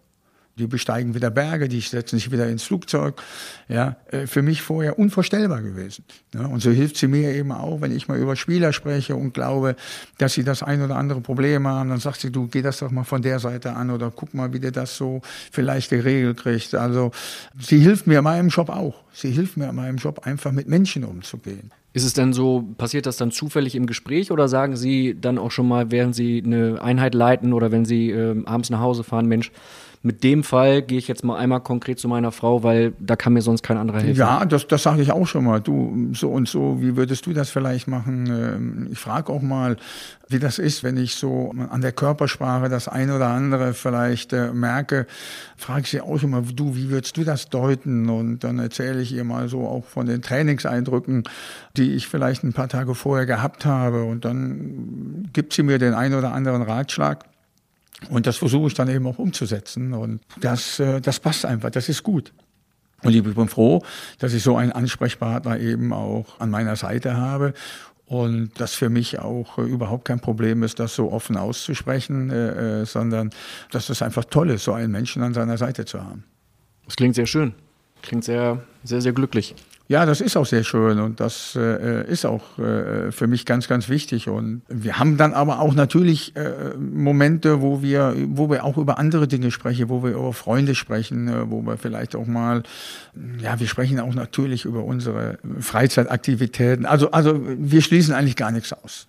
Die 0.57 0.67
besteigen 0.67 1.13
wieder 1.13 1.29
Berge, 1.29 1.67
die 1.67 1.81
setzen 1.81 2.17
sich 2.17 2.31
wieder 2.31 2.47
ins 2.47 2.63
Flugzeug. 2.63 3.21
Ja, 3.67 3.95
äh, 4.11 4.27
für 4.27 4.41
mich 4.41 4.61
vorher 4.61 4.97
unvorstellbar 4.97 5.61
gewesen. 5.61 6.03
Ja, 6.33 6.45
und 6.45 6.61
so 6.61 6.71
hilft 6.71 6.97
sie 6.97 7.07
mir 7.07 7.33
eben 7.33 7.51
auch, 7.51 7.81
wenn 7.81 7.95
ich 7.95 8.07
mal 8.07 8.17
über 8.17 8.35
Spieler 8.35 8.73
spreche 8.73 9.15
und 9.15 9.33
glaube, 9.33 9.75
dass 10.17 10.33
sie 10.33 10.43
das 10.43 10.63
ein 10.63 10.81
oder 10.81 10.95
andere 10.95 11.21
Problem 11.21 11.67
haben. 11.67 11.89
Dann 11.89 11.99
sagt 11.99 12.21
sie, 12.21 12.31
du 12.31 12.47
geh 12.47 12.61
das 12.61 12.79
doch 12.79 12.91
mal 12.91 13.03
von 13.03 13.21
der 13.21 13.39
Seite 13.39 13.73
an 13.73 13.91
oder 13.91 14.11
guck 14.11 14.33
mal, 14.33 14.51
wie 14.53 14.59
der 14.59 14.71
das 14.71 14.97
so 14.97 15.21
vielleicht 15.51 15.89
geregelt 15.91 16.37
kriegt. 16.37 16.73
Also 16.75 17.11
sie 17.59 17.79
hilft 17.79 18.07
mir 18.07 18.19
in 18.19 18.23
meinem 18.23 18.49
Job 18.49 18.69
auch. 18.69 19.03
Sie 19.13 19.31
hilft 19.31 19.57
mir 19.57 19.69
in 19.69 19.75
meinem 19.75 19.97
Job 19.97 20.25
einfach 20.25 20.51
mit 20.51 20.67
Menschen 20.67 21.03
umzugehen. 21.03 21.71
Ist 21.93 22.03
es 22.03 22.13
denn 22.13 22.31
so, 22.31 22.63
passiert 22.77 23.07
das 23.07 23.17
dann 23.17 23.31
zufällig 23.31 23.73
im 23.73 23.87
Gespräch 23.87 24.31
oder 24.31 24.47
sagen 24.47 24.75
Sie 24.75 25.17
dann 25.19 25.39
auch 25.39 25.49
schon 25.49 25.67
mal, 25.67 25.89
während 25.89 26.13
Sie 26.13 26.43
eine 26.45 26.79
Einheit 26.79 27.15
leiten 27.15 27.53
oder 27.53 27.71
wenn 27.71 27.85
Sie 27.85 28.11
äh, 28.11 28.43
abends 28.45 28.69
nach 28.69 28.81
Hause 28.81 29.03
fahren, 29.03 29.25
Mensch, 29.25 29.51
mit 30.03 30.23
dem 30.23 30.43
Fall 30.43 30.81
gehe 30.81 30.97
ich 30.97 31.07
jetzt 31.07 31.23
mal 31.23 31.37
einmal 31.37 31.61
konkret 31.61 31.99
zu 31.99 32.07
meiner 32.07 32.31
Frau, 32.31 32.63
weil 32.63 32.93
da 32.99 33.15
kann 33.15 33.33
mir 33.33 33.41
sonst 33.41 33.63
kein 33.63 33.77
anderer 33.77 33.99
helfen. 33.99 34.17
Ja, 34.17 34.45
das, 34.45 34.67
das 34.67 34.83
sage 34.83 35.01
ich 35.01 35.11
auch 35.11 35.25
schon 35.25 35.43
mal. 35.43 35.59
Du, 35.59 36.09
so 36.13 36.29
und 36.29 36.47
so, 36.47 36.77
wie 36.79 36.95
würdest 36.95 37.25
du 37.25 37.33
das 37.33 37.49
vielleicht 37.49 37.87
machen? 37.87 38.27
Ähm, 38.27 38.87
ich 38.91 38.99
frage 38.99 39.31
auch 39.31 39.41
mal, 39.41 39.77
wie 40.29 40.39
das 40.39 40.59
ist, 40.59 40.83
wenn 40.83 40.97
ich 40.97 41.15
so 41.15 41.53
an 41.69 41.81
der 41.81 41.91
Körpersprache 41.91 42.69
das 42.69 42.87
eine 42.87 43.15
oder 43.15 43.27
andere 43.27 43.73
vielleicht 43.73 44.33
äh, 44.33 44.51
merke, 44.51 45.07
frage 45.55 45.81
ich 45.81 45.89
sie 45.89 46.01
auch 46.01 46.21
immer, 46.21 46.41
du, 46.41 46.75
wie 46.75 46.89
würdest 46.89 47.17
du 47.17 47.23
das 47.23 47.49
deuten? 47.49 48.09
Und 48.09 48.43
dann 48.43 48.59
erzähle 48.59 49.01
ich 49.01 49.13
ihr 49.13 49.23
mal 49.23 49.49
so 49.49 49.67
auch 49.67 49.85
von 49.85 50.05
den 50.05 50.21
Trainingseindrücken, 50.21 51.23
die 51.75 51.93
ich 51.93 52.07
vielleicht 52.07 52.43
ein 52.43 52.53
paar 52.53 52.69
Tage 52.69 52.93
vorher 52.93 53.25
gehabt 53.25 53.65
habe. 53.65 54.03
Und 54.03 54.25
dann 54.25 55.29
gibt 55.33 55.53
sie 55.53 55.63
mir 55.63 55.79
den 55.79 55.93
einen 55.93 56.15
oder 56.15 56.33
anderen 56.33 56.61
Ratschlag. 56.61 57.25
Und 58.09 58.27
das 58.27 58.37
versuche 58.37 58.67
ich 58.67 58.73
dann 58.73 58.89
eben 58.89 59.07
auch 59.07 59.17
umzusetzen. 59.17 59.93
Und 59.93 60.21
das, 60.39 60.79
äh, 60.79 61.01
das 61.01 61.19
passt 61.19 61.45
einfach, 61.45 61.69
das 61.71 61.89
ist 61.89 62.03
gut. 62.03 62.33
Und 63.03 63.13
ich 63.13 63.23
bin 63.23 63.47
froh, 63.47 63.83
dass 64.19 64.33
ich 64.33 64.43
so 64.43 64.57
einen 64.57 64.71
Ansprechpartner 64.71 65.59
eben 65.59 65.93
auch 65.93 66.39
an 66.39 66.49
meiner 66.49 66.75
Seite 66.75 67.17
habe. 67.17 67.53
Und 68.05 68.51
das 68.57 68.73
für 68.73 68.89
mich 68.89 69.19
auch 69.19 69.57
äh, 69.57 69.63
überhaupt 69.63 70.05
kein 70.05 70.19
Problem 70.19 70.63
ist, 70.63 70.79
das 70.79 70.95
so 70.95 71.11
offen 71.11 71.35
auszusprechen, 71.35 72.29
äh, 72.29 72.81
äh, 72.81 72.85
sondern 72.85 73.31
dass 73.71 73.89
es 73.89 74.01
einfach 74.01 74.25
toll 74.25 74.49
ist, 74.49 74.63
so 74.63 74.73
einen 74.73 74.91
Menschen 74.91 75.23
an 75.23 75.33
seiner 75.33 75.57
Seite 75.57 75.85
zu 75.85 76.01
haben. 76.01 76.23
Das 76.85 76.95
klingt 76.95 77.15
sehr 77.15 77.25
schön. 77.25 77.53
Klingt 78.01 78.23
sehr, 78.23 78.63
sehr, 78.83 79.01
sehr 79.01 79.13
glücklich. 79.13 79.55
Ja, 79.89 80.05
das 80.05 80.19
ist 80.19 80.35
auch 80.35 80.45
sehr 80.45 80.65
schön 80.65 80.99
und 80.99 81.21
das 81.21 81.55
äh, 81.55 82.05
ist 82.11 82.25
auch 82.25 82.59
äh, 82.59 83.09
für 83.13 83.27
mich 83.27 83.45
ganz, 83.45 83.69
ganz 83.69 83.87
wichtig. 83.87 84.27
Und 84.27 84.63
wir 84.67 84.99
haben 84.99 85.15
dann 85.15 85.33
aber 85.33 85.61
auch 85.61 85.73
natürlich 85.73 86.35
äh, 86.35 86.75
Momente, 86.77 87.61
wo 87.61 87.81
wir, 87.81 88.13
wo 88.27 88.49
wir 88.49 88.65
auch 88.65 88.77
über 88.77 88.99
andere 88.99 89.29
Dinge 89.29 89.49
sprechen, 89.49 89.87
wo 89.87 90.03
wir 90.03 90.11
über 90.11 90.33
Freunde 90.33 90.75
sprechen, 90.75 91.29
äh, 91.29 91.49
wo 91.49 91.61
wir 91.61 91.77
vielleicht 91.77 92.17
auch 92.17 92.27
mal, 92.27 92.63
ja, 93.41 93.61
wir 93.61 93.67
sprechen 93.67 94.01
auch 94.01 94.13
natürlich 94.13 94.65
über 94.65 94.83
unsere 94.83 95.39
Freizeitaktivitäten. 95.61 96.85
Also, 96.85 97.11
also 97.11 97.39
wir 97.41 97.81
schließen 97.81 98.13
eigentlich 98.13 98.35
gar 98.35 98.51
nichts 98.51 98.73
aus. 98.73 99.07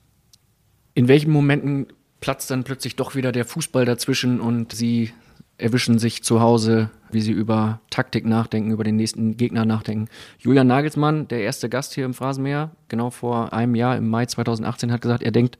In 0.94 1.08
welchen 1.08 1.32
Momenten 1.32 1.86
platzt 2.20 2.52
dann 2.52 2.62
plötzlich 2.62 2.94
doch 2.94 3.16
wieder 3.16 3.32
der 3.32 3.44
Fußball 3.44 3.84
dazwischen 3.84 4.40
und 4.40 4.72
Sie 4.72 5.12
erwischen 5.58 5.98
sich 5.98 6.22
zu 6.22 6.40
Hause, 6.40 6.90
wie 7.10 7.20
sie 7.20 7.32
über 7.32 7.80
Taktik 7.90 8.24
nachdenken, 8.24 8.70
über 8.70 8.84
den 8.84 8.96
nächsten 8.96 9.36
Gegner 9.36 9.64
nachdenken. 9.64 10.08
Julian 10.38 10.68
Nagelsmann, 10.68 11.28
der 11.28 11.40
erste 11.40 11.68
Gast 11.68 11.94
hier 11.94 12.04
im 12.04 12.14
Phrasenmäher, 12.14 12.70
genau 12.88 13.10
vor 13.10 13.52
einem 13.52 13.74
Jahr, 13.74 13.96
im 13.96 14.08
Mai 14.08 14.26
2018, 14.26 14.92
hat 14.92 15.00
gesagt, 15.00 15.22
er 15.22 15.32
denkt 15.32 15.58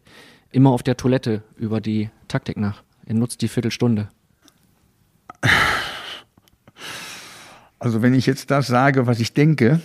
immer 0.50 0.70
auf 0.70 0.82
der 0.82 0.96
Toilette 0.96 1.42
über 1.56 1.80
die 1.80 2.10
Taktik 2.28 2.56
nach. 2.56 2.82
Er 3.06 3.14
nutzt 3.14 3.42
die 3.42 3.48
Viertelstunde. 3.48 4.08
Also 7.80 8.02
wenn 8.02 8.14
ich 8.14 8.26
jetzt 8.26 8.50
das 8.50 8.66
sage, 8.66 9.06
was 9.06 9.20
ich 9.20 9.34
denke, 9.34 9.80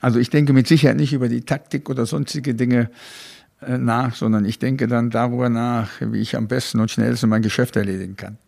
also 0.00 0.18
ich 0.18 0.30
denke 0.30 0.52
mit 0.52 0.68
Sicherheit 0.68 0.96
nicht 0.96 1.12
über 1.12 1.28
die 1.28 1.40
Taktik 1.40 1.90
oder 1.90 2.06
sonstige 2.06 2.54
Dinge 2.54 2.90
äh, 3.60 3.76
nach, 3.76 4.14
sondern 4.14 4.44
ich 4.44 4.58
denke 4.58 4.86
dann 4.86 5.10
darüber 5.10 5.48
nach, 5.48 5.90
wie 6.00 6.20
ich 6.20 6.36
am 6.36 6.46
besten 6.46 6.78
und 6.80 6.90
schnellsten 6.90 7.28
mein 7.28 7.42
Geschäft 7.42 7.74
erledigen 7.76 8.16
kann. 8.16 8.38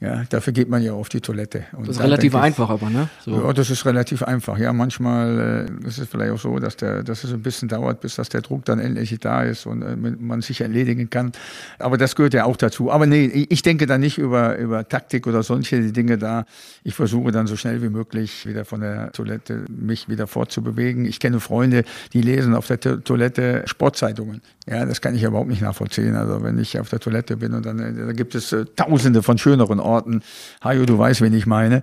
Ja, 0.00 0.22
dafür 0.28 0.52
geht 0.52 0.68
man 0.68 0.80
ja 0.80 0.92
auf 0.92 1.08
die 1.08 1.20
Toilette. 1.20 1.64
Und 1.72 1.88
das 1.88 1.96
ist 1.96 2.02
relativ 2.02 2.34
ich, 2.34 2.40
einfach 2.40 2.70
aber, 2.70 2.88
ne? 2.88 3.08
So. 3.24 3.32
Ja, 3.32 3.52
das 3.52 3.68
ist 3.68 3.84
relativ 3.84 4.22
einfach. 4.22 4.56
Ja, 4.56 4.72
manchmal 4.72 5.66
äh, 5.82 5.88
ist 5.88 5.98
es 5.98 6.08
vielleicht 6.08 6.32
auch 6.32 6.38
so, 6.38 6.56
dass, 6.60 6.76
der, 6.76 7.02
dass 7.02 7.24
es 7.24 7.32
ein 7.32 7.42
bisschen 7.42 7.68
dauert, 7.68 8.00
bis 8.00 8.14
dass 8.14 8.28
der 8.28 8.42
Druck 8.42 8.64
dann 8.64 8.78
endlich 8.78 9.18
da 9.18 9.42
ist 9.42 9.66
und 9.66 9.82
äh, 9.82 9.96
man 9.96 10.40
sich 10.40 10.60
erledigen 10.60 11.10
kann. 11.10 11.32
Aber 11.80 11.98
das 11.98 12.14
gehört 12.14 12.32
ja 12.32 12.44
auch 12.44 12.56
dazu. 12.56 12.92
Aber 12.92 13.06
nee, 13.06 13.46
ich 13.48 13.62
denke 13.62 13.86
da 13.86 13.98
nicht 13.98 14.18
über, 14.18 14.56
über 14.58 14.88
Taktik 14.88 15.26
oder 15.26 15.42
solche 15.42 15.90
Dinge 15.90 16.16
da. 16.16 16.44
Ich 16.84 16.94
versuche 16.94 17.32
dann 17.32 17.48
so 17.48 17.56
schnell 17.56 17.82
wie 17.82 17.88
möglich 17.88 18.46
wieder 18.46 18.64
von 18.64 18.80
der 18.80 19.10
Toilette 19.10 19.64
mich 19.68 20.08
wieder 20.08 20.28
fortzubewegen. 20.28 21.06
Ich 21.06 21.18
kenne 21.18 21.40
Freunde, 21.40 21.82
die 22.12 22.22
lesen 22.22 22.54
auf 22.54 22.68
der 22.68 22.78
Toilette 22.78 23.64
Sportzeitungen. 23.66 24.42
Ja, 24.68 24.84
das 24.84 25.00
kann 25.00 25.14
ich 25.14 25.24
überhaupt 25.24 25.48
nicht 25.48 25.62
nachvollziehen. 25.62 26.14
Also 26.14 26.42
wenn 26.42 26.58
ich 26.58 26.78
auf 26.78 26.90
der 26.90 27.00
Toilette 27.00 27.36
bin 27.36 27.54
und 27.54 27.66
dann 27.66 27.78
äh, 27.78 28.06
da 28.06 28.12
gibt 28.12 28.34
es 28.36 28.52
äh, 28.52 28.64
tausende 28.76 29.22
von 29.22 29.38
schöneren 29.38 29.80
Orten. 29.88 30.22
Hajo, 30.62 30.86
du 30.86 30.98
weißt, 30.98 31.20
wen 31.20 31.32
ich 31.32 31.46
meine. 31.46 31.82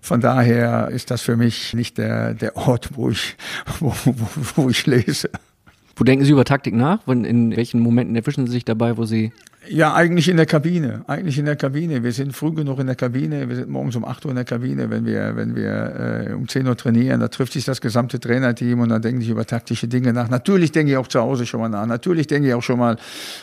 Von 0.00 0.20
daher 0.20 0.88
ist 0.88 1.12
das 1.12 1.22
für 1.22 1.36
mich 1.36 1.74
nicht 1.74 1.96
der, 1.96 2.34
der 2.34 2.56
Ort, 2.56 2.90
wo 2.96 3.10
ich, 3.10 3.36
wo, 3.78 3.94
wo, 4.04 4.14
wo 4.56 4.68
ich 4.68 4.86
lese. 4.86 5.30
Wo 5.94 6.04
denken 6.04 6.24
Sie 6.24 6.32
über 6.32 6.44
Taktik 6.44 6.74
nach? 6.74 7.06
In 7.06 7.54
welchen 7.54 7.80
Momenten 7.80 8.16
erwischen 8.16 8.46
Sie 8.46 8.52
sich 8.52 8.64
dabei, 8.64 8.96
wo 8.96 9.04
Sie 9.04 9.32
ja, 9.68 9.94
eigentlich 9.94 10.28
in 10.28 10.36
der 10.36 10.46
Kabine. 10.46 11.04
Eigentlich 11.06 11.38
in 11.38 11.44
der 11.44 11.56
Kabine. 11.56 12.02
Wir 12.02 12.12
sind 12.12 12.34
früh 12.34 12.52
genug 12.52 12.80
in 12.80 12.86
der 12.86 12.96
Kabine. 12.96 13.48
Wir 13.48 13.56
sind 13.56 13.68
morgens 13.68 13.94
um 13.96 14.04
8 14.04 14.24
Uhr 14.24 14.30
in 14.32 14.36
der 14.36 14.44
Kabine, 14.44 14.90
wenn 14.90 15.06
wir, 15.06 15.36
wenn 15.36 15.54
wir 15.54 16.26
äh, 16.30 16.32
um 16.32 16.48
10 16.48 16.66
Uhr 16.66 16.76
trainieren. 16.76 17.20
Da 17.20 17.28
trifft 17.28 17.52
sich 17.52 17.64
das 17.64 17.80
gesamte 17.80 18.18
Trainerteam 18.18 18.80
und 18.80 18.88
dann 18.88 19.00
denke 19.00 19.22
ich 19.22 19.28
über 19.28 19.46
taktische 19.46 19.88
Dinge 19.88 20.12
nach. 20.12 20.28
Natürlich 20.28 20.72
denke 20.72 20.92
ich 20.92 20.98
auch 20.98 21.06
zu 21.06 21.20
Hause 21.20 21.46
schon 21.46 21.60
mal 21.60 21.68
nach. 21.68 21.86
Natürlich 21.86 22.26
denke 22.26 22.48
ich 22.48 22.54
auch 22.54 22.62
schon 22.62 22.78
mal 22.78 22.96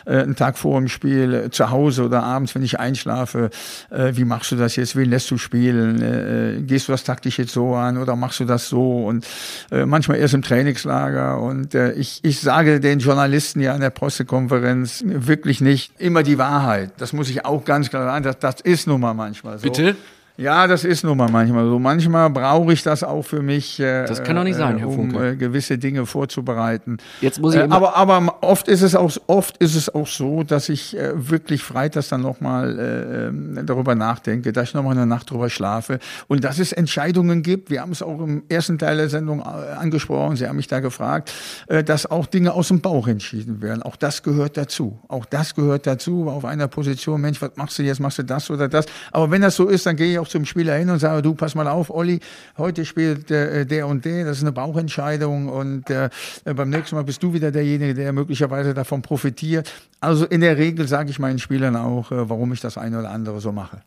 äh, 0.05 0.17
einen 0.17 0.35
Tag 0.35 0.57
vor 0.57 0.79
dem 0.79 0.89
Spiel 0.89 1.33
äh, 1.33 1.49
zu 1.51 1.69
Hause 1.69 2.03
oder 2.03 2.23
abends, 2.23 2.53
wenn 2.53 2.63
ich 2.63 2.79
einschlafe. 2.79 3.49
Äh, 3.89 4.11
wie 4.15 4.25
machst 4.25 4.51
du 4.51 4.55
das 4.57 4.75
jetzt? 4.75 4.95
Wen 4.95 5.09
lässt 5.09 5.31
du 5.31 5.37
spielen? 5.37 6.01
Äh, 6.01 6.57
äh, 6.57 6.61
gehst 6.61 6.87
du 6.87 6.91
das 6.91 7.03
taktisch 7.03 7.39
jetzt 7.39 7.53
so 7.53 7.75
an 7.75 7.97
oder 7.97 8.15
machst 8.15 8.39
du 8.39 8.45
das 8.45 8.67
so? 8.67 9.05
Und 9.05 9.25
äh, 9.71 9.85
manchmal 9.85 10.17
erst 10.17 10.33
im 10.33 10.41
Trainingslager. 10.41 11.41
Und 11.41 11.75
äh, 11.75 11.93
ich, 11.93 12.19
ich 12.23 12.39
sage 12.39 12.79
den 12.79 12.99
Journalisten 12.99 13.61
ja 13.61 13.73
in 13.73 13.81
der 13.81 13.89
Pressekonferenz 13.89 15.03
wirklich 15.05 15.61
nicht 15.61 15.93
immer 16.09 16.23
die 16.23 16.37
Wahrheit. 16.37 16.91
Das 16.97 17.13
muss 17.13 17.29
ich 17.29 17.45
auch 17.45 17.63
ganz 17.63 17.89
klar 17.89 18.03
sagen. 18.03 18.23
Das, 18.23 18.39
das 18.39 18.61
ist 18.61 18.87
nun 18.87 18.99
mal 18.99 19.13
manchmal 19.13 19.57
so. 19.57 19.63
Bitte? 19.63 19.95
Ja, 20.39 20.67
das 20.67 20.85
ist 20.85 21.03
nun 21.03 21.17
mal 21.17 21.29
manchmal 21.29 21.65
so. 21.65 21.79
Manchmal 21.79 22.29
brauche 22.29 22.71
ich 22.71 22.81
das 22.81 23.03
auch 23.03 23.23
für 23.23 23.41
mich, 23.41 23.77
äh, 23.81 24.05
Das 24.05 24.23
kann 24.23 24.37
doch 24.37 24.45
nicht 24.45 24.55
sein, 24.55 24.77
Herr 24.77 24.87
um 24.87 25.13
äh, 25.21 25.35
gewisse 25.35 25.77
Dinge 25.77 26.05
vorzubereiten. 26.05 26.97
Jetzt 27.19 27.41
muss 27.41 27.55
ich 27.55 27.59
Äh, 27.59 27.67
aber, 27.69 27.97
aber 27.97 28.37
oft 28.39 28.69
ist 28.69 28.81
es 28.81 28.95
auch 28.95 29.11
oft 29.27 29.57
ist 29.57 29.75
es 29.75 29.93
auch 29.93 30.07
so, 30.07 30.43
dass 30.43 30.69
ich 30.69 30.95
äh, 30.95 31.11
wirklich 31.29 31.61
freitags 31.61 32.07
dann 32.07 32.21
nochmal 32.21 32.79
äh, 32.79 33.27
ähm, 33.27 33.59
darüber 33.65 33.95
nachdenke, 33.95 34.53
dass 34.53 34.69
ich 34.69 34.73
nochmal 34.75 34.93
eine 34.93 35.05
Nacht 35.05 35.29
drüber 35.29 35.49
schlafe 35.49 35.99
und 36.29 36.45
dass 36.45 36.57
es 36.57 36.71
Entscheidungen 36.71 37.43
gibt. 37.43 37.69
Wir 37.69 37.81
haben 37.81 37.91
es 37.91 38.01
auch 38.01 38.21
im 38.21 38.43
ersten 38.47 38.77
Teil 38.77 38.95
der 38.95 39.09
Sendung 39.09 39.41
äh, 39.41 39.43
angesprochen. 39.43 40.37
Sie 40.37 40.47
haben 40.47 40.55
mich 40.55 40.67
da 40.67 40.79
gefragt, 40.79 41.33
äh, 41.67 41.83
dass 41.83 42.09
auch 42.09 42.27
Dinge 42.27 42.53
aus 42.53 42.69
dem 42.69 42.79
Bauch 42.79 43.09
entschieden 43.09 43.61
werden. 43.61 43.83
Auch 43.83 43.97
das 43.97 44.23
gehört 44.23 44.55
dazu. 44.55 44.99
Auch 45.09 45.25
das 45.25 45.53
gehört 45.53 45.85
dazu. 45.85 46.29
Auf 46.29 46.45
einer 46.45 46.69
Position, 46.69 47.19
Mensch, 47.19 47.41
was 47.41 47.51
machst 47.57 47.77
du 47.77 47.83
jetzt? 47.83 47.99
Machst 47.99 48.19
du 48.19 48.23
das 48.23 48.49
oder 48.49 48.69
das? 48.69 48.85
Aber 49.11 49.31
wenn 49.31 49.41
das 49.41 49.57
so 49.57 49.67
ist, 49.67 49.85
dann 49.85 49.97
gehe 49.97 50.13
ich 50.13 50.19
auch 50.19 50.28
zum 50.29 50.45
Spieler 50.45 50.75
hin 50.75 50.89
und 50.89 50.99
sage, 50.99 51.21
du, 51.21 51.33
pass 51.35 51.55
mal 51.55 51.67
auf, 51.67 51.89
Olli, 51.89 52.19
heute 52.57 52.85
spielt 52.85 53.29
äh, 53.31 53.65
der 53.65 53.87
und 53.87 54.05
der. 54.05 54.25
Das 54.25 54.37
ist 54.37 54.43
eine 54.43 54.51
Bauchentscheidung 54.51 55.49
und 55.49 55.89
äh, 55.89 56.09
beim 56.43 56.69
nächsten 56.69 56.95
Mal 56.95 57.03
bist 57.03 57.21
du 57.23 57.33
wieder 57.33 57.51
derjenige, 57.51 57.93
der 57.93 58.13
möglicherweise 58.13 58.73
davon 58.73 59.01
profitiert. 59.01 59.71
Also 59.99 60.25
in 60.25 60.41
der 60.41 60.57
Regel 60.57 60.87
sage 60.87 61.09
ich 61.09 61.19
meinen 61.19 61.39
Spielern 61.39 61.75
auch, 61.75 62.11
äh, 62.11 62.29
warum 62.29 62.53
ich 62.53 62.61
das 62.61 62.77
eine 62.77 62.99
oder 62.99 63.11
andere 63.11 63.41
so 63.41 63.51
mache. 63.51 63.81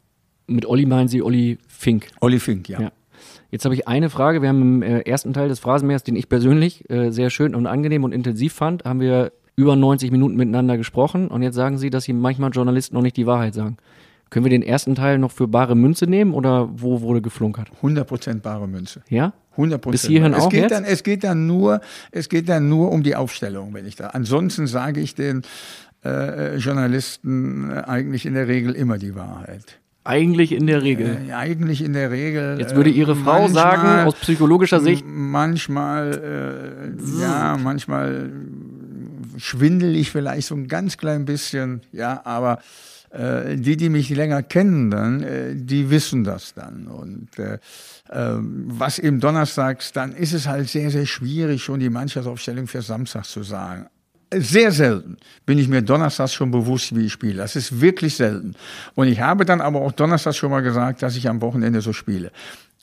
Mit 0.46 0.66
Olli 0.66 0.86
meinen 0.86 1.08
Sie 1.08 1.22
Olli 1.22 1.58
Fink. 1.68 2.08
Olli 2.20 2.38
Fink, 2.38 2.68
ja. 2.68 2.80
Ja. 2.80 2.92
Jetzt 3.50 3.64
habe 3.64 3.74
ich 3.74 3.86
eine 3.86 4.10
Frage. 4.10 4.42
Wir 4.42 4.48
haben 4.48 4.62
im 4.62 4.82
äh, 4.82 5.00
ersten 5.00 5.34
Teil 5.34 5.48
des 5.48 5.60
Phrasenmeers, 5.60 6.02
den 6.02 6.16
ich 6.16 6.28
persönlich 6.28 6.88
äh, 6.90 7.10
sehr 7.10 7.30
schön 7.30 7.54
und 7.54 7.66
angenehm 7.66 8.02
und 8.02 8.12
intensiv 8.12 8.54
fand, 8.54 8.84
haben 8.84 9.00
wir 9.00 9.32
über 9.56 9.76
90 9.76 10.10
Minuten 10.10 10.36
miteinander 10.36 10.76
gesprochen. 10.76 11.28
Und 11.28 11.42
jetzt 11.42 11.54
sagen 11.54 11.78
Sie, 11.78 11.90
dass 11.90 12.04
Sie 12.04 12.12
manchmal 12.12 12.50
Journalisten 12.50 12.94
noch 12.94 13.02
nicht 13.02 13.16
die 13.16 13.26
Wahrheit 13.26 13.54
sagen. 13.54 13.76
Können 14.32 14.46
wir 14.46 14.50
den 14.50 14.62
ersten 14.62 14.94
Teil 14.94 15.18
noch 15.18 15.30
für 15.30 15.46
bare 15.46 15.74
Münze 15.74 16.06
nehmen 16.06 16.32
oder 16.32 16.70
wo 16.72 17.02
wurde 17.02 17.20
geflunkert? 17.20 17.68
100% 17.82 18.40
bare 18.40 18.66
Münze. 18.66 19.02
Ja? 19.10 19.34
100 19.50 19.90
Bis 19.90 20.06
hierhin 20.06 20.32
es 20.32 20.44
auch 20.44 20.48
geht 20.48 20.62
jetzt? 20.62 20.70
Dann, 20.70 20.84
es 20.86 21.02
geht 21.02 21.22
dann 21.22 21.46
nur, 21.46 21.82
es 22.12 22.30
geht 22.30 22.48
dann 22.48 22.66
nur 22.66 22.92
um 22.92 23.02
die 23.02 23.14
Aufstellung, 23.14 23.74
wenn 23.74 23.84
ich 23.84 23.94
da. 23.94 24.06
Ansonsten 24.06 24.66
sage 24.66 25.00
ich 25.00 25.14
den 25.14 25.42
äh, 26.02 26.56
Journalisten 26.56 27.72
äh, 27.72 27.82
eigentlich 27.82 28.24
in 28.24 28.32
der 28.32 28.48
Regel 28.48 28.72
immer 28.72 28.96
die 28.96 29.14
Wahrheit. 29.14 29.78
Eigentlich 30.02 30.52
in 30.52 30.66
der 30.66 30.82
Regel. 30.82 31.18
Äh, 31.28 31.34
eigentlich 31.34 31.84
in 31.84 31.92
der 31.92 32.10
Regel. 32.10 32.56
Jetzt 32.58 32.74
würde 32.74 32.88
äh, 32.88 32.94
Ihre 32.94 33.14
Frau 33.14 33.42
manchmal- 33.42 33.76
sagen, 33.76 34.08
aus 34.08 34.14
psychologischer 34.14 34.80
Sicht, 34.80 35.04
Manchmal, 35.06 36.94
äh, 36.96 37.20
ja, 37.20 37.58
manchmal 37.62 38.32
schwindel 39.36 39.94
ich 39.94 40.10
vielleicht 40.10 40.48
so 40.48 40.54
ein 40.54 40.68
ganz 40.68 40.96
klein 40.96 41.26
bisschen, 41.26 41.82
ja, 41.92 42.22
aber 42.24 42.60
die, 43.56 43.76
die 43.76 43.88
mich 43.88 44.08
länger 44.10 44.42
kennen 44.42 44.90
dann, 44.90 45.22
äh, 45.22 45.54
die 45.54 45.90
wissen 45.90 46.24
das 46.24 46.54
dann. 46.54 46.86
Und 46.86 47.38
äh, 47.38 47.58
ähm, 48.10 48.64
was 48.66 48.98
eben 48.98 49.20
donnerstags, 49.20 49.92
dann 49.92 50.12
ist 50.12 50.32
es 50.32 50.46
halt 50.46 50.68
sehr, 50.68 50.90
sehr 50.90 51.06
schwierig, 51.06 51.62
schon 51.62 51.80
die 51.80 51.90
Mannschaftsaufstellung 51.90 52.66
für 52.66 52.82
Samstag 52.82 53.24
zu 53.24 53.42
sagen. 53.42 53.86
Sehr 54.34 54.72
selten 54.72 55.18
bin 55.44 55.58
ich 55.58 55.68
mir 55.68 55.82
donnerstags 55.82 56.32
schon 56.32 56.50
bewusst, 56.50 56.96
wie 56.96 57.06
ich 57.06 57.12
spiele. 57.12 57.36
Das 57.36 57.54
ist 57.54 57.82
wirklich 57.82 58.16
selten. 58.16 58.54
Und 58.94 59.08
ich 59.08 59.20
habe 59.20 59.44
dann 59.44 59.60
aber 59.60 59.82
auch 59.82 59.92
donnerstags 59.92 60.38
schon 60.38 60.50
mal 60.50 60.62
gesagt, 60.62 61.02
dass 61.02 61.16
ich 61.16 61.28
am 61.28 61.42
Wochenende 61.42 61.82
so 61.82 61.92
spiele. 61.92 62.32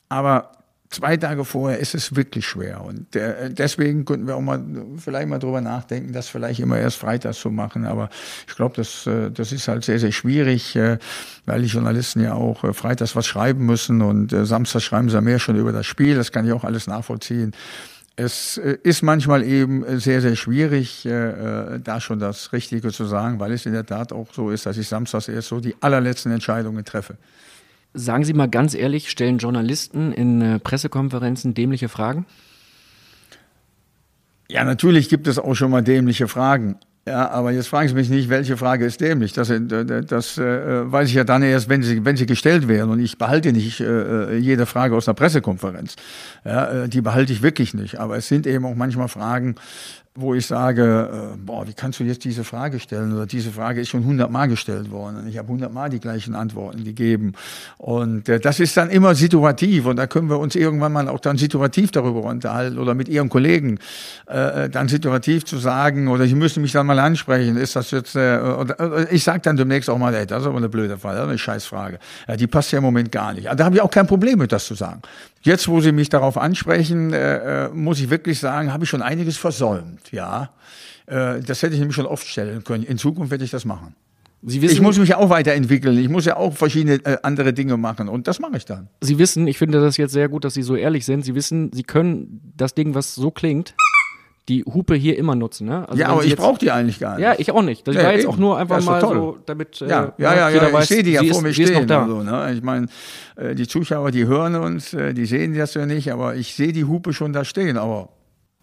Aber 0.08 0.52
zwei 0.90 1.16
Tage 1.16 1.44
vorher 1.44 1.78
ist 1.78 1.94
es 1.94 2.16
wirklich 2.16 2.46
schwer. 2.46 2.82
Und 2.82 3.14
äh, 3.14 3.50
deswegen 3.50 4.04
könnten 4.04 4.26
wir 4.26 4.36
auch 4.36 4.40
mal 4.40 4.62
vielleicht 4.98 5.28
mal 5.28 5.38
drüber 5.38 5.60
nachdenken, 5.60 6.12
das 6.12 6.28
vielleicht 6.28 6.60
immer 6.60 6.78
erst 6.78 6.96
freitags 6.96 7.38
zu 7.38 7.50
machen. 7.50 7.86
Aber 7.86 8.10
ich 8.46 8.56
glaube, 8.56 8.76
das, 8.76 9.06
äh, 9.06 9.30
das 9.30 9.52
ist 9.52 9.68
halt 9.68 9.84
sehr, 9.84 10.00
sehr 10.00 10.12
schwierig, 10.12 10.74
äh, 10.76 10.98
weil 11.46 11.62
die 11.62 11.68
Journalisten 11.68 12.20
ja 12.20 12.34
auch 12.34 12.74
freitags 12.74 13.16
was 13.16 13.26
schreiben 13.26 13.64
müssen 13.64 14.02
und 14.02 14.32
äh, 14.32 14.44
samstags 14.44 14.84
schreiben 14.84 15.08
sie 15.08 15.20
mehr 15.20 15.38
schon 15.38 15.56
über 15.56 15.72
das 15.72 15.86
Spiel. 15.86 16.16
Das 16.16 16.32
kann 16.32 16.44
ich 16.44 16.52
auch 16.52 16.64
alles 16.64 16.86
nachvollziehen. 16.86 17.52
Es 18.16 18.58
ist 18.58 19.02
manchmal 19.02 19.42
eben 19.42 19.98
sehr, 19.98 20.20
sehr 20.20 20.36
schwierig, 20.36 21.08
da 21.08 22.00
schon 22.00 22.18
das 22.18 22.52
Richtige 22.52 22.92
zu 22.92 23.06
sagen, 23.06 23.40
weil 23.40 23.52
es 23.52 23.64
in 23.64 23.72
der 23.72 23.86
Tat 23.86 24.12
auch 24.12 24.26
so 24.34 24.50
ist, 24.50 24.66
dass 24.66 24.76
ich 24.76 24.88
samstags 24.88 25.28
erst 25.28 25.48
so 25.48 25.58
die 25.58 25.74
allerletzten 25.80 26.30
Entscheidungen 26.30 26.84
treffe. 26.84 27.16
Sagen 27.94 28.24
Sie 28.24 28.34
mal 28.34 28.48
ganz 28.48 28.74
ehrlich, 28.74 29.10
stellen 29.10 29.38
Journalisten 29.38 30.12
in 30.12 30.40
äh, 30.40 30.58
Pressekonferenzen 30.58 31.54
dämliche 31.54 31.88
Fragen? 31.88 32.26
Ja, 34.48 34.64
natürlich 34.64 35.08
gibt 35.08 35.26
es 35.26 35.38
auch 35.38 35.54
schon 35.54 35.70
mal 35.70 35.82
dämliche 35.82 36.26
Fragen. 36.28 36.76
Ja, 37.06 37.30
aber 37.30 37.50
jetzt 37.50 37.68
fragen 37.68 37.88
Sie 37.88 37.94
mich 37.94 38.10
nicht, 38.10 38.28
welche 38.28 38.56
Frage 38.56 38.84
ist 38.84 39.00
dämlich. 39.00 39.32
Das, 39.32 39.48
äh, 39.48 39.60
das 39.60 40.38
äh, 40.38 40.92
weiß 40.92 41.08
ich 41.08 41.14
ja 41.14 41.24
dann 41.24 41.42
erst, 41.42 41.68
wenn 41.68 41.82
sie, 41.82 42.04
wenn 42.04 42.16
sie 42.16 42.26
gestellt 42.26 42.68
werden. 42.68 42.90
Und 42.90 43.00
ich 43.00 43.16
behalte 43.16 43.52
nicht 43.52 43.80
äh, 43.80 44.36
jede 44.36 44.66
Frage 44.66 44.94
aus 44.94 45.08
einer 45.08 45.14
Pressekonferenz. 45.14 45.96
Ja, 46.44 46.84
äh, 46.84 46.88
die 46.88 47.00
behalte 47.00 47.32
ich 47.32 47.42
wirklich 47.42 47.74
nicht. 47.74 47.98
Aber 47.98 48.16
es 48.16 48.28
sind 48.28 48.46
eben 48.46 48.66
auch 48.66 48.74
manchmal 48.74 49.08
Fragen, 49.08 49.54
wo 50.16 50.34
ich 50.34 50.44
sage, 50.44 51.34
äh, 51.34 51.36
boah, 51.36 51.68
wie 51.68 51.72
kannst 51.72 52.00
du 52.00 52.04
jetzt 52.04 52.24
diese 52.24 52.42
Frage 52.42 52.80
stellen? 52.80 53.12
Oder 53.14 53.26
diese 53.26 53.52
Frage 53.52 53.80
ist 53.80 53.90
schon 53.90 54.04
hundertmal 54.04 54.48
gestellt 54.48 54.90
worden. 54.90 55.18
Und 55.18 55.28
ich 55.28 55.38
habe 55.38 55.48
hundertmal 55.48 55.88
die 55.88 56.00
gleichen 56.00 56.34
Antworten 56.34 56.82
gegeben. 56.82 57.34
Und 57.78 58.28
äh, 58.28 58.40
das 58.40 58.58
ist 58.58 58.76
dann 58.76 58.90
immer 58.90 59.14
situativ. 59.14 59.86
Und 59.86 59.96
da 59.96 60.08
können 60.08 60.28
wir 60.28 60.40
uns 60.40 60.56
irgendwann 60.56 60.92
mal 60.92 61.08
auch 61.08 61.20
dann 61.20 61.38
situativ 61.38 61.92
darüber 61.92 62.24
unterhalten 62.24 62.78
oder 62.78 62.94
mit 62.94 63.08
Ihren 63.08 63.28
Kollegen 63.28 63.78
äh, 64.26 64.68
dann 64.68 64.88
situativ 64.88 65.44
zu 65.44 65.58
sagen, 65.58 66.08
oder 66.08 66.26
Sie 66.26 66.34
müssen 66.34 66.60
mich 66.60 66.72
dann 66.72 66.86
mal 66.86 66.98
ansprechen, 66.98 67.56
ist 67.56 67.76
das 67.76 67.92
jetzt, 67.92 68.16
äh, 68.16 68.38
oder, 68.40 68.80
oder 68.80 69.12
ich 69.12 69.22
sage 69.22 69.40
dann 69.42 69.56
demnächst 69.56 69.88
auch 69.88 69.98
mal, 69.98 70.12
ey, 70.12 70.26
das 70.26 70.42
ist 70.42 70.48
aber 70.48 70.56
eine 70.56 70.68
blöde 70.68 70.98
Frage, 70.98 71.22
eine 71.22 71.38
Scheißfrage. 71.38 72.00
Ja, 72.26 72.36
die 72.36 72.48
passt 72.48 72.72
ja 72.72 72.78
im 72.78 72.84
Moment 72.84 73.12
gar 73.12 73.32
nicht. 73.32 73.48
Also, 73.48 73.58
da 73.58 73.64
habe 73.64 73.76
ich 73.76 73.80
auch 73.80 73.90
kein 73.92 74.08
Problem 74.08 74.40
mit, 74.40 74.50
das 74.50 74.66
zu 74.66 74.74
sagen. 74.74 75.02
Jetzt, 75.42 75.68
wo 75.68 75.80
Sie 75.80 75.92
mich 75.92 76.10
darauf 76.10 76.36
ansprechen, 76.36 77.12
äh, 77.12 77.66
äh, 77.66 77.68
muss 77.70 77.98
ich 78.00 78.10
wirklich 78.10 78.38
sagen, 78.38 78.72
habe 78.72 78.84
ich 78.84 78.90
schon 78.90 79.02
einiges 79.02 79.38
versäumt, 79.38 80.12
ja. 80.12 80.50
Äh, 81.06 81.40
das 81.40 81.62
hätte 81.62 81.74
ich 81.74 81.80
nämlich 81.80 81.96
schon 81.96 82.06
oft 82.06 82.26
stellen 82.26 82.62
können. 82.62 82.84
In 82.84 82.98
Zukunft 82.98 83.30
werde 83.30 83.44
ich 83.44 83.50
das 83.50 83.64
machen. 83.64 83.94
Sie 84.42 84.62
wissen, 84.62 84.74
Ich 84.74 84.80
muss 84.80 84.98
mich 84.98 85.14
auch 85.14 85.28
weiterentwickeln. 85.28 85.98
Ich 85.98 86.08
muss 86.08 86.24
ja 86.24 86.36
auch 86.36 86.54
verschiedene 86.54 86.94
äh, 87.04 87.18
andere 87.22 87.52
Dinge 87.52 87.76
machen. 87.76 88.08
Und 88.08 88.26
das 88.26 88.38
mache 88.38 88.56
ich 88.56 88.64
dann. 88.64 88.88
Sie 89.00 89.18
wissen, 89.18 89.46
ich 89.46 89.58
finde 89.58 89.80
das 89.80 89.96
jetzt 89.96 90.12
sehr 90.12 90.28
gut, 90.28 90.44
dass 90.44 90.54
Sie 90.54 90.62
so 90.62 90.76
ehrlich 90.76 91.04
sind. 91.04 91.24
Sie 91.24 91.34
wissen, 91.34 91.70
Sie 91.72 91.82
können 91.82 92.52
das 92.56 92.74
Ding, 92.74 92.94
was 92.94 93.14
so 93.14 93.30
klingt, 93.30 93.74
die 94.50 94.64
Hupe 94.64 94.94
hier 94.96 95.16
immer 95.16 95.34
nutzen. 95.34 95.66
Ne? 95.68 95.88
Also 95.88 95.98
ja, 96.00 96.08
aber 96.08 96.24
ich 96.24 96.36
brauche 96.36 96.58
die 96.58 96.70
eigentlich 96.70 96.98
gar 96.98 97.14
nicht. 97.14 97.22
Ja, 97.22 97.34
ich 97.38 97.50
auch 97.52 97.62
nicht. 97.62 97.86
Das 97.88 97.94
Ja, 97.94 98.02
war 98.02 98.12
jetzt 98.12 98.24
eben. 98.24 98.32
auch 98.32 98.36
nur 98.36 98.58
einfach 98.58 98.80
Ja, 98.80 98.84
mal 98.84 99.00
toll. 99.00 99.14
so, 99.16 99.38
damit 99.46 99.80
äh, 99.80 99.88
Ja, 99.88 100.12
ja, 100.18 100.34
ja, 100.34 100.50
jeder 100.50 100.66
ja, 100.68 100.72
weiß, 100.74 100.82
ich 100.82 100.88
sehe 100.88 101.02
die 101.02 101.12
ja 101.12 101.20
vor 101.20 101.30
ist, 101.30 101.42
mir 101.42 101.54
stehen. 101.54 101.90
Also, 101.90 102.22
ne? 102.22 102.52
Ich 102.52 102.62
meine, 102.62 102.88
äh, 103.36 103.54
die 103.54 103.66
Zuschauer, 103.66 104.10
die 104.10 104.26
hören 104.26 104.56
uns, 104.56 104.92
äh, 104.92 105.14
die 105.14 105.24
sehen 105.24 105.56
das 105.56 105.72
ja 105.74 105.86
nicht, 105.86 106.12
aber 106.12 106.34
ich 106.34 106.54
sehe 106.54 106.72
die 106.72 106.84
Hupe 106.84 107.12
schon 107.14 107.32
da 107.32 107.44
stehen. 107.44 107.78
Aber 107.78 108.10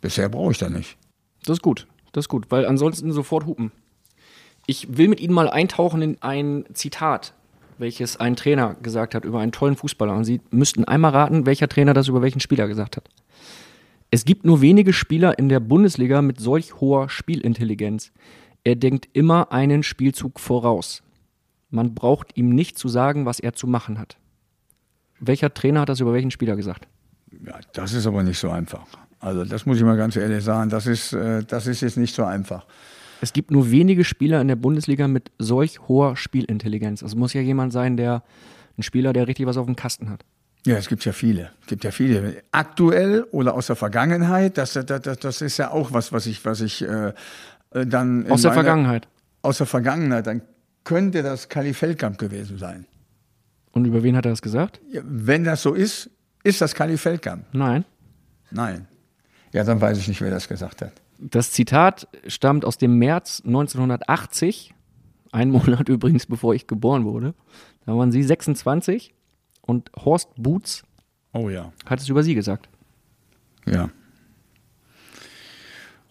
bisher 0.02 0.30
brauche 0.30 0.52
ich 0.52 0.58
da 0.58 0.70
nicht. 0.70 0.98
Das 1.46 1.58
ist 1.58 1.62
gut. 1.64 1.88
Das 2.12 2.26
ist 2.26 2.30
gut, 2.30 2.46
weil 2.50 2.66
ansonsten 2.66 3.12
sofort 3.12 3.46
hupen. 3.46 3.72
Ich 4.66 4.98
will 4.98 5.08
mit 5.08 5.22
Ihnen 5.22 5.34
mal 5.34 5.50
eintauchen 5.50 6.02
in 6.02 6.18
ein 6.22 6.66
Zitat, 6.74 7.34
welches 7.78 8.20
ein 8.20 8.36
Trainer 8.36 8.76
gesagt 8.82 9.16
hat 9.16 9.24
über 9.24 9.40
einen 9.40 9.54
tollen 9.54 9.78
Fußballer. 9.78 10.14
Und 10.14 10.26
Sie 10.26 10.42
müssten 10.52 10.84
einmal 10.84 11.12
raten, 11.12 11.46
welcher 11.46 11.70
Trainer 11.70 11.94
das 11.94 12.10
über 12.10 12.22
welchen 12.22 12.42
Spieler 12.42 12.68
gesagt 12.68 12.98
hat. 12.98 13.06
Es 14.18 14.26
gibt 14.26 14.46
nur 14.46 14.62
wenige 14.62 14.94
Spieler 14.94 15.38
in 15.38 15.48
der 15.48 15.60
Bundesliga 15.60 16.24
mit 16.24 16.40
solch 16.40 16.82
hoher 16.82 17.08
Spielintelligenz. 17.08 18.12
Er 18.64 18.76
denkt 18.76 19.08
immer 19.14 19.52
einen 19.52 19.84
Spielzug 19.84 20.40
voraus. 20.40 21.04
Man 21.70 21.94
braucht 21.94 22.36
ihm 22.36 22.50
nicht 22.50 22.80
zu 22.80 22.88
sagen, 22.88 23.28
was 23.28 23.40
er 23.40 23.54
zu 23.54 23.68
machen 23.68 24.00
hat. 24.00 24.18
Welcher 25.20 25.54
Trainer 25.54 25.82
hat 25.82 25.90
das 25.90 26.00
über 26.00 26.14
welchen 26.14 26.32
Spieler 26.32 26.56
gesagt? 26.56 26.88
Ja, 27.46 27.60
das 27.74 27.94
ist 27.94 28.08
aber 28.08 28.24
nicht 28.24 28.40
so 28.40 28.50
einfach. 28.50 28.88
Also 29.20 29.46
das 29.46 29.68
muss 29.68 29.78
ich 29.78 29.84
mal 29.84 29.98
ganz 29.98 30.16
ehrlich 30.16 30.44
sagen. 30.44 30.72
Das 30.72 30.88
ist, 30.88 31.14
äh, 31.14 31.44
das 31.44 31.68
ist 31.68 31.82
jetzt 31.82 31.98
nicht 31.98 32.16
so 32.16 32.24
einfach. 32.24 32.66
Es 33.22 33.34
gibt 33.34 33.52
nur 33.52 33.70
wenige 33.70 34.04
Spieler 34.04 34.42
in 34.42 34.48
der 34.48 34.56
Bundesliga 34.56 35.08
mit 35.08 35.30
solch 35.38 35.88
hoher 35.88 36.16
Spielintelligenz. 36.16 37.04
Es 37.04 37.14
muss 37.14 37.34
ja 37.34 37.42
jemand 37.42 37.72
sein, 37.72 37.98
der 37.98 38.24
ein 38.80 38.82
Spieler, 38.82 39.14
der 39.14 39.28
richtig 39.28 39.46
was 39.46 39.58
auf 39.58 39.68
dem 39.68 39.76
Kasten 39.76 40.10
hat. 40.10 40.26
Ja, 40.66 40.76
es 40.76 40.88
gibt 40.90 41.06
ja 41.06 41.14
viele. 41.14 41.52
Es 41.62 41.68
gibt 41.68 41.84
ja 41.84 41.92
viele. 41.92 42.44
Aktuell 42.52 43.24
oder 43.32 43.54
aus 43.54 43.68
der 43.68 43.76
Vergangenheit, 43.78 44.58
das, 44.58 44.74
das, 44.74 45.02
das, 45.02 45.42
ist 45.42 45.58
ja 45.58 45.72
auch 45.72 45.94
was, 45.94 46.12
was 46.12 46.26
ich, 46.26 46.44
was 46.44 46.62
ich 46.62 46.82
äh, 46.82 47.14
dann. 47.72 48.26
in 48.26 48.32
Aus 48.32 48.42
der 48.42 48.52
meiner- 48.52 48.64
Vergangenheit. 48.64 49.08
Aus 49.44 49.60
der 49.60 49.68
Vergangenheit, 49.68 50.28
dann 50.28 50.42
könnte 50.84 51.24
das 51.24 51.48
Kali 51.48 51.74
Feldkamp 51.74 52.18
gewesen 52.18 52.58
sein. 52.58 52.86
Und 53.72 53.86
über 53.86 54.04
wen 54.04 54.18
hat 54.18 54.26
er 54.26 54.32
das 54.32 54.42
gesagt? 54.42 54.82
Ja, 54.92 55.02
wenn 55.06 55.44
das 55.44 55.62
so 55.62 55.74
ist, 55.74 56.10
ist 56.44 56.60
das 56.60 56.74
Kali 56.76 56.98
Feldkamp. 56.98 57.46
Nein. 57.54 57.86
Nein. 58.52 58.88
Ja, 59.54 59.64
dann 59.64 59.80
weiß 59.80 59.98
ich 60.00 60.08
nicht, 60.08 60.20
wer 60.22 60.32
das 60.32 60.48
gesagt 60.48 60.82
hat. 60.82 60.94
Das 61.20 61.52
Zitat 61.52 62.08
stammt 62.28 62.66
aus 62.66 62.78
dem 62.78 62.98
März 62.98 63.42
1980, 63.46 64.74
ein 65.32 65.50
Monat 65.52 65.88
übrigens, 65.90 66.26
bevor 66.26 66.54
ich 66.56 66.68
geboren 66.68 67.06
wurde. 67.06 67.34
Da 67.86 67.96
waren 67.96 68.12
Sie 68.12 68.24
26 68.24 69.14
und 69.68 69.92
Horst 69.96 70.30
Boots 70.36 70.84
Oh 71.34 71.50
ja. 71.50 71.72
hat 71.86 72.00
es 72.00 72.10
über 72.10 72.24
Sie 72.24 72.34
gesagt. 72.34 72.68
Ja. 73.68 73.90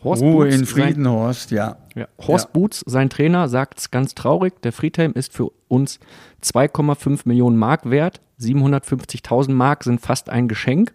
Horst 0.05 0.23
Ruhe 0.23 0.45
Boots, 0.45 0.57
in 0.57 0.67
Frieden, 0.67 1.05
sein, 1.05 1.13
Horst, 1.13 1.51
ja. 1.51 1.79
ja. 1.97 2.07
Horst 2.19 2.47
Ja. 2.47 2.51
Boots, 2.53 2.85
sein 2.87 3.11
Trainer, 3.11 3.49
sagt 3.49 3.81
es 3.81 3.91
ganz 3.91 4.15
traurig, 4.15 4.61
der 4.63 4.73
Friedhelm 4.73 5.13
ist 5.15 5.33
für 5.33 5.51
uns 5.69 5.99
2,5 6.45 7.23
Millionen 7.25 7.57
Mark 7.57 7.91
wert. 7.91 8.21
750.000 8.39 9.53
Mark 9.53 9.83
sind 9.83 10.01
fast 10.01 10.29
ein 10.29 10.47
Geschenk. 10.47 10.93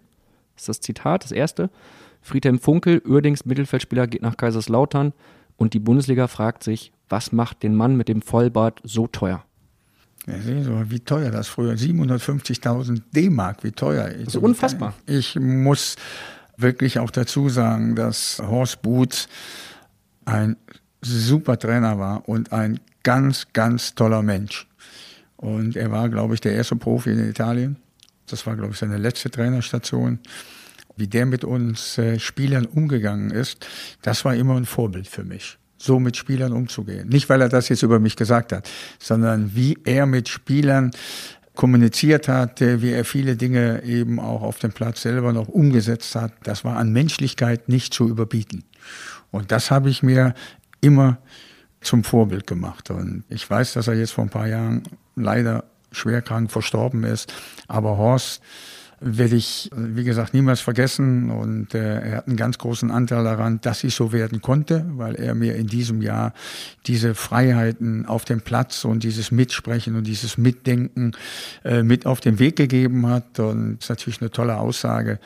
Das 0.53 0.63
ist 0.63 0.69
das 0.69 0.79
Zitat, 0.81 1.23
das 1.23 1.31
erste. 1.31 1.69
Friedhelm 2.21 2.59
Funkel, 2.59 3.01
Uerdings 3.05 3.45
Mittelfeldspieler, 3.45 4.05
geht 4.07 4.21
nach 4.21 4.37
Kaiserslautern 4.37 5.13
und 5.57 5.73
die 5.73 5.79
Bundesliga 5.79 6.27
fragt 6.27 6.63
sich, 6.63 6.93
was 7.09 7.31
macht 7.31 7.63
den 7.63 7.75
Mann 7.75 7.97
mit 7.97 8.07
dem 8.07 8.21
Vollbart 8.21 8.79
so 8.83 9.07
teuer? 9.07 9.43
Ja, 10.27 10.39
sehen 10.39 10.63
Sie, 10.63 10.91
wie 10.91 10.99
teuer 10.99 11.31
das 11.31 11.47
früher, 11.47 11.73
750.000 11.73 13.01
D-Mark, 13.11 13.63
wie 13.63 13.71
teuer. 13.71 14.09
Das 14.09 14.35
ist 14.35 14.35
unfassbar. 14.35 14.93
Ich 15.07 15.35
muss 15.35 15.95
wirklich 16.57 16.99
auch 16.99 17.09
dazu 17.09 17.49
sagen, 17.49 17.95
dass 17.95 18.39
Horst 18.39 18.81
Boots 18.83 19.27
ein 20.25 20.57
super 21.01 21.57
Trainer 21.57 21.97
war 21.97 22.29
und 22.29 22.53
ein 22.53 22.79
ganz, 23.03 23.47
ganz 23.53 23.95
toller 23.95 24.21
Mensch. 24.21 24.67
Und 25.37 25.75
er 25.75 25.91
war, 25.91 26.07
glaube 26.09 26.35
ich, 26.35 26.41
der 26.41 26.53
erste 26.53 26.75
Profi 26.75 27.11
in 27.11 27.27
Italien. 27.27 27.77
Das 28.27 28.45
war, 28.45 28.55
glaube 28.55 28.73
ich, 28.73 28.77
seine 28.77 28.97
letzte 28.97 29.31
Trainerstation. 29.31 30.19
Wie 30.97 31.07
der 31.07 31.25
mit 31.25 31.43
uns 31.43 31.97
äh, 31.97 32.19
Spielern 32.19 32.65
umgegangen 32.65 33.31
ist, 33.31 33.65
das 34.03 34.23
war 34.23 34.35
immer 34.35 34.55
ein 34.55 34.65
Vorbild 34.65 35.07
für 35.07 35.23
mich 35.23 35.57
so 35.81 35.99
mit 35.99 36.15
Spielern 36.15 36.53
umzugehen. 36.53 37.09
Nicht, 37.09 37.29
weil 37.29 37.41
er 37.41 37.49
das 37.49 37.69
jetzt 37.69 37.83
über 37.83 37.99
mich 37.99 38.15
gesagt 38.15 38.53
hat, 38.53 38.69
sondern 38.99 39.55
wie 39.55 39.77
er 39.83 40.05
mit 40.05 40.29
Spielern 40.29 40.91
kommuniziert 41.55 42.27
hat, 42.27 42.61
wie 42.61 42.91
er 42.91 43.03
viele 43.03 43.35
Dinge 43.35 43.83
eben 43.83 44.19
auch 44.19 44.41
auf 44.41 44.59
dem 44.59 44.71
Platz 44.71 45.01
selber 45.01 45.33
noch 45.33 45.47
umgesetzt 45.47 46.15
hat. 46.15 46.31
Das 46.43 46.63
war 46.63 46.77
an 46.77 46.91
Menschlichkeit 46.91 47.67
nicht 47.67 47.93
zu 47.93 48.07
überbieten. 48.07 48.63
Und 49.31 49.51
das 49.51 49.71
habe 49.71 49.89
ich 49.89 50.03
mir 50.03 50.33
immer 50.79 51.17
zum 51.81 52.03
Vorbild 52.03 52.47
gemacht. 52.47 52.89
Und 52.89 53.23
ich 53.29 53.49
weiß, 53.49 53.73
dass 53.73 53.87
er 53.87 53.95
jetzt 53.95 54.11
vor 54.11 54.23
ein 54.23 54.29
paar 54.29 54.47
Jahren 54.47 54.83
leider 55.15 55.65
schwerkrank 55.91 56.51
verstorben 56.51 57.03
ist. 57.03 57.33
Aber 57.67 57.97
Horst 57.97 58.41
werde 59.03 59.35
ich, 59.35 59.69
wie 59.75 60.03
gesagt, 60.03 60.33
niemals 60.35 60.61
vergessen. 60.61 61.31
Und 61.31 61.73
äh, 61.73 61.99
er 62.01 62.17
hat 62.17 62.27
einen 62.27 62.37
ganz 62.37 62.59
großen 62.59 62.91
Anteil 62.91 63.23
daran, 63.23 63.59
dass 63.61 63.83
ich 63.83 63.95
so 63.95 64.13
werden 64.13 64.41
konnte, 64.41 64.85
weil 64.93 65.15
er 65.15 65.33
mir 65.33 65.55
in 65.55 65.67
diesem 65.67 66.03
Jahr 66.03 66.33
diese 66.85 67.15
Freiheiten 67.15 68.05
auf 68.05 68.25
dem 68.25 68.41
Platz 68.41 68.85
und 68.85 69.03
dieses 69.03 69.31
Mitsprechen 69.31 69.95
und 69.95 70.05
dieses 70.05 70.37
Mitdenken 70.37 71.13
äh, 71.65 71.81
mit 71.81 72.05
auf 72.05 72.19
den 72.21 72.37
Weg 72.37 72.55
gegeben 72.55 73.07
hat. 73.07 73.39
Und 73.39 73.77
das 73.77 73.85
ist 73.85 73.89
natürlich 73.89 74.21
eine 74.21 74.29
tolle 74.29 74.57
Aussage, 74.57 75.19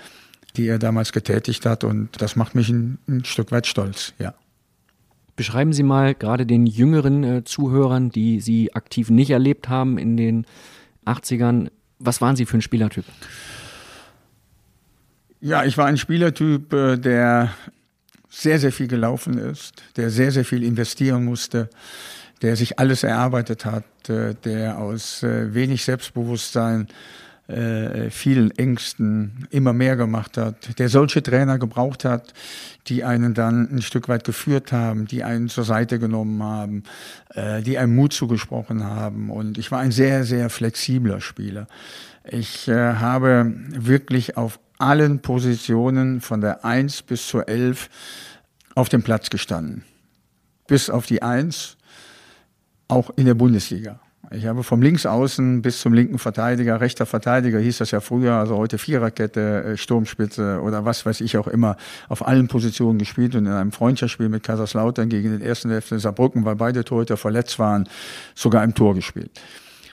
die 0.56 0.68
er 0.68 0.80
damals 0.80 1.12
getätigt 1.12 1.66
hat. 1.66 1.84
Und 1.84 2.22
das 2.22 2.38
macht 2.38 2.56
mich 2.56 2.70
ein, 2.70 2.98
ein 3.10 3.26
Stück 3.26 3.52
weit 3.52 3.68
stolz, 3.68 4.14
ja. 4.20 4.34
Beschreiben 5.36 5.74
Sie 5.74 5.84
mal 5.84 6.16
gerade 6.16 6.46
den 6.46 6.66
jüngeren 6.66 7.24
äh, 7.26 7.44
Zuhörern, 7.44 8.10
die 8.10 8.40
Sie 8.40 8.74
aktiv 8.74 9.10
nicht 9.10 9.32
erlebt 9.32 9.68
haben 9.68 9.98
in 9.98 10.16
den 10.16 10.46
80ern, 11.06 11.72
was 12.00 12.22
waren 12.22 12.38
Sie 12.38 12.46
für 12.46 12.58
ein 12.58 12.62
Spielertyp? 12.62 13.04
Ja, 15.46 15.64
ich 15.64 15.78
war 15.78 15.86
ein 15.86 16.00
Spielertyp, 16.00 16.74
äh, 16.74 16.98
der 16.98 17.54
sehr, 18.32 18.58
sehr 18.58 18.72
viel 18.72 18.88
gelaufen 18.88 19.38
ist, 19.38 19.84
der 19.96 20.10
sehr, 20.10 20.32
sehr 20.32 20.44
viel 20.44 20.64
investieren 20.64 21.24
musste, 21.24 21.70
der 22.42 22.56
sich 22.56 22.80
alles 22.80 23.04
erarbeitet 23.04 23.64
hat, 23.64 23.84
äh, 24.10 24.34
der 24.44 24.80
aus 24.80 25.22
äh, 25.22 25.54
wenig 25.54 25.86
Selbstbewusstsein, 25.86 26.88
vielen 28.10 28.50
Ängsten 28.58 29.48
immer 29.52 29.72
mehr 29.72 29.96
gemacht 29.96 30.36
hat, 30.36 30.80
der 30.80 30.90
solche 30.90 31.22
Trainer 31.22 31.60
gebraucht 31.60 32.04
hat, 32.04 32.34
die 32.88 33.04
einen 33.04 33.36
dann 33.36 33.70
ein 33.72 33.84
Stück 33.84 34.10
weit 34.10 34.24
geführt 34.24 34.72
haben, 34.72 35.06
die 35.06 35.24
einen 35.24 35.48
zur 35.48 35.64
Seite 35.64 36.00
genommen 36.00 36.42
haben, 36.42 36.82
die 37.64 37.78
einem 37.78 37.96
Mut 37.96 38.14
zugesprochen 38.14 38.84
haben. 38.84 39.30
Und 39.30 39.60
ich 39.60 39.70
war 39.70 39.78
ein 39.78 39.92
sehr, 39.92 40.24
sehr 40.24 40.50
flexibler 40.50 41.22
Spieler. 41.22 41.68
Ich 42.24 42.68
habe 42.68 43.54
wirklich 43.70 44.38
auf 44.38 44.58
allen 44.78 45.22
Positionen 45.22 46.22
von 46.22 46.42
der 46.42 46.66
1 46.66 47.04
bis 47.04 47.28
zur 47.28 47.48
11 47.48 47.90
auf 48.76 48.90
dem 48.90 49.04
Platz 49.04 49.30
gestanden. 49.30 49.84
Bis 50.68 50.90
auf 50.90 51.06
die 51.06 51.22
1, 51.22 51.78
auch 52.88 53.12
in 53.16 53.26
der 53.26 53.36
Bundesliga. 53.36 54.00
Ich 54.32 54.48
habe 54.48 54.64
vom 54.64 54.82
Linksaußen 54.82 55.62
bis 55.62 55.82
zum 55.82 55.94
linken 55.94 56.18
Verteidiger, 56.18 56.82
rechter 56.82 57.06
Verteidiger 57.06 57.60
hieß 57.60 57.78
das 57.78 57.92
ja 57.92 58.00
früher, 58.00 58.34
also 58.34 58.58
heute 58.58 58.78
Viererkette, 58.78 59.78
Sturmspitze 59.78 60.62
oder 60.62 60.84
was 60.84 61.06
weiß 61.06 61.22
ich 61.22 61.38
auch 61.38 61.48
immer, 61.48 61.78
auf 62.10 62.28
allen 62.28 62.48
Positionen 62.48 62.98
gespielt 62.98 63.36
und 63.36 63.46
in 63.46 63.52
einem 63.52 63.72
Freundschaftsspiel 63.72 64.30
mit 64.30 64.44
Kaiserslautern 64.44 65.10
gegen 65.10 65.32
den 65.32 65.42
ersten 65.42 65.70
FC 65.70 66.00
Saarbrücken, 66.00 66.44
weil 66.44 66.56
beide 66.56 66.84
Torhüter 66.84 67.18
verletzt 67.18 67.60
waren, 67.60 67.88
sogar 68.34 68.64
im 68.64 68.74
Tor 68.74 68.96
gespielt. 68.96 69.32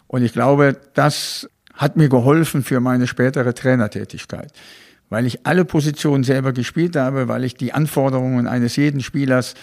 Und 0.07 0.23
ich 0.23 0.33
glaube, 0.33 0.77
das 0.95 1.49
hat 1.83 1.97
mir 1.97 2.09
geholfen 2.09 2.63
für 2.63 2.79
meine 2.79 3.09
spätere 3.09 3.55
Trainertätigkeit, 3.55 4.53
weil 5.11 5.27
ich 5.27 5.45
alle 5.47 5.65
Positionen 5.65 6.23
selber 6.23 6.53
gespielt 6.53 6.95
habe, 6.95 7.27
weil 7.27 7.43
ich 7.43 7.57
die 7.57 7.73
Anforderungen 7.73 8.47
eines 8.47 8.77
jeden 8.77 9.01
Spielers 9.01 9.55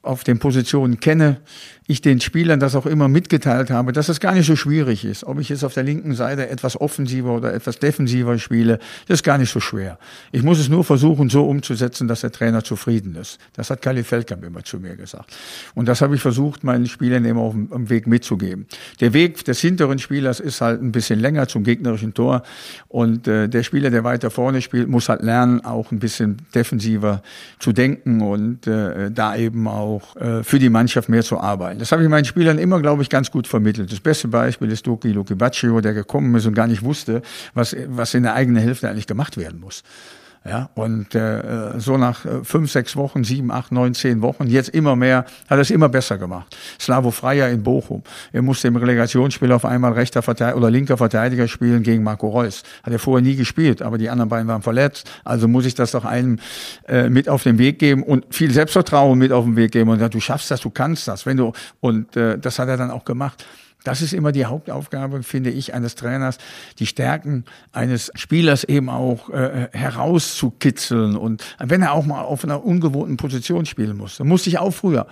auf 0.00 0.24
den 0.24 0.38
Positionen 0.38 0.98
kenne, 0.98 1.42
ich 1.90 2.02
den 2.02 2.20
Spielern 2.20 2.60
das 2.60 2.76
auch 2.76 2.84
immer 2.84 3.08
mitgeteilt 3.08 3.70
habe, 3.70 3.92
dass 3.92 4.10
es 4.10 4.20
gar 4.20 4.34
nicht 4.34 4.46
so 4.46 4.56
schwierig 4.56 5.06
ist. 5.06 5.24
Ob 5.24 5.40
ich 5.40 5.48
jetzt 5.48 5.64
auf 5.64 5.72
der 5.72 5.84
linken 5.84 6.14
Seite 6.14 6.50
etwas 6.50 6.78
offensiver 6.78 7.34
oder 7.34 7.54
etwas 7.54 7.78
defensiver 7.78 8.38
spiele, 8.38 8.78
das 9.08 9.20
ist 9.20 9.22
gar 9.22 9.38
nicht 9.38 9.50
so 9.50 9.58
schwer. 9.58 9.98
Ich 10.30 10.42
muss 10.42 10.58
es 10.58 10.68
nur 10.68 10.84
versuchen, 10.84 11.30
so 11.30 11.46
umzusetzen, 11.46 12.06
dass 12.06 12.20
der 12.20 12.30
Trainer 12.30 12.62
zufrieden 12.62 13.16
ist. 13.16 13.38
Das 13.54 13.70
hat 13.70 13.80
Kali 13.80 14.04
Feldkamp 14.04 14.44
immer 14.44 14.62
zu 14.62 14.78
mir 14.78 14.96
gesagt. 14.96 15.34
Und 15.74 15.88
das 15.88 16.02
habe 16.02 16.14
ich 16.14 16.20
versucht, 16.20 16.62
meinen 16.62 16.86
Spielern 16.86 17.24
immer 17.24 17.40
auf 17.40 17.54
dem 17.54 17.88
Weg 17.88 18.06
mitzugeben. 18.06 18.66
Der 19.00 19.14
Weg 19.14 19.46
des 19.46 19.58
hinteren 19.60 19.98
Spielers 19.98 20.40
ist 20.40 20.60
halt 20.60 20.82
ein 20.82 20.92
bisschen 20.92 21.18
länger 21.18 21.48
zum 21.48 21.64
gegnerischen 21.64 22.12
Tor. 22.12 22.42
Und 22.88 23.26
äh, 23.26 23.48
der 23.48 23.62
Spieler, 23.62 23.88
der 23.88 24.04
weiter 24.04 24.30
vorne 24.30 24.60
spielt, 24.60 24.88
muss 24.88 25.08
halt 25.08 25.22
lernen, 25.22 25.64
auch 25.64 25.90
ein 25.90 26.00
bisschen 26.00 26.36
defensiver 26.54 27.22
zu 27.58 27.72
denken 27.72 28.20
und 28.20 28.66
äh, 28.66 29.10
da 29.10 29.36
eben 29.36 29.66
auch 29.66 30.16
äh, 30.16 30.44
für 30.44 30.58
die 30.58 30.68
Mannschaft 30.68 31.08
mehr 31.08 31.22
zu 31.22 31.40
arbeiten. 31.40 31.77
Das 31.78 31.92
habe 31.92 32.02
ich 32.02 32.08
meinen 32.08 32.24
Spielern 32.24 32.58
immer, 32.58 32.80
glaube 32.80 33.02
ich, 33.02 33.08
ganz 33.08 33.30
gut 33.30 33.46
vermittelt. 33.46 33.92
Das 33.92 34.00
beste 34.00 34.28
Beispiel 34.28 34.70
ist 34.70 34.86
Doki 34.86 35.12
Luki 35.12 35.34
Baccio, 35.34 35.80
der 35.80 35.94
gekommen 35.94 36.34
ist 36.34 36.46
und 36.46 36.54
gar 36.54 36.66
nicht 36.66 36.82
wusste, 36.82 37.22
was, 37.54 37.76
was 37.86 38.14
in 38.14 38.24
der 38.24 38.34
eigenen 38.34 38.62
Hälfte 38.62 38.88
eigentlich 38.88 39.06
gemacht 39.06 39.36
werden 39.36 39.60
muss. 39.60 39.82
Ja, 40.48 40.70
und 40.74 41.14
äh, 41.14 41.78
so 41.78 41.98
nach 41.98 42.24
äh, 42.24 42.42
fünf, 42.42 42.72
sechs 42.72 42.96
Wochen, 42.96 43.22
sieben, 43.22 43.50
acht, 43.50 43.70
neun, 43.70 43.92
zehn 43.94 44.22
Wochen, 44.22 44.46
jetzt 44.46 44.70
immer 44.70 44.96
mehr, 44.96 45.26
hat 45.48 45.58
er 45.58 45.58
es 45.58 45.70
immer 45.70 45.88
besser 45.88 46.16
gemacht. 46.16 46.56
Slavo 46.80 47.10
Freier 47.10 47.50
in 47.50 47.62
Bochum. 47.62 48.02
Er 48.32 48.40
musste 48.40 48.68
im 48.68 48.76
Relegationsspiel 48.76 49.52
auf 49.52 49.64
einmal 49.64 49.92
rechter 49.92 50.22
Verteidiger 50.22 50.56
oder 50.56 50.70
linker 50.70 50.96
Verteidiger 50.96 51.48
spielen 51.48 51.82
gegen 51.82 52.02
Marco 52.02 52.28
Reus. 52.28 52.62
Hat 52.82 52.92
er 52.92 52.98
vorher 52.98 53.22
nie 53.22 53.36
gespielt, 53.36 53.82
aber 53.82 53.98
die 53.98 54.08
anderen 54.08 54.30
beiden 54.30 54.48
waren 54.48 54.62
verletzt. 54.62 55.10
Also 55.22 55.48
muss 55.48 55.66
ich 55.66 55.74
das 55.74 55.90
doch 55.90 56.04
einem 56.04 56.38
äh, 56.86 57.10
mit 57.10 57.28
auf 57.28 57.42
den 57.42 57.58
Weg 57.58 57.78
geben 57.78 58.02
und 58.02 58.24
viel 58.30 58.50
Selbstvertrauen 58.50 59.18
mit 59.18 59.32
auf 59.32 59.44
den 59.44 59.56
Weg 59.56 59.72
geben 59.72 59.90
und 59.90 59.98
sagen, 59.98 60.12
du 60.12 60.20
schaffst 60.20 60.50
das, 60.50 60.60
du 60.60 60.70
kannst 60.70 61.08
das. 61.08 61.26
Wenn 61.26 61.36
du 61.36 61.52
und 61.80 62.16
äh, 62.16 62.38
das 62.38 62.58
hat 62.58 62.68
er 62.68 62.76
dann 62.76 62.90
auch 62.90 63.04
gemacht. 63.04 63.44
Das 63.84 64.02
ist 64.02 64.12
immer 64.12 64.32
die 64.32 64.44
Hauptaufgabe, 64.44 65.22
finde 65.22 65.50
ich, 65.50 65.72
eines 65.72 65.94
Trainers, 65.94 66.38
die 66.78 66.86
Stärken 66.86 67.44
eines 67.72 68.10
Spielers 68.14 68.64
eben 68.64 68.88
auch 68.88 69.30
äh, 69.30 69.68
herauszukitzeln. 69.72 71.16
Und 71.16 71.44
wenn 71.58 71.82
er 71.82 71.92
auch 71.92 72.04
mal 72.04 72.22
auf 72.22 72.44
einer 72.44 72.64
ungewohnten 72.64 73.16
Position 73.16 73.66
spielen 73.66 73.96
muss, 73.96 74.16
dann 74.18 74.28
musste 74.28 74.50
ich 74.50 74.58
auch 74.58 74.72
früher. 74.72 75.06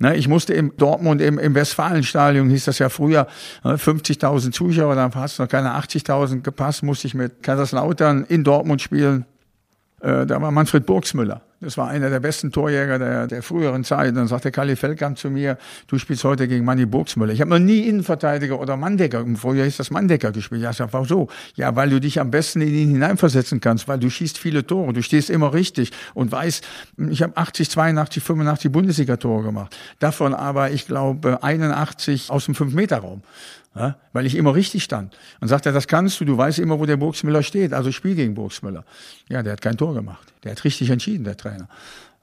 Ne, 0.00 0.16
ich 0.16 0.28
musste 0.28 0.54
im 0.54 0.76
Dortmund 0.76 1.20
im, 1.20 1.38
im 1.38 1.54
Westfalenstadion, 1.54 2.50
hieß 2.50 2.66
das 2.66 2.78
ja 2.78 2.88
früher, 2.88 3.26
ne, 3.64 3.76
50.000 3.76 4.52
Zuschauer, 4.52 4.94
da 4.94 5.10
hast 5.12 5.40
noch 5.40 5.48
keine 5.48 5.70
80.000 5.76 6.42
gepasst, 6.42 6.84
musste 6.84 7.08
ich 7.08 7.14
mit 7.14 7.42
Kaiserslautern 7.42 8.24
in 8.24 8.44
Dortmund 8.44 8.80
spielen. 8.80 9.24
Äh, 10.00 10.26
da 10.26 10.40
war 10.40 10.50
Manfred 10.50 10.86
Burgsmüller. 10.86 11.42
Das 11.60 11.76
war 11.76 11.88
einer 11.88 12.08
der 12.08 12.20
besten 12.20 12.52
Torjäger 12.52 13.00
der, 13.00 13.26
der 13.26 13.42
früheren 13.42 13.82
Zeit. 13.82 14.16
Dann 14.16 14.28
sagte 14.28 14.52
Kali 14.52 14.76
Feldkamp 14.76 15.18
zu 15.18 15.28
mir, 15.28 15.58
du 15.88 15.98
spielst 15.98 16.22
heute 16.22 16.46
gegen 16.46 16.64
Manni 16.64 16.86
Burgsmüller. 16.86 17.32
Ich 17.32 17.40
habe 17.40 17.50
noch 17.50 17.58
nie 17.58 17.80
Innenverteidiger 17.80 18.60
oder 18.60 18.76
Manndecker, 18.76 19.24
vorher 19.34 19.66
ist 19.66 19.80
das 19.80 19.90
Manndecker 19.90 20.30
gespielt. 20.30 20.62
Ja, 20.62 20.70
ich 20.70 20.76
sag, 20.76 20.90
so. 21.06 21.26
Ja, 21.56 21.74
weil 21.74 21.90
du 21.90 22.00
dich 22.00 22.20
am 22.20 22.30
besten 22.30 22.60
in 22.60 22.74
ihn 22.74 22.90
hineinversetzen 22.90 23.60
kannst, 23.60 23.88
weil 23.88 23.98
du 23.98 24.08
schießt 24.08 24.38
viele 24.38 24.64
Tore, 24.64 24.92
du 24.92 25.02
stehst 25.02 25.30
immer 25.30 25.52
richtig 25.52 25.90
und 26.14 26.30
weißt, 26.30 26.64
ich 27.10 27.22
habe 27.22 27.36
80, 27.36 27.68
82, 27.68 28.22
85 28.22 28.70
Bundesliga-Tore 28.70 29.42
gemacht. 29.42 29.76
Davon 29.98 30.34
aber, 30.34 30.70
ich 30.70 30.86
glaube, 30.86 31.42
81 31.42 32.30
aus 32.30 32.44
dem 32.44 32.54
5-Meter-Raum. 32.54 33.22
Ja, 33.74 33.96
weil 34.12 34.26
ich 34.26 34.34
immer 34.34 34.54
richtig 34.54 34.82
stand. 34.82 35.16
Und 35.40 35.48
sagt 35.48 35.66
er, 35.66 35.72
das 35.72 35.86
kannst 35.86 36.20
du, 36.20 36.24
du 36.24 36.36
weißt 36.36 36.58
immer, 36.58 36.80
wo 36.80 36.86
der 36.86 36.96
Burgsmüller 36.96 37.42
steht, 37.42 37.72
also 37.72 37.92
spiel 37.92 38.14
gegen 38.14 38.34
Burgsmüller. 38.34 38.84
Ja, 39.28 39.42
der 39.42 39.52
hat 39.52 39.60
kein 39.60 39.76
Tor 39.76 39.94
gemacht. 39.94 40.32
Der 40.42 40.52
hat 40.52 40.64
richtig 40.64 40.90
entschieden, 40.90 41.24
der 41.24 41.36
Trainer. 41.36 41.68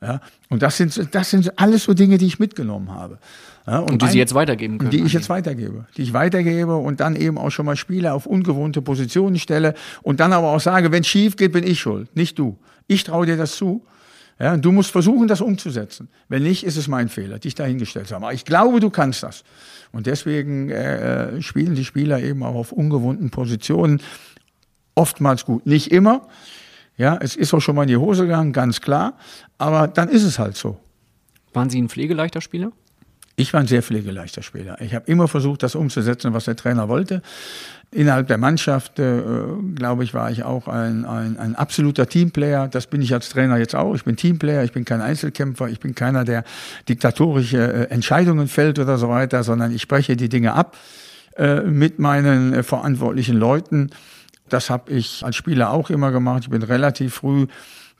Ja, 0.02 0.20
und 0.50 0.62
das 0.62 0.78
sind, 0.78 1.16
das 1.16 1.30
sind 1.30 1.58
alles 1.58 1.86
so 1.86 1.94
Dinge, 1.94 2.18
die 2.18 2.26
ich 2.26 2.38
mitgenommen 2.38 2.92
habe. 2.92 3.18
Ja, 3.66 3.80
und, 3.80 3.94
und 3.94 4.02
die 4.02 4.06
ein, 4.06 4.12
Sie 4.12 4.18
jetzt 4.18 4.34
weitergeben 4.34 4.78
können. 4.78 4.92
Die 4.92 5.02
ich 5.02 5.14
jetzt 5.14 5.30
weitergebe. 5.30 5.86
Die 5.98 6.04
ich 6.04 6.14
weitergebe 6.14 6.76
und 6.76 7.00
dann 7.00 7.16
eben 7.16 7.38
auch 7.38 7.50
schon 7.50 7.66
mal 7.66 7.76
Spieler 7.76 8.14
auf 8.14 8.26
ungewohnte 8.26 8.82
Positionen 8.82 9.40
stelle 9.40 9.74
und 10.04 10.20
dann 10.20 10.34
aber 10.34 10.50
auch 10.50 10.60
sage, 10.60 10.92
wenn 10.92 11.02
es 11.02 11.08
schief 11.08 11.38
geht, 11.38 11.54
bin 11.54 11.66
ich 11.66 11.80
schuld, 11.80 12.14
nicht 12.16 12.38
du. 12.38 12.58
Ich 12.88 13.04
traue 13.04 13.26
dir 13.26 13.38
das 13.38 13.56
zu. 13.56 13.86
Ja, 14.38 14.58
du 14.58 14.72
musst 14.72 14.92
versuchen, 14.92 15.28
das 15.28 15.40
umzusetzen. 15.40 16.10
Wenn 16.28 16.44
nicht, 16.44 16.66
ist 16.66 16.76
es 16.76 16.88
mein 16.88 17.08
Fehler, 17.08 17.40
dich 17.40 17.56
dahingestellt 17.56 18.08
zu 18.08 18.16
haben. 18.16 18.24
Aber 18.24 18.34
ich 18.34 18.44
glaube, 18.44 18.82
du 18.82 18.90
kannst 18.90 19.24
das. 19.24 19.44
Und 19.94 20.08
deswegen 20.08 20.70
äh, 20.70 21.42
spielen 21.42 21.76
die 21.76 21.86
Spieler 21.86 22.20
eben 22.20 22.44
auch 22.44 22.56
auf 22.56 22.72
ungewohnten 22.74 23.30
Positionen 23.30 24.02
oftmals 24.94 25.46
gut. 25.46 25.66
Nicht 25.66 25.92
immer. 25.92 26.28
Ja, 26.98 27.18
es 27.22 27.36
ist 27.36 27.54
auch 27.54 27.62
schon 27.62 27.76
mal 27.76 27.84
in 27.84 27.90
die 27.90 27.98
Hose 27.98 28.24
gegangen, 28.24 28.52
ganz 28.52 28.82
klar. 28.82 29.18
Aber 29.58 29.88
dann 29.88 30.10
ist 30.10 30.24
es 30.24 30.38
halt 30.38 30.58
so. 30.58 30.78
Waren 31.54 31.70
Sie 31.70 31.82
ein 31.82 31.88
pflegeleichter 31.88 32.42
Spieler? 32.42 32.72
Ich 33.38 33.54
war 33.54 33.60
ein 33.60 33.68
sehr 33.68 33.84
pflegeleichter 33.84 34.42
Spieler. 34.44 34.80
Ich 34.82 34.96
habe 34.96 35.10
immer 35.12 35.28
versucht, 35.28 35.64
das 35.64 35.76
umzusetzen, 35.76 36.34
was 36.34 36.46
der 36.46 36.56
Trainer 36.56 36.88
wollte. 36.88 37.22
Innerhalb 37.96 38.28
der 38.28 38.38
Mannschaft, 38.38 39.00
äh, 39.00 39.22
glaube 39.74 40.04
ich, 40.04 40.14
war 40.14 40.30
ich 40.30 40.44
auch 40.44 40.68
ein, 40.68 41.06
ein, 41.06 41.38
ein 41.40 41.56
absoluter 41.56 42.08
Teamplayer. 42.08 42.68
Das 42.68 42.88
bin 42.88 43.02
ich 43.02 43.14
als 43.14 43.30
Trainer 43.30 43.56
jetzt 43.56 43.74
auch. 43.74 43.96
Ich 43.96 44.04
bin 44.04 44.18
Teamplayer, 44.18 44.66
ich 44.66 44.74
bin 44.74 44.84
kein 44.84 45.00
Einzelkämpfer, 45.00 45.70
ich 45.70 45.80
bin 45.80 45.96
keiner, 45.96 46.26
der 46.26 46.44
diktatorische 46.90 47.58
äh, 47.58 47.94
Entscheidungen 47.94 48.50
fällt 48.50 48.80
oder 48.80 48.98
so 48.98 49.08
weiter, 49.08 49.44
sondern 49.44 49.74
ich 49.74 49.82
spreche 49.82 50.18
die 50.18 50.28
Dinge 50.28 50.56
ab 50.56 50.76
äh, 51.38 51.62
mit 51.62 51.98
meinen 51.98 52.54
äh, 52.54 52.64
verantwortlichen 52.64 53.38
Leuten. 53.38 53.92
Das 54.50 54.70
habe 54.70 54.92
ich 54.92 55.24
als 55.24 55.38
Spieler 55.38 55.72
auch 55.72 55.90
immer 55.90 56.12
gemacht. 56.12 56.44
Ich 56.44 56.50
bin 56.50 56.64
relativ 56.64 57.14
früh 57.14 57.48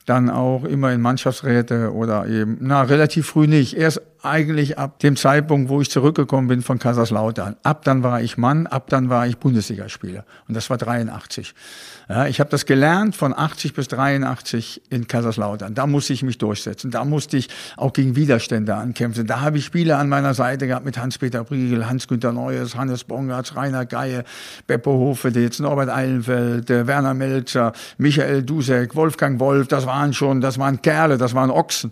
dann 0.06 0.30
auch 0.30 0.66
immer 0.66 0.92
in 0.92 1.02
Mannschaftsräte 1.02 1.94
oder 1.94 2.28
eben, 2.28 2.58
na, 2.60 2.84
relativ 2.84 3.28
früh 3.28 3.48
nicht. 3.48 3.76
Erst 3.76 4.02
eigentlich 4.26 4.78
ab 4.78 5.00
dem 5.00 5.16
Zeitpunkt, 5.16 5.70
wo 5.70 5.82
ich 5.82 5.90
zurückgekommen 5.90 6.48
bin 6.48 6.62
von 6.62 6.80
Kaiserslautern. 6.80 7.56
Ab 7.64 7.84
dann 7.84 8.04
war 8.04 8.22
ich 8.22 8.38
Mann, 8.38 8.68
ab 8.68 8.90
dann 8.90 9.10
war 9.10 9.28
ich 9.28 9.38
Bundesligaspieler. 9.38 10.26
Und 10.48 10.56
das 10.56 10.70
war 10.70 10.78
83. 10.78 11.54
Ja, 12.08 12.28
ich 12.28 12.40
habe 12.40 12.52
das 12.52 12.66
gelernt 12.68 13.16
von 13.16 13.34
80 13.36 13.74
bis 13.74 13.88
83 13.88 14.82
in 14.90 15.08
Kaiserslautern. 15.08 15.74
Da 15.74 15.88
musste 15.88 16.14
ich 16.14 16.22
mich 16.22 16.38
durchsetzen. 16.38 16.92
Da 16.92 17.04
musste 17.04 17.38
ich 17.38 17.50
auch 17.78 17.94
gegen 17.94 18.16
Widerstände 18.16 18.76
ankämpfen. 18.76 19.26
Da 19.26 19.42
habe 19.42 19.58
ich 19.58 19.66
Spieler 19.66 19.98
an 19.98 20.08
meiner 20.08 20.36
Seite 20.36 20.68
gehabt 20.68 20.86
mit 20.86 21.00
Hans-Peter 21.00 21.44
Briegel, 21.44 21.88
Hans-Günter 21.88 22.32
Neues, 22.32 22.76
Hannes 22.76 23.04
Bongartz, 23.06 23.56
Rainer 23.56 23.86
Geie, 23.86 24.24
Beppo 24.68 24.92
Hofeditz, 24.92 25.60
Norbert 25.60 25.90
Eilenfeld, 25.90 26.70
äh, 26.70 26.86
Werner 26.86 27.16
Melzer, 27.16 27.74
Michael 27.98 28.44
Dusek, 28.44 28.96
Wolfgang 28.96 29.40
Wolf. 29.40 29.68
Das 29.68 29.88
waren 29.88 30.14
schon, 30.14 30.42
das 30.42 30.60
waren 30.60 30.82
Kerle, 30.84 31.18
das 31.18 31.34
waren 31.34 31.50
Ochsen. 31.50 31.92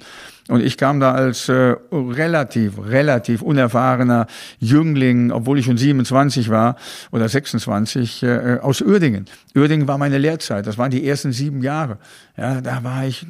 Und 0.50 0.62
ich 0.62 0.78
kam 0.78 1.00
da 1.00 1.14
als 1.14 1.48
äh, 1.48 1.76
relativ, 1.92 2.78
relativ 2.78 3.42
unerfahrener 3.42 4.28
Jüngling, 4.60 5.32
obwohl 5.32 5.58
ich 5.58 5.66
schon 5.66 5.78
27 5.78 6.50
war 6.50 6.76
oder 7.12 7.30
26, 7.30 8.24
äh, 8.24 8.58
aus 8.62 8.82
Uerdingen. 8.82 9.26
Uerdingen 9.56 9.88
war 9.88 9.98
meine 9.98 10.18
Lehrzeit. 10.18 10.68
Das 10.68 10.78
waren 10.78 10.92
die 10.92 11.08
ersten 11.08 11.32
sieben 11.32 11.64
Jahre. 11.64 11.98
Ja, 12.36 12.60
da 12.60 12.84
war 12.84 13.06
ich 13.06 13.26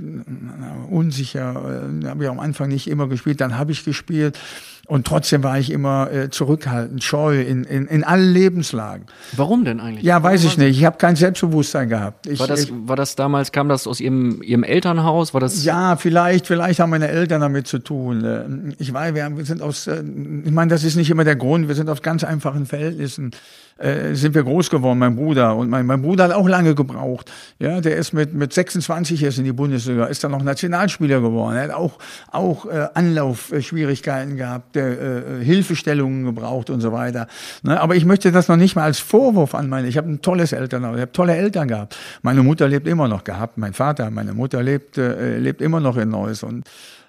unsicher. 0.90 1.82
Da 2.02 2.10
habe 2.10 2.24
ich 2.24 2.30
am 2.30 2.40
Anfang 2.40 2.70
nicht 2.70 2.88
immer 2.88 3.08
gespielt. 3.08 3.42
Dann 3.42 3.60
habe 3.60 3.74
ich 3.74 3.86
gespielt. 3.86 4.40
Und 4.86 5.08
trotzdem 5.08 5.44
war 5.44 5.58
ich 5.58 5.72
immer 5.72 6.12
äh, 6.12 6.30
zurückhaltend, 6.30 7.02
scheu 7.06 7.42
in, 7.42 7.64
in, 7.64 7.88
in 7.88 8.04
allen 8.04 8.34
Lebenslagen. 8.34 9.06
Warum 9.32 9.64
denn 9.64 9.80
eigentlich? 9.80 10.04
Ja, 10.04 10.22
weiß 10.22 10.44
ich 10.44 10.58
nicht. 10.58 10.78
Ich 10.78 10.84
habe 10.84 10.98
kein 10.98 11.16
Selbstbewusstsein 11.16 11.88
gehabt. 11.88 12.28
Ich, 12.28 12.38
war, 12.42 12.48
das, 12.48 12.68
war 12.70 12.98
das 12.98 13.16
damals, 13.16 13.54
kam 13.54 13.70
das 13.70 13.88
aus 13.88 14.02
Ihrem, 14.02 14.42
Ihrem 14.44 14.64
Elternhaus? 14.64 15.34
War 15.34 15.40
das 15.40 15.64
ja, 15.64 15.96
vielleicht, 15.96 16.48
vielleicht 16.48 16.82
haben 16.82 16.90
meine 16.90 17.08
Eltern 17.08 17.40
damit 17.40 17.66
zu 17.66 17.80
tun. 17.80 18.26
Äh, 18.26 18.74
ich 18.78 18.94
weiß, 18.94 19.16
wir, 19.16 19.38
wir 19.38 19.46
sind 19.46 19.62
aus, 19.62 19.88
äh, 19.88 20.04
ich 20.44 20.52
meine, 20.52 20.70
das 20.70 20.84
ist 20.84 20.98
nicht 20.98 21.10
immer 21.10 21.24
der 21.24 21.38
Grund, 21.38 21.70
wir 21.70 21.76
sind 21.76 21.90
aus 21.90 22.02
ganz 22.02 22.26
einfachen 22.26 22.66
Verhältnissen 22.66 23.32
äh, 23.78 24.14
sind 24.14 24.36
wir 24.36 24.44
groß 24.44 24.70
geworden, 24.70 25.00
mein 25.00 25.16
Bruder. 25.16 25.56
Und 25.56 25.70
mein, 25.70 25.86
mein 25.86 26.02
Bruder 26.02 26.26
hat 26.26 26.34
auch 26.34 26.48
lange 26.48 26.76
gebraucht. 26.76 27.32
Ja, 27.60 27.82
der 27.82 27.98
ist 27.98 28.14
mit, 28.14 28.34
mit 28.34 28.54
26 28.54 29.22
jetzt 29.22 29.38
in 29.40 29.46
die 29.46 29.54
Bundesliga, 29.54 30.06
ist 30.06 30.24
dann 30.24 30.32
noch 30.32 30.44
Nationalspieler 30.44 31.22
geworden. 31.22 31.56
Er 31.56 31.64
hat 31.64 31.72
auch, 31.72 32.00
auch 32.32 32.66
äh, 32.66 32.88
Anlaufschwierigkeiten 32.94 34.38
gehabt, 34.38 34.76
äh, 34.78 35.44
Hilfestellungen 35.44 36.26
gebraucht 36.26 36.70
und 36.70 36.82
so 36.82 36.92
weiter. 36.92 37.28
Ne? 37.64 37.80
Aber 37.80 37.96
ich 37.96 38.06
möchte 38.06 38.32
das 38.32 38.48
noch 38.48 38.58
nicht 38.58 38.76
mal 38.76 38.84
als 38.84 39.00
Vorwurf 39.00 39.56
an 39.56 39.70
meine. 39.70 39.88
Ich 39.88 39.98
habe 39.98 40.10
ein 40.10 40.22
tolles 40.22 40.52
Elternhaus, 40.54 40.96
ich 40.96 41.02
habe 41.02 41.12
tolle 41.12 41.36
Eltern 41.36 41.68
gehabt. 41.68 41.98
Meine 42.22 42.44
Mutter 42.44 42.68
lebt 42.68 42.88
immer 42.88 43.08
noch 43.08 43.24
gehabt, 43.24 43.58
mein 43.58 43.74
Vater, 43.74 44.10
meine 44.12 44.34
Mutter 44.34 44.62
lebt, 44.62 44.98
äh, 44.98 45.38
lebt 45.38 45.62
immer 45.62 45.80
noch 45.80 45.98
in 45.98 46.10
Neuss. 46.10 46.44
Und 46.44 46.64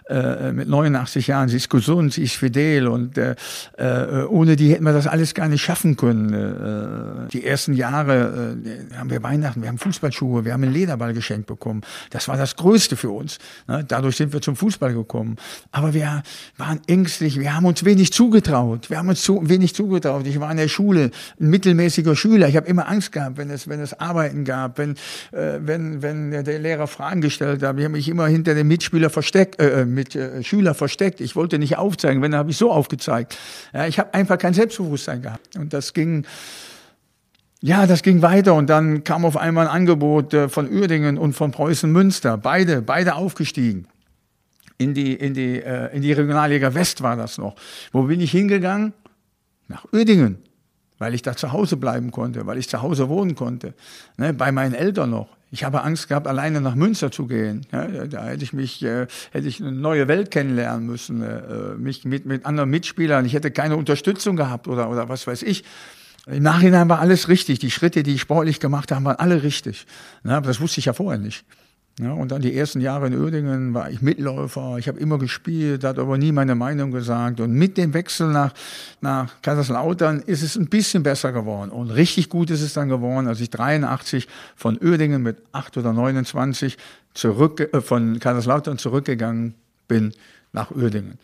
äh, 0.08 0.52
mit 0.52 0.68
89 0.68 1.28
Jahren, 1.28 1.48
sie 1.48 1.56
ist 1.56 1.70
gesund, 1.70 2.12
sie 2.12 2.24
ist 2.24 2.36
fidel 2.36 2.88
und 2.88 3.16
äh, 3.16 3.34
äh, 3.78 4.24
ohne 4.24 4.56
die 4.56 4.70
hätten 4.72 4.84
wir 4.84 4.92
das 4.92 5.06
alles 5.06 5.34
gar 5.34 5.48
nicht 5.48 5.62
schaffen 5.62 5.96
können. 5.96 7.26
Äh, 7.26 7.30
die 7.30 7.46
ersten 7.46 7.72
Jahre 7.72 8.56
äh, 8.64 8.96
haben 8.96 9.10
wir 9.10 9.22
Weihnachten, 9.22 9.62
wir 9.62 9.68
haben 9.68 9.78
Fußballschuhe, 9.78 10.44
wir 10.44 10.52
haben 10.52 10.62
einen 10.62 10.74
Lederball 10.74 11.14
geschenkt 11.14 11.46
bekommen. 11.46 11.80
Das 12.10 12.28
war 12.28 12.36
das 12.36 12.56
Größte 12.56 12.96
für 12.96 13.10
uns. 13.10 13.38
Ne? 13.66 13.84
Dadurch 13.86 14.16
sind 14.16 14.32
wir 14.32 14.42
zum 14.42 14.56
Fußball 14.56 14.92
gekommen. 14.92 15.36
Aber 15.72 15.94
wir 15.94 16.22
waren 16.58 16.80
ängstlich, 16.86 17.38
wir 17.40 17.54
haben 17.54 17.64
uns 17.64 17.84
wenig 17.84 18.12
zugetraut. 18.12 18.90
Wir 18.90 18.98
haben 18.98 19.08
uns 19.08 19.22
zu, 19.22 19.48
wenig 19.48 19.74
zugetraut. 19.74 20.26
Ich 20.26 20.38
war 20.38 20.50
in 20.50 20.58
der 20.58 20.68
Schule 20.68 21.12
ein 21.40 21.48
mittelmäßiger 21.48 22.14
Schüler. 22.14 22.48
Ich 22.48 22.56
habe 22.56 22.66
immer 22.66 22.88
Angst 22.88 23.12
gehabt, 23.12 23.38
wenn 23.38 23.48
es, 23.48 23.68
wenn 23.68 23.80
es 23.80 23.98
Arbeiten 23.98 24.44
gab, 24.44 24.76
wenn, 24.76 24.96
äh, 25.32 25.60
wenn, 25.60 26.02
wenn 26.02 26.30
der 26.30 26.58
Lehrer 26.58 26.86
Fragen 26.86 27.22
gestellt 27.22 27.62
hat. 27.62 27.78
Ich 27.78 27.84
habe 27.84 27.88
mich 27.88 28.08
immer 28.08 28.26
hinter 28.26 28.54
dem 28.54 28.68
Mitspieler 28.68 29.08
versteckt, 29.08 29.60
äh, 29.60 29.93
mit 29.94 30.14
äh, 30.14 30.42
Schüler 30.42 30.74
versteckt. 30.74 31.20
Ich 31.20 31.36
wollte 31.36 31.58
nicht 31.58 31.78
aufzeigen, 31.78 32.22
wenn, 32.22 32.32
dann 32.32 32.40
habe 32.40 32.50
ich 32.50 32.56
so 32.56 32.70
aufgezeigt. 32.70 33.38
Ja, 33.72 33.86
ich 33.86 33.98
habe 33.98 34.12
einfach 34.14 34.38
kein 34.38 34.54
Selbstbewusstsein 34.54 35.22
gehabt. 35.22 35.56
Und 35.56 35.72
das 35.72 35.94
ging, 35.94 36.26
ja, 37.60 37.86
das 37.86 38.02
ging 38.02 38.22
weiter 38.22 38.54
und 38.54 38.68
dann 38.68 39.04
kam 39.04 39.24
auf 39.24 39.36
einmal 39.36 39.68
ein 39.68 39.74
Angebot 39.74 40.34
äh, 40.34 40.48
von 40.48 40.70
Uerdingen 40.70 41.18
und 41.18 41.32
von 41.32 41.50
Preußen 41.50 41.90
Münster. 41.90 42.36
Beide, 42.36 42.82
beide 42.82 43.14
aufgestiegen. 43.14 43.86
In 44.76 44.92
die, 44.92 45.14
in 45.14 45.34
die, 45.34 45.62
äh, 45.62 45.94
in 45.94 46.02
die 46.02 46.12
Regionalliga 46.12 46.74
West 46.74 47.02
war 47.02 47.16
das 47.16 47.38
noch. 47.38 47.54
Wo 47.92 48.02
bin 48.02 48.20
ich 48.20 48.32
hingegangen? 48.32 48.92
Nach 49.68 49.84
Uerdingen 49.92 50.38
weil 50.98 51.14
ich 51.14 51.22
da 51.22 51.36
zu 51.36 51.52
Hause 51.52 51.76
bleiben 51.76 52.10
konnte, 52.10 52.46
weil 52.46 52.58
ich 52.58 52.68
zu 52.68 52.80
Hause 52.82 53.08
wohnen 53.08 53.34
konnte, 53.34 53.74
ne, 54.16 54.32
bei 54.32 54.52
meinen 54.52 54.74
Eltern 54.74 55.10
noch. 55.10 55.28
Ich 55.54 55.62
habe 55.62 55.84
Angst 55.84 56.08
gehabt, 56.08 56.26
alleine 56.26 56.60
nach 56.60 56.74
Münster 56.74 57.12
zu 57.12 57.28
gehen. 57.28 57.64
Ja, 57.70 57.86
da 57.86 58.24
hätte 58.26 58.42
ich 58.42 58.52
mich, 58.52 58.82
äh, 58.82 59.06
hätte 59.30 59.46
ich 59.46 59.60
eine 59.60 59.70
neue 59.70 60.08
Welt 60.08 60.32
kennenlernen 60.32 60.84
müssen, 60.84 61.22
äh, 61.22 61.76
mich 61.78 62.04
mit, 62.04 62.26
mit 62.26 62.44
anderen 62.44 62.70
Mitspielern. 62.70 63.24
Ich 63.24 63.34
hätte 63.34 63.52
keine 63.52 63.76
Unterstützung 63.76 64.34
gehabt 64.34 64.66
oder, 64.66 64.90
oder 64.90 65.08
was 65.08 65.28
weiß 65.28 65.44
ich. 65.44 65.62
Im 66.26 66.42
Nachhinein 66.42 66.88
war 66.88 66.98
alles 66.98 67.28
richtig. 67.28 67.60
Die 67.60 67.70
Schritte, 67.70 68.02
die 68.02 68.14
ich 68.14 68.20
sportlich 68.20 68.58
gemacht 68.58 68.90
habe, 68.90 69.04
waren 69.04 69.16
alle 69.16 69.44
richtig. 69.44 69.86
Aber 70.24 70.48
das 70.48 70.60
wusste 70.60 70.80
ich 70.80 70.86
ja 70.86 70.92
vorher 70.92 71.20
nicht. 71.20 71.44
Ja, 72.00 72.12
und 72.12 72.32
dann 72.32 72.42
die 72.42 72.56
ersten 72.56 72.80
Jahre 72.80 73.06
in 73.06 73.16
Uerdingen 73.16 73.72
war 73.72 73.88
ich 73.88 74.02
Mitläufer, 74.02 74.78
ich 74.78 74.88
habe 74.88 74.98
immer 74.98 75.16
gespielt, 75.16 75.84
hat 75.84 76.00
aber 76.00 76.18
nie 76.18 76.32
meine 76.32 76.56
Meinung 76.56 76.90
gesagt. 76.90 77.38
Und 77.38 77.52
mit 77.52 77.78
dem 77.78 77.94
Wechsel 77.94 78.32
nach, 78.32 78.52
nach 79.00 79.40
Kaiserslautern 79.42 80.20
ist 80.20 80.42
es 80.42 80.56
ein 80.56 80.66
bisschen 80.66 81.04
besser 81.04 81.30
geworden. 81.30 81.70
Und 81.70 81.90
richtig 81.90 82.30
gut 82.30 82.50
ist 82.50 82.62
es 82.62 82.72
dann 82.72 82.88
geworden, 82.88 83.28
als 83.28 83.40
ich 83.40 83.48
83 83.50 84.26
von 84.56 84.76
Uerdingen 84.82 85.22
mit 85.22 85.36
8 85.52 85.76
oder 85.76 85.92
29 85.92 86.78
zurück, 87.14 87.60
äh, 87.60 87.80
von 87.80 88.18
Kaiserslautern 88.18 88.76
zurückgegangen 88.76 89.54
bin 89.86 90.12
nach 90.52 90.72
Uerdingen. 90.72 91.18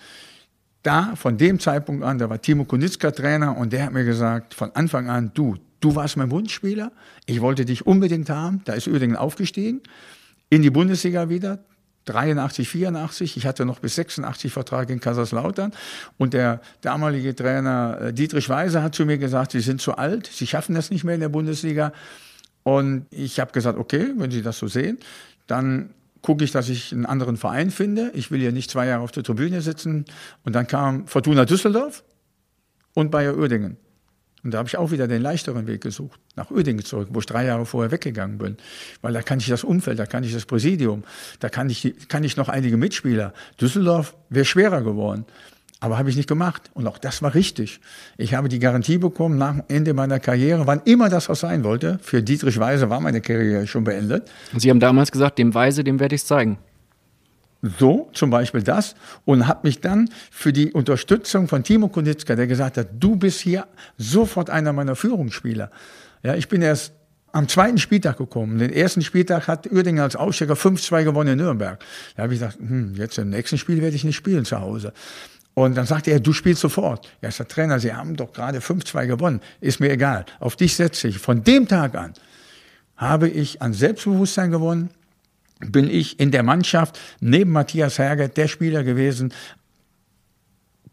Da, 0.84 1.16
von 1.16 1.36
dem 1.36 1.58
Zeitpunkt 1.58 2.04
an, 2.04 2.18
da 2.18 2.30
war 2.30 2.40
Timo 2.40 2.64
Kunitzka 2.64 3.10
Trainer 3.10 3.56
und 3.56 3.72
der 3.72 3.86
hat 3.86 3.92
mir 3.92 4.04
gesagt, 4.04 4.54
von 4.54 4.70
Anfang 4.76 5.10
an, 5.10 5.32
du, 5.34 5.56
du 5.80 5.96
warst 5.96 6.16
mein 6.16 6.30
Wunschspieler, 6.30 6.92
ich 7.26 7.40
wollte 7.40 7.64
dich 7.64 7.86
unbedingt 7.86 8.30
haben, 8.30 8.62
da 8.66 8.74
ist 8.74 8.86
Uerdingen 8.86 9.16
aufgestiegen 9.16 9.80
in 10.50 10.62
die 10.62 10.70
Bundesliga 10.70 11.28
wieder. 11.28 11.60
83, 12.06 12.68
84. 12.68 13.36
Ich 13.36 13.46
hatte 13.46 13.64
noch 13.64 13.78
bis 13.78 13.94
86 13.94 14.52
Vertrag 14.52 14.90
in 14.90 15.00
Kaiserslautern. 15.00 15.72
Und 16.18 16.34
der 16.34 16.60
damalige 16.80 17.34
Trainer 17.34 17.98
äh, 18.00 18.12
Dietrich 18.12 18.48
Weise 18.48 18.82
hat 18.82 18.94
zu 18.94 19.04
mir 19.04 19.18
gesagt, 19.18 19.52
Sie 19.52 19.60
sind 19.60 19.80
zu 19.80 19.96
alt, 19.96 20.26
Sie 20.26 20.46
schaffen 20.46 20.74
das 20.74 20.90
nicht 20.90 21.04
mehr 21.04 21.14
in 21.14 21.20
der 21.20 21.28
Bundesliga. 21.28 21.92
Und 22.62 23.06
ich 23.10 23.40
habe 23.40 23.52
gesagt, 23.52 23.78
okay, 23.78 24.12
wenn 24.16 24.30
Sie 24.30 24.42
das 24.42 24.58
so 24.58 24.66
sehen, 24.66 24.98
dann 25.46 25.90
gucke 26.22 26.44
ich, 26.44 26.52
dass 26.52 26.68
ich 26.68 26.92
einen 26.92 27.06
anderen 27.06 27.36
Verein 27.36 27.70
finde. 27.70 28.10
Ich 28.14 28.30
will 28.30 28.42
ja 28.42 28.50
nicht 28.50 28.70
zwei 28.70 28.86
Jahre 28.86 29.02
auf 29.02 29.12
der 29.12 29.22
Tribüne 29.22 29.60
sitzen. 29.60 30.04
Und 30.44 30.54
dann 30.54 30.66
kam 30.66 31.06
Fortuna 31.06 31.44
Düsseldorf 31.44 32.04
und 32.94 33.10
Bayer 33.10 33.36
Uerdingen. 33.36 33.76
Und 34.42 34.52
da 34.52 34.58
habe 34.58 34.68
ich 34.68 34.76
auch 34.76 34.90
wieder 34.90 35.06
den 35.06 35.22
leichteren 35.22 35.66
Weg 35.66 35.82
gesucht, 35.82 36.18
nach 36.36 36.50
Uerdingen 36.50 36.84
zurück, 36.84 37.08
wo 37.12 37.20
ich 37.20 37.26
drei 37.26 37.44
Jahre 37.44 37.66
vorher 37.66 37.90
weggegangen 37.90 38.38
bin. 38.38 38.56
Weil 39.02 39.12
da 39.12 39.22
kann 39.22 39.38
ich 39.38 39.48
das 39.48 39.64
Umfeld, 39.64 39.98
da 39.98 40.06
kann 40.06 40.24
ich 40.24 40.32
das 40.32 40.46
Präsidium, 40.46 41.04
da 41.40 41.48
kann 41.48 41.68
ich, 41.68 41.94
kann 42.08 42.24
ich 42.24 42.36
noch 42.36 42.48
einige 42.48 42.76
Mitspieler. 42.76 43.34
Düsseldorf 43.60 44.14
wäre 44.28 44.44
schwerer 44.44 44.82
geworden. 44.82 45.26
Aber 45.82 45.96
habe 45.96 46.10
ich 46.10 46.16
nicht 46.16 46.28
gemacht. 46.28 46.70
Und 46.74 46.86
auch 46.86 46.98
das 46.98 47.22
war 47.22 47.34
richtig. 47.34 47.80
Ich 48.18 48.34
habe 48.34 48.50
die 48.50 48.58
Garantie 48.58 48.98
bekommen 48.98 49.38
nach 49.38 49.56
Ende 49.68 49.94
meiner 49.94 50.20
Karriere, 50.20 50.66
wann 50.66 50.82
immer 50.84 51.08
das 51.08 51.30
was 51.30 51.40
sein 51.40 51.64
wollte. 51.64 51.98
Für 52.02 52.22
Dietrich 52.22 52.60
Weise 52.60 52.90
war 52.90 53.00
meine 53.00 53.22
Karriere 53.22 53.66
schon 53.66 53.84
beendet. 53.84 54.30
Und 54.52 54.60
Sie 54.60 54.68
haben 54.68 54.80
damals 54.80 55.10
gesagt, 55.10 55.38
dem 55.38 55.54
Weise, 55.54 55.82
dem 55.82 55.98
werde 55.98 56.14
ich 56.14 56.20
es 56.20 56.26
zeigen. 56.26 56.58
So, 57.62 58.08
zum 58.14 58.30
Beispiel 58.30 58.62
das. 58.62 58.94
Und 59.24 59.46
habe 59.46 59.60
mich 59.66 59.80
dann 59.80 60.08
für 60.30 60.52
die 60.52 60.72
Unterstützung 60.72 61.46
von 61.46 61.62
Timo 61.62 61.88
Kunitzka, 61.88 62.34
der 62.34 62.46
gesagt 62.46 62.78
hat, 62.78 62.88
du 62.98 63.16
bist 63.16 63.40
hier 63.40 63.66
sofort 63.98 64.48
einer 64.48 64.72
meiner 64.72 64.96
Führungsspieler. 64.96 65.70
Ja, 66.22 66.34
ich 66.34 66.48
bin 66.48 66.62
erst 66.62 66.92
am 67.32 67.48
zweiten 67.48 67.78
Spieltag 67.78 68.18
gekommen. 68.18 68.58
Den 68.58 68.72
ersten 68.72 69.02
Spieltag 69.02 69.46
hat 69.46 69.70
Uerdingen 69.70 70.02
als 70.02 70.16
Aufsteiger 70.16 70.54
5-2 70.54 71.04
gewonnen 71.04 71.30
in 71.30 71.38
Nürnberg. 71.38 71.78
Da 72.16 72.24
habe 72.24 72.34
ich 72.34 72.40
gedacht, 72.40 72.58
hm, 72.58 72.94
jetzt 72.96 73.18
im 73.18 73.30
nächsten 73.30 73.58
Spiel 73.58 73.80
werde 73.82 73.94
ich 73.94 74.04
nicht 74.04 74.16
spielen 74.16 74.44
zu 74.44 74.60
Hause. 74.60 74.92
Und 75.54 75.76
dann 75.76 75.86
sagte 75.86 76.10
er, 76.10 76.20
du 76.20 76.32
spielst 76.32 76.62
sofort. 76.62 77.10
Ja, 77.20 77.28
ich 77.28 77.34
sagte, 77.34 77.54
Trainer, 77.54 77.78
Sie 77.80 77.92
haben 77.92 78.16
doch 78.16 78.32
gerade 78.32 78.60
5-2 78.60 79.06
gewonnen. 79.06 79.40
Ist 79.60 79.80
mir 79.80 79.90
egal. 79.90 80.24
Auf 80.38 80.56
dich 80.56 80.76
setze 80.76 81.08
ich. 81.08 81.18
Von 81.18 81.44
dem 81.44 81.68
Tag 81.68 81.94
an 81.94 82.14
habe 82.96 83.28
ich 83.28 83.62
an 83.62 83.72
Selbstbewusstsein 83.72 84.50
gewonnen, 84.50 84.90
bin 85.60 85.88
ich 85.90 86.18
in 86.18 86.30
der 86.30 86.42
Mannschaft 86.42 86.98
neben 87.20 87.52
Matthias 87.52 87.98
Herget 87.98 88.36
der 88.36 88.48
Spieler 88.48 88.82
gewesen, 88.82 89.32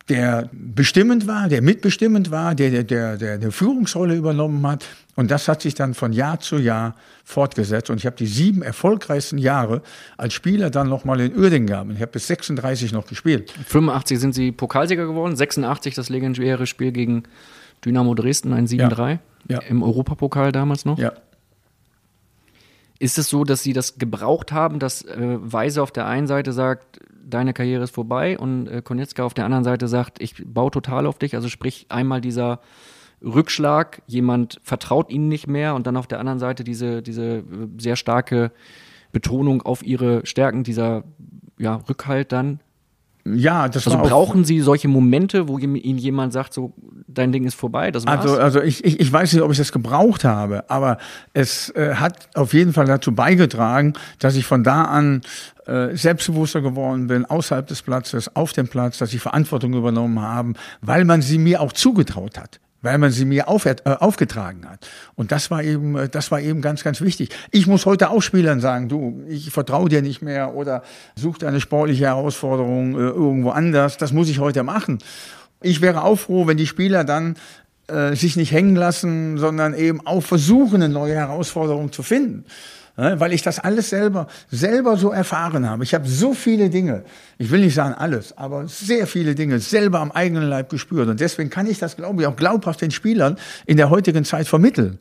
der 0.10 0.50
bestimmend 0.54 1.28
war, 1.28 1.50
der 1.50 1.62
mitbestimmend 1.62 2.32
war, 2.32 2.56
der, 2.56 2.70
der, 2.70 2.84
der, 2.84 3.18
der 3.18 3.34
eine 3.34 3.52
Führungsrolle 3.52 4.16
übernommen 4.16 4.66
hat. 4.66 4.86
Und 5.16 5.32
das 5.32 5.48
hat 5.48 5.62
sich 5.62 5.76
dann 5.76 5.94
von 5.94 6.14
Jahr 6.14 6.40
zu 6.40 6.58
Jahr 6.58 6.96
fortgesetzt. 7.26 7.90
Und 7.90 7.98
ich 7.98 8.06
habe 8.06 8.16
die 8.16 8.28
sieben 8.28 8.62
erfolgreichsten 8.62 9.38
Jahre 9.38 9.82
als 10.16 10.34
Spieler 10.34 10.70
dann 10.70 10.88
nochmal 10.88 11.20
in 11.20 11.36
Uerdingen 11.36 11.68
gehabt. 11.68 11.92
Ich 11.92 12.02
habe 12.02 12.12
bis 12.12 12.28
36 12.28 12.94
noch 12.94 13.06
gespielt. 13.06 13.52
85 13.66 14.20
sind 14.20 14.34
Sie 14.34 14.52
Pokalsieger 14.52 15.08
geworden, 15.08 15.36
86 15.36 15.96
das 15.96 16.10
legendäre 16.10 16.68
Spiel 16.68 16.92
gegen 16.92 17.24
Dynamo 17.84 18.14
Dresden, 18.16 18.54
ein 18.54 18.68
7-3 18.68 19.10
ja. 19.10 19.20
ja. 19.50 19.60
im 19.68 19.84
Europapokal 19.84 20.52
damals 20.52 20.86
noch. 20.86 20.98
Ja. 20.98 21.14
Ist 23.00 23.18
es 23.18 23.30
so, 23.30 23.44
dass 23.44 23.64
Sie 23.64 23.74
das 23.74 23.98
gebraucht 23.98 24.52
haben, 24.52 24.80
dass 24.80 25.04
äh, 25.04 25.38
Weise 25.40 25.84
auf 25.84 25.92
der 25.92 26.08
einen 26.08 26.28
Seite 26.28 26.52
sagt, 26.52 27.00
deine 27.28 27.54
Karriere 27.54 27.84
ist 27.84 27.94
vorbei 27.94 28.38
und 28.38 28.68
äh, 28.68 28.82
Konietzka 28.82 29.24
auf 29.24 29.34
der 29.34 29.46
anderen 29.46 29.64
Seite 29.64 29.88
sagt, 29.88 30.22
ich 30.22 30.36
baue 30.46 30.72
total 30.72 31.06
auf 31.06 31.20
dich. 31.20 31.36
Also 31.36 31.50
sprich 31.50 31.86
einmal 31.90 32.22
dieser 32.22 32.60
Rückschlag, 33.24 34.02
jemand 34.08 34.60
vertraut 34.64 35.10
ihnen 35.10 35.28
nicht 35.28 35.48
mehr 35.48 35.76
und 35.76 35.88
dann 35.88 35.98
auf 35.98 36.08
der 36.08 36.20
anderen 36.20 36.40
Seite 36.40 36.64
diese, 36.64 37.02
diese 37.02 37.38
äh, 37.38 37.44
sehr 37.78 37.96
starke 37.96 38.52
Betonung 39.12 39.62
auf 39.62 39.84
ihre 39.84 40.26
Stärken, 40.26 40.64
dieser 40.64 41.04
ja, 41.58 41.76
Rückhalt 41.90 42.32
dann. 42.32 42.60
Ja, 43.26 43.68
das 43.68 43.88
also 43.88 44.00
brauchen 44.00 44.46
Sie 44.46 44.62
solche 44.62 44.88
Momente, 44.88 45.48
wo 45.48 45.58
Ihnen 45.58 45.98
jemand 45.98 46.32
sagt, 46.32 46.54
so 46.54 46.74
dein 47.08 47.32
Ding 47.32 47.46
ist 47.46 47.56
vorbei, 47.56 47.92
das 47.92 48.06
war's? 48.06 48.22
Also, 48.22 48.38
also 48.38 48.62
ich, 48.62 48.84
ich, 48.84 49.00
ich 49.00 49.12
weiß 49.12 49.34
nicht, 49.34 49.42
ob 49.42 49.52
ich 49.52 49.58
das 49.58 49.72
gebraucht 49.72 50.24
habe, 50.24 50.70
aber 50.70 50.98
es 51.34 51.70
äh, 51.72 51.96
hat 51.96 52.30
auf 52.36 52.54
jeden 52.54 52.74
Fall 52.74 52.86
dazu 52.86 53.16
beigetragen, 53.16 53.94
dass 54.20 54.36
ich 54.36 54.46
von 54.46 54.64
da 54.64 54.84
an 54.84 55.22
äh, 55.66 55.96
selbstbewusster 55.96 56.62
geworden 56.62 57.08
bin, 57.08 57.26
außerhalb 57.26 57.66
des 57.66 57.82
Platzes, 57.82 58.36
auf 58.36 58.54
dem 58.54 58.68
Platz, 58.68 58.98
dass 58.98 59.14
ich 59.14 59.22
Verantwortung 59.22 59.74
übernommen 59.74 60.22
habe, 60.22 60.54
weil 60.82 61.06
man 61.06 61.22
sie 61.22 61.38
mir 61.38 61.62
auch 61.62 61.74
zugetraut 61.74 62.38
hat 62.38 62.60
weil 62.82 63.00
man 63.00 63.12
sie 63.12 63.26
mir 63.26 63.48
auf, 63.48 63.66
äh, 63.66 63.76
aufgetragen 63.86 64.70
hat. 64.70 64.88
Und 65.16 65.32
das 65.32 65.50
war 65.52 65.64
eben, 65.64 65.98
äh, 65.98 66.10
das 66.10 66.32
war 66.32 66.40
eben 66.40 66.62
ganz, 66.62 66.84
ganz 66.84 67.02
wichtig. 67.02 67.30
Ich 67.52 67.68
muss 67.68 67.86
heute 67.86 68.10
auch 68.10 68.22
Spielern 68.22 68.60
sagen, 68.62 68.88
du, 68.88 69.24
ich 69.28 69.50
vertraue 69.52 69.90
dir 69.90 70.02
nicht 70.02 70.22
mehr 70.22 70.54
oder 70.54 70.84
such 71.16 71.42
eine 71.44 71.60
sportliche 71.60 72.06
Herausforderung 72.06 72.96
äh, 72.96 73.00
irgendwo 73.00 73.50
anders. 73.50 73.98
Das 73.98 74.14
muss 74.14 74.30
ich 74.30 74.40
heute 74.40 74.64
machen. 74.64 75.00
Ich 75.62 75.82
wäre 75.82 76.04
auch 76.04 76.18
froh, 76.18 76.48
wenn 76.48 76.58
die 76.58 76.68
Spieler 76.68 77.04
dann 77.04 77.36
äh, 77.88 78.16
sich 78.16 78.36
nicht 78.36 78.52
hängen 78.52 78.76
lassen, 78.76 79.38
sondern 79.38 79.74
eben 79.74 80.06
auch 80.06 80.22
versuchen, 80.22 80.76
eine 80.76 80.90
neue 80.90 81.16
Herausforderung 81.16 81.92
zu 81.92 82.04
finden 82.04 82.46
weil 82.98 83.32
ich 83.32 83.44
das 83.44 83.60
alles 83.60 83.90
selber, 83.90 84.28
selber 84.50 84.98
so 84.98 85.12
erfahren 85.12 85.70
habe. 85.70 85.84
Ich 85.84 85.94
habe 85.94 86.08
so 86.08 86.34
viele 86.34 86.70
Dinge, 86.72 87.04
ich 87.38 87.52
will 87.52 87.60
nicht 87.60 87.76
sagen 87.76 87.94
alles, 87.94 88.36
aber 88.38 88.68
sehr 88.68 89.06
viele 89.06 89.36
Dinge 89.36 89.60
selber 89.60 90.00
am 90.00 90.12
eigenen 90.12 90.50
Leib 90.50 90.70
gespürt. 90.70 91.08
Und 91.08 91.20
deswegen 91.20 91.52
kann 91.52 91.68
ich 91.68 91.78
das, 91.78 91.96
glaube 91.96 92.22
ich, 92.22 92.28
auch 92.28 92.36
glaubhaft 92.36 92.82
den 92.82 92.90
Spielern 92.90 93.38
in 93.68 93.78
der 93.78 93.92
heutigen 93.92 94.26
Zeit 94.26 94.48
vermitteln. 94.48 94.98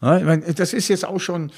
Das 0.00 0.72
ist 0.72 0.86
jetzt 0.88 1.04
auch 1.04 1.18
schon 1.18 1.50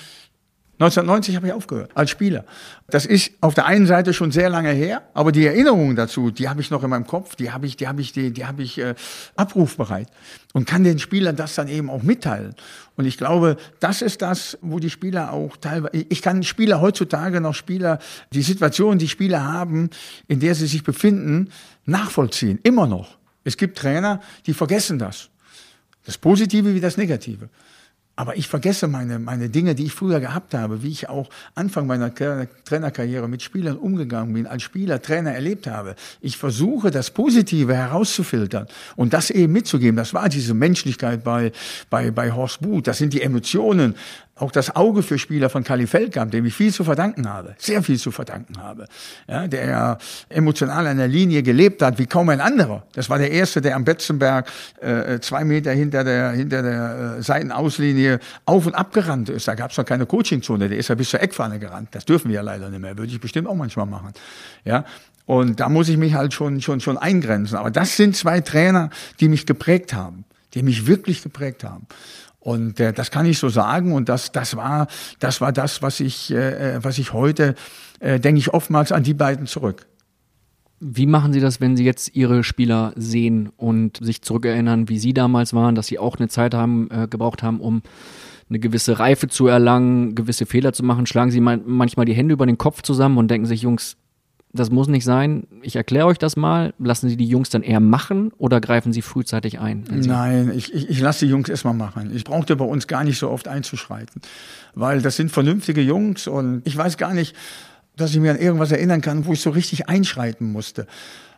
1990 0.83 1.37
habe 1.37 1.47
ich 1.47 1.53
aufgehört 1.53 1.93
als 1.95 2.11
Spieler. 2.11 2.45
Das 2.89 3.07
ist 3.07 3.31
auf 3.41 3.55
der 3.55 3.67
einen 3.67 3.87
Seite 3.87 4.13
schon 4.13 4.33
sehr 4.33 4.51
lange 4.51 4.71
her, 4.71 5.03
aber 5.15 5.31
die 5.31 5.47
Erinnerungen 5.47 5.95
dazu, 5.95 6.33
die 6.33 6.49
habe 6.49 6.61
ich 6.61 6.71
noch 6.71 6.83
in 6.83 6.91
meinem 6.91 7.07
Kopf, 7.07 7.37
die 7.37 7.53
habe 7.53 7.67
ich, 7.67 7.77
die 7.77 7.87
habe 7.87 8.01
ich, 8.01 8.13
die, 8.13 8.33
die 8.33 8.45
habe 8.45 8.63
ich 8.63 8.79
äh, 8.79 8.95
abrufbereit 9.37 10.09
und 10.53 10.67
kann 10.67 10.83
den 10.83 10.99
Spielern 10.99 11.37
das 11.37 11.55
dann 11.55 11.69
eben 11.69 11.89
auch 11.89 12.03
mitteilen. 12.03 12.57
Und 12.97 13.05
ich 13.05 13.17
glaube, 13.17 13.57
das 13.79 14.03
ist 14.03 14.23
das, 14.23 14.59
wo 14.61 14.81
die 14.81 14.91
Spieler 14.91 15.33
auch 15.33 15.57
teilweise, 15.57 16.05
ich 16.09 16.21
kann 16.21 16.43
Spieler 16.43 16.81
heutzutage 16.81 17.41
noch 17.41 17.55
Spieler, 17.55 18.01
die 18.33 18.43
Situation, 18.43 18.99
die 18.99 19.09
Spieler 19.09 19.45
haben, 19.45 19.89
in 20.27 20.41
der 20.41 20.57
sie 20.57 20.67
sich 20.67 20.83
befinden, 20.83 21.51
nachvollziehen. 21.87 22.59
Immer 22.65 22.89
noch. 22.89 23.19
Es 23.45 23.57
gibt 23.57 23.79
Trainer, 23.79 24.21
die 24.47 24.55
vergessen 24.55 24.99
das. 24.99 25.31
Das 26.05 26.19
Positive 26.19 26.75
wie 26.75 26.81
das 26.81 26.97
Negative. 26.97 27.49
Aber 28.15 28.37
ich 28.37 28.47
vergesse 28.47 28.89
meine, 28.89 29.19
meine 29.19 29.49
Dinge, 29.49 29.75
die 29.75 29.87
ich 29.87 29.93
früher 29.93 30.21
gehabt 30.21 30.53
habe, 30.53 30.83
wie 30.83 30.91
ich 30.91 31.09
auch 31.09 31.31
Anfang 31.55 31.87
meiner 31.87 32.13
Trainerkarriere 32.15 33.27
mit 33.27 33.43
Spielern 33.43 33.79
umgegangen 33.79 34.35
bin, 34.35 34.47
als 34.47 34.63
Spieler, 34.63 35.01
Trainer 35.01 35.33
erlebt 35.33 35.67
habe. 35.67 35.97
Ich 36.21 36.37
versuche, 36.37 36.91
das 36.91 37.11
Positive 37.11 37.75
herauszufiltern 37.75 38.67
und 38.97 39.15
das 39.15 39.31
eben 39.31 39.55
mitzugeben. 39.55 39.97
Das 39.97 40.13
war 40.13 40.29
diese 40.29 40.53
Menschlichkeit 40.53 41.25
bei, 41.25 41.53
bei, 41.89 42.11
bei 42.11 42.33
Horst 42.33 42.61
Buth. 42.61 42.87
Das 42.87 42.99
sind 42.99 43.15
die 43.15 43.23
Emotionen 43.23 43.95
auch 44.43 44.51
das 44.51 44.75
Auge 44.75 45.03
für 45.03 45.19
Spieler 45.19 45.49
von 45.49 45.63
Kali 45.63 45.87
Feldkamp, 45.87 46.33
dem 46.33 46.45
ich 46.45 46.55
viel 46.55 46.73
zu 46.73 46.83
verdanken 46.83 47.29
habe, 47.29 47.55
sehr 47.59 47.83
viel 47.83 47.99
zu 47.99 48.11
verdanken 48.11 48.61
habe, 48.61 48.87
ja, 49.29 49.47
der 49.47 49.67
ja 49.67 49.99
emotional 50.29 50.87
an 50.89 50.99
der 50.99 51.07
Linie 51.07 51.45
gelebt 51.45 51.81
hat 51.81 51.99
wie 51.99 52.07
kaum 52.07 52.29
ein 52.29 52.41
anderer. 52.41 52.85
Das 52.93 53.09
war 53.09 53.19
der 53.19 53.31
erste, 53.31 53.61
der 53.61 53.77
am 53.77 53.85
Betzenberg 53.85 54.51
äh, 54.81 55.21
zwei 55.21 55.45
Meter 55.45 55.71
hinter 55.73 56.03
der 56.03 56.33
hinter 56.33 56.63
der 56.63 57.17
äh, 57.19 57.23
Seitenauslinie 57.23 58.19
auf 58.45 58.67
und 58.67 58.75
ab 58.75 58.93
gerannt 58.93 59.29
ist. 59.29 59.47
Da 59.47 59.55
gab 59.55 59.71
es 59.71 59.77
noch 59.77 59.85
keine 59.85 60.07
Coachingzone, 60.07 60.69
der 60.69 60.77
ist 60.77 60.89
ja 60.89 60.97
bis 60.97 61.11
zur 61.11 61.23
Eckfahne 61.23 61.61
gerannt. 61.61 61.91
Das 61.93 62.05
dürfen 62.05 62.29
wir 62.29 62.37
ja 62.37 62.43
leider 62.43 62.69
nicht 62.69 62.81
mehr. 62.81 62.99
Würde 62.99 63.13
ich 63.13 63.21
bestimmt 63.21 63.47
auch 63.47 63.55
manchmal 63.55 63.87
machen. 63.87 64.13
Ja, 64.65 64.85
und 65.25 65.61
da 65.61 65.69
muss 65.69 65.89
ich 65.89 65.99
mich 65.99 66.15
halt 66.15 66.35
schon 66.35 66.61
schon 66.61 66.81
schon 66.81 66.99
eingrenzen. 66.99 67.57
Aber 67.57 67.71
das 67.71 67.97
sind 67.97 68.17
zwei 68.17 68.41
Trainer, 68.41 68.91
die 69.21 69.29
mich 69.29 69.47
geprägt 69.47 69.95
haben, 69.95 70.25
die 70.55 70.65
mich 70.65 70.89
wirklich 70.89 71.23
geprägt 71.23 71.63
haben. 71.63 71.87
Und 72.43 72.81
äh, 72.81 72.93
das 72.93 73.13
kann 73.13 73.25
ich 73.25 73.39
so 73.39 73.49
sagen. 73.49 73.93
Und 73.93 74.09
das, 74.09 74.33
das 74.33 74.57
war, 74.57 74.89
das 75.21 75.41
war 75.41 75.53
das, 75.53 75.81
was 75.81 76.01
ich, 76.01 76.33
äh, 76.33 76.77
äh, 76.77 76.85
was 76.85 76.99
ich 76.99 77.13
heute, 77.13 77.55
äh, 78.01 78.19
denke 78.19 78.41
ich, 78.41 78.53
oftmals 78.53 78.91
an 78.91 79.05
die 79.05 79.15
beiden 79.15 79.47
zurück. 79.47 79.87
Wie 80.81 81.07
machen 81.07 81.33
Sie 81.33 81.39
das, 81.39 81.61
wenn 81.61 81.77
Sie 81.77 81.85
jetzt 81.85 82.17
Ihre 82.17 82.43
Spieler 82.43 82.93
sehen 82.97 83.51
und 83.57 83.99
sich 83.99 84.23
zurückerinnern, 84.23 84.89
wie 84.89 84.99
Sie 84.99 85.15
damals 85.15 85.55
waren, 85.55 85.77
dass 85.77 85.87
Sie 85.87 86.01
auch 86.01 86.17
eine 86.19 86.29
Zeit 86.29 86.53
haben, 86.53 86.91
äh, 86.91 87.07
gebraucht 87.07 87.45
haben, 87.45 87.61
um 87.61 87.83
eine 88.49 88.59
gewisse 88.59 88.99
Reife 88.99 89.29
zu 89.29 89.47
erlangen, 89.47 90.17
gewisse 90.17 90.45
Fehler 90.45 90.73
zu 90.73 90.83
machen? 90.83 91.07
Schlagen 91.07 91.31
Sie 91.31 91.41
manchmal 91.41 92.07
die 92.07 92.15
Hände 92.15 92.33
über 92.33 92.47
den 92.47 92.59
Kopf 92.59 92.83
zusammen 92.83 93.19
und 93.19 93.31
denken 93.31 93.47
sich, 93.47 93.63
Jungs, 93.63 93.97
das 94.53 94.71
muss 94.71 94.89
nicht 94.89 95.05
sein. 95.05 95.47
Ich 95.63 95.77
erkläre 95.77 96.07
euch 96.07 96.19
das 96.19 96.37
mal. 96.37 96.75
Lassen 96.79 97.09
Sie 97.09 97.17
die 97.17 97.27
Jungs 97.27 97.49
dann 97.49 97.63
eher 97.63 97.81
machen 97.81 98.33
oder 98.37 98.61
greifen 98.61 98.93
Sie 98.93 99.01
frühzeitig 99.01 99.59
ein? 99.61 99.85
Nein, 99.91 100.53
ich, 100.55 100.75
ich, 100.75 100.91
ich 100.91 101.01
lasse 101.01 101.25
die 101.25 101.31
Jungs 101.31 101.49
erstmal 101.49 101.75
machen. 101.75 102.15
Ich 102.15 102.25
brauchte 102.25 102.55
bei 102.57 102.65
uns 102.65 102.87
gar 102.87 103.03
nicht 103.03 103.19
so 103.19 103.31
oft 103.31 103.49
einzuschreiten, 103.49 104.21
weil 104.75 105.01
das 105.01 105.17
sind 105.17 105.31
vernünftige 105.31 105.81
Jungs 105.81 106.27
und 106.27 106.61
ich 106.65 106.77
weiß 106.77 106.99
gar 106.99 107.15
nicht, 107.15 107.35
dass 107.97 108.11
ich 108.11 108.21
mir 108.21 108.33
an 108.33 108.39
irgendwas 108.39 108.73
erinnern 108.73 109.01
kann, 109.01 109.25
wo 109.25 109.33
ich 109.33 109.41
so 109.41 109.51
richtig 109.51 109.89
einschreiten 109.89 110.53
musste. 110.53 110.87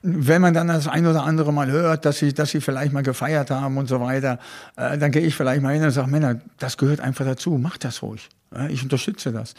Wenn 0.02 0.42
man 0.42 0.52
dann 0.52 0.68
das 0.68 0.88
ein 0.88 1.06
oder 1.06 1.24
andere 1.24 1.52
Mal 1.52 1.70
hört, 1.70 2.04
dass 2.04 2.18
sie, 2.18 2.34
dass 2.34 2.50
sie 2.50 2.60
vielleicht 2.60 2.92
mal 2.92 3.02
gefeiert 3.02 3.50
haben 3.50 3.78
und 3.78 3.88
so 3.88 4.00
weiter, 4.00 4.38
äh, 4.76 4.98
dann 4.98 5.12
gehe 5.12 5.22
ich 5.22 5.34
vielleicht 5.34 5.62
mal 5.62 5.72
hin 5.72 5.84
und 5.84 5.92
sage, 5.92 6.10
Männer, 6.10 6.40
das 6.58 6.76
gehört 6.76 7.00
einfach 7.00 7.24
dazu, 7.24 7.58
macht 7.58 7.84
das 7.84 8.02
ruhig. 8.02 8.28
ich 8.70 8.82
unterstütze 8.82 9.32
das. 9.32 9.54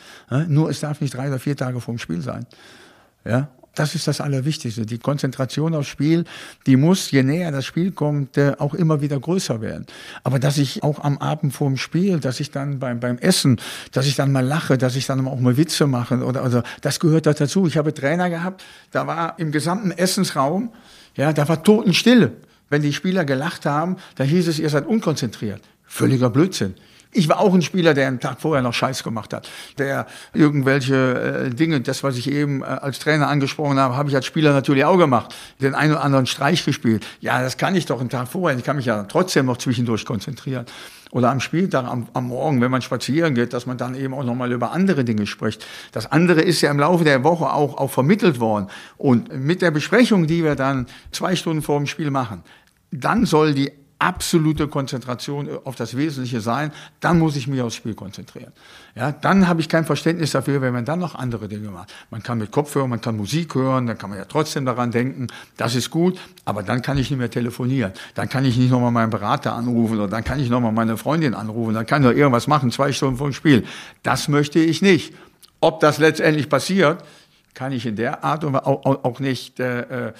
nur 0.47 0.69
es 0.69 0.81
darf 0.81 0.99
nicht 0.99 1.13
drei 1.13 1.29
oder 1.29 1.39
vier 1.39 1.55
Tage 1.55 1.79
vor 1.79 1.93
dem 1.93 1.99
Spiel 1.99 2.21
sein. 2.21 2.45
Ja, 3.25 3.49
das 3.75 3.93
ist 3.93 4.07
das 4.07 4.21
Allerwichtigste. 4.21 4.85
Die 4.85 4.97
Konzentration 4.97 5.75
aufs 5.75 5.89
Spiel, 5.89 6.23
die 6.65 6.77
muss, 6.77 7.11
je 7.11 7.23
näher 7.23 7.51
das 7.51 7.65
Spiel 7.65 7.91
kommt, 7.91 8.37
äh, 8.37 8.53
auch 8.57 8.73
immer 8.73 9.01
wieder 9.01 9.19
größer 9.19 9.61
werden. 9.61 9.85
Aber 10.23 10.39
dass 10.39 10.57
ich 10.57 10.81
auch 10.81 11.03
am 11.03 11.17
Abend 11.17 11.53
vor 11.53 11.67
dem 11.67 11.77
Spiel, 11.77 12.19
dass 12.19 12.39
ich 12.39 12.51
dann 12.51 12.79
beim, 12.79 12.99
beim 12.99 13.17
Essen, 13.17 13.59
dass 13.91 14.07
ich 14.07 14.15
dann 14.15 14.31
mal 14.31 14.45
lache, 14.45 14.77
dass 14.77 14.95
ich 14.95 15.05
dann 15.05 15.27
auch 15.27 15.39
mal 15.39 15.57
Witze 15.57 15.87
mache 15.87 16.23
oder, 16.23 16.41
also, 16.41 16.63
das 16.81 16.99
gehört 16.99 17.25
dazu. 17.25 17.67
Ich 17.67 17.77
habe 17.77 17.93
Trainer 17.93 18.29
gehabt, 18.29 18.63
da 18.91 19.07
war 19.07 19.37
im 19.39 19.51
gesamten 19.51 19.91
Essensraum, 19.91 20.71
ja, 21.15 21.33
da 21.33 21.47
war 21.47 21.61
Totenstille. 21.61 22.31
Wenn 22.69 22.81
die 22.81 22.93
Spieler 22.93 23.25
gelacht 23.25 23.65
haben, 23.65 23.97
da 24.15 24.23
hieß 24.23 24.47
es, 24.47 24.57
ihr 24.57 24.69
seid 24.69 24.87
unkonzentriert. 24.87 25.61
Völliger 25.83 26.29
Blödsinn. 26.29 26.73
Ich 27.17 27.29
war 27.29 27.39
auch 27.39 27.53
ein 27.53 27.61
Spieler, 27.61 27.93
der 27.93 28.09
einen 28.09 28.19
Tag 28.19 28.41
vorher 28.41 28.61
noch 28.61 28.73
Scheiß 28.73 29.01
gemacht 29.01 29.33
hat, 29.33 29.49
der 29.77 30.05
irgendwelche 30.33 31.45
äh, 31.45 31.49
Dinge, 31.49 31.79
das 31.79 32.03
was 32.03 32.17
ich 32.17 32.29
eben 32.29 32.61
äh, 32.61 32.65
als 32.65 32.99
Trainer 32.99 33.29
angesprochen 33.29 33.79
habe, 33.79 33.95
habe 33.95 34.09
ich 34.09 34.15
als 34.15 34.25
Spieler 34.25 34.51
natürlich 34.51 34.83
auch 34.83 34.97
gemacht, 34.97 35.33
den 35.61 35.75
einen 35.75 35.93
oder 35.93 36.03
anderen 36.03 36.25
Streich 36.25 36.65
gespielt. 36.65 37.07
Ja, 37.21 37.41
das 37.41 37.55
kann 37.55 37.73
ich 37.73 37.85
doch 37.85 38.01
einen 38.01 38.09
Tag 38.09 38.27
vorher. 38.27 38.57
Ich 38.57 38.65
kann 38.65 38.75
mich 38.75 38.87
ja 38.87 39.03
trotzdem 39.03 39.45
noch 39.45 39.55
zwischendurch 39.55 40.03
konzentrieren. 40.03 40.65
Oder 41.11 41.31
am 41.31 41.39
Spieltag, 41.39 41.85
am, 41.85 42.09
am 42.11 42.27
Morgen, 42.27 42.59
wenn 42.59 42.69
man 42.69 42.81
spazieren 42.81 43.33
geht, 43.33 43.53
dass 43.53 43.65
man 43.65 43.77
dann 43.77 43.95
eben 43.95 44.13
auch 44.13 44.25
nochmal 44.25 44.51
über 44.51 44.73
andere 44.73 45.05
Dinge 45.05 45.25
spricht. 45.25 45.65
Das 45.93 46.11
andere 46.11 46.41
ist 46.41 46.59
ja 46.59 46.69
im 46.69 46.79
Laufe 46.79 47.05
der 47.05 47.23
Woche 47.23 47.53
auch, 47.53 47.77
auch 47.77 47.91
vermittelt 47.91 48.41
worden. 48.41 48.67
Und 48.97 49.33
mit 49.33 49.61
der 49.61 49.71
Besprechung, 49.71 50.27
die 50.27 50.43
wir 50.43 50.55
dann 50.55 50.87
zwei 51.13 51.37
Stunden 51.37 51.61
vor 51.61 51.77
dem 51.77 51.87
Spiel 51.87 52.11
machen, 52.11 52.43
dann 52.91 53.25
soll 53.25 53.53
die 53.53 53.71
absolute 53.99 54.67
Konzentration 54.67 55.49
auf 55.63 55.75
das 55.75 55.95
Wesentliche 55.95 56.41
sein, 56.41 56.71
dann 56.99 57.19
muss 57.19 57.35
ich 57.35 57.47
mich 57.47 57.61
aufs 57.61 57.75
Spiel 57.75 57.93
konzentrieren. 57.93 58.51
Ja, 58.95 59.11
dann 59.11 59.47
habe 59.47 59.61
ich 59.61 59.69
kein 59.69 59.85
Verständnis 59.85 60.31
dafür, 60.31 60.61
wenn 60.61 60.73
man 60.73 60.85
dann 60.85 60.99
noch 60.99 61.15
andere 61.15 61.47
Dinge 61.47 61.69
macht. 61.69 61.93
Man 62.09 62.23
kann 62.23 62.37
mit 62.37 62.51
Kopfhörer, 62.51 62.87
man 62.87 63.01
kann 63.01 63.17
Musik 63.17 63.55
hören, 63.55 63.87
dann 63.87 63.97
kann 63.97 64.09
man 64.09 64.19
ja 64.19 64.25
trotzdem 64.25 64.65
daran 64.65 64.91
denken, 64.91 65.27
das 65.57 65.75
ist 65.75 65.89
gut, 65.89 66.19
aber 66.45 66.63
dann 66.63 66.81
kann 66.81 66.97
ich 66.97 67.09
nicht 67.09 67.19
mehr 67.19 67.29
telefonieren. 67.29 67.93
Dann 68.15 68.29
kann 68.29 68.45
ich 68.45 68.57
nicht 68.57 68.71
nochmal 68.71 68.91
meinen 68.91 69.09
Berater 69.09 69.53
anrufen 69.53 69.97
oder 69.97 70.07
dann 70.07 70.23
kann 70.23 70.39
ich 70.39 70.49
nochmal 70.49 70.71
meine 70.71 70.97
Freundin 70.97 71.33
anrufen, 71.33 71.73
dann 71.73 71.85
kann 71.85 72.01
ich 72.01 72.09
noch 72.09 72.15
irgendwas 72.15 72.47
machen, 72.47 72.71
zwei 72.71 72.91
Stunden 72.91 73.17
vor 73.17 73.29
dem 73.29 73.33
Spiel. 73.33 73.65
Das 74.03 74.27
möchte 74.27 74.59
ich 74.59 74.81
nicht. 74.81 75.13
Ob 75.61 75.79
das 75.79 75.97
letztendlich 75.97 76.49
passiert, 76.49 77.03
kann 77.55 77.71
ich 77.71 77.85
in 77.85 77.95
der 77.95 78.23
Art 78.23 78.43
und 78.43 78.55
auch, 78.55 79.03
auch 79.03 79.19
nicht 79.19 79.59
äh, 79.59 80.09
äh, 80.09 80.13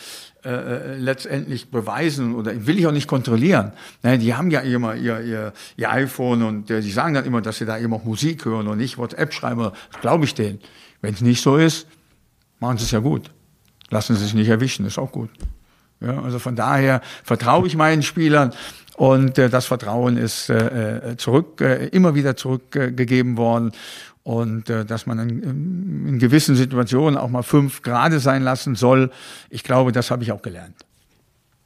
äh, 0.43 0.97
letztendlich 0.97 1.69
beweisen 1.69 2.33
oder 2.33 2.65
will 2.65 2.79
ich 2.79 2.87
auch 2.87 2.91
nicht 2.91 3.07
kontrollieren. 3.07 3.73
Ne, 4.01 4.17
die 4.17 4.33
haben 4.33 4.49
ja 4.49 4.61
immer 4.61 4.95
ihr, 4.95 5.19
ihr, 5.21 5.53
ihr 5.75 5.91
iPhone 5.91 6.43
und 6.43 6.71
äh, 6.71 6.81
die 6.81 6.91
sagen 6.91 7.13
dann 7.13 7.25
immer, 7.25 7.41
dass 7.41 7.57
sie 7.57 7.65
da 7.65 7.77
eben 7.77 7.93
auch 7.93 8.03
Musik 8.03 8.45
hören 8.45 8.67
und 8.67 8.77
nicht 8.77 8.97
WhatsApp 8.97 9.33
schreiben. 9.33 9.71
Glaube 10.01 10.25
ich 10.25 10.33
denen. 10.33 10.59
Wenn 11.01 11.13
es 11.13 11.21
nicht 11.21 11.41
so 11.41 11.57
ist, 11.57 11.87
machen 12.59 12.77
sie 12.77 12.85
es 12.85 12.91
ja 12.91 12.99
gut. 12.99 13.29
Lassen 13.89 14.15
sie 14.15 14.23
sich 14.23 14.33
nicht 14.33 14.49
erwischen, 14.49 14.85
ist 14.85 14.97
auch 14.97 15.11
gut. 15.11 15.29
Ja, 15.99 16.21
also 16.21 16.39
von 16.39 16.55
daher 16.55 17.01
vertraue 17.23 17.67
ich 17.67 17.75
meinen 17.75 18.01
Spielern 18.01 18.53
und 18.95 19.37
äh, 19.37 19.49
das 19.49 19.65
Vertrauen 19.65 20.17
ist 20.17 20.49
äh, 20.49 21.11
äh 21.11 21.17
zurück, 21.17 21.61
äh, 21.61 21.87
immer 21.87 22.15
wieder 22.15 22.35
zurückgegeben 22.35 23.37
worden 23.37 23.71
und 24.25 24.71
äh, 24.71 24.85
dass 24.85 25.05
man 25.05 25.19
in, 25.19 26.07
in 26.07 26.19
gewissen 26.19 26.55
Situationen 26.55 27.15
auch 27.15 27.29
mal 27.29 27.43
fünf 27.43 27.83
Grade 27.83 28.19
sein 28.19 28.41
lassen 28.41 28.73
soll. 28.73 29.11
Ich 29.51 29.63
glaube, 29.63 29.91
das 29.91 30.09
habe 30.09 30.23
ich 30.23 30.31
auch 30.31 30.41
gelernt. 30.41 30.75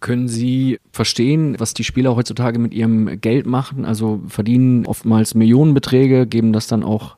Können 0.01 0.28
Sie 0.28 0.78
verstehen, 0.91 1.55
was 1.57 1.74
die 1.74 1.86
Spieler 1.86 2.18
heutzutage 2.18 2.60
mit 2.60 2.74
ihrem 2.74 3.22
Geld 3.22 3.45
machen? 3.45 3.86
Also 3.86 4.22
verdienen 4.28 4.86
oftmals 4.86 5.36
Millionenbeträge, 5.36 6.28
geben 6.28 6.51
das 6.51 6.68
dann 6.68 6.84
auch 6.84 7.16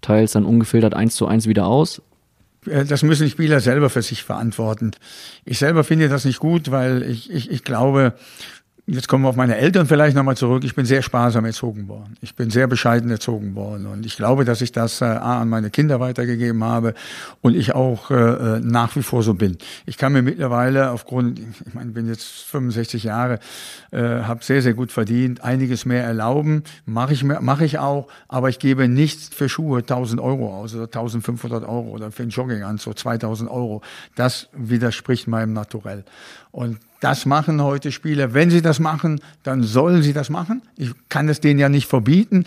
teils 0.00 0.32
dann 0.32 0.44
ungefiltert 0.44 0.94
eins 0.94 1.14
zu 1.14 1.26
eins 1.26 1.46
wieder 1.46 1.66
aus? 1.66 2.02
Äh, 2.66 2.84
das 2.84 3.04
müssen 3.04 3.24
die 3.24 3.30
Spieler 3.30 3.60
selber 3.60 3.90
für 3.90 4.02
sich 4.02 4.24
verantworten. 4.24 4.90
Ich 5.44 5.60
selber 5.60 5.84
finde 5.84 6.08
das 6.08 6.24
nicht 6.24 6.40
gut, 6.40 6.72
weil 6.72 7.04
ich, 7.04 7.30
ich, 7.30 7.48
ich 7.48 7.62
glaube, 7.62 8.14
Jetzt 8.92 9.06
kommen 9.06 9.22
wir 9.22 9.28
auf 9.28 9.36
meine 9.36 9.56
Eltern 9.56 9.86
vielleicht 9.86 10.16
nochmal 10.16 10.36
zurück. 10.36 10.64
Ich 10.64 10.74
bin 10.74 10.84
sehr 10.84 11.00
sparsam 11.02 11.44
erzogen 11.44 11.86
worden. 11.86 12.16
Ich 12.22 12.34
bin 12.34 12.50
sehr 12.50 12.66
bescheiden 12.66 13.08
erzogen 13.08 13.54
worden. 13.54 13.86
Und 13.86 14.04
ich 14.04 14.16
glaube, 14.16 14.44
dass 14.44 14.62
ich 14.62 14.72
das 14.72 15.00
äh, 15.00 15.04
an 15.04 15.48
meine 15.48 15.70
Kinder 15.70 16.00
weitergegeben 16.00 16.64
habe 16.64 16.94
und 17.40 17.54
ich 17.54 17.72
auch 17.72 18.10
äh, 18.10 18.14
äh 18.14 18.60
nach 18.60 18.96
wie 18.96 19.04
vor 19.04 19.22
so 19.22 19.34
bin. 19.34 19.58
Ich 19.86 19.96
kann 19.96 20.12
mir 20.12 20.22
mittlerweile 20.22 20.90
aufgrund, 20.90 21.38
ich 21.38 21.72
meine, 21.72 21.92
bin 21.92 22.08
jetzt 22.08 22.24
65 22.24 23.04
Jahre, 23.04 23.38
äh, 23.92 24.00
habe 24.00 24.42
sehr, 24.42 24.60
sehr 24.60 24.74
gut 24.74 24.90
verdient, 24.90 25.44
einiges 25.44 25.84
mehr 25.84 26.02
erlauben. 26.02 26.64
Mache 26.84 27.12
ich, 27.12 27.22
mach 27.22 27.60
ich 27.60 27.78
auch, 27.78 28.08
aber 28.26 28.48
ich 28.48 28.58
gebe 28.58 28.88
nicht 28.88 29.32
für 29.32 29.48
Schuhe 29.48 29.78
1000 29.78 30.20
Euro 30.20 30.52
aus 30.52 30.74
oder 30.74 30.86
1500 30.86 31.62
Euro 31.62 31.90
oder 31.90 32.10
für 32.10 32.24
einen 32.24 32.32
Jogginganzug 32.32 32.98
2000 32.98 33.48
Euro. 33.48 33.82
Das 34.16 34.48
widerspricht 34.52 35.28
meinem 35.28 35.52
Naturell. 35.52 36.02
Und 36.50 36.78
das 37.00 37.26
machen 37.26 37.62
heute 37.62 37.92
Spieler. 37.92 38.34
Wenn 38.34 38.50
sie 38.50 38.62
das 38.62 38.78
machen, 38.78 39.20
dann 39.42 39.62
sollen 39.62 40.02
sie 40.02 40.12
das 40.12 40.30
machen. 40.30 40.62
Ich 40.76 40.92
kann 41.08 41.28
es 41.28 41.40
denen 41.40 41.58
ja 41.58 41.68
nicht 41.68 41.86
verbieten. 41.86 42.44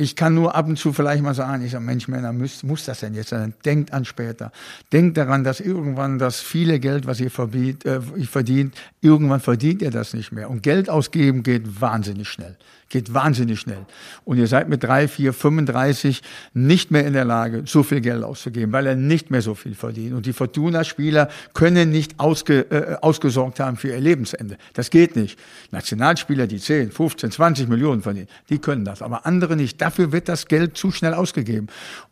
Ich 0.00 0.14
kann 0.14 0.32
nur 0.32 0.54
ab 0.54 0.68
und 0.68 0.78
zu 0.78 0.92
vielleicht 0.92 1.24
mal 1.24 1.34
sagen, 1.34 1.64
ich 1.64 1.72
sage, 1.72 1.84
Mensch, 1.84 2.06
Männer, 2.06 2.32
muss, 2.32 2.62
muss 2.62 2.84
das 2.84 3.00
denn 3.00 3.14
jetzt 3.14 3.30
sein? 3.30 3.52
Denkt 3.64 3.92
an 3.92 4.04
später. 4.04 4.52
Denkt 4.92 5.16
daran, 5.16 5.42
dass 5.42 5.58
irgendwann 5.58 6.20
das 6.20 6.40
viele 6.40 6.78
Geld, 6.78 7.06
was 7.06 7.18
ihr 7.18 7.32
verdient, 7.32 7.84
äh, 7.84 8.00
verdient, 8.00 8.76
irgendwann 9.00 9.40
verdient 9.40 9.82
ihr 9.82 9.90
das 9.90 10.14
nicht 10.14 10.30
mehr. 10.30 10.48
Und 10.48 10.62
Geld 10.62 10.88
ausgeben 10.88 11.42
geht 11.42 11.80
wahnsinnig 11.80 12.28
schnell 12.28 12.56
geht 12.88 13.12
wahnsinnig 13.12 13.60
schnell. 13.60 13.84
Und 14.24 14.38
ihr 14.38 14.46
seid 14.46 14.68
mit 14.68 14.82
drei, 14.82 15.08
vier, 15.08 15.32
35 15.32 16.22
nicht 16.54 16.90
mehr 16.90 17.06
in 17.06 17.12
der 17.12 17.24
Lage, 17.24 17.62
so 17.66 17.82
viel 17.82 18.00
Geld 18.00 18.24
auszugeben, 18.24 18.72
weil 18.72 18.86
er 18.86 18.96
nicht 18.96 19.30
mehr 19.30 19.42
so 19.42 19.54
viel 19.54 19.74
verdient. 19.74 20.14
Und 20.14 20.26
die 20.26 20.32
Fortuna-Spieler 20.32 21.28
können 21.54 21.90
nicht 21.90 22.18
ausge, 22.18 22.60
äh, 22.70 22.96
ausgesorgt 23.00 23.60
haben 23.60 23.76
für 23.76 23.88
ihr 23.88 24.00
Lebensende. 24.00 24.56
Das 24.72 24.90
geht 24.90 25.16
nicht. 25.16 25.38
Nationalspieler, 25.70 26.46
die 26.46 26.58
10, 26.58 26.90
15, 26.90 27.30
20 27.30 27.68
Millionen 27.68 28.02
verdienen, 28.02 28.28
die 28.48 28.58
können 28.58 28.84
das. 28.84 29.02
Aber 29.02 29.26
andere 29.26 29.56
nicht. 29.56 29.80
Dafür 29.80 30.12
wird 30.12 30.28
das 30.28 30.46
Geld 30.46 30.76
zu 30.76 30.90
schnell 30.90 31.14
ausgegeben. 31.14 31.66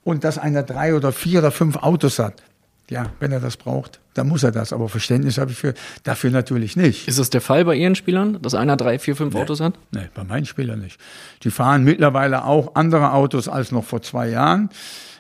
Und 0.05 0.25
dass 0.25 0.39
einer 0.39 0.63
drei 0.63 0.95
oder 0.95 1.13
vier 1.13 1.39
oder 1.39 1.51
fünf 1.51 1.77
Autos 1.77 2.19
hat, 2.19 2.43
ja, 2.91 3.11
wenn 3.21 3.33
er 3.33 3.41
das 3.41 3.57
braucht, 3.57 4.01
dann 4.15 4.29
muss 4.29 4.43
er 4.43 4.53
das. 4.53 4.73
Aber 4.73 4.89
Verständnis 4.89 5.39
habe 5.39 5.51
ich 5.51 5.59
für, 5.59 5.75
dafür 6.05 6.31
natürlich 6.31 6.77
nicht. 6.77 7.09
Ist 7.09 7.19
das 7.19 7.31
der 7.31 7.41
Fall 7.41 7.65
bei 7.65 7.75
Ihren 7.75 7.95
Spielern, 7.95 8.41
dass 8.41 8.55
einer 8.55 8.77
drei, 8.77 8.99
vier, 8.99 9.17
fünf 9.17 9.35
nee, 9.35 9.41
Autos 9.41 9.61
hat? 9.61 9.75
Nee, 9.93 10.09
bei 10.15 10.25
meinen 10.25 10.47
Spielern 10.47 10.81
nicht. 10.81 11.01
Die 11.43 11.51
fahren 11.51 11.85
mittlerweile 11.85 12.45
auch 12.45 12.75
andere 12.75 13.13
Autos 13.13 13.49
als 13.49 13.73
noch 13.73 13.85
vor 13.85 14.03
zwei 14.03 14.29
Jahren. 14.29 14.71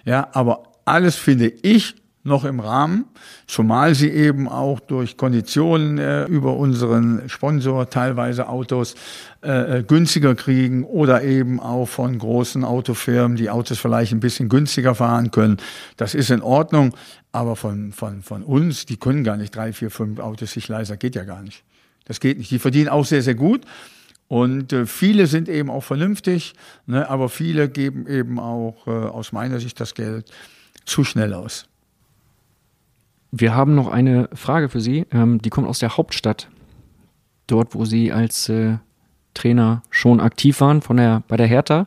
Ja, 0.04 0.28
aber 0.32 0.62
alles 0.84 1.16
finde 1.16 1.48
ich 1.62 1.96
noch 2.26 2.44
im 2.44 2.60
Rahmen, 2.60 3.06
zumal 3.46 3.94
sie 3.94 4.10
eben 4.10 4.48
auch 4.48 4.80
durch 4.80 5.16
Konditionen 5.16 5.98
äh, 5.98 6.24
über 6.24 6.56
unseren 6.56 7.28
Sponsor 7.28 7.88
teilweise 7.88 8.48
Autos 8.48 8.94
äh, 9.42 9.78
äh, 9.78 9.82
günstiger 9.82 10.34
kriegen 10.34 10.84
oder 10.84 11.22
eben 11.22 11.60
auch 11.60 11.86
von 11.86 12.18
großen 12.18 12.64
Autofirmen, 12.64 13.36
die 13.36 13.48
Autos 13.48 13.78
vielleicht 13.78 14.12
ein 14.12 14.20
bisschen 14.20 14.48
günstiger 14.48 14.94
fahren 14.94 15.30
können. 15.30 15.58
Das 15.96 16.14
ist 16.14 16.30
in 16.30 16.42
Ordnung, 16.42 16.94
aber 17.32 17.56
von, 17.56 17.92
von, 17.92 18.22
von 18.22 18.42
uns, 18.42 18.86
die 18.86 18.96
können 18.96 19.24
gar 19.24 19.36
nicht 19.36 19.54
drei, 19.54 19.72
vier, 19.72 19.90
fünf 19.90 20.18
Autos 20.18 20.52
sich 20.52 20.68
leisten, 20.68 20.98
geht 20.98 21.14
ja 21.14 21.24
gar 21.24 21.42
nicht. 21.42 21.62
Das 22.06 22.20
geht 22.20 22.38
nicht. 22.38 22.50
Die 22.50 22.58
verdienen 22.58 22.88
auch 22.88 23.04
sehr, 23.04 23.22
sehr 23.22 23.34
gut. 23.34 23.62
Und 24.28 24.72
äh, 24.72 24.86
viele 24.86 25.26
sind 25.26 25.48
eben 25.48 25.70
auch 25.70 25.84
vernünftig, 25.84 26.54
ne, 26.86 27.08
aber 27.08 27.28
viele 27.28 27.68
geben 27.68 28.06
eben 28.08 28.40
auch 28.40 28.86
äh, 28.86 28.90
aus 28.90 29.32
meiner 29.32 29.60
Sicht 29.60 29.78
das 29.78 29.94
Geld 29.94 30.32
zu 30.84 31.04
schnell 31.04 31.32
aus. 31.32 31.68
Wir 33.38 33.54
haben 33.54 33.74
noch 33.74 33.88
eine 33.88 34.30
Frage 34.32 34.68
für 34.70 34.80
Sie. 34.80 35.06
Ähm, 35.12 35.42
die 35.42 35.50
kommt 35.50 35.68
aus 35.68 35.78
der 35.78 35.96
Hauptstadt. 35.96 36.48
Dort, 37.46 37.74
wo 37.74 37.84
Sie 37.84 38.10
als 38.10 38.48
äh, 38.48 38.78
Trainer 39.34 39.82
schon 39.90 40.20
aktiv 40.20 40.60
waren 40.62 40.80
von 40.80 40.96
der, 40.96 41.22
bei 41.28 41.36
der 41.36 41.46
Hertha. 41.46 41.86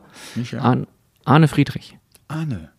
Arne, 0.58 0.86
Arne 1.24 1.48
Friedrich. 1.48 1.98
Arne. 2.28 2.70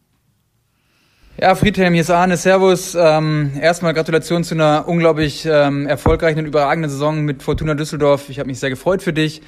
Ja, 1.38 1.55
Friedhelm, 1.55 1.93
hier 1.93 2.01
ist 2.01 2.09
Arne. 2.09 2.38
Servus. 2.38 2.95
Ähm, 2.95 3.51
erstmal 3.59 3.93
Gratulation 3.93 4.45
zu 4.45 4.55
einer 4.55 4.88
unglaublich 4.88 5.45
ähm, 5.45 5.86
erfolgreichen 5.86 6.39
und 6.39 6.45
überragenden 6.45 6.89
Saison 6.89 7.22
mit 7.24 7.43
Fortuna 7.43 7.74
Düsseldorf. 7.74 8.30
Ich 8.30 8.39
habe 8.39 8.47
mich 8.47 8.59
sehr 8.59 8.69
gefreut 8.69 9.01
für 9.01 9.13
dich. 9.13 9.41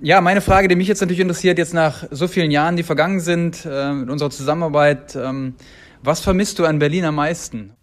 Ja, 0.00 0.22
meine 0.22 0.40
Frage, 0.40 0.68
die 0.68 0.76
mich 0.76 0.88
jetzt 0.88 1.02
natürlich 1.02 1.20
interessiert, 1.20 1.58
jetzt 1.58 1.74
nach 1.74 2.04
so 2.10 2.28
vielen 2.28 2.50
Jahren, 2.50 2.76
die 2.76 2.82
vergangen 2.82 3.20
sind, 3.20 3.66
äh, 3.70 3.92
mit 3.92 4.08
unserer 4.08 4.30
Zusammenarbeit, 4.30 5.14
ähm, 5.16 5.54
was 6.02 6.20
vermisst 6.20 6.58
du 6.58 6.64
an 6.64 6.78
Berlin 6.78 7.04
am 7.04 7.16
meisten? 7.16 7.74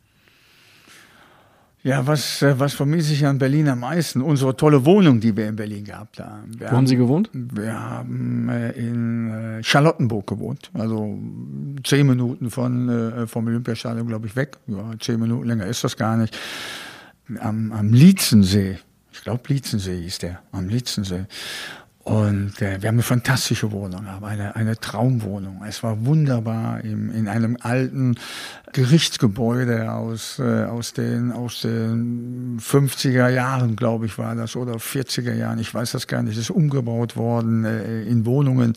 Ja, 1.88 2.06
was, 2.06 2.42
äh, 2.42 2.60
was 2.60 2.74
vermisse 2.74 3.14
ich 3.14 3.26
an 3.26 3.38
Berlin 3.38 3.70
am 3.70 3.80
meisten? 3.80 4.22
Unsere 4.22 4.58
tolle 4.58 4.84
Wohnung, 4.84 5.22
die 5.22 5.38
wir 5.38 5.48
in 5.48 5.56
Berlin 5.56 5.86
gehabt 5.86 6.20
haben. 6.20 6.60
Wir 6.60 6.70
Wo 6.70 6.76
haben 6.76 6.86
Sie 6.86 6.98
gewohnt? 6.98 7.30
Wir 7.32 7.80
haben 7.80 8.50
äh, 8.50 8.72
in 8.72 9.30
äh, 9.32 9.64
Charlottenburg 9.64 10.28
gewohnt. 10.28 10.70
Also 10.74 11.18
zehn 11.86 12.06
Minuten 12.06 12.52
von, 12.52 13.26
vom 13.28 13.48
Olympiastadion, 13.48 14.06
glaube 14.06 14.28
ich, 14.28 14.36
weg. 14.36 14.58
Ja, 14.68 14.92
zehn 15.00 15.18
Minuten 15.18 15.48
länger 15.48 15.66
ist 15.68 15.82
das 15.86 15.96
gar 15.96 16.18
nicht. 16.18 16.38
Am, 17.40 17.72
am 17.72 17.94
Lietzensee. 17.94 18.80
Ich 19.14 19.22
glaube, 19.22 19.44
Lietzensee 19.48 20.02
hieß 20.02 20.20
der. 20.20 20.42
Am 20.52 20.68
Lietzensee. 20.68 21.26
Und 22.08 22.62
äh, 22.62 22.82
wir 22.82 22.88
haben 22.88 22.96
eine 22.96 23.04
fantastische 23.04 23.70
Wohnung, 23.74 24.08
eine, 24.22 24.56
eine 24.56 24.80
Traumwohnung. 24.80 25.62
Es 25.68 25.84
war 25.84 26.06
wunderbar 26.06 26.82
im, 26.86 27.12
in 27.12 27.28
einem 27.28 27.58
alten 27.60 28.16
Gerichtsgebäude 28.72 29.92
aus, 29.92 30.40
äh, 30.40 30.64
aus, 30.64 30.94
den, 30.94 31.34
aus 31.34 31.64
den 31.64 32.62
50er 32.62 33.28
Jahren, 33.28 33.76
glaube 33.76 34.06
ich, 34.06 34.18
war 34.18 34.36
das, 34.36 34.56
oder 34.56 34.76
40er 34.76 35.34
Jahren, 35.34 35.60
ich 35.60 35.74
weiß 35.74 35.92
das 35.92 36.08
gar 36.08 36.24
nicht. 36.24 36.38
Es 36.38 36.44
ist 36.44 36.50
umgebaut 36.50 37.18
worden 37.18 37.66
äh, 37.66 38.04
in 38.04 38.26
Wohnungen. 38.26 38.72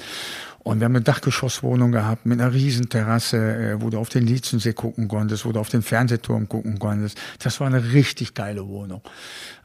Und 0.63 0.81
wir 0.81 0.85
haben 0.85 0.95
eine 0.95 1.05
Dachgeschosswohnung 1.05 1.91
gehabt 1.91 2.27
mit 2.27 2.41
einer 2.41 2.53
Riesenterrasse, 2.53 3.37
äh, 3.37 3.83
wo 3.83 3.89
du 3.89 3.99
auf 3.99 4.11
den 4.11 4.27
Lietzensee 4.27 4.75
gucken 4.75 5.09
konntest, 5.09 5.47
wo 5.47 5.53
du 5.53 5.61
auf 5.61 5.71
den 5.71 5.83
Fernsehturm 5.83 6.49
gucken 6.49 6.79
konntest. 6.79 7.19
Das 7.43 7.61
war 7.61 7.67
eine 7.67 7.93
richtig 7.93 8.35
geile 8.35 8.69
Wohnung. 8.69 9.01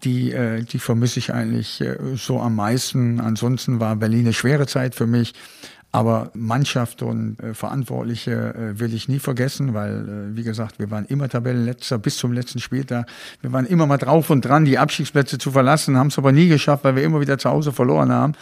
Die, 0.04 0.32
äh, 0.32 0.64
die 0.64 0.80
vermisse 0.80 1.20
ich 1.20 1.34
eigentlich 1.34 1.82
äh, 1.82 1.98
so 2.16 2.39
am 2.39 2.56
meisten. 2.56 3.20
Ansonsten 3.20 3.80
war 3.80 3.96
Berlin 3.98 4.22
eine 4.22 4.34
schwere 4.34 4.68
Zeit 4.68 4.96
für 4.96 5.06
mich. 5.06 5.34
Aber 5.91 6.30
Mannschaft 6.34 7.04
und 7.04 7.39
äh, 7.39 7.54
Verantwortliche 7.54 8.54
äh, 8.54 8.80
will 8.82 8.93
ich 8.93 9.08
nie 9.08 9.20
vergessen, 9.20 9.74
weil, 9.74 10.34
äh, 10.34 10.36
wie 10.36 10.43
gesagt, 10.43 10.78
wir 10.78 10.91
waren 10.91 11.06
immer 11.06 11.30
Tabellenletzter 11.30 11.98
bis 11.98 12.18
zum 12.18 12.34
letzten 12.34 12.60
Spieltag. 12.60 13.08
Wir 13.39 13.54
waren 13.54 13.66
immer 13.66 13.86
mal 13.86 13.98
drauf 13.98 14.30
und 14.30 14.43
dran, 14.43 14.66
die 14.66 14.78
Abstiegsplätze 14.78 15.38
zu 15.38 15.52
verlassen, 15.52 15.96
haben 15.96 16.08
es 16.08 16.18
aber 16.18 16.34
nie 16.34 16.50
geschafft, 16.50 16.84
weil 16.84 16.98
wir 16.98 17.04
immer 17.04 17.22
wieder 17.22 17.38
zu 17.38 17.50
Hause 17.50 17.72
verloren 17.72 18.12
haben. 18.12 18.34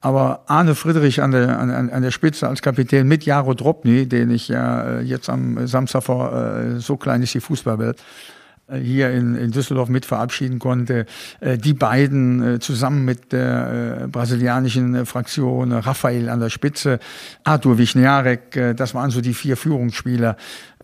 Aber 0.00 0.42
Arne 0.46 0.74
Friedrich 0.74 1.22
an 1.22 1.30
der, 1.30 1.58
an, 1.58 1.90
an 1.90 2.02
der 2.02 2.10
Spitze 2.10 2.48
als 2.48 2.62
Kapitän 2.62 3.08
mit 3.08 3.24
Jaro 3.24 3.54
Dropny, 3.54 4.06
den 4.06 4.30
ich 4.30 4.48
ja 4.48 4.98
äh, 4.98 5.00
jetzt 5.00 5.28
am 5.28 5.66
Samstag 5.66 6.02
vor, 6.02 6.32
äh, 6.32 6.80
so 6.80 6.96
klein 6.96 7.22
ist 7.22 7.34
die 7.34 7.40
Fußballwelt, 7.40 8.02
hier 8.72 9.10
in, 9.10 9.34
in 9.36 9.50
Düsseldorf 9.50 9.88
mit 9.88 10.06
verabschieden 10.06 10.58
konnte. 10.58 11.06
Äh, 11.40 11.58
die 11.58 11.74
beiden 11.74 12.60
zusammen 12.60 13.04
mit 13.04 13.32
der 13.32 14.08
brasilianischen 14.10 15.06
Fraktion, 15.06 15.72
Rafael 15.72 16.28
an 16.28 16.40
der 16.40 16.50
Spitze, 16.50 16.98
Artur 17.44 17.78
Wichniarek, 17.78 18.76
das 18.76 18.94
waren 18.94 19.10
so 19.10 19.20
die 19.20 19.34
vier 19.34 19.56
Führungsspieler. 19.56 20.36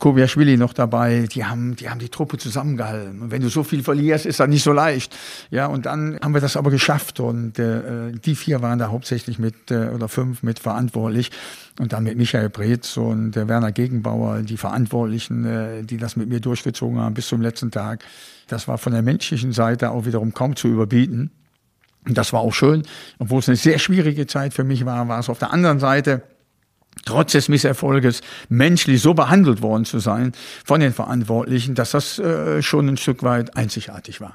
Kobiaschwili 0.02 0.56
noch 0.56 0.72
dabei, 0.72 1.28
die 1.32 1.44
haben, 1.44 1.76
die 1.76 1.88
haben 1.88 2.00
die 2.00 2.08
Truppe 2.08 2.36
zusammengehalten. 2.36 3.22
Und 3.22 3.30
wenn 3.30 3.40
du 3.40 3.48
so 3.48 3.62
viel 3.62 3.84
verlierst, 3.84 4.26
ist 4.26 4.40
das 4.40 4.48
nicht 4.48 4.64
so 4.64 4.72
leicht. 4.72 5.16
Ja, 5.50 5.66
und 5.66 5.86
dann 5.86 6.18
haben 6.20 6.34
wir 6.34 6.40
das 6.40 6.56
aber 6.56 6.72
geschafft 6.72 7.20
und 7.20 7.56
äh, 7.60 8.10
die 8.10 8.34
vier 8.34 8.62
waren 8.62 8.80
da 8.80 8.88
hauptsächlich 8.88 9.38
mit, 9.38 9.70
äh, 9.70 9.90
oder 9.90 10.08
fünf 10.08 10.42
mit 10.42 10.58
verantwortlich. 10.58 11.30
Und 11.78 11.92
dann 11.92 12.04
mit 12.04 12.18
Michael 12.18 12.50
Breetz 12.50 12.96
und 12.96 13.36
äh, 13.36 13.48
Werner 13.48 13.72
Gegenbauer, 13.72 14.42
die 14.42 14.58
Verantwortlichen, 14.58 15.44
äh, 15.44 15.82
die 15.82 15.96
das 15.96 16.16
mit 16.16 16.28
mir 16.28 16.40
durchgezogen 16.40 16.98
haben 16.98 17.14
bis 17.14 17.28
zum 17.28 17.40
letzten 17.40 17.70
Tag. 17.70 18.04
Das 18.48 18.68
war 18.68 18.76
von 18.76 18.92
der 18.92 19.02
menschlichen 19.02 19.52
Seite 19.52 19.90
auch 19.90 20.04
wiederum 20.04 20.34
kaum 20.34 20.54
zu 20.54 20.68
überbieten. 20.68 21.30
Und 22.06 22.18
das 22.18 22.32
war 22.32 22.40
auch 22.40 22.52
schön. 22.52 22.82
Obwohl 23.18 23.38
es 23.38 23.48
eine 23.48 23.56
sehr 23.56 23.78
schwierige 23.78 24.26
Zeit 24.26 24.52
für 24.52 24.64
mich 24.64 24.84
war, 24.84 25.08
war 25.08 25.20
es 25.20 25.30
auf 25.30 25.38
der 25.38 25.52
anderen 25.52 25.78
Seite 25.78 26.22
trotz 27.04 27.32
des 27.32 27.48
Misserfolges 27.48 28.20
menschlich 28.48 29.00
so 29.00 29.14
behandelt 29.14 29.62
worden 29.62 29.84
zu 29.84 29.98
sein 29.98 30.32
von 30.64 30.80
den 30.80 30.92
Verantwortlichen, 30.92 31.74
dass 31.74 31.92
das 31.92 32.18
äh, 32.18 32.60
schon 32.62 32.88
ein 32.88 32.96
Stück 32.96 33.22
weit 33.22 33.56
einzigartig 33.56 34.20
war. 34.20 34.34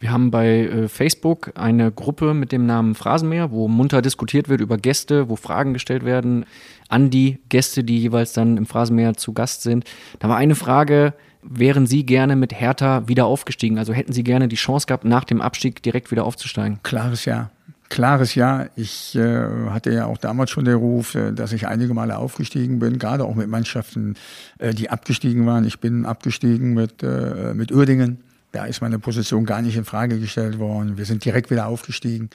Wir 0.00 0.10
haben 0.10 0.30
bei 0.30 0.60
äh, 0.60 0.88
Facebook 0.88 1.52
eine 1.56 1.92
Gruppe 1.92 2.32
mit 2.32 2.52
dem 2.52 2.64
Namen 2.64 2.94
Phrasenmäher, 2.94 3.50
wo 3.50 3.68
munter 3.68 4.00
diskutiert 4.00 4.48
wird 4.48 4.62
über 4.62 4.78
Gäste, 4.78 5.28
wo 5.28 5.36
Fragen 5.36 5.74
gestellt 5.74 6.04
werden 6.04 6.46
an 6.88 7.10
die 7.10 7.38
Gäste, 7.50 7.84
die 7.84 7.98
jeweils 7.98 8.32
dann 8.32 8.56
im 8.56 8.64
Phrasenmäher 8.64 9.14
zu 9.14 9.34
Gast 9.34 9.62
sind. 9.62 9.84
Da 10.18 10.30
war 10.30 10.38
eine 10.38 10.54
Frage, 10.54 11.12
wären 11.42 11.86
Sie 11.86 12.06
gerne 12.06 12.34
mit 12.34 12.58
Hertha 12.58 13.06
wieder 13.08 13.26
aufgestiegen? 13.26 13.78
Also 13.78 13.92
hätten 13.92 14.14
Sie 14.14 14.24
gerne 14.24 14.48
die 14.48 14.56
Chance 14.56 14.86
gehabt, 14.86 15.04
nach 15.04 15.24
dem 15.24 15.42
Abstieg 15.42 15.82
direkt 15.82 16.10
wieder 16.10 16.24
aufzusteigen? 16.24 16.80
Klares 16.82 17.26
Ja 17.26 17.50
klares 17.90 18.34
Ja. 18.34 18.66
Ich 18.76 19.14
äh, 19.16 19.46
hatte 19.68 19.92
ja 19.92 20.06
auch 20.06 20.16
damals 20.16 20.50
schon 20.50 20.64
den 20.64 20.76
Ruf, 20.76 21.14
äh, 21.14 21.32
dass 21.32 21.52
ich 21.52 21.66
einige 21.66 21.92
Male 21.92 22.16
aufgestiegen 22.16 22.78
bin, 22.78 22.98
gerade 22.98 23.24
auch 23.24 23.34
mit 23.34 23.48
Mannschaften, 23.48 24.14
äh, 24.58 24.72
die 24.72 24.88
abgestiegen 24.88 25.44
waren. 25.44 25.66
Ich 25.66 25.80
bin 25.80 26.06
abgestiegen 26.06 26.72
mit, 26.72 27.02
äh, 27.02 27.52
mit 27.52 27.72
Uerdingen. 27.72 28.18
Da 28.52 28.64
ist 28.64 28.80
meine 28.80 28.98
Position 28.98 29.44
gar 29.44 29.62
nicht 29.62 29.76
in 29.76 29.84
Frage 29.84 30.18
gestellt 30.18 30.58
worden. 30.58 30.98
Wir 30.98 31.04
sind 31.04 31.24
direkt 31.24 31.50
wieder 31.50 31.66
aufgestiegen. 31.66 32.30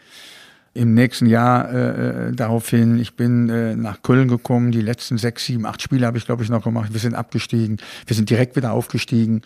Im 0.73 0.93
nächsten 0.93 1.25
Jahr 1.25 1.71
äh, 1.71 2.29
äh 2.29 2.31
daraufhin, 2.33 2.99
ich 2.99 3.15
bin 3.15 3.49
äh, 3.49 3.75
nach 3.75 4.01
Köln 4.01 4.27
gekommen, 4.27 4.71
die 4.71 4.81
letzten 4.81 5.17
sechs, 5.17 5.45
sieben, 5.45 5.65
acht 5.65 5.81
Spiele 5.81 6.05
habe 6.05 6.17
ich, 6.17 6.25
glaube 6.25 6.43
ich, 6.43 6.49
noch 6.49 6.63
gemacht. 6.63 6.91
Wir 6.91 6.99
sind 6.99 7.15
abgestiegen, 7.15 7.77
wir 8.05 8.15
sind 8.15 8.29
direkt 8.29 8.55
wieder 8.55 8.73
aufgestiegen. 8.73 9.41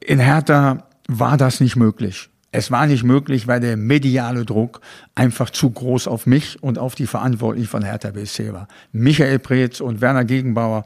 In 0.00 0.20
Hertha 0.20 0.86
war 1.08 1.36
das 1.36 1.60
nicht 1.60 1.76
möglich. 1.76 2.28
Es 2.56 2.70
war 2.70 2.86
nicht 2.86 3.02
möglich, 3.02 3.48
weil 3.48 3.58
der 3.58 3.76
mediale 3.76 4.44
Druck 4.44 4.80
einfach 5.16 5.50
zu 5.50 5.70
groß 5.70 6.06
auf 6.06 6.24
mich 6.24 6.62
und 6.62 6.78
auf 6.78 6.94
die 6.94 7.08
Verantwortlichen 7.08 7.68
von 7.68 7.82
Hertha 7.82 8.12
BSC 8.12 8.52
war. 8.52 8.68
Michael 8.92 9.40
Preetz 9.40 9.80
und 9.80 10.00
Werner 10.00 10.24
Gegenbauer 10.24 10.84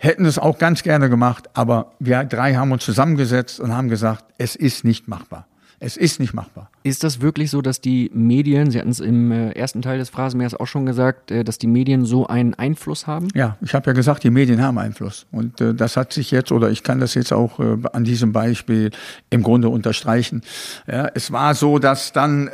hätten 0.00 0.24
es 0.24 0.38
auch 0.38 0.58
ganz 0.58 0.82
gerne 0.82 1.10
gemacht, 1.10 1.50
aber 1.52 1.92
wir 1.98 2.24
drei 2.24 2.54
haben 2.54 2.72
uns 2.72 2.84
zusammengesetzt 2.84 3.60
und 3.60 3.72
haben 3.72 3.90
gesagt, 3.90 4.24
es 4.38 4.56
ist 4.56 4.82
nicht 4.82 5.08
machbar. 5.08 5.46
Es 5.78 5.98
ist 5.98 6.20
nicht 6.20 6.32
machbar. 6.32 6.70
Ist 6.82 7.04
das 7.04 7.20
wirklich 7.20 7.50
so, 7.50 7.60
dass 7.60 7.82
die 7.82 8.10
Medien, 8.14 8.70
Sie 8.70 8.78
hatten 8.78 8.88
es 8.88 9.00
im 9.00 9.30
äh, 9.32 9.50
ersten 9.50 9.82
Teil 9.82 9.98
des 9.98 10.08
Phrasenmeers 10.08 10.54
auch 10.54 10.66
schon 10.66 10.86
gesagt, 10.86 11.30
äh, 11.30 11.44
dass 11.44 11.58
die 11.58 11.66
Medien 11.66 12.06
so 12.06 12.26
einen 12.26 12.54
Einfluss 12.54 13.06
haben? 13.06 13.28
Ja, 13.34 13.58
ich 13.60 13.74
habe 13.74 13.90
ja 13.90 13.92
gesagt, 13.92 14.24
die 14.24 14.30
Medien 14.30 14.62
haben 14.62 14.78
Einfluss. 14.78 15.26
Und 15.30 15.60
äh, 15.60 15.74
das 15.74 15.98
hat 15.98 16.14
sich 16.14 16.30
jetzt, 16.30 16.52
oder 16.52 16.70
ich 16.70 16.82
kann 16.82 16.98
das 16.98 17.12
jetzt 17.12 17.34
auch 17.34 17.58
an 17.58 18.04
diesem 18.04 18.32
Beispiel 18.32 18.92
im 19.28 19.42
Grunde 19.42 19.68
unterstreichen. 19.68 20.40
Ja, 20.86 21.10
es 21.14 21.30
war 21.32 21.54
so, 21.54 21.78
dass 21.78 22.12
dann, 22.12 22.48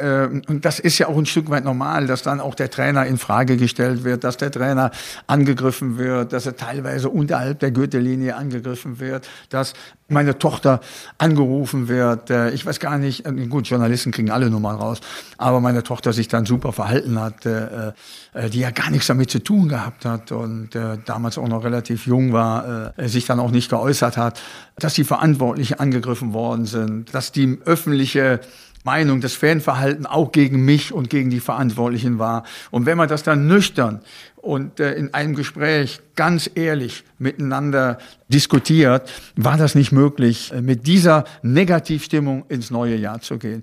und 0.49 0.65
das 0.65 0.81
ist 0.81 0.99
ja 0.99 1.07
auch 1.07 1.17
ein 1.17 1.27
Stück 1.27 1.49
weit 1.51 1.65
normal, 1.65 2.07
dass 2.07 2.23
dann 2.23 2.41
auch 2.41 2.55
der 2.55 2.71
Trainer 2.71 3.07
in 3.07 3.19
Frage 3.19 3.57
gestellt 3.57 4.05
wird, 4.05 4.25
dass 4.25 4.37
der 4.37 4.51
Trainer 4.51 4.91
angegriffen 5.27 5.99
wird, 5.99 6.33
dass 6.33 6.47
er 6.47 6.57
teilweise 6.57 7.11
unterhalb 7.11 7.61
der 7.61 7.71
Gürtellinie 7.71 8.35
angegriffen 8.37 8.99
wird, 8.99 9.29
dass 9.51 9.75
meine 10.09 10.39
Tochter 10.39 10.81
angerufen 11.19 11.89
wird. 11.89 12.31
Ich 12.53 12.65
weiß 12.65 12.81
gar 12.81 12.99
nicht, 12.99 13.25
gut, 13.51 13.69
Journalisten 13.69 14.13
kriegen 14.17 14.31
alle 14.31 14.51
Nummern 14.51 14.77
raus, 14.77 15.01
aber 15.39 15.61
meine 15.61 15.83
Tochter 15.83 16.13
sich 16.13 16.29
dann 16.29 16.47
super 16.47 16.73
verhalten 16.73 17.21
hat, 17.21 17.47
äh, 17.47 17.93
äh, 18.33 18.51
die 18.51 18.61
ja 18.61 18.71
gar 18.71 18.91
nichts 18.91 19.07
damit 19.07 19.31
zu 19.31 19.39
tun 19.39 19.69
gehabt 19.69 20.05
hat 20.05 20.33
und 20.33 20.75
äh, 20.75 20.99
damals 21.05 21.39
auch 21.39 21.49
noch 21.49 21.63
relativ 21.63 22.07
jung 22.07 22.33
war, 22.33 22.95
äh, 22.97 23.09
sich 23.09 23.27
dann 23.27 23.39
auch 23.39 23.51
nicht 23.51 23.71
geäußert 23.71 24.17
hat, 24.17 24.41
dass 24.79 24.95
die 24.95 25.05
Verantwortlichen 25.05 25.79
angegriffen 25.79 26.33
worden 26.33 26.67
sind, 26.67 27.15
dass 27.15 27.31
die 27.31 27.59
öffentliche 27.65 28.41
Meinung, 28.87 29.21
das 29.21 29.35
Fanverhalten 29.35 30.07
auch 30.07 30.31
gegen 30.31 30.65
mich 30.65 30.93
und 30.93 31.11
gegen 31.11 31.29
die 31.29 31.41
Verantwortlichen 31.41 32.21
war. 32.21 32.45
Und 32.71 32.87
wenn 32.87 32.97
man 32.97 33.09
das 33.09 33.25
dann 33.25 33.49
nüchtern 33.49 34.01
und 34.37 34.79
äh, 34.79 34.95
in 34.95 35.13
einem 35.13 35.35
Gespräch 35.35 36.01
ganz 36.15 36.49
ehrlich 36.55 37.03
miteinander 37.19 37.99
diskutiert, 38.29 39.11
war 39.35 39.59
das 39.59 39.75
nicht 39.75 39.91
möglich, 39.91 40.53
äh, 40.53 40.63
mit 40.63 40.87
dieser 40.87 41.25
Negativstimmung 41.43 42.45
ins 42.49 42.71
neue 42.71 42.95
Jahr 42.95 43.21
zu 43.21 43.39
gehen. 43.39 43.63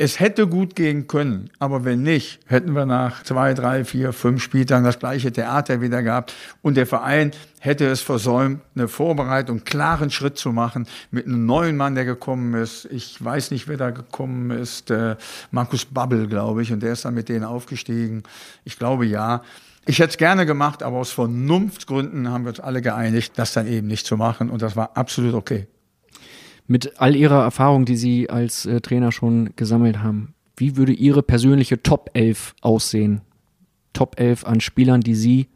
Es 0.00 0.20
hätte 0.20 0.46
gut 0.46 0.76
gehen 0.76 1.08
können, 1.08 1.50
aber 1.58 1.84
wenn 1.84 2.04
nicht, 2.04 2.38
hätten 2.46 2.74
wir 2.74 2.86
nach 2.86 3.24
zwei, 3.24 3.52
drei, 3.52 3.84
vier, 3.84 4.12
fünf 4.12 4.40
Spieltagen 4.40 4.84
das 4.84 5.00
gleiche 5.00 5.32
Theater 5.32 5.80
wieder 5.80 6.04
gehabt 6.04 6.32
und 6.62 6.76
der 6.76 6.86
Verein 6.86 7.32
hätte 7.58 7.84
es 7.84 8.00
versäumt, 8.00 8.60
eine 8.76 8.86
Vorbereitung, 8.86 9.64
klaren 9.64 10.12
Schritt 10.12 10.38
zu 10.38 10.52
machen 10.52 10.86
mit 11.10 11.26
einem 11.26 11.46
neuen 11.46 11.76
Mann, 11.76 11.96
der 11.96 12.04
gekommen 12.04 12.54
ist. 12.54 12.84
Ich 12.92 13.22
weiß 13.24 13.50
nicht, 13.50 13.66
wer 13.66 13.76
da 13.76 13.90
gekommen 13.90 14.52
ist, 14.52 14.92
äh, 14.92 15.16
Markus 15.50 15.84
Babbel, 15.84 16.28
glaube 16.28 16.62
ich, 16.62 16.72
und 16.72 16.80
der 16.80 16.92
ist 16.92 17.04
dann 17.04 17.14
mit 17.14 17.28
denen 17.28 17.44
aufgestiegen. 17.44 18.22
Ich 18.64 18.78
glaube 18.78 19.04
ja. 19.04 19.42
Ich 19.84 19.98
hätte 19.98 20.10
es 20.10 20.16
gerne 20.16 20.46
gemacht, 20.46 20.84
aber 20.84 20.98
aus 20.98 21.10
Vernunftsgründen 21.10 22.30
haben 22.30 22.44
wir 22.44 22.50
uns 22.50 22.60
alle 22.60 22.82
geeinigt, 22.82 23.32
das 23.34 23.52
dann 23.52 23.66
eben 23.66 23.88
nicht 23.88 24.06
zu 24.06 24.16
machen 24.16 24.48
und 24.48 24.62
das 24.62 24.76
war 24.76 24.96
absolut 24.96 25.34
okay 25.34 25.66
mit 26.68 27.00
all 27.00 27.16
Ihrer 27.16 27.42
Erfahrung, 27.42 27.84
die 27.84 27.96
Sie 27.96 28.30
als 28.30 28.66
äh, 28.66 28.80
Trainer 28.80 29.10
schon 29.10 29.50
gesammelt 29.56 29.98
haben, 29.98 30.34
wie 30.56 30.76
würde 30.76 30.92
Ihre 30.92 31.22
persönliche 31.22 31.82
Top 31.82 32.10
11 32.14 32.54
aussehen? 32.60 33.22
Top 33.92 34.20
11 34.20 34.44
an 34.44 34.60
Spielern, 34.60 35.00
die 35.00 35.14
Sie 35.14 35.48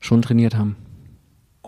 schon 0.00 0.22
trainiert 0.22 0.56
haben? 0.56 0.76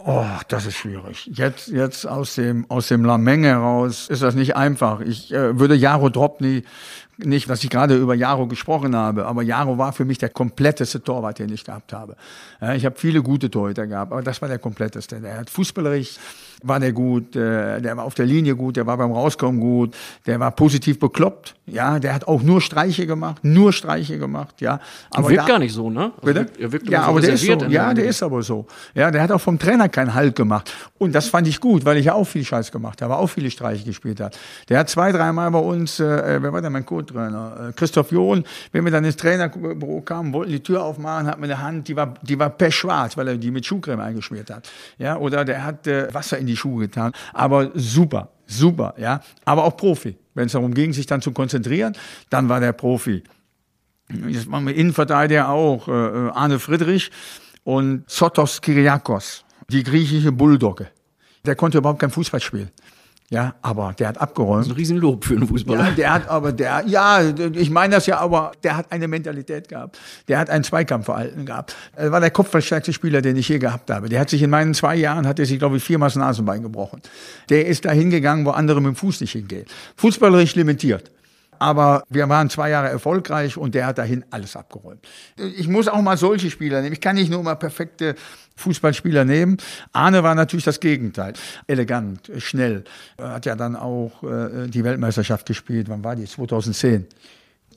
Oh, 0.07 0.27
das 0.49 0.67
ist 0.67 0.77
schwierig. 0.77 1.31
Jetzt, 1.33 1.69
jetzt 1.69 2.07
aus 2.07 2.35
dem, 2.35 2.71
aus 2.71 2.89
dem 2.89 3.05
Lameng 3.05 3.45
heraus 3.45 4.09
ist 4.09 4.23
das 4.23 4.35
nicht 4.35 4.55
einfach. 4.55 5.01
Ich 5.01 5.33
äh, 5.33 5.59
würde 5.59 5.75
Jaro 5.75 6.11
Dropny 6.11 6.63
nicht, 7.19 7.49
dass 7.49 7.63
ich 7.63 7.71
gerade 7.71 7.97
über 7.97 8.15
Jaro 8.15 8.47
gesprochen 8.47 8.97
habe, 8.97 9.27
aber 9.27 9.43
Jaro 9.43 9.79
war 9.79 9.93
für 9.93 10.05
mich 10.05 10.19
der 10.19 10.29
kompletteste 10.29 11.03
Torwart, 11.03 11.39
den 11.39 11.53
ich 11.53 11.65
gehabt 11.65 11.93
habe. 11.93 12.17
Ich 12.75 12.85
habe 12.85 12.97
viele 12.99 13.23
gute 13.23 13.51
Torhüter 13.51 13.87
gehabt, 13.87 14.13
aber 14.13 14.23
das 14.23 14.41
war 14.43 14.49
der 14.49 14.59
kompletteste. 14.59 15.21
Der 15.21 15.39
hat 15.39 15.51
fußballerisch 15.51 16.19
war 16.65 16.81
der 16.81 16.93
gut, 16.93 17.37
äh, 17.37 17.81
der 17.81 17.97
war 17.97 18.05
auf 18.05 18.15
der 18.15 18.27
Linie 18.27 18.57
gut, 18.57 18.77
der 18.77 18.87
war 18.87 18.97
beim 18.97 19.13
Rauskommen 19.13 19.61
gut, 19.61 19.95
der 20.27 20.41
war 20.41 20.51
positiv 20.51 20.99
bekloppt, 20.99 21.55
ja, 21.67 21.99
der 21.99 22.15
hat 22.15 22.27
auch 22.27 22.43
nur 22.43 22.61
Streiche 22.61 23.07
gemacht, 23.07 23.45
nur 23.45 23.73
Streiche 23.73 24.19
gemacht, 24.19 24.61
ja. 24.61 24.81
Aber 25.11 25.29
er 25.29 25.31
wirkt 25.31 25.43
da, 25.43 25.47
gar 25.47 25.59
nicht 25.59 25.75
so, 25.75 25.91
ne? 25.91 26.13
Also 26.17 26.21
bitte? 26.23 26.47
Er 26.59 26.73
wirkt 26.73 26.89
ja, 26.89 27.03
so 27.03 27.09
aber 27.09 27.21
der 27.21 27.35
ist 27.35 27.45
so, 27.45 27.53
ja, 27.53 27.95
der 27.95 28.05
ist 28.07 28.23
aber 28.23 28.43
so. 28.43 28.67
Ja, 28.95 29.11
der 29.11 29.23
hat 29.23 29.31
auch 29.31 29.41
vom 29.41 29.59
Trainer 29.59 29.89
keinen 29.89 30.15
Halt 30.15 30.37
gemacht. 30.37 30.73
Und 30.99 31.15
das 31.15 31.29
fand 31.29 31.47
ich 31.47 31.61
gut, 31.61 31.85
weil 31.85 31.99
ich 31.99 32.07
ja 32.07 32.15
auch 32.15 32.25
viel 32.25 32.45
Scheiß 32.45 32.73
gemacht 32.73 33.03
habe, 33.03 33.17
auch 33.17 33.27
viele 33.27 33.51
Streiche 33.51 33.85
gespielt 33.85 34.21
hat. 34.21 34.39
Der 34.69 34.79
hat 34.79 34.89
zwei, 34.89 35.13
dreimal 35.13 35.51
bei 35.51 35.59
uns, 35.59 36.01
äh, 36.01 36.39
wer 36.41 36.53
war 36.53 36.63
denn 36.63 36.73
mein 36.73 36.87
Co-Trainer? 37.05 37.69
Äh, 37.69 37.73
Christoph 37.73 38.11
John, 38.13 38.45
wenn 38.73 38.85
wir 38.85 38.93
dann 38.93 39.05
ins 39.05 39.17
Trainerbüro 39.17 40.01
kamen, 40.03 40.33
wollten 40.33 40.53
die 40.53 40.63
Tür 40.63 40.83
aufmachen, 40.83 41.27
hat 41.27 41.39
mir 41.39 41.47
eine 41.47 41.61
Hand, 41.61 41.89
die 41.89 41.97
war, 41.97 42.15
die 42.23 42.39
war 42.39 42.51
pechschwarz, 42.51 43.17
weil 43.17 43.29
er 43.29 43.37
die 43.37 43.51
mit 43.51 43.67
Schuhcreme 43.67 44.01
eingeschmiert 44.01 44.51
hat. 44.51 44.71
Ja, 44.99 45.17
oder 45.17 45.45
der 45.45 45.65
hat 45.65 45.87
äh, 45.87 46.13
Wasser 46.13 46.39
in 46.39 46.47
die 46.47 46.57
Schuhe 46.57 46.87
getan. 46.87 47.13
Aber 47.33 47.71
super, 47.75 48.31
super, 48.47 48.95
ja. 48.99 49.21
Aber 49.45 49.65
auch 49.65 49.77
Profi. 49.77 50.17
Wenn 50.35 50.47
es 50.47 50.53
darum 50.53 50.75
ging, 50.75 50.93
sich 50.93 51.07
dann 51.07 51.21
zu 51.21 51.33
konzentrieren, 51.33 51.97
dann 52.29 52.49
war 52.49 52.61
der 52.61 52.73
Profi. 52.73 53.23
Jetzt 54.29 54.49
machen 54.49 54.67
wir 54.67 54.75
Innenverteidiger 54.75 55.49
auch, 55.49 55.89
äh, 55.89 55.93
äh 55.93 56.31
Arne 56.31 56.59
Friedrich 56.59 57.11
und 57.63 58.09
Sotos 58.11 58.61
Kyriakos, 58.61 59.45
die 59.71 59.83
griechische 59.83 60.33
Bulldogge. 60.33 60.89
Der 61.47 61.57
konnte 61.57 61.79
überhaupt 61.79 62.01
kein 62.01 62.11
Fußball 62.11 62.41
spielen. 62.41 62.71
Ja, 63.35 63.57
aber 63.63 63.95
der 63.99 64.07
hat 64.07 64.21
abgeräumt. 64.21 64.61
Das 64.61 64.67
ist 64.69 64.73
ein 64.75 64.77
Riesenlob 64.77 65.25
für 65.25 65.35
einen 65.35 65.49
Fußballer. 65.49 65.87
Ja, 65.87 65.91
der 65.91 66.15
hat 66.15 66.29
aber, 66.29 66.53
der, 66.53 66.85
ja, 66.87 67.21
ich 67.53 67.69
meine 67.69 67.97
das 67.97 68.07
ja, 68.07 68.19
aber 68.19 68.53
der 68.63 68.77
hat 68.77 68.93
eine 68.93 69.09
Mentalität 69.09 69.69
gehabt. 69.69 69.99
Der 70.29 70.39
hat 70.39 70.51
ein 70.51 70.63
Zweikampfverhalten 70.63 71.45
gehabt. 71.45 71.75
Er 71.97 72.13
war 72.13 72.21
der 72.21 72.31
kopfverstärkte 72.31 72.93
Spieler, 72.93 73.23
den 73.23 73.37
ich 73.37 73.49
je 73.49 73.59
gehabt 73.59 73.91
habe. 73.91 74.09
Der 74.09 74.21
hat 74.21 74.31
sich 74.31 74.41
in 74.41 74.51
meinen 74.51 74.73
zwei 74.73 74.95
Jahren, 74.95 75.27
hat 75.27 75.41
er 75.41 75.47
sich, 75.47 75.59
glaube 75.59 75.79
ich, 75.79 75.83
viermal 75.83 76.11
das 76.11 76.15
Nasenbein 76.15 76.63
gebrochen. 76.63 77.01
Der 77.49 77.67
ist 77.67 77.85
da 77.85 77.91
hingegangen, 77.91 78.47
wo 78.47 78.51
andere 78.51 78.81
mit 78.81 78.91
dem 78.91 78.97
Fuß 78.97 79.21
nicht 79.23 79.33
hingehen. 79.33 79.67
Fußballerisch 79.97 80.55
limitiert. 80.55 81.11
Aber 81.65 82.05
wir 82.11 82.29
waren 82.29 82.51
zwei 82.51 82.69
Jahre 82.69 82.91
erfolgreich 82.91 83.57
und 83.57 83.75
der 83.75 83.87
hat 83.87 83.97
dahin 83.97 84.23
alles 84.31 84.55
abgeräumt. 84.55 85.01
Ich 85.57 85.67
muss 85.67 85.89
auch 85.89 86.03
mal 86.03 86.19
solche 86.19 86.51
Spieler 86.51 86.83
nehmen. 86.83 86.93
Ich 86.93 87.01
kann 87.01 87.17
nicht 87.17 87.31
nur 87.31 87.43
mal 87.43 87.55
perfekte 87.55 88.17
Fußballspieler 88.57 89.25
nehmen. 89.25 89.57
Arne 89.95 90.23
war 90.23 90.35
natürlich 90.35 90.67
das 90.67 90.79
Gegenteil. 90.79 91.33
Elegant, 91.67 92.31
schnell. 92.37 92.85
Er 93.17 93.31
hat 93.31 93.47
ja 93.47 93.57
dann 93.57 93.77
auch 93.77 94.23
äh, 94.23 94.69
die 94.69 94.85
Weltmeisterschaft 94.85 95.47
gespielt. 95.47 95.89
Wann 95.89 96.05
war 96.05 96.17
die? 96.17 96.27
2010. 96.27 97.07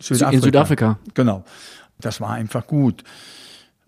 Südafrika. 0.02 0.36
In 0.36 0.42
Südafrika. 0.42 1.00
Genau. 1.14 1.46
Das 2.02 2.20
war 2.20 2.32
einfach 2.32 2.68
gut. 2.68 3.06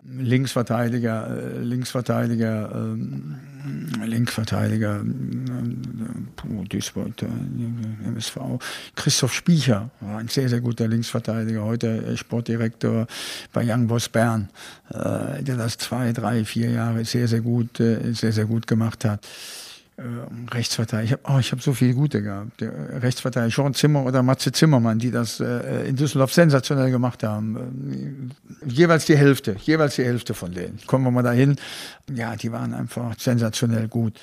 Linksverteidiger, 0.02 1.28
äh, 1.28 1.58
Linksverteidiger, 1.58 2.70
ähm, 2.74 3.36
Linksverteidiger, 4.02 5.00
äh, 5.00 6.68
Duisburg, 6.68 7.12
MSV, 8.06 8.58
Christoph 8.94 9.34
Spiecher 9.34 9.90
war 10.00 10.18
ein 10.18 10.28
sehr, 10.28 10.48
sehr 10.48 10.60
guter 10.60 10.88
Linksverteidiger, 10.88 11.64
heute 11.64 12.16
Sportdirektor 12.16 13.06
bei 13.52 13.64
Young 13.64 13.86
Boss 13.86 14.08
Bern, 14.08 14.48
äh, 14.88 15.42
der 15.42 15.56
das 15.56 15.76
zwei, 15.76 16.12
drei, 16.12 16.44
vier 16.44 16.70
Jahre 16.70 17.04
sehr, 17.04 17.28
sehr 17.28 17.42
gut, 17.42 17.76
sehr, 17.76 18.32
sehr 18.32 18.46
gut 18.46 18.66
gemacht 18.66 19.04
hat. 19.04 19.26
Äh, 20.00 20.54
Rechtsverteidiger. 20.54 21.04
Ich 21.04 21.12
habe 21.12 21.22
oh, 21.24 21.42
hab 21.42 21.62
so 21.62 21.74
viele 21.74 21.92
gute 21.92 22.22
gehabt. 22.22 22.62
Äh, 22.62 22.68
Rechtsverteidiger 22.68 23.54
Sean 23.54 23.74
Zimmer 23.74 24.04
oder 24.04 24.22
Matze 24.22 24.50
Zimmermann, 24.50 24.98
die 24.98 25.10
das 25.10 25.40
äh, 25.40 25.86
in 25.86 25.96
Düsseldorf 25.96 26.32
sensationell 26.32 26.90
gemacht 26.90 27.22
haben. 27.22 28.32
Äh, 28.62 28.70
jeweils 28.70 29.04
die 29.04 29.16
Hälfte, 29.16 29.56
jeweils 29.60 29.96
die 29.96 30.04
Hälfte 30.04 30.32
von 30.32 30.52
denen. 30.52 30.78
Kommen 30.86 31.04
wir 31.04 31.10
mal 31.10 31.22
dahin. 31.22 31.56
Ja, 32.10 32.34
die 32.34 32.50
waren 32.50 32.72
einfach 32.72 33.14
sensationell 33.18 33.88
gut. 33.88 34.18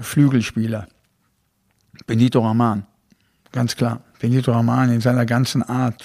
Flügelspieler. 0.00 0.86
Benito 2.06 2.40
Raman, 2.40 2.84
ganz 3.50 3.74
klar. 3.74 4.00
Benito 4.20 4.52
Raman 4.52 4.92
in 4.92 5.00
seiner 5.00 5.26
ganzen 5.26 5.62
Art 5.62 6.02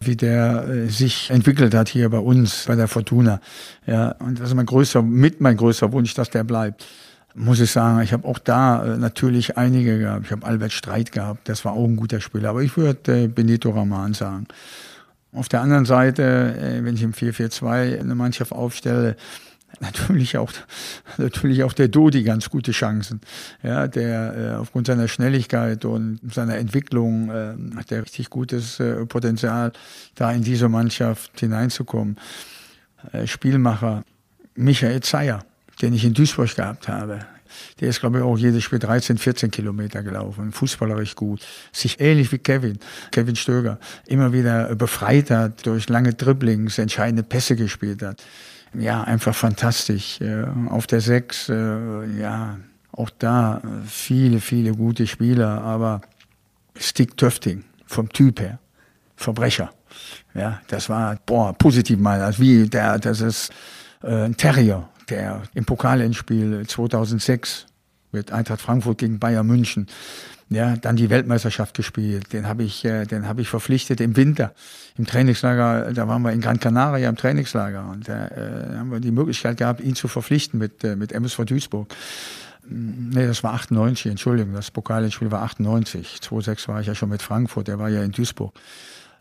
wie 0.00 0.16
der 0.16 0.68
äh, 0.68 0.88
sich 0.88 1.30
entwickelt 1.30 1.74
hat 1.74 1.88
hier 1.88 2.10
bei 2.10 2.18
uns, 2.18 2.66
bei 2.66 2.76
der 2.76 2.88
Fortuna. 2.88 3.40
Ja, 3.86 4.10
und 4.18 4.38
das 4.38 4.50
ist 4.50 4.54
mein 4.54 4.66
größter, 4.66 5.02
mit 5.02 5.40
mein 5.40 5.56
größter 5.56 5.92
Wunsch, 5.92 6.12
dass 6.12 6.28
der 6.28 6.44
bleibt 6.44 6.84
muss 7.34 7.60
ich 7.60 7.70
sagen, 7.70 8.00
ich 8.00 8.12
habe 8.12 8.26
auch 8.26 8.38
da 8.38 8.84
äh, 8.84 8.96
natürlich 8.96 9.56
einige 9.56 9.98
gehabt. 9.98 10.26
Ich 10.26 10.32
habe 10.32 10.46
Albert 10.46 10.72
Streit 10.72 11.12
gehabt, 11.12 11.48
das 11.48 11.64
war 11.64 11.72
auch 11.72 11.84
ein 11.84 11.96
guter 11.96 12.20
Spieler. 12.20 12.50
Aber 12.50 12.62
ich 12.62 12.76
würde 12.76 13.24
äh, 13.24 13.26
Benito 13.26 13.70
Raman 13.70 14.14
sagen. 14.14 14.46
Auf 15.32 15.48
der 15.48 15.60
anderen 15.60 15.84
Seite, 15.84 16.22
äh, 16.22 16.84
wenn 16.84 16.94
ich 16.94 17.02
im 17.02 17.12
4-4-2 17.12 17.98
eine 17.98 18.14
Mannschaft 18.14 18.52
aufstelle, 18.52 19.16
natürlich 19.80 20.38
auch, 20.38 20.52
natürlich 21.18 21.64
auch 21.64 21.72
der 21.72 21.88
Dodi 21.88 22.22
ganz 22.22 22.50
gute 22.50 22.70
Chancen. 22.70 23.20
Ja, 23.64 23.88
der 23.88 24.36
äh, 24.36 24.54
aufgrund 24.54 24.86
seiner 24.86 25.08
Schnelligkeit 25.08 25.84
und 25.84 26.20
seiner 26.32 26.56
Entwicklung 26.56 27.30
äh, 27.30 27.54
hat 27.76 27.90
er 27.90 28.02
richtig 28.02 28.30
gutes 28.30 28.80
Potenzial, 29.08 29.72
da 30.14 30.30
in 30.30 30.42
diese 30.42 30.68
Mannschaft 30.68 31.40
hineinzukommen. 31.40 32.16
Spielmacher 33.26 34.02
Michael 34.54 35.00
Zeyer 35.02 35.44
den 35.82 35.92
ich 35.94 36.04
in 36.04 36.14
Duisburg 36.14 36.54
gehabt 36.54 36.88
habe. 36.88 37.26
Der 37.80 37.88
ist, 37.88 38.00
glaube 38.00 38.18
ich, 38.18 38.24
auch 38.24 38.36
jedes 38.36 38.64
Spiel 38.64 38.78
13, 38.78 39.18
14 39.18 39.50
Kilometer 39.50 40.02
gelaufen. 40.02 40.52
Fußballerisch 40.52 41.14
gut. 41.14 41.40
Sich 41.72 42.00
ähnlich 42.00 42.32
wie 42.32 42.38
Kevin, 42.38 42.78
Kevin 43.10 43.36
Stöger, 43.36 43.78
immer 44.06 44.32
wieder 44.32 44.74
befreit 44.74 45.30
hat, 45.30 45.66
durch 45.66 45.88
lange 45.88 46.14
Dribblings, 46.14 46.78
entscheidende 46.78 47.22
Pässe 47.22 47.56
gespielt 47.56 48.02
hat. 48.02 48.22
Ja, 48.74 49.04
einfach 49.04 49.34
fantastisch. 49.34 50.18
Auf 50.68 50.86
der 50.86 51.00
Sechs, 51.00 51.48
äh, 51.48 52.06
ja, 52.18 52.58
auch 52.92 53.10
da 53.18 53.62
viele, 53.86 54.40
viele 54.40 54.72
gute 54.72 55.06
Spieler, 55.06 55.62
aber 55.62 56.00
Stick 56.76 57.16
Töfting, 57.16 57.64
vom 57.86 58.08
Typ 58.08 58.40
her, 58.40 58.58
Verbrecher. 59.16 59.72
Ja, 60.34 60.60
das 60.68 60.88
war, 60.88 61.16
boah, 61.24 61.52
positiv 61.52 61.98
mal, 61.98 62.34
wie 62.38 62.68
der, 62.68 62.98
das 62.98 63.20
ist 63.20 63.52
äh, 64.02 64.24
ein 64.24 64.36
Terrier, 64.36 64.88
der 65.10 65.42
im 65.54 65.64
Pokalendspiel 65.64 66.66
2006 66.66 67.66
mit 68.12 68.32
Eintracht 68.32 68.60
Frankfurt 68.60 68.98
gegen 68.98 69.18
Bayern 69.18 69.46
München, 69.46 69.88
ja, 70.50 70.76
dann 70.76 70.96
die 70.96 71.10
Weltmeisterschaft 71.10 71.74
gespielt. 71.74 72.32
Den 72.32 72.46
habe 72.46 72.62
ich, 72.62 72.84
äh, 72.84 73.06
den 73.06 73.26
habe 73.26 73.40
ich 73.40 73.48
verpflichtet 73.48 74.00
im 74.00 74.16
Winter 74.16 74.54
im 74.96 75.06
Trainingslager. 75.06 75.92
Da 75.92 76.06
waren 76.06 76.22
wir 76.22 76.32
in 76.32 76.40
Gran 76.40 76.60
Canaria 76.60 77.08
im 77.08 77.16
Trainingslager 77.16 77.88
und 77.90 78.08
da 78.08 78.28
äh, 78.28 78.76
haben 78.76 78.90
wir 78.90 79.00
die 79.00 79.10
Möglichkeit 79.10 79.56
gehabt, 79.56 79.80
ihn 79.80 79.94
zu 79.94 80.06
verpflichten 80.06 80.58
mit 80.58 80.84
äh, 80.84 80.96
mit 80.96 81.12
MSV 81.12 81.44
Duisburg. 81.44 81.94
Nee, 82.66 83.26
das 83.26 83.44
war 83.44 83.54
98, 83.54 84.10
Entschuldigung, 84.10 84.54
das 84.54 84.70
Pokalendspiel 84.70 85.30
war 85.30 85.42
98. 85.42 86.22
2006 86.22 86.68
war 86.68 86.80
ich 86.80 86.86
ja 86.86 86.94
schon 86.94 87.10
mit 87.10 87.20
Frankfurt, 87.20 87.68
der 87.68 87.78
war 87.78 87.90
ja 87.90 88.02
in 88.02 88.12
Duisburg. 88.12 88.54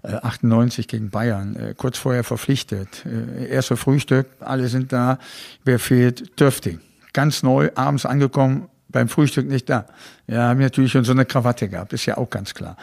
98 0.03 0.85
äh, 0.85 0.87
gegen 0.87 1.09
Bayern, 1.09 1.55
äh, 1.55 1.73
kurz 1.75 1.97
vorher 1.97 2.23
verpflichtet. 2.23 3.05
Äh, 3.05 3.47
erster 3.47 3.77
Frühstück, 3.77 4.27
alle 4.39 4.67
sind 4.67 4.91
da. 4.91 5.17
Wer 5.63 5.79
fehlt? 5.79 6.39
Dürfting. 6.39 6.79
Ganz 7.13 7.43
neu, 7.43 7.69
abends 7.75 8.05
angekommen, 8.05 8.67
beim 8.89 9.07
Frühstück 9.07 9.47
nicht 9.47 9.69
da. 9.69 9.85
Ja, 10.27 10.49
haben 10.49 10.59
natürlich 10.59 10.91
schon 10.91 11.03
so 11.03 11.11
eine 11.11 11.25
Krawatte 11.25 11.69
gehabt, 11.69 11.93
ist 11.93 12.05
ja 12.05 12.17
auch 12.17 12.29
ganz 12.29 12.53
klar. 12.53 12.77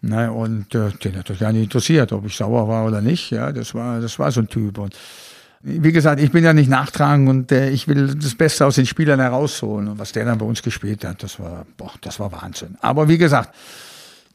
Na, 0.00 0.30
und 0.30 0.74
äh, 0.74 0.90
den 0.90 1.16
hat 1.16 1.30
das 1.30 1.38
gar 1.38 1.52
nicht 1.52 1.62
interessiert, 1.62 2.12
ob 2.12 2.26
ich 2.26 2.36
sauer 2.36 2.66
war 2.66 2.86
oder 2.86 3.00
nicht. 3.00 3.30
Ja, 3.30 3.52
das 3.52 3.74
war, 3.74 4.00
das 4.00 4.18
war 4.18 4.32
so 4.32 4.40
ein 4.40 4.48
Typ. 4.48 4.78
Und 4.78 4.96
wie 5.60 5.92
gesagt, 5.92 6.20
ich 6.20 6.32
bin 6.32 6.42
ja 6.42 6.52
nicht 6.52 6.68
nachtragend 6.68 7.28
und 7.28 7.52
äh, 7.52 7.70
ich 7.70 7.86
will 7.86 8.14
das 8.16 8.34
Beste 8.34 8.66
aus 8.66 8.74
den 8.74 8.86
Spielern 8.86 9.20
herausholen. 9.20 9.88
Und 9.88 9.98
was 10.00 10.10
der 10.10 10.24
dann 10.24 10.38
bei 10.38 10.44
uns 10.44 10.60
gespielt 10.62 11.04
hat, 11.04 11.22
das 11.22 11.38
war, 11.38 11.66
boah, 11.76 11.92
das 12.00 12.18
war 12.18 12.32
Wahnsinn. 12.32 12.76
Aber 12.80 13.08
wie 13.08 13.18
gesagt, 13.18 13.54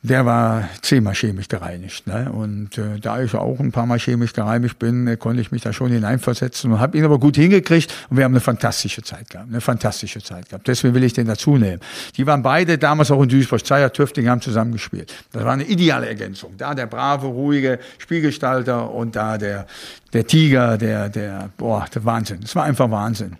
der 0.08 0.26
war 0.26 0.70
zehnmal 0.82 1.14
chemisch 1.14 1.48
gereinigt. 1.48 2.08
Ne? 2.08 2.32
Und 2.32 2.78
äh, 2.78 3.00
da 3.00 3.22
ich 3.22 3.34
auch 3.36 3.60
ein 3.60 3.72
paar 3.72 3.86
Mal 3.86 4.00
chemisch 4.00 4.34
gereinigt 4.34 4.80
bin, 4.80 5.08
äh, 5.08 5.18
konnte 5.18 5.42
ich 5.42 5.52
mich 5.52 5.62
da 5.62 5.74
schon 5.74 5.92
hineinversetzen 5.92 6.72
und 6.72 6.80
habe 6.80 6.98
ihn 6.98 7.06
aber 7.06 7.20
gut 7.20 7.36
hingekriegt 7.36 7.94
und 8.10 8.18
wir 8.18 8.24
haben 8.24 8.34
eine 8.34 8.40
fantastische 8.40 9.04
Zeit 9.04 9.30
gehabt, 9.30 9.50
eine 9.50 9.62
fantastische 9.62 10.22
Zeit 10.22 10.50
gehabt. 10.50 10.68
Deswegen 10.68 10.94
will 10.94 11.04
ich 11.04 11.14
den 11.14 11.28
dazu 11.28 11.58
nehmen. 11.58 11.82
Die 12.16 12.26
waren 12.26 12.42
beide 12.42 12.78
damals 12.78 13.12
auch 13.12 13.22
in 13.22 13.30
Duisburg, 13.30 13.66
Zeier, 13.66 13.92
Töfting 13.92 14.28
haben 14.28 14.42
zusammengespielt. 14.42 15.14
Das 15.32 15.44
war 15.44 15.54
eine 15.54 15.66
ideale 15.66 16.08
Ergänzung. 16.08 16.54
Da 16.58 16.74
der 16.74 16.88
brave, 16.88 17.28
ruhige 17.28 17.80
Spielgestalter 17.98 18.92
und 18.92 19.16
da 19.16 19.38
der, 19.38 19.68
der 20.14 20.26
Tiger, 20.26 20.78
der, 20.78 21.10
der, 21.10 21.50
boah, 21.58 21.86
der 21.94 22.06
Wahnsinn. 22.06 22.40
Es 22.44 22.56
war 22.56 22.64
einfach 22.64 22.90
Wahnsinn. 22.90 23.38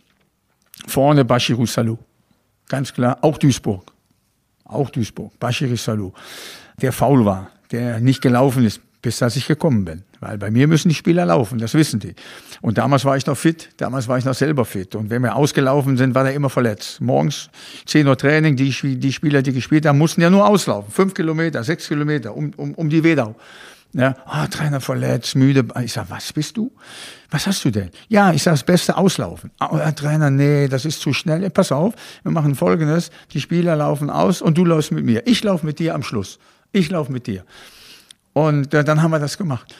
Vorne 0.86 1.26
Bashiru 1.26 1.66
Salou. 1.66 1.98
Ganz 2.68 2.94
klar, 2.94 3.18
auch 3.22 3.38
Duisburg 3.38 3.97
auch 4.68 4.90
Duisburg, 4.90 5.38
Bashiri 5.40 5.78
Salou, 5.78 6.14
der 6.82 6.92
faul 6.92 7.26
war, 7.26 7.50
der 7.72 8.00
nicht 8.00 8.22
gelaufen 8.22 8.66
ist, 8.66 8.82
bis 9.02 9.20
dass 9.20 9.36
ich 9.36 9.48
gekommen 9.48 9.86
bin. 9.86 10.04
Weil 10.20 10.38
bei 10.38 10.50
mir 10.50 10.68
müssen 10.68 10.90
die 10.90 10.96
Spieler 10.96 11.26
laufen, 11.26 11.60
das 11.60 11.74
wissen 11.74 12.00
die. 12.00 12.16
Und 12.62 12.78
damals 12.78 13.06
war 13.06 13.16
ich 13.16 13.26
noch 13.26 13.38
fit, 13.38 13.70
damals 13.78 14.08
war 14.08 14.18
ich 14.18 14.26
noch 14.26 14.34
selber 14.34 14.66
fit. 14.66 14.96
Und 14.96 15.10
wenn 15.10 15.22
wir 15.22 15.36
ausgelaufen 15.36 15.96
sind, 15.96 16.16
war 16.16 16.24
der 16.24 16.34
immer 16.34 16.50
verletzt. 16.50 17.00
Morgens 17.02 17.50
10 17.86 18.08
Uhr 18.08 18.18
Training, 18.18 18.56
die, 18.56 18.72
die 18.98 19.14
Spieler, 19.14 19.42
die 19.42 19.54
gespielt 19.54 19.86
haben, 19.86 19.98
mussten 19.98 20.22
ja 20.22 20.30
nur 20.30 20.48
auslaufen. 20.48 20.92
Fünf 20.92 21.14
Kilometer, 21.14 21.64
sechs 21.64 21.88
Kilometer 21.88 22.36
um, 22.36 22.52
um, 22.58 22.74
um 22.74 22.90
die 22.90 23.04
Wedau. 23.04 23.36
Ja, 23.94 24.16
ah, 24.26 24.48
Trainer 24.48 24.82
verletzt, 24.82 25.36
müde. 25.36 25.66
Ich 25.84 25.94
sag, 25.94 26.10
was 26.10 26.34
bist 26.34 26.58
du? 26.58 26.72
Was 27.30 27.48
hast 27.48 27.64
du 27.66 27.72
denn? 27.72 27.90
Ja, 28.10 28.32
ich 28.32 28.44
sag, 28.44 28.54
das 28.54 28.64
Beste 28.64 28.98
auslaufen. 28.98 29.52
Ah, 29.60 29.92
Trainer, 29.92 30.30
nee, 30.30 30.68
das 30.68 30.86
ist 30.86 31.02
zu 31.02 31.14
schnell. 31.14 31.42
Ja, 31.42 31.50
pass 31.50 31.72
auf, 31.72 31.94
wir 32.24 32.32
machen 32.32 32.56
Folgendes. 32.56 33.12
Die 33.32 33.42
Spieler 33.42 33.76
laufen 33.76 34.10
aus 34.10 34.42
und 34.42 34.58
du 34.58 34.66
läufst 34.66 34.92
mit 34.92 35.06
mir. 35.06 35.26
Ich 35.26 35.44
laufe 35.44 35.66
mit 35.66 35.80
dir 35.80 35.96
am 35.96 36.04
Schluss. 36.04 36.40
Ich 36.72 36.90
laufe 36.90 37.12
mit 37.12 37.28
dir. 37.28 37.44
Und 38.34 38.74
äh, 38.74 38.84
dann 38.84 39.02
haben 39.02 39.12
wir 39.12 39.20
das 39.20 39.38
gemacht. 39.38 39.74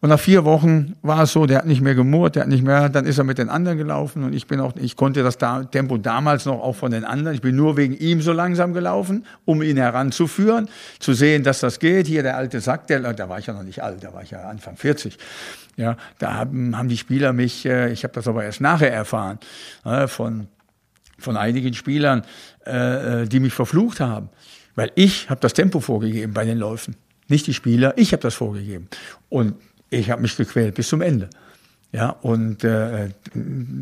Und 0.00 0.10
nach 0.10 0.20
vier 0.20 0.44
Wochen 0.44 0.94
war 1.02 1.24
es 1.24 1.32
so, 1.32 1.46
der 1.46 1.58
hat 1.58 1.66
nicht 1.66 1.80
mehr 1.80 1.96
gemurrt, 1.96 2.36
der 2.36 2.42
hat 2.42 2.48
nicht 2.48 2.62
mehr, 2.62 2.88
dann 2.88 3.04
ist 3.04 3.18
er 3.18 3.24
mit 3.24 3.38
den 3.38 3.48
anderen 3.48 3.78
gelaufen 3.78 4.22
und 4.22 4.32
ich 4.32 4.46
bin 4.46 4.60
auch, 4.60 4.72
ich 4.76 4.94
konnte 4.94 5.24
das 5.24 5.38
da, 5.38 5.64
Tempo 5.64 5.96
damals 5.96 6.44
noch 6.44 6.60
auch 6.60 6.76
von 6.76 6.92
den 6.92 7.04
anderen. 7.04 7.34
Ich 7.34 7.40
bin 7.40 7.56
nur 7.56 7.76
wegen 7.76 7.96
ihm 7.96 8.22
so 8.22 8.32
langsam 8.32 8.72
gelaufen, 8.74 9.26
um 9.44 9.60
ihn 9.60 9.76
heranzuführen, 9.76 10.68
zu 11.00 11.14
sehen, 11.14 11.42
dass 11.42 11.58
das 11.58 11.80
geht. 11.80 12.06
Hier 12.06 12.22
der 12.22 12.36
alte 12.36 12.60
Sack, 12.60 12.86
der, 12.86 13.12
da 13.12 13.28
war 13.28 13.40
ich 13.40 13.46
ja 13.46 13.54
noch 13.54 13.64
nicht 13.64 13.82
alt, 13.82 14.04
da 14.04 14.14
war 14.14 14.22
ich 14.22 14.30
ja 14.30 14.42
Anfang 14.42 14.76
40. 14.76 15.18
Ja, 15.76 15.96
da 16.18 16.34
haben, 16.34 16.76
haben 16.78 16.88
die 16.88 16.96
Spieler 16.96 17.32
mich, 17.32 17.66
äh, 17.66 17.90
ich 17.90 18.04
habe 18.04 18.14
das 18.14 18.28
aber 18.28 18.44
erst 18.44 18.60
nachher 18.60 18.92
erfahren, 18.92 19.40
äh, 19.84 20.06
von, 20.06 20.46
von 21.18 21.36
einigen 21.36 21.74
Spielern, 21.74 22.22
äh, 22.64 23.26
die 23.26 23.40
mich 23.40 23.52
verflucht 23.52 23.98
haben. 23.98 24.28
Weil 24.76 24.92
ich 24.94 25.28
habe 25.28 25.40
das 25.40 25.54
Tempo 25.54 25.80
vorgegeben 25.80 26.34
bei 26.34 26.44
den 26.44 26.58
Läufen. 26.58 26.94
Nicht 27.26 27.48
die 27.48 27.54
Spieler, 27.54 27.94
ich 27.96 28.12
habe 28.12 28.22
das 28.22 28.34
vorgegeben. 28.34 28.88
Und 29.28 29.54
ich 29.90 30.10
habe 30.10 30.22
mich 30.22 30.36
gequält 30.36 30.74
bis 30.74 30.88
zum 30.88 31.00
Ende. 31.00 31.30
Ja, 31.90 32.10
und 32.10 32.64
äh, 32.64 33.08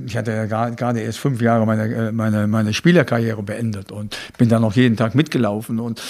ich 0.07 0.17
hatte 0.17 0.31
ja 0.31 0.45
gerade 0.47 1.01
erst 1.01 1.19
fünf 1.19 1.41
Jahre 1.41 1.67
meine, 1.67 1.93
äh, 1.93 2.13
meine, 2.13 2.47
meine 2.47 2.73
Spielerkarriere 2.73 3.43
beendet 3.43 3.91
und 3.91 4.17
bin 4.39 4.49
dann 4.49 4.63
noch 4.63 4.75
jeden 4.75 4.97
Tag 4.97 5.17
mitgelaufen. 5.17 5.81
Und, 5.81 6.01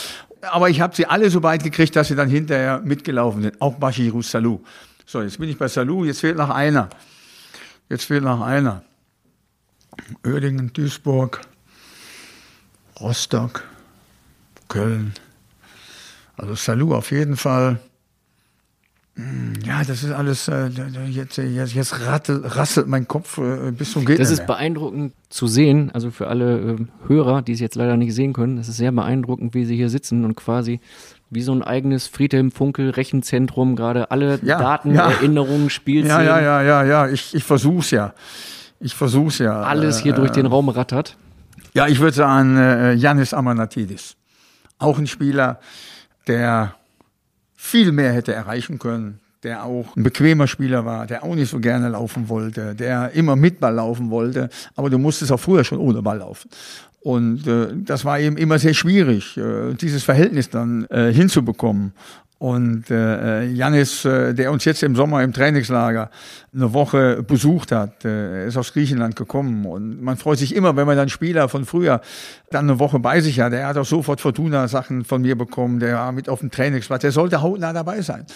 aber 0.43 0.69
ich 0.69 0.83
habe 0.83 0.95
sie 0.95 1.07
alle 1.07 1.31
so 1.31 1.43
weit 1.43 1.65
gekriegt, 1.65 1.97
dass 1.97 2.09
sie 2.09 2.15
dann 2.15 2.29
hinterher 2.29 2.81
mitgelaufen 2.85 3.43
sind. 3.43 3.63
Auch 3.63 3.75
Bashiru 3.77 4.21
Salou. 4.21 4.63
So, 5.07 5.23
jetzt 5.23 5.39
bin 5.39 5.49
ich 5.49 5.57
bei 5.57 5.69
Salou, 5.69 6.05
jetzt 6.05 6.21
fehlt 6.21 6.37
noch 6.37 6.51
einer. 6.51 6.91
Jetzt 7.89 8.05
fehlt 8.05 8.25
noch 8.25 8.43
einer. 8.43 8.83
Oerdingen, 10.25 10.73
Duisburg, 10.75 11.41
Rostock, 13.01 13.65
Köln. 14.69 15.15
Also 16.37 16.55
Salou 16.55 16.95
auf 16.95 17.11
jeden 17.11 17.37
Fall. 17.37 17.79
Ja, 19.65 19.83
das 19.83 20.03
ist 20.03 20.11
alles, 20.13 20.47
äh, 20.49 20.67
jetzt, 21.09 21.39
jetzt, 21.39 21.75
jetzt 21.75 22.01
rattel, 22.07 22.43
rasselt 22.45 22.87
mein 22.87 23.09
Kopf 23.09 23.39
äh, 23.39 23.71
bis 23.71 23.93
zum 23.93 24.05
geht 24.05 24.19
Das 24.21 24.31
ist 24.31 24.41
mehr. 24.41 24.47
beeindruckend 24.49 25.15
zu 25.31 25.47
sehen, 25.47 25.91
also 25.95 26.11
für 26.11 26.29
alle 26.29 26.59
ähm, 26.59 26.89
Hörer, 27.07 27.41
die 27.41 27.53
es 27.53 27.61
jetzt 27.61 27.77
leider 27.77 27.97
nicht 27.97 28.15
sehen 28.15 28.35
können, 28.35 28.59
es 28.59 28.69
ist 28.69 28.77
sehr 28.77 28.93
beeindruckend, 28.93 29.55
wie 29.55 29.65
sie 29.65 29.75
hier 29.75 29.89
sitzen 29.89 30.27
und 30.27 30.35
quasi 30.35 30.81
wie 31.31 31.41
so 31.41 31.53
ein 31.53 31.63
eigenes 31.63 32.07
Friedhelm 32.09 32.51
Funkel 32.51 32.91
Rechenzentrum 32.91 33.75
gerade 33.75 34.11
alle 34.11 34.39
Ja, 34.43 34.59
Daten, 34.59 34.95
ja. 34.95 35.11
Erinnerungen, 35.11 35.71
Spielszenen, 35.71 36.27
Ja, 36.27 36.39
ja, 36.41 36.63
ja, 36.63 36.63
ja, 36.63 36.85
ja, 36.85 37.09
ich, 37.09 37.35
ich 37.35 37.43
versuch's 37.43 37.91
ja. 37.91 38.13
Ich 38.81 38.95
versuch's 38.95 39.39
ja. 39.39 39.63
alles 39.63 39.99
hier 40.01 40.13
Äh, 40.13 40.17
durch 40.17 40.31
den 40.33 40.45
Raum 40.45 40.69
rattert. 40.69 41.17
Ja, 41.73 41.87
ich 41.87 42.01
würde 42.01 42.15
sagen, 42.15 42.59
äh, 42.59 42.93
Yannis 42.93 43.33
Amanatidis. 43.33 44.17
Auch 44.79 44.99
ein 44.99 45.07
Spieler, 45.07 45.59
der 46.27 46.75
viel 47.67 47.93
mehr 47.93 48.13
hätte 48.13 48.33
erreichen 48.33 48.79
können, 48.79 49.21
der 49.43 49.65
auch 49.65 49.97
ein 49.97 50.03
bequemer 50.03 50.47
Spieler 50.47 50.85
war, 50.85 51.07
der 51.07 51.25
auch 51.25 51.35
nicht 51.35 51.51
so 51.51 51.59
gerne 51.59 51.89
laufen 51.89 52.29
wollte, 52.29 52.75
der 52.75 53.13
immer 53.13 53.37
mit 53.37 53.61
Ball 53.61 53.75
laufen 53.75 54.11
wollte, 54.11 54.49
aber 54.77 54.89
du 54.89 54.99
musstest 54.99 55.33
auch 55.33 55.41
früher 55.41 55.65
schon 55.65 55.79
ohne 55.79 56.01
Ball 56.01 56.19
laufen. 56.19 56.49
Und 57.01 57.47
äh, 57.47 57.69
das 57.73 58.05
war 58.05 58.19
eben 58.19 58.37
immer 58.37 58.59
sehr 58.59 58.75
schwierig, 58.75 59.37
äh, 59.37 59.75
dieses 59.75 60.03
Verhältnis 60.03 60.51
dann 60.51 60.87
äh, 60.87 61.13
hinzubekommen. 61.13 61.93
Und 62.39 62.91
äh, 62.91 63.45
Janis, 63.45 64.05
äh, 64.05 64.35
der 64.35 64.53
uns 64.53 64.67
jetzt 64.67 64.83
im 64.83 64.95
Sommer 64.95 65.23
im 65.23 65.33
Trainingslager 65.33 66.11
eine 66.55 66.75
Woche 66.75 67.23
besucht 67.23 67.73
hat, 67.73 68.05
äh, 68.05 68.49
ist 68.49 68.59
aus 68.59 68.75
Griechenland 68.75 69.17
gekommen. 69.17 69.65
Und 69.65 70.03
man 70.03 70.19
freut 70.19 70.39
sich 70.39 70.55
immer, 70.55 70.77
wenn 70.77 70.87
man 70.87 70.99
dann 70.99 71.09
Spieler 71.09 71.49
von 71.49 71.65
früher 71.65 72.03
dann 72.51 72.69
eine 72.69 72.79
Woche 72.79 72.99
bei 72.99 73.23
sich 73.23 73.41
hat. 73.41 73.55
Er 73.55 73.69
hat 73.69 73.79
auch 73.79 73.87
sofort 73.87 74.21
Fortuna-Sachen 74.21 75.05
von 75.05 75.23
mir 75.23 75.37
bekommen, 75.37 75.81
der 75.81 75.95
war 75.97 76.13
mit 76.13 76.29
auf 76.29 76.41
dem 76.41 76.51
Trainingsplatz, 76.51 77.01
der 77.01 77.13
sollte 77.13 77.41
hautnah 77.41 77.73
dabei 77.73 78.03
sein. 78.03 78.27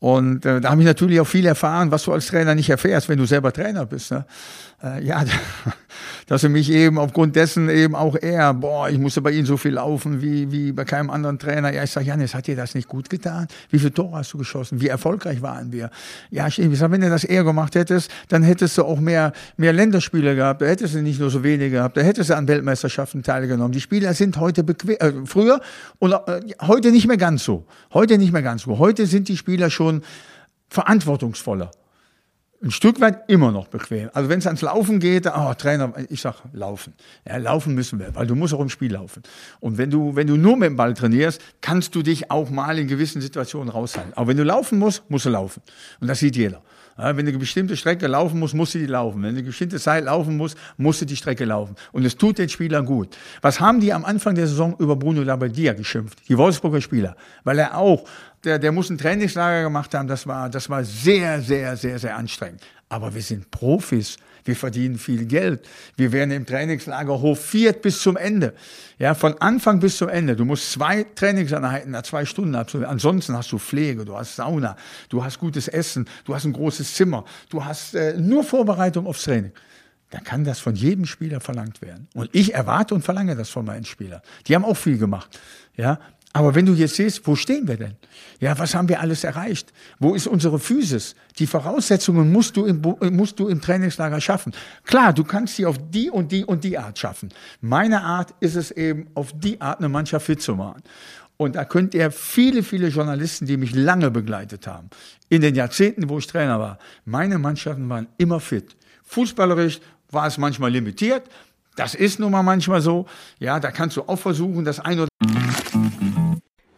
Und 0.00 0.46
äh, 0.46 0.62
da 0.62 0.70
habe 0.70 0.80
ich 0.80 0.86
natürlich 0.86 1.20
auch 1.20 1.26
viel 1.26 1.44
erfahren, 1.44 1.90
was 1.90 2.04
du 2.04 2.12
als 2.12 2.26
Trainer 2.26 2.54
nicht 2.54 2.70
erfährst, 2.70 3.10
wenn 3.10 3.18
du 3.18 3.26
selber 3.26 3.52
Trainer 3.52 3.84
bist. 3.84 4.10
Ne? 4.10 4.24
Äh, 4.82 5.04
ja, 5.04 5.22
dass 6.26 6.42
er 6.42 6.48
mich 6.48 6.70
eben 6.70 6.98
aufgrund 6.98 7.36
dessen 7.36 7.68
eben 7.68 7.94
auch 7.94 8.16
er, 8.16 8.54
boah, 8.54 8.88
ich 8.88 8.98
musste 8.98 9.20
bei 9.20 9.30
ihm 9.32 9.44
so 9.44 9.58
viel 9.58 9.72
laufen 9.72 10.22
wie, 10.22 10.50
wie 10.50 10.72
bei 10.72 10.84
keinem 10.84 11.10
anderen 11.10 11.38
Trainer. 11.38 11.70
Ja, 11.70 11.84
ich 11.84 11.90
sage, 11.90 12.06
Janis, 12.06 12.34
hat 12.34 12.46
dir 12.46 12.56
das 12.56 12.74
nicht 12.74 12.88
gut 12.88 13.10
getan? 13.10 13.46
Wie 13.68 13.78
viele 13.78 13.92
Tore 13.92 14.16
hast 14.16 14.32
du 14.32 14.38
geschossen? 14.38 14.80
Wie 14.80 14.88
erfolgreich 14.88 15.42
waren 15.42 15.70
wir? 15.70 15.90
Ja, 16.30 16.46
ich, 16.46 16.56
sage, 16.56 16.92
wenn 16.92 17.02
du 17.02 17.10
das 17.10 17.24
eher 17.24 17.44
gemacht 17.44 17.74
hättest, 17.74 18.10
dann 18.28 18.42
hättest 18.42 18.78
du 18.78 18.84
auch 18.84 19.00
mehr, 19.00 19.34
mehr 19.58 19.74
Länderspiele 19.74 20.34
gehabt. 20.34 20.62
Da 20.62 20.66
hättest 20.66 20.94
du 20.94 21.02
nicht 21.02 21.20
nur 21.20 21.28
so 21.28 21.44
wenige 21.44 21.70
gehabt. 21.70 21.98
Da 21.98 22.00
hättest 22.00 22.30
du 22.30 22.36
an 22.36 22.48
Weltmeisterschaften 22.48 23.22
teilgenommen. 23.22 23.72
Die 23.72 23.80
Spieler 23.82 24.14
sind 24.14 24.38
heute 24.38 24.64
bequem, 24.64 24.96
äh, 24.98 25.12
früher 25.26 25.60
und 25.98 26.12
äh, 26.12 26.40
heute 26.62 26.90
nicht 26.90 27.06
mehr 27.06 27.18
ganz 27.18 27.44
so. 27.44 27.66
Heute 27.92 28.16
nicht 28.16 28.32
mehr 28.32 28.42
ganz 28.42 28.62
so. 28.62 28.78
Heute 28.78 29.04
sind 29.04 29.28
die 29.28 29.36
Spieler 29.36 29.68
schon 29.68 29.89
verantwortungsvoller 30.68 31.70
ein 32.62 32.70
Stück 32.70 33.00
weit 33.00 33.28
immer 33.28 33.52
noch 33.52 33.68
bequem. 33.68 34.10
Also 34.12 34.28
wenn 34.28 34.38
es 34.38 34.46
ans 34.46 34.60
Laufen 34.60 35.00
geht, 35.00 35.26
oh, 35.26 35.54
Trainer, 35.54 35.94
ich 36.10 36.20
sag 36.20 36.42
laufen. 36.52 36.92
Ja, 37.26 37.38
laufen 37.38 37.74
müssen 37.74 37.98
wir, 37.98 38.14
weil 38.14 38.26
du 38.26 38.34
musst 38.34 38.52
auch 38.52 38.60
im 38.60 38.68
Spiel 38.68 38.92
laufen. 38.92 39.22
Und 39.60 39.78
wenn 39.78 39.90
du, 39.90 40.14
wenn 40.14 40.26
du 40.26 40.36
nur 40.36 40.56
mit 40.56 40.68
dem 40.68 40.76
Ball 40.76 40.92
trainierst, 40.92 41.40
kannst 41.62 41.94
du 41.94 42.02
dich 42.02 42.30
auch 42.30 42.50
mal 42.50 42.78
in 42.78 42.86
gewissen 42.86 43.22
Situationen 43.22 43.70
raushalten. 43.70 44.12
Aber 44.14 44.28
wenn 44.28 44.36
du 44.36 44.44
laufen 44.44 44.78
musst, 44.78 45.08
musst 45.08 45.24
du 45.24 45.30
laufen. 45.30 45.62
Und 46.00 46.08
das 46.08 46.18
sieht 46.18 46.36
jeder. 46.36 46.60
Ja, 46.98 47.16
wenn 47.16 47.26
eine 47.26 47.38
bestimmte 47.38 47.78
Strecke 47.78 48.06
laufen 48.08 48.38
musst, 48.38 48.52
musst 48.52 48.74
du 48.74 48.78
die 48.78 48.84
laufen. 48.86 49.22
Wenn 49.22 49.30
eine 49.30 49.42
bestimmte 49.42 49.78
Zeit 49.78 50.04
laufen 50.04 50.36
musst, 50.36 50.58
musst 50.76 51.00
du 51.00 51.06
die 51.06 51.16
Strecke 51.16 51.46
laufen. 51.46 51.76
Und 51.92 52.04
es 52.04 52.18
tut 52.18 52.36
den 52.36 52.50
Spielern 52.50 52.84
gut. 52.84 53.16
Was 53.40 53.58
haben 53.58 53.80
die 53.80 53.94
am 53.94 54.04
Anfang 54.04 54.34
der 54.34 54.46
Saison 54.46 54.76
über 54.78 54.96
Bruno 54.96 55.22
Labbadia 55.22 55.72
geschimpft? 55.72 56.28
Die 56.28 56.36
Wolfsburger 56.36 56.82
Spieler. 56.82 57.16
Weil 57.42 57.58
er 57.58 57.78
auch 57.78 58.04
der, 58.44 58.58
der 58.58 58.72
muss 58.72 58.90
ein 58.90 58.98
Trainingslager 58.98 59.62
gemacht 59.62 59.94
haben. 59.94 60.08
Das 60.08 60.26
war, 60.26 60.48
das 60.48 60.68
war 60.70 60.84
sehr, 60.84 61.40
sehr, 61.42 61.76
sehr, 61.76 61.98
sehr 61.98 62.16
anstrengend. 62.16 62.62
Aber 62.88 63.14
wir 63.14 63.22
sind 63.22 63.50
Profis. 63.50 64.16
Wir 64.44 64.56
verdienen 64.56 64.98
viel 64.98 65.26
Geld. 65.26 65.68
Wir 65.96 66.12
werden 66.12 66.30
im 66.30 66.46
Trainingslager 66.46 67.20
hofiert 67.20 67.82
bis 67.82 68.00
zum 68.00 68.16
Ende. 68.16 68.54
Ja, 68.98 69.14
von 69.14 69.40
Anfang 69.40 69.80
bis 69.80 69.98
zum 69.98 70.08
Ende. 70.08 70.34
Du 70.34 70.44
musst 70.44 70.72
zwei 70.72 71.04
Trainingseinheiten 71.14 71.94
zwei 72.04 72.24
Stunden 72.24 72.54
absolvieren. 72.54 72.90
Ansonsten 72.90 73.36
hast 73.36 73.52
du 73.52 73.58
Pflege, 73.58 74.04
du 74.04 74.16
hast 74.16 74.36
Sauna, 74.36 74.76
du 75.10 75.22
hast 75.22 75.38
gutes 75.38 75.68
Essen, 75.68 76.08
du 76.24 76.34
hast 76.34 76.46
ein 76.46 76.54
großes 76.54 76.94
Zimmer, 76.94 77.24
du 77.50 77.64
hast 77.64 77.94
äh, 77.94 78.14
nur 78.18 78.42
Vorbereitung 78.42 79.06
aufs 79.06 79.24
Training 79.24 79.52
dann 80.10 80.24
kann 80.24 80.44
das 80.44 80.58
von 80.58 80.74
jedem 80.74 81.06
Spieler 81.06 81.40
verlangt 81.40 81.82
werden. 81.82 82.08
Und 82.14 82.30
ich 82.32 82.52
erwarte 82.52 82.94
und 82.94 83.02
verlange 83.02 83.36
das 83.36 83.48
von 83.48 83.64
meinen 83.64 83.84
Spielern. 83.84 84.20
Die 84.46 84.54
haben 84.54 84.64
auch 84.64 84.76
viel 84.76 84.98
gemacht. 84.98 85.40
Ja, 85.76 86.00
aber 86.32 86.54
wenn 86.54 86.64
du 86.64 86.74
jetzt 86.74 86.94
siehst, 86.94 87.26
wo 87.26 87.34
stehen 87.34 87.66
wir 87.66 87.76
denn? 87.76 87.96
Ja, 88.38 88.56
was 88.56 88.74
haben 88.74 88.88
wir 88.88 89.00
alles 89.00 89.24
erreicht? 89.24 89.72
Wo 89.98 90.14
ist 90.14 90.28
unsere 90.28 90.60
Physis? 90.60 91.16
Die 91.38 91.46
Voraussetzungen 91.46 92.30
musst 92.30 92.56
du 92.56 92.66
im, 92.66 92.80
musst 93.12 93.40
du 93.40 93.48
im 93.48 93.60
Trainingslager 93.60 94.20
schaffen. 94.20 94.52
Klar, 94.84 95.12
du 95.12 95.24
kannst 95.24 95.56
sie 95.56 95.66
auf 95.66 95.76
die 95.90 96.08
und 96.08 96.30
die 96.30 96.44
und 96.44 96.62
die 96.62 96.78
Art 96.78 96.98
schaffen. 96.98 97.30
Meine 97.60 98.02
Art 98.02 98.32
ist 98.38 98.54
es 98.54 98.70
eben, 98.70 99.08
auf 99.14 99.32
die 99.34 99.60
Art 99.60 99.80
eine 99.80 99.88
Mannschaft 99.88 100.26
fit 100.26 100.40
zu 100.40 100.54
machen. 100.54 100.82
Und 101.36 101.56
da 101.56 101.64
könnt 101.64 101.94
ihr 101.94 102.12
viele, 102.12 102.62
viele 102.62 102.88
Journalisten, 102.88 103.46
die 103.46 103.56
mich 103.56 103.74
lange 103.74 104.10
begleitet 104.10 104.66
haben, 104.68 104.90
in 105.30 105.40
den 105.40 105.54
Jahrzehnten, 105.54 106.08
wo 106.08 106.18
ich 106.18 106.26
Trainer 106.26 106.60
war, 106.60 106.78
meine 107.04 107.38
Mannschaften 107.38 107.88
waren 107.88 108.06
immer 108.18 108.38
fit. 108.38 108.76
Fußballerisch 109.04 109.80
war 110.10 110.26
es 110.26 110.38
manchmal 110.38 110.70
limitiert. 110.70 111.24
Das 111.76 111.94
ist 111.94 112.20
nun 112.20 112.30
mal 112.30 112.42
manchmal 112.42 112.82
so. 112.82 113.06
Ja, 113.38 113.58
da 113.58 113.70
kannst 113.70 113.96
du 113.96 114.02
auch 114.02 114.18
versuchen, 114.18 114.64
das 114.64 114.80
ein 114.80 115.00
oder 115.00 115.08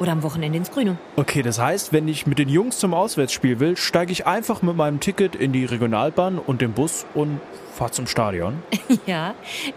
oder 0.00 0.12
am 0.12 0.22
Wochenende 0.24 0.58
ins 0.58 0.70
Grüne. 0.70 0.98
Okay, 1.16 1.42
das 1.42 1.60
heißt, 1.60 1.92
wenn 1.92 2.08
ich 2.08 2.26
mit 2.26 2.38
den 2.38 2.48
Jungs 2.48 2.78
zum 2.78 2.94
Auswärtsspiel 2.94 3.60
will, 3.60 3.76
steige 3.76 4.10
ich 4.10 4.26
einfach 4.26 4.62
mit 4.62 4.74
meinem 4.74 4.98
Ticket 4.98 5.36
in 5.36 5.52
die 5.52 5.64
Regionalbahn 5.64 6.38
und 6.38 6.60
den 6.60 6.72
Bus 6.72 7.06
und 7.14 7.40
fahre 7.74 7.92
zum 7.92 8.06
Stadion. 8.06 8.62
ja, 9.06 9.34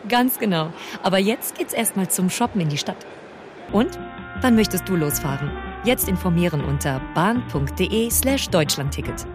ganz 0.09 0.39
genau. 0.39 0.73
Aber 1.03 1.19
jetzt 1.19 1.57
geht's 1.57 1.73
erstmal 1.73 2.09
zum 2.09 2.29
Shoppen 2.29 2.61
in 2.61 2.69
die 2.69 2.77
Stadt. 2.77 3.05
Und 3.71 3.99
wann 4.41 4.55
möchtest 4.55 4.89
du 4.89 4.95
losfahren? 4.95 5.51
Jetzt 5.83 6.07
informieren 6.07 6.63
unter 6.63 7.01
bahn.de 7.13 8.09
slash 8.09 8.49
Deutschlandticket. 8.49 9.25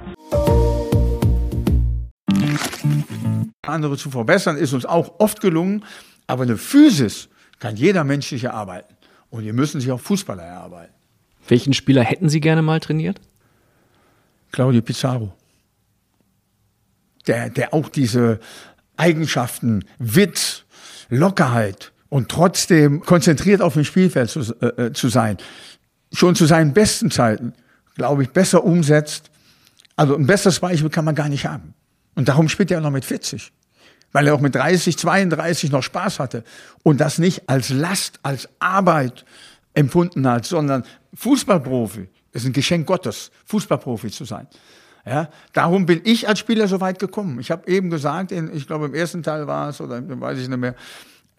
andere 3.69 3.97
zu 3.97 4.11
verbessern, 4.11 4.57
ist 4.57 4.73
uns 4.73 4.87
auch 4.87 5.15
oft 5.19 5.41
gelungen. 5.41 5.85
Aber 6.27 6.43
eine 6.43 6.57
Physis 6.57 7.29
kann 7.59 7.77
jeder 7.77 8.05
menschlich 8.05 8.45
erarbeiten. 8.45 8.98
Und 9.31 9.45
wir 9.45 9.53
müssen 9.53 9.81
sich 9.81 9.91
auch 9.91 10.01
Fußballer 10.01 10.43
erarbeiten. 10.43 10.95
Welchen 11.49 11.73
Spieler 11.73 12.03
hätten 12.03 12.29
Sie 12.29 12.41
gerne 12.41 12.63
mal 12.63 12.81
trainiert? 12.81 13.21
Claudio 14.53 14.83
Pizarro. 14.83 15.33
Der, 17.27 17.51
der 17.51 17.75
auch 17.75 17.89
diese 17.89 18.41
Eigenschaften, 18.97 19.85
Witz, 19.99 20.65
Lockerheit 21.11 21.93
und 22.09 22.31
trotzdem 22.31 23.01
konzentriert 23.01 23.61
auf 23.61 23.75
dem 23.75 23.85
Spielfeld 23.85 24.31
zu, 24.31 24.41
äh, 24.61 24.93
zu 24.93 25.09
sein, 25.09 25.37
schon 26.13 26.35
zu 26.35 26.47
seinen 26.47 26.73
besten 26.73 27.11
Zeiten, 27.11 27.53
glaube 27.95 28.23
ich, 28.23 28.31
besser 28.31 28.65
umsetzt. 28.65 29.31
Also 29.97 30.15
ein 30.15 30.27
besseres 30.27 30.61
Beispiel 30.61 30.91
kann 30.91 31.05
man 31.05 31.15
gar 31.15 31.29
nicht 31.29 31.47
haben. 31.47 31.75
Und 32.15 32.29
darum 32.29 32.49
spielt 32.49 32.71
er 32.71 32.81
noch 32.81 32.91
mit 32.91 33.05
40. 33.05 33.53
Weil 34.13 34.27
er 34.27 34.35
auch 34.35 34.41
mit 34.41 34.55
30, 34.55 34.97
32 34.97 35.71
noch 35.71 35.83
Spaß 35.83 36.19
hatte. 36.19 36.45
Und 36.83 37.01
das 37.01 37.19
nicht 37.19 37.49
als 37.49 37.69
Last, 37.69 38.21
als 38.23 38.49
Arbeit 38.59 39.25
empfunden 39.75 40.27
hat, 40.27 40.47
sondern 40.47 40.85
Fußballprofi 41.15 42.09
ist 42.33 42.47
ein 42.47 42.53
Geschenk 42.53 42.87
Gottes, 42.87 43.31
Fußballprofi 43.47 44.11
zu 44.11 44.25
sein. 44.25 44.47
Ja, 45.07 45.31
darum 45.53 45.87
bin 45.87 46.03
ich 46.05 46.29
als 46.29 46.39
Spieler 46.39 46.69
so 46.69 46.81
weit 46.81 46.99
gekommen. 46.99 47.41
Ich 47.41 47.51
habe 47.51 47.67
eben 47.71 47.89
gesagt, 47.89 48.31
in, 48.31 48.55
ich 48.55 48.67
glaube 48.67 48.87
im 48.87 48.95
ersten 48.95 49.23
Teil 49.23 49.47
war 49.47 49.71
es, 49.71 49.81
oder 49.81 50.03
weiß 50.07 50.39
ich 50.39 50.49
nicht 50.49 50.59
mehr, 50.59 50.75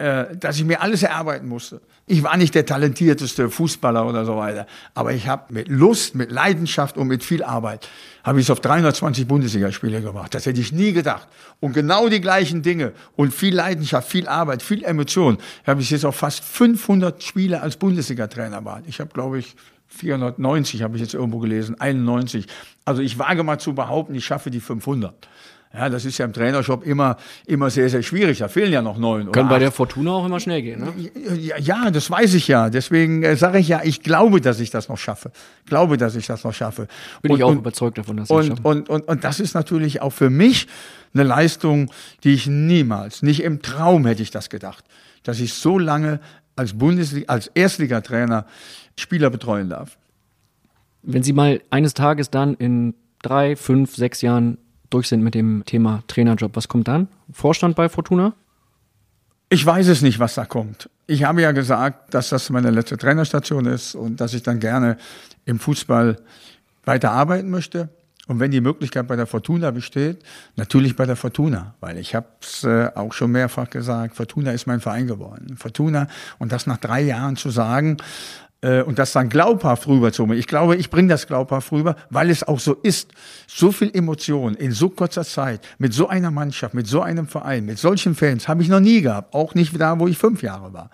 dass 0.00 0.56
ich 0.56 0.64
mir 0.64 0.80
alles 0.80 1.02
erarbeiten 1.02 1.46
musste. 1.46 1.82
Ich 2.06 2.22
war 2.22 2.34
nicht 2.38 2.54
der 2.54 2.64
talentierteste 2.64 3.50
Fußballer 3.50 4.06
oder 4.06 4.24
so 4.24 4.36
weiter, 4.36 4.66
aber 4.94 5.12
ich 5.12 5.28
habe 5.28 5.52
mit 5.52 5.68
Lust, 5.68 6.14
mit 6.14 6.32
Leidenschaft 6.32 6.96
und 6.96 7.06
mit 7.06 7.22
viel 7.22 7.44
Arbeit 7.44 7.86
habe 8.24 8.40
ich 8.40 8.46
es 8.46 8.50
auf 8.50 8.60
320 8.60 9.28
Bundesligaspiele 9.28 10.00
gemacht. 10.00 10.34
Das 10.34 10.46
hätte 10.46 10.60
ich 10.60 10.72
nie 10.72 10.92
gedacht. 10.92 11.28
Und 11.60 11.74
genau 11.74 12.08
die 12.08 12.22
gleichen 12.22 12.62
Dinge 12.62 12.92
und 13.14 13.34
viel 13.34 13.54
Leidenschaft, 13.54 14.08
viel 14.08 14.26
Arbeit, 14.26 14.62
viel 14.62 14.84
Emotion 14.84 15.36
habe 15.66 15.82
ich 15.82 15.90
jetzt 15.90 16.06
auf 16.06 16.16
fast 16.16 16.42
500 16.44 17.22
Spiele 17.22 17.60
als 17.60 17.76
Bundesliga-Trainer 17.76 18.58
gemacht. 18.58 18.84
Ich 18.86 19.00
habe, 19.00 19.10
glaube 19.12 19.38
ich, 19.38 19.54
490 19.88 20.82
habe 20.82 20.96
ich 20.96 21.02
jetzt 21.02 21.14
irgendwo 21.14 21.40
gelesen, 21.40 21.78
91. 21.78 22.46
Also 22.86 23.02
ich 23.02 23.18
wage 23.18 23.42
mal 23.42 23.58
zu 23.58 23.74
behaupten, 23.74 24.14
ich 24.14 24.24
schaffe 24.24 24.50
die 24.50 24.60
500. 24.60 25.28
Ja, 25.72 25.88
das 25.88 26.04
ist 26.04 26.18
ja 26.18 26.24
im 26.24 26.32
Trainershop 26.32 26.84
immer, 26.84 27.16
immer 27.46 27.70
sehr, 27.70 27.88
sehr 27.88 28.02
schwierig. 28.02 28.38
Da 28.38 28.48
fehlen 28.48 28.72
ja 28.72 28.82
noch 28.82 28.98
neun. 28.98 29.30
Können 29.30 29.48
bei 29.48 29.60
der 29.60 29.70
Fortuna 29.70 30.10
auch 30.10 30.26
immer 30.26 30.40
schnell 30.40 30.62
gehen, 30.62 30.80
ne? 30.80 31.10
Ja, 31.38 31.58
ja 31.58 31.90
das 31.92 32.10
weiß 32.10 32.34
ich 32.34 32.48
ja. 32.48 32.70
Deswegen 32.70 33.22
äh, 33.22 33.36
sage 33.36 33.58
ich 33.58 33.68
ja, 33.68 33.80
ich 33.84 34.02
glaube, 34.02 34.40
dass 34.40 34.58
ich 34.58 34.70
das 34.70 34.88
noch 34.88 34.98
schaffe. 34.98 35.30
Glaube, 35.66 35.96
dass 35.96 36.16
ich 36.16 36.26
das 36.26 36.42
noch 36.42 36.52
schaffe. 36.52 36.88
Bin 37.22 37.30
und, 37.30 37.38
ich 37.38 37.44
auch 37.44 37.50
und, 37.50 37.58
überzeugt 37.58 37.98
davon, 37.98 38.16
dass 38.16 38.30
und, 38.30 38.42
ich 38.42 38.48
schaffe. 38.48 38.62
Und, 38.64 38.88
und, 38.88 39.06
und 39.06 39.22
das 39.22 39.38
ist 39.38 39.54
natürlich 39.54 40.02
auch 40.02 40.12
für 40.12 40.28
mich 40.28 40.66
eine 41.14 41.22
Leistung, 41.22 41.90
die 42.24 42.34
ich 42.34 42.48
niemals, 42.48 43.22
nicht 43.22 43.42
im 43.42 43.62
Traum 43.62 44.06
hätte 44.06 44.22
ich 44.22 44.30
das 44.30 44.50
gedacht, 44.50 44.84
dass 45.22 45.38
ich 45.38 45.54
so 45.54 45.78
lange 45.78 46.20
als 46.56 46.76
Bundesliga, 46.76 47.32
als 47.32 47.46
Erstligatrainer 47.46 48.44
Spieler 48.96 49.30
betreuen 49.30 49.68
darf. 49.68 49.98
Wenn 51.02 51.22
Sie 51.22 51.32
mal 51.32 51.60
eines 51.70 51.94
Tages 51.94 52.30
dann 52.30 52.54
in 52.54 52.94
drei, 53.22 53.56
fünf, 53.56 53.94
sechs 53.94 54.20
Jahren 54.20 54.58
durch 54.90 55.08
sind 55.08 55.22
mit 55.22 55.34
dem 55.34 55.64
Thema 55.64 56.02
Trainerjob, 56.08 56.54
was 56.56 56.68
kommt 56.68 56.88
dann? 56.88 57.08
Vorstand 57.32 57.76
bei 57.76 57.88
Fortuna? 57.88 58.34
Ich 59.48 59.64
weiß 59.66 59.88
es 59.88 60.02
nicht, 60.02 60.18
was 60.20 60.34
da 60.34 60.44
kommt. 60.44 60.88
Ich 61.06 61.24
habe 61.24 61.42
ja 61.42 61.50
gesagt, 61.50 62.14
dass 62.14 62.28
das 62.28 62.50
meine 62.50 62.70
letzte 62.70 62.96
Trainerstation 62.96 63.66
ist 63.66 63.96
und 63.96 64.20
dass 64.20 64.32
ich 64.32 64.42
dann 64.42 64.60
gerne 64.60 64.96
im 65.44 65.58
Fußball 65.58 66.16
weiter 66.84 67.10
arbeiten 67.10 67.50
möchte. 67.50 67.88
Und 68.28 68.38
wenn 68.38 68.52
die 68.52 68.60
Möglichkeit 68.60 69.08
bei 69.08 69.16
der 69.16 69.26
Fortuna 69.26 69.72
besteht, 69.72 70.22
natürlich 70.54 70.94
bei 70.94 71.04
der 71.04 71.16
Fortuna, 71.16 71.74
weil 71.80 71.98
ich 71.98 72.14
habe 72.14 72.28
es 72.40 72.62
äh, 72.62 72.88
auch 72.94 73.12
schon 73.12 73.32
mehrfach 73.32 73.68
gesagt, 73.68 74.14
Fortuna 74.14 74.52
ist 74.52 74.68
mein 74.68 74.78
Verein 74.78 75.08
geworden. 75.08 75.56
Fortuna 75.56 76.06
und 76.38 76.52
das 76.52 76.68
nach 76.68 76.76
drei 76.76 77.00
Jahren 77.00 77.34
zu 77.34 77.50
sagen, 77.50 77.96
und 78.62 78.98
das 78.98 79.12
dann 79.12 79.30
glaubhaft 79.30 79.86
rüberzubringen. 79.86 80.38
Ich 80.38 80.46
glaube, 80.46 80.76
ich 80.76 80.90
bringe 80.90 81.08
das 81.08 81.26
glaubhaft 81.26 81.72
rüber, 81.72 81.96
weil 82.10 82.28
es 82.28 82.46
auch 82.46 82.60
so 82.60 82.74
ist. 82.74 83.12
So 83.46 83.72
viel 83.72 83.90
Emotion 83.94 84.54
in 84.54 84.72
so 84.72 84.90
kurzer 84.90 85.24
Zeit, 85.24 85.66
mit 85.78 85.94
so 85.94 86.08
einer 86.08 86.30
Mannschaft, 86.30 86.74
mit 86.74 86.86
so 86.86 87.00
einem 87.00 87.26
Verein, 87.26 87.64
mit 87.64 87.78
solchen 87.78 88.14
Fans, 88.14 88.48
habe 88.48 88.62
ich 88.62 88.68
noch 88.68 88.80
nie 88.80 89.00
gehabt. 89.00 89.34
Auch 89.34 89.54
nicht 89.54 89.80
da, 89.80 89.98
wo 89.98 90.08
ich 90.08 90.18
fünf 90.18 90.42
Jahre 90.42 90.74
war. 90.74 90.90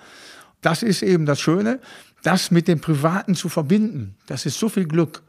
Das 0.60 0.84
ist 0.84 1.02
eben 1.02 1.26
das 1.26 1.40
Schöne, 1.40 1.80
das 2.22 2.52
mit 2.52 2.68
dem 2.68 2.80
Privaten 2.80 3.34
zu 3.34 3.48
verbinden. 3.48 4.16
Das 4.26 4.46
ist 4.46 4.58
so 4.58 4.68
viel 4.68 4.86
Glück. 4.86 5.22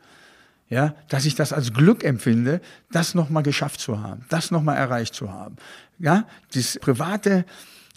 Ja, 0.69 0.95
dass 1.07 1.26
ich 1.26 1.35
das 1.35 1.53
als 1.53 1.73
Glück 1.73 2.03
empfinde, 2.03 2.59
das 2.91 3.15
nochmal 3.15 3.41
geschafft 3.41 3.80
zu 3.80 4.03
haben, 4.03 4.26
das 4.30 4.51
nochmal 4.51 4.76
erreicht 4.76 5.15
zu 5.15 5.31
haben. 5.31 5.55
Ja, 5.97 6.27
das 6.53 6.77
private 6.80 7.45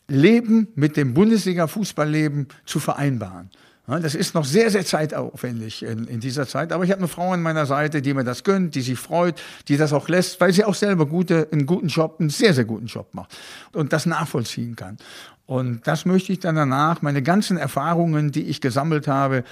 Leben 0.06 0.68
mit 0.76 0.96
dem 0.96 1.12
Bundesliga-Fußballleben 1.12 2.46
zu 2.64 2.78
vereinbaren. 2.78 3.50
Das 3.86 4.14
ist 4.14 4.34
noch 4.34 4.44
sehr, 4.44 4.70
sehr 4.70 4.84
zeitaufwendig 4.84 5.82
in, 5.82 6.06
in 6.06 6.20
dieser 6.20 6.46
Zeit. 6.46 6.72
Aber 6.72 6.84
ich 6.84 6.90
habe 6.90 7.00
eine 7.00 7.08
Frau 7.08 7.32
an 7.32 7.42
meiner 7.42 7.66
Seite, 7.66 8.00
die 8.02 8.14
mir 8.14 8.22
das 8.22 8.44
gönnt, 8.44 8.76
die 8.76 8.82
sich 8.82 8.98
freut, 8.98 9.40
die 9.66 9.76
das 9.76 9.92
auch 9.92 10.08
lässt, 10.08 10.40
weil 10.40 10.52
sie 10.52 10.64
auch 10.64 10.74
selber 10.74 11.06
gute, 11.06 11.48
einen 11.50 11.66
guten 11.66 11.88
Job, 11.88 12.16
einen 12.20 12.30
sehr, 12.30 12.54
sehr 12.54 12.64
guten 12.64 12.86
Job 12.86 13.08
macht 13.14 13.36
und 13.72 13.92
das 13.92 14.06
nachvollziehen 14.06 14.76
kann. 14.76 14.96
Und 15.46 15.86
das 15.88 16.04
möchte 16.04 16.32
ich 16.32 16.38
dann 16.38 16.54
danach, 16.54 17.02
meine 17.02 17.22
ganzen 17.22 17.56
Erfahrungen, 17.56 18.30
die 18.30 18.44
ich 18.44 18.60
gesammelt 18.60 19.08
habe, 19.08 19.42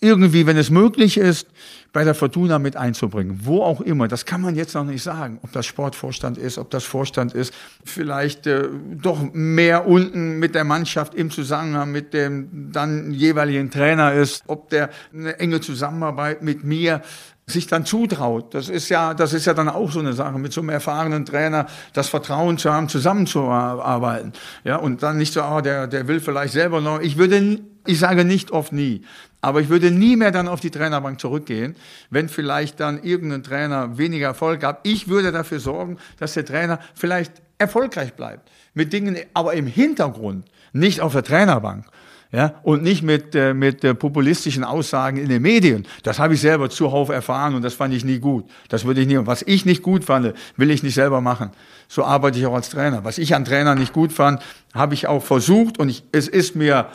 irgendwie, 0.00 0.46
wenn 0.46 0.56
es 0.56 0.70
möglich 0.70 1.16
ist, 1.16 1.48
bei 1.94 2.02
der 2.02 2.16
Fortuna 2.16 2.58
mit 2.58 2.76
einzubringen. 2.76 3.40
Wo 3.44 3.62
auch 3.62 3.80
immer. 3.80 4.08
Das 4.08 4.26
kann 4.26 4.42
man 4.42 4.56
jetzt 4.56 4.74
noch 4.74 4.84
nicht 4.84 5.02
sagen. 5.02 5.38
Ob 5.42 5.52
das 5.52 5.64
Sportvorstand 5.64 6.36
ist, 6.36 6.58
ob 6.58 6.68
das 6.70 6.82
Vorstand 6.82 7.34
ist. 7.34 7.54
Vielleicht 7.84 8.48
äh, 8.48 8.68
doch 9.00 9.32
mehr 9.32 9.86
unten 9.86 10.40
mit 10.40 10.56
der 10.56 10.64
Mannschaft 10.64 11.14
im 11.14 11.30
Zusammenhang 11.30 11.92
mit 11.92 12.12
dem 12.12 12.72
dann 12.72 13.12
jeweiligen 13.12 13.70
Trainer 13.70 14.12
ist. 14.12 14.42
Ob 14.48 14.70
der 14.70 14.90
eine 15.14 15.38
enge 15.38 15.60
Zusammenarbeit 15.60 16.42
mit 16.42 16.64
mir 16.64 17.00
sich 17.46 17.68
dann 17.68 17.84
zutraut. 17.84 18.54
Das 18.54 18.68
ist 18.68 18.88
ja, 18.88 19.14
das 19.14 19.32
ist 19.32 19.44
ja 19.44 19.54
dann 19.54 19.68
auch 19.68 19.92
so 19.92 20.00
eine 20.00 20.14
Sache, 20.14 20.36
mit 20.38 20.52
so 20.52 20.62
einem 20.62 20.70
erfahrenen 20.70 21.24
Trainer 21.24 21.66
das 21.92 22.08
Vertrauen 22.08 22.58
zu 22.58 22.72
haben, 22.72 22.88
zusammenzuarbeiten. 22.88 24.32
Ja, 24.64 24.76
und 24.76 25.04
dann 25.04 25.18
nicht 25.18 25.32
so, 25.32 25.42
ah, 25.42 25.62
der, 25.62 25.86
der 25.86 26.08
will 26.08 26.18
vielleicht 26.20 26.54
selber 26.54 26.80
noch. 26.80 27.00
Ich 27.00 27.18
würde, 27.18 27.60
ich 27.86 27.98
sage 28.00 28.24
nicht 28.24 28.50
oft 28.50 28.72
nie, 28.72 29.02
aber 29.44 29.60
ich 29.60 29.68
würde 29.68 29.90
nie 29.90 30.16
mehr 30.16 30.30
dann 30.30 30.48
auf 30.48 30.60
die 30.60 30.70
Trainerbank 30.70 31.20
zurückgehen, 31.20 31.76
wenn 32.08 32.30
vielleicht 32.30 32.80
dann 32.80 33.02
irgendein 33.02 33.42
Trainer 33.42 33.98
weniger 33.98 34.28
Erfolg 34.28 34.64
hat. 34.64 34.80
Ich 34.84 35.08
würde 35.08 35.32
dafür 35.32 35.60
sorgen, 35.60 35.98
dass 36.18 36.32
der 36.32 36.46
Trainer 36.46 36.80
vielleicht 36.94 37.42
erfolgreich 37.58 38.14
bleibt. 38.14 38.50
Mit 38.72 38.94
Dingen, 38.94 39.18
aber 39.34 39.52
im 39.52 39.66
Hintergrund, 39.66 40.46
nicht 40.72 41.02
auf 41.02 41.12
der 41.12 41.24
Trainerbank. 41.24 41.84
Ja, 42.32 42.54
und 42.64 42.82
nicht 42.82 43.04
mit, 43.04 43.36
äh, 43.36 43.54
mit 43.54 43.84
äh, 43.84 43.94
populistischen 43.94 44.64
Aussagen 44.64 45.18
in 45.18 45.28
den 45.28 45.40
Medien. 45.40 45.86
Das 46.02 46.18
habe 46.18 46.34
ich 46.34 46.40
selber 46.40 46.68
zuhauf 46.68 47.08
erfahren 47.08 47.54
und 47.54 47.62
das 47.62 47.74
fand 47.74 47.94
ich 47.94 48.04
nie 48.04 48.18
gut. 48.18 48.50
Das 48.70 48.84
würde 48.84 49.02
ich 49.02 49.06
nie. 49.06 49.18
Und 49.18 49.28
was 49.28 49.42
ich 49.42 49.64
nicht 49.64 49.82
gut 49.82 50.04
fand, 50.04 50.34
will 50.56 50.70
ich 50.72 50.82
nicht 50.82 50.94
selber 50.94 51.20
machen. 51.20 51.50
So 51.86 52.02
arbeite 52.02 52.36
ich 52.36 52.46
auch 52.46 52.54
als 52.54 52.70
Trainer. 52.70 53.04
Was 53.04 53.18
ich 53.18 53.36
an 53.36 53.44
Trainer 53.44 53.76
nicht 53.76 53.92
gut 53.92 54.12
fand, 54.12 54.42
habe 54.72 54.94
ich 54.94 55.06
auch 55.06 55.22
versucht 55.22 55.78
und 55.78 55.90
ich, 55.90 56.02
es 56.10 56.26
ist 56.26 56.56
mir 56.56 56.88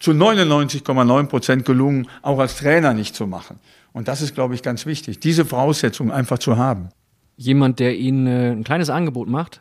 zu 0.00 0.12
99,9 0.12 1.26
Prozent 1.26 1.64
gelungen, 1.64 2.08
auch 2.22 2.38
als 2.38 2.56
Trainer 2.56 2.94
nicht 2.94 3.14
zu 3.14 3.26
machen. 3.26 3.58
Und 3.92 4.08
das 4.08 4.22
ist, 4.22 4.34
glaube 4.34 4.54
ich, 4.54 4.62
ganz 4.62 4.86
wichtig, 4.86 5.20
diese 5.20 5.44
Voraussetzung 5.44 6.12
einfach 6.12 6.38
zu 6.38 6.56
haben. 6.56 6.90
Jemand, 7.36 7.78
der 7.78 7.96
Ihnen 7.96 8.26
äh, 8.26 8.50
ein 8.50 8.64
kleines 8.64 8.90
Angebot 8.90 9.28
macht, 9.28 9.60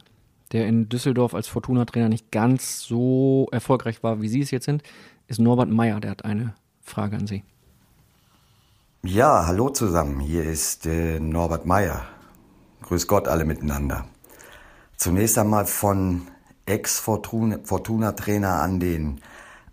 der 0.51 0.67
in 0.67 0.89
Düsseldorf 0.89 1.33
als 1.33 1.47
Fortuna-Trainer 1.47 2.09
nicht 2.09 2.31
ganz 2.31 2.81
so 2.81 3.47
erfolgreich 3.51 4.03
war, 4.03 4.21
wie 4.21 4.27
Sie 4.27 4.41
es 4.41 4.51
jetzt 4.51 4.65
sind, 4.65 4.83
ist 5.27 5.39
Norbert 5.39 5.69
Meyer. 5.69 5.99
Der 5.99 6.11
hat 6.11 6.25
eine 6.25 6.53
Frage 6.81 7.17
an 7.17 7.27
Sie. 7.27 7.43
Ja, 9.03 9.45
hallo 9.45 9.69
zusammen. 9.69 10.19
Hier 10.19 10.43
ist 10.43 10.85
äh, 10.85 11.19
Norbert 11.19 11.65
Meyer. 11.65 12.01
Grüß 12.83 13.07
Gott 13.07 13.27
alle 13.27 13.45
miteinander. 13.45 14.05
Zunächst 14.95 15.37
einmal 15.37 15.65
von 15.65 16.23
Ex-Fortuna-Trainer 16.65 18.61
an 18.61 18.79
den 18.79 19.21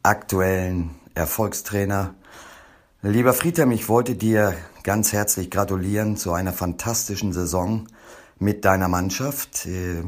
aktuellen 0.05 0.95
Erfolgstrainer. 1.15 2.15
Lieber 3.01 3.33
Friedhelm, 3.33 3.71
ich 3.71 3.89
wollte 3.89 4.15
dir 4.15 4.55
ganz 4.83 5.15
herzlich 5.15 5.51
gratulieren 5.51 6.19
zu 6.19 6.35
einer 6.35 6.53
fantastischen 6.53 7.33
Saison 7.33 7.87
mit 8.39 8.67
deiner 8.67 8.89
Mannschaft. 8.89 9.65
Äh, 9.65 10.03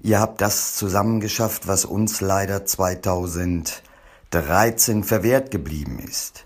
ihr 0.00 0.18
habt 0.18 0.40
das 0.40 0.74
zusammengeschafft, 0.74 1.68
was 1.68 1.84
uns 1.84 2.20
leider 2.20 2.66
2013 2.66 5.04
verwehrt 5.04 5.52
geblieben 5.52 6.00
ist. 6.00 6.44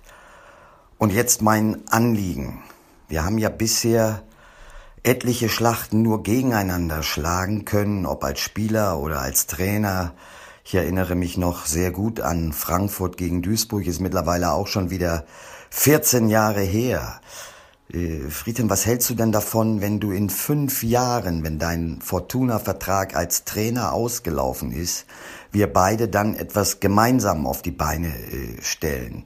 Und 0.99 1.15
jetzt 1.15 1.41
mein 1.41 1.89
Anliegen. 1.89 2.63
Wir 3.09 3.25
haben 3.25 3.39
ja 3.39 3.49
bisher 3.49 4.23
etliche 5.03 5.49
Schlachten 5.49 6.03
nur 6.03 6.23
gegeneinander 6.23 7.03
schlagen 7.03 7.65
können, 7.65 8.05
ob 8.05 8.23
als 8.23 8.41
Spieler 8.41 8.99
oder 8.99 9.23
als 9.23 9.47
Trainer. 9.47 10.13
Ich 10.71 10.77
erinnere 10.77 11.17
mich 11.17 11.37
noch 11.37 11.67
sehr 11.67 11.91
gut 11.91 12.21
an 12.21 12.53
Frankfurt 12.53 13.17
gegen 13.17 13.43
Duisburg, 13.43 13.89
ist 13.89 14.01
mittlerweile 14.01 14.53
auch 14.53 14.69
schon 14.69 14.89
wieder 14.89 15.25
14 15.71 16.29
Jahre 16.29 16.61
her. 16.61 17.21
Äh, 17.93 18.21
Friedhelm, 18.31 18.71
was 18.71 18.87
hältst 18.87 19.11
du 19.11 19.15
denn 19.15 19.33
davon, 19.33 19.81
wenn 19.81 19.99
du 19.99 20.13
in 20.13 20.31
fünf 20.31 20.85
Jahren, 20.85 21.43
wenn 21.43 21.59
dein 21.59 21.99
Fortuna-Vertrag 22.01 23.17
als 23.17 23.43
Trainer 23.43 23.93
ausgelaufen 23.93 24.71
ist, 24.71 25.07
wir 25.51 25.73
beide 25.73 26.07
dann 26.07 26.37
etwas 26.37 26.79
gemeinsam 26.79 27.49
auf 27.49 27.63
die 27.63 27.73
Beine 27.73 28.07
äh, 28.07 28.63
stellen? 28.63 29.25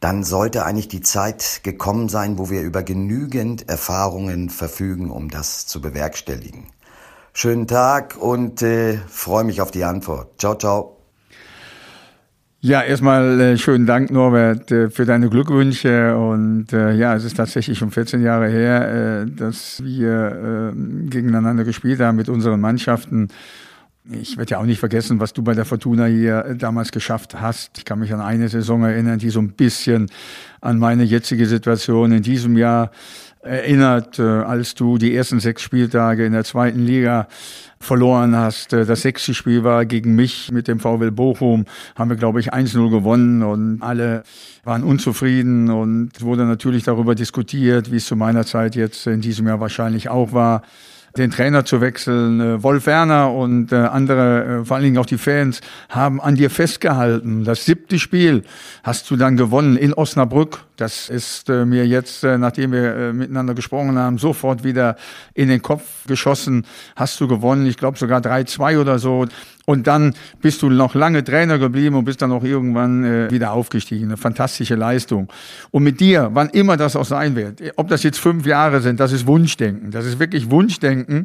Dann 0.00 0.22
sollte 0.22 0.66
eigentlich 0.66 0.88
die 0.88 1.00
Zeit 1.00 1.60
gekommen 1.62 2.10
sein, 2.10 2.36
wo 2.36 2.50
wir 2.50 2.60
über 2.60 2.82
genügend 2.82 3.70
Erfahrungen 3.70 4.50
verfügen, 4.50 5.10
um 5.10 5.30
das 5.30 5.66
zu 5.66 5.80
bewerkstelligen. 5.80 6.73
Schönen 7.36 7.66
Tag 7.66 8.16
und 8.16 8.62
äh, 8.62 8.96
freue 9.08 9.42
mich 9.42 9.60
auf 9.60 9.72
die 9.72 9.82
Antwort. 9.82 10.38
Ciao, 10.38 10.54
ciao. 10.54 10.96
Ja, 12.60 12.80
erstmal 12.80 13.40
äh, 13.40 13.58
schönen 13.58 13.86
Dank, 13.86 14.12
Norbert, 14.12 14.70
äh, 14.70 14.88
für 14.88 15.04
deine 15.04 15.28
Glückwünsche. 15.28 16.16
Und 16.16 16.72
äh, 16.72 16.92
ja, 16.92 17.16
es 17.16 17.24
ist 17.24 17.36
tatsächlich 17.36 17.76
schon 17.76 17.90
14 17.90 18.22
Jahre 18.22 18.48
her, 18.48 19.24
äh, 19.24 19.26
dass 19.26 19.82
wir 19.82 20.72
äh, 20.72 21.08
gegeneinander 21.08 21.64
gespielt 21.64 21.98
haben 21.98 22.14
mit 22.14 22.28
unseren 22.28 22.60
Mannschaften. 22.60 23.28
Ich 24.12 24.36
werde 24.36 24.52
ja 24.52 24.58
auch 24.58 24.64
nicht 24.64 24.78
vergessen, 24.78 25.18
was 25.18 25.32
du 25.32 25.42
bei 25.42 25.54
der 25.54 25.64
Fortuna 25.64 26.06
hier 26.06 26.44
äh, 26.44 26.56
damals 26.56 26.92
geschafft 26.92 27.40
hast. 27.40 27.78
Ich 27.78 27.84
kann 27.84 27.98
mich 27.98 28.14
an 28.14 28.20
eine 28.20 28.48
Saison 28.48 28.84
erinnern, 28.84 29.18
die 29.18 29.30
so 29.30 29.40
ein 29.40 29.50
bisschen 29.50 30.08
an 30.60 30.78
meine 30.78 31.02
jetzige 31.02 31.46
Situation 31.46 32.12
in 32.12 32.22
diesem 32.22 32.56
Jahr 32.56 32.92
erinnert, 33.44 34.18
äh, 34.18 34.22
als 34.22 34.74
du 34.74 34.98
die 34.98 35.14
ersten 35.14 35.40
sechs 35.40 35.62
Spieltage 35.62 36.24
in 36.24 36.32
der 36.32 36.44
zweiten 36.44 36.80
Liga 36.80 37.28
verloren 37.78 38.34
hast. 38.34 38.72
Äh, 38.72 38.86
das 38.86 39.02
sechste 39.02 39.34
Spiel 39.34 39.62
war 39.62 39.84
gegen 39.86 40.14
mich 40.14 40.50
mit 40.50 40.66
dem 40.68 40.80
VW 40.80 41.10
Bochum. 41.10 41.66
Haben 41.94 42.10
wir, 42.10 42.16
glaube 42.16 42.40
ich, 42.40 42.52
1-0 42.52 42.90
gewonnen 42.90 43.42
und 43.42 43.82
alle 43.82 44.24
waren 44.64 44.82
unzufrieden 44.82 45.70
und 45.70 46.22
wurde 46.22 46.44
natürlich 46.44 46.82
darüber 46.82 47.14
diskutiert, 47.14 47.92
wie 47.92 47.96
es 47.96 48.06
zu 48.06 48.16
meiner 48.16 48.44
Zeit 48.46 48.74
jetzt 48.74 49.06
in 49.06 49.20
diesem 49.20 49.46
Jahr 49.46 49.60
wahrscheinlich 49.60 50.08
auch 50.08 50.32
war. 50.32 50.62
Den 51.16 51.30
Trainer 51.30 51.64
zu 51.64 51.80
wechseln. 51.80 52.40
Äh, 52.40 52.62
Wolf 52.62 52.86
Werner 52.86 53.32
und 53.32 53.72
äh, 53.72 53.76
andere, 53.76 54.60
äh, 54.60 54.64
vor 54.64 54.76
allen 54.76 54.84
Dingen 54.84 54.98
auch 54.98 55.06
die 55.06 55.18
Fans, 55.18 55.60
haben 55.88 56.20
an 56.20 56.34
dir 56.34 56.50
festgehalten. 56.50 57.44
Das 57.44 57.64
siebte 57.64 57.98
Spiel 57.98 58.42
hast 58.82 59.10
du 59.10 59.16
dann 59.16 59.36
gewonnen 59.36 59.76
in 59.76 59.94
Osnabrück. 59.94 60.64
Das 60.76 61.08
ist 61.08 61.48
mir 61.48 61.86
jetzt, 61.86 62.24
nachdem 62.24 62.72
wir 62.72 63.12
miteinander 63.12 63.54
gesprochen 63.54 63.96
haben, 63.96 64.18
sofort 64.18 64.64
wieder 64.64 64.96
in 65.32 65.48
den 65.48 65.62
Kopf 65.62 65.84
geschossen. 66.08 66.66
Hast 66.96 67.20
du 67.20 67.28
gewonnen, 67.28 67.64
ich 67.66 67.76
glaube 67.76 67.96
sogar 67.96 68.20
3-2 68.20 68.80
oder 68.80 68.98
so. 68.98 69.26
Und 69.66 69.86
dann 69.86 70.14
bist 70.42 70.62
du 70.62 70.68
noch 70.68 70.94
lange 70.94 71.24
Trainer 71.24 71.58
geblieben 71.58 71.96
und 71.96 72.04
bist 72.04 72.20
dann 72.20 72.32
auch 72.32 72.44
irgendwann 72.44 73.04
äh, 73.04 73.30
wieder 73.30 73.52
aufgestiegen. 73.52 74.06
Eine 74.06 74.16
fantastische 74.16 74.74
Leistung. 74.74 75.28
Und 75.70 75.84
mit 75.84 76.00
dir, 76.00 76.30
wann 76.32 76.50
immer 76.50 76.76
das 76.76 76.96
auch 76.96 77.04
sein 77.04 77.34
wird, 77.34 77.62
ob 77.76 77.88
das 77.88 78.02
jetzt 78.02 78.18
fünf 78.18 78.46
Jahre 78.46 78.80
sind, 78.80 79.00
das 79.00 79.12
ist 79.12 79.26
Wunschdenken. 79.26 79.90
Das 79.90 80.04
ist 80.04 80.18
wirklich 80.18 80.50
Wunschdenken. 80.50 81.24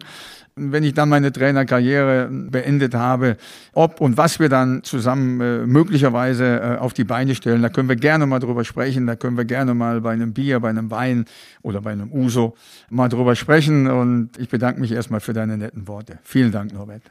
Wenn 0.55 0.83
ich 0.83 0.93
dann 0.93 1.07
meine 1.07 1.31
Trainerkarriere 1.31 2.27
beendet 2.29 2.93
habe, 2.93 3.37
ob 3.73 4.01
und 4.01 4.17
was 4.17 4.39
wir 4.39 4.49
dann 4.49 4.83
zusammen 4.83 5.39
äh, 5.39 5.65
möglicherweise 5.65 6.59
äh, 6.59 6.77
auf 6.77 6.93
die 6.93 7.05
Beine 7.05 7.35
stellen, 7.35 7.61
da 7.61 7.69
können 7.69 7.87
wir 7.87 7.95
gerne 7.95 8.25
mal 8.25 8.39
drüber 8.39 8.65
sprechen. 8.65 9.05
Da 9.07 9.15
können 9.15 9.37
wir 9.37 9.45
gerne 9.45 9.73
mal 9.73 10.01
bei 10.01 10.11
einem 10.11 10.33
Bier, 10.33 10.59
bei 10.59 10.69
einem 10.69 10.91
Wein 10.91 11.25
oder 11.61 11.81
bei 11.81 11.91
einem 11.91 12.11
Uso 12.11 12.55
mal 12.89 13.09
drüber 13.09 13.35
sprechen. 13.35 13.87
Und 13.87 14.31
ich 14.37 14.49
bedanke 14.49 14.81
mich 14.81 14.91
erstmal 14.91 15.19
für 15.19 15.33
deine 15.33 15.57
netten 15.57 15.87
Worte. 15.87 16.19
Vielen 16.23 16.51
Dank, 16.51 16.73
Norbert. 16.73 17.03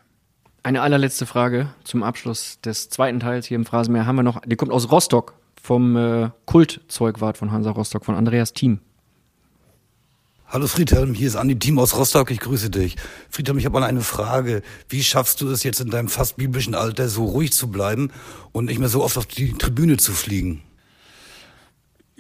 Eine 0.69 0.83
allerletzte 0.83 1.25
Frage 1.25 1.71
zum 1.83 2.03
Abschluss 2.03 2.61
des 2.61 2.91
zweiten 2.91 3.21
Teils 3.21 3.47
hier 3.47 3.55
im 3.55 3.65
Phrasenmeer 3.65 4.05
haben 4.05 4.17
wir 4.17 4.23
noch. 4.23 4.43
Die 4.45 4.55
kommt 4.55 4.71
aus 4.71 4.91
Rostock 4.91 5.33
vom 5.63 5.97
äh, 5.97 6.29
Kultzeugwart 6.45 7.39
von 7.39 7.53
Hansa 7.53 7.71
Rostock, 7.71 8.05
von 8.05 8.15
Andreas 8.15 8.53
Thiem. 8.53 8.81
Hallo 10.47 10.67
Friedhelm, 10.67 11.15
hier 11.15 11.27
ist 11.27 11.37
Andi 11.37 11.59
Thiem 11.59 11.79
aus 11.79 11.97
Rostock, 11.97 12.31
ich 12.31 12.41
grüße 12.41 12.69
dich. 12.69 12.97
Friedhelm, 13.31 13.57
ich 13.57 13.65
habe 13.65 13.81
mal 13.81 13.87
eine 13.87 14.03
Frage. 14.03 14.61
Wie 14.91 15.03
schaffst 15.03 15.41
du 15.41 15.49
es 15.49 15.63
jetzt 15.63 15.81
in 15.81 15.89
deinem 15.89 16.09
fast 16.09 16.37
biblischen 16.37 16.75
Alter 16.75 17.09
so 17.09 17.25
ruhig 17.25 17.55
zu 17.55 17.69
bleiben 17.69 18.11
und 18.53 18.67
nicht 18.67 18.79
mehr 18.79 18.91
so 18.91 19.03
oft 19.03 19.17
auf 19.17 19.25
die 19.25 19.55
Tribüne 19.55 19.97
zu 19.97 20.13
fliegen? 20.13 20.61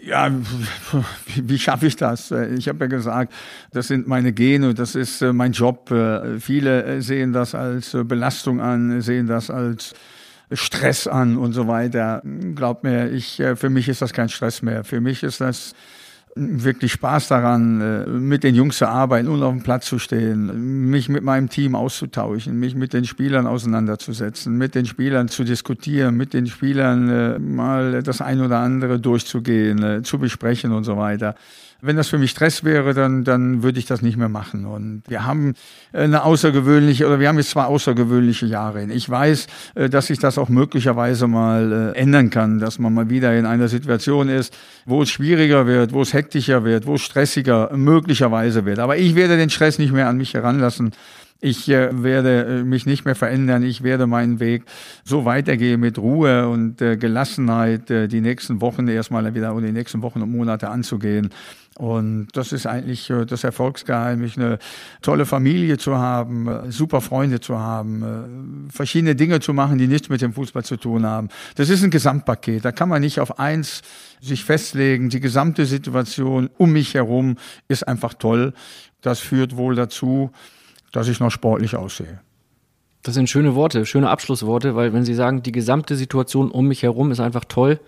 Ja, 0.08 0.30
wie 1.36 1.58
schaffe 1.58 1.86
ich 1.86 1.96
das? 1.96 2.30
Ich 2.30 2.66
habe 2.66 2.84
ja 2.84 2.86
gesagt, 2.86 3.30
das 3.72 3.88
sind 3.88 4.08
meine 4.08 4.32
Gene, 4.32 4.72
das 4.72 4.94
ist 4.94 5.20
äh, 5.20 5.34
mein 5.34 5.52
Job. 5.52 5.90
Äh, 5.90 6.40
viele 6.40 6.82
äh, 6.84 7.02
sehen 7.02 7.34
das 7.34 7.54
als 7.54 7.94
Belastung 8.04 8.62
an, 8.62 9.02
sehen 9.02 9.26
das 9.26 9.50
als 9.50 9.92
Stress 10.50 11.06
an 11.06 11.36
und 11.36 11.52
so 11.52 11.68
weiter. 11.68 12.22
Glaub 12.54 12.84
mir, 12.84 13.10
ich, 13.10 13.42
für 13.56 13.68
mich 13.68 13.86
ist 13.86 14.00
das 14.00 14.14
kein 14.14 14.30
Stress 14.30 14.62
mehr. 14.62 14.82
Für 14.82 15.02
mich 15.02 15.22
ist 15.22 15.42
das 15.42 15.74
wirklich 16.34 16.92
Spaß 16.92 17.28
daran, 17.28 17.80
äh, 17.80 18.06
mit 18.06 18.44
den 18.44 18.54
Jungs 18.54 18.78
zu 18.78 18.88
arbeiten 18.88 19.28
und 19.28 19.42
auf 19.42 19.52
dem 19.52 19.62
Platz 19.62 19.86
zu 19.86 19.98
stehen, 19.98 20.88
mich 20.90 21.08
mit 21.08 21.22
meinem 21.22 21.48
Team 21.48 21.74
auszutauschen, 21.74 22.58
mich 22.58 22.74
mit 22.74 22.92
den 22.92 23.04
Spielern 23.04 23.46
auseinanderzusetzen, 23.46 24.56
mit 24.56 24.74
den 24.74 24.86
Spielern 24.86 25.28
zu 25.28 25.44
diskutieren, 25.44 26.16
mit 26.16 26.34
den 26.34 26.46
Spielern 26.46 27.08
äh, 27.08 27.38
mal 27.38 28.02
das 28.02 28.20
ein 28.20 28.40
oder 28.40 28.58
andere 28.58 29.00
durchzugehen, 29.00 29.82
äh, 29.82 30.02
zu 30.02 30.18
besprechen 30.18 30.72
und 30.72 30.84
so 30.84 30.96
weiter. 30.96 31.34
Wenn 31.80 31.96
das 31.96 32.08
für 32.08 32.18
mich 32.18 32.32
Stress 32.32 32.64
wäre, 32.64 32.92
dann, 32.92 33.22
dann 33.22 33.62
würde 33.62 33.78
ich 33.78 33.86
das 33.86 34.02
nicht 34.02 34.16
mehr 34.16 34.28
machen. 34.28 34.66
Und 34.66 35.02
wir 35.06 35.24
haben 35.24 35.54
eine 35.92 36.24
außergewöhnliche, 36.24 37.06
oder 37.06 37.20
wir 37.20 37.28
haben 37.28 37.38
jetzt 37.38 37.50
zwei 37.50 37.64
außergewöhnliche 37.64 38.46
Jahre. 38.46 38.84
Ich 38.86 39.08
weiß, 39.08 39.46
äh, 39.76 39.88
dass 39.88 40.08
sich 40.08 40.18
das 40.18 40.38
auch 40.38 40.48
möglicherweise 40.48 41.28
mal 41.28 41.92
äh, 41.94 41.98
ändern 41.98 42.30
kann, 42.30 42.58
dass 42.58 42.80
man 42.80 42.92
mal 42.94 43.10
wieder 43.10 43.36
in 43.38 43.46
einer 43.46 43.68
Situation 43.68 44.28
ist, 44.28 44.56
wo 44.86 45.02
es 45.02 45.10
schwieriger 45.10 45.66
wird, 45.66 45.92
wo 45.92 46.02
es 46.02 46.12
hektischer 46.12 46.64
wird, 46.64 46.86
wo 46.86 46.94
es 46.94 47.02
stressiger 47.02 47.70
möglicherweise 47.76 48.64
wird. 48.64 48.80
Aber 48.80 48.96
ich 48.96 49.14
werde 49.14 49.36
den 49.36 49.50
Stress 49.50 49.78
nicht 49.78 49.92
mehr 49.92 50.08
an 50.08 50.16
mich 50.16 50.34
heranlassen. 50.34 50.92
Ich 51.40 51.68
äh, 51.68 52.02
werde 52.02 52.46
äh, 52.46 52.64
mich 52.64 52.84
nicht 52.84 53.04
mehr 53.04 53.14
verändern. 53.14 53.62
Ich 53.62 53.84
werde 53.84 54.08
meinen 54.08 54.40
Weg 54.40 54.64
so 55.04 55.24
weitergehen 55.24 55.80
mit 55.80 55.96
Ruhe 55.96 56.48
und 56.48 56.82
äh, 56.82 56.96
Gelassenheit, 56.96 57.88
äh, 57.90 58.08
die 58.08 58.20
nächsten 58.20 58.60
Wochen 58.60 58.88
erstmal 58.88 59.32
wieder 59.34 59.54
oder 59.54 59.66
die 59.66 59.72
nächsten 59.72 60.02
Wochen 60.02 60.20
und 60.20 60.32
Monate 60.32 60.68
anzugehen. 60.68 61.30
Und 61.78 62.28
das 62.32 62.50
ist 62.50 62.66
eigentlich 62.66 63.08
äh, 63.08 63.24
das 63.24 63.44
Erfolgsgeheimnis, 63.44 64.36
eine 64.36 64.58
tolle 65.00 65.26
Familie 65.26 65.78
zu 65.78 65.96
haben, 65.96 66.48
äh, 66.48 66.72
super 66.72 67.00
Freunde 67.00 67.38
zu 67.38 67.56
haben, 67.56 68.68
äh, 68.68 68.72
verschiedene 68.72 69.14
Dinge 69.14 69.38
zu 69.38 69.54
machen, 69.54 69.78
die 69.78 69.86
nichts 69.86 70.08
mit 70.08 70.20
dem 70.20 70.32
Fußball 70.32 70.64
zu 70.64 70.76
tun 70.76 71.06
haben. 71.06 71.28
Das 71.54 71.68
ist 71.68 71.84
ein 71.84 71.90
Gesamtpaket. 71.90 72.64
Da 72.64 72.72
kann 72.72 72.88
man 72.88 73.00
nicht 73.00 73.20
auf 73.20 73.38
eins 73.38 73.82
sich 74.20 74.44
festlegen. 74.44 75.08
Die 75.08 75.20
gesamte 75.20 75.66
Situation 75.66 76.50
um 76.58 76.72
mich 76.72 76.94
herum 76.94 77.36
ist 77.68 77.86
einfach 77.86 78.14
toll. 78.14 78.54
Das 79.00 79.20
führt 79.20 79.56
wohl 79.56 79.76
dazu, 79.76 80.32
dass 80.90 81.06
ich 81.06 81.20
noch 81.20 81.30
sportlich 81.30 81.76
aussehe. 81.76 82.18
Das 83.04 83.14
sind 83.14 83.30
schöne 83.30 83.54
Worte, 83.54 83.86
schöne 83.86 84.10
Abschlussworte, 84.10 84.74
weil 84.74 84.92
wenn 84.92 85.04
Sie 85.04 85.14
sagen, 85.14 85.44
die 85.44 85.52
gesamte 85.52 85.94
Situation 85.94 86.50
um 86.50 86.66
mich 86.66 86.82
herum 86.82 87.12
ist 87.12 87.20
einfach 87.20 87.44
toll, 87.44 87.78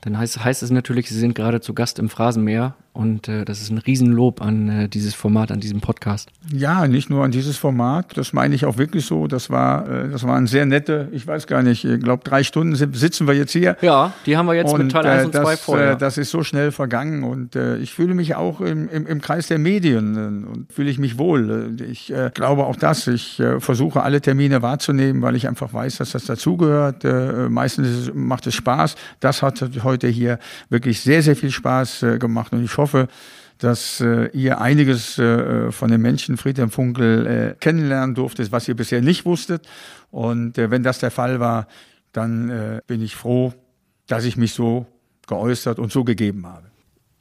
dann 0.00 0.16
heißt, 0.16 0.42
heißt 0.42 0.62
es 0.62 0.70
natürlich, 0.70 1.10
Sie 1.10 1.18
sind 1.18 1.34
gerade 1.34 1.60
zu 1.60 1.74
Gast 1.74 1.98
im 1.98 2.08
Phrasenmeer 2.08 2.74
und 2.94 3.26
äh, 3.26 3.44
das 3.44 3.60
ist 3.60 3.70
ein 3.70 3.78
Riesenlob 3.78 4.40
an 4.40 4.68
äh, 4.68 4.88
dieses 4.88 5.14
Format, 5.14 5.50
an 5.50 5.58
diesem 5.58 5.80
Podcast. 5.80 6.30
Ja, 6.52 6.86
nicht 6.86 7.10
nur 7.10 7.24
an 7.24 7.32
dieses 7.32 7.56
Format, 7.56 8.16
das 8.16 8.32
meine 8.32 8.54
ich 8.54 8.66
auch 8.66 8.78
wirklich 8.78 9.04
so. 9.04 9.26
Das 9.26 9.50
war, 9.50 9.88
äh, 9.88 10.10
das 10.10 10.22
waren 10.24 10.46
sehr 10.46 10.64
nette, 10.64 11.08
ich 11.10 11.26
weiß 11.26 11.48
gar 11.48 11.64
nicht, 11.64 11.84
ich 11.84 12.00
glaube 12.00 12.22
drei 12.22 12.44
Stunden 12.44 12.76
sitzen 12.76 13.26
wir 13.26 13.34
jetzt 13.34 13.50
hier. 13.50 13.76
Ja, 13.82 14.12
die 14.26 14.36
haben 14.36 14.46
wir 14.46 14.54
jetzt 14.54 14.72
und, 14.72 14.84
mit 14.84 14.92
Teil 14.92 15.06
1 15.06 15.22
äh, 15.22 15.26
und 15.26 15.34
2 15.34 15.56
vor. 15.56 15.80
Ja. 15.80 15.92
Äh, 15.92 15.96
das 15.96 16.18
ist 16.18 16.30
so 16.30 16.44
schnell 16.44 16.70
vergangen 16.70 17.24
und 17.24 17.56
äh, 17.56 17.78
ich 17.78 17.92
fühle 17.92 18.14
mich 18.14 18.36
auch 18.36 18.60
im, 18.60 18.88
im, 18.88 19.08
im 19.08 19.20
Kreis 19.20 19.48
der 19.48 19.58
Medien 19.58 20.14
äh, 20.14 20.52
und 20.52 20.72
fühle 20.72 20.88
ich 20.88 21.00
mich 21.00 21.18
wohl. 21.18 21.76
Ich 21.90 22.12
äh, 22.12 22.30
glaube 22.32 22.64
auch 22.64 22.76
das. 22.76 23.08
Ich 23.08 23.40
äh, 23.40 23.58
versuche 23.58 24.04
alle 24.04 24.20
Termine 24.20 24.62
wahrzunehmen, 24.62 25.20
weil 25.20 25.34
ich 25.34 25.48
einfach 25.48 25.72
weiß, 25.72 25.96
dass 25.96 26.12
das 26.12 26.26
dazugehört. 26.26 27.04
Äh, 27.04 27.48
meistens 27.48 28.12
macht 28.14 28.46
es 28.46 28.54
Spaß. 28.54 28.94
Das 29.18 29.42
hat 29.42 29.68
heute 29.82 30.06
hier 30.06 30.38
wirklich 30.68 31.00
sehr, 31.00 31.24
sehr 31.24 31.34
viel 31.34 31.50
Spaß 31.50 32.06
gemacht 32.20 32.52
und 32.52 32.62
ich 32.62 32.76
hoffe, 32.76 32.83
hoffe, 32.84 33.08
dass 33.58 34.00
äh, 34.00 34.26
ihr 34.32 34.60
einiges 34.60 35.18
äh, 35.18 35.70
von 35.72 35.90
den 35.90 36.02
Menschen 36.02 36.36
Friedhelm 36.36 36.70
Funkel 36.70 37.26
äh, 37.26 37.54
kennenlernen 37.58 38.14
durftet, 38.14 38.52
was 38.52 38.68
ihr 38.68 38.76
bisher 38.76 39.00
nicht 39.00 39.24
wusstet. 39.24 39.66
Und 40.10 40.58
äh, 40.58 40.70
wenn 40.70 40.82
das 40.82 40.98
der 40.98 41.10
Fall 41.10 41.40
war, 41.40 41.66
dann 42.12 42.50
äh, 42.50 42.80
bin 42.86 43.00
ich 43.00 43.16
froh, 43.16 43.54
dass 44.06 44.24
ich 44.24 44.36
mich 44.36 44.52
so 44.52 44.86
geäußert 45.26 45.78
und 45.78 45.92
so 45.92 46.04
gegeben 46.04 46.46
habe. 46.46 46.73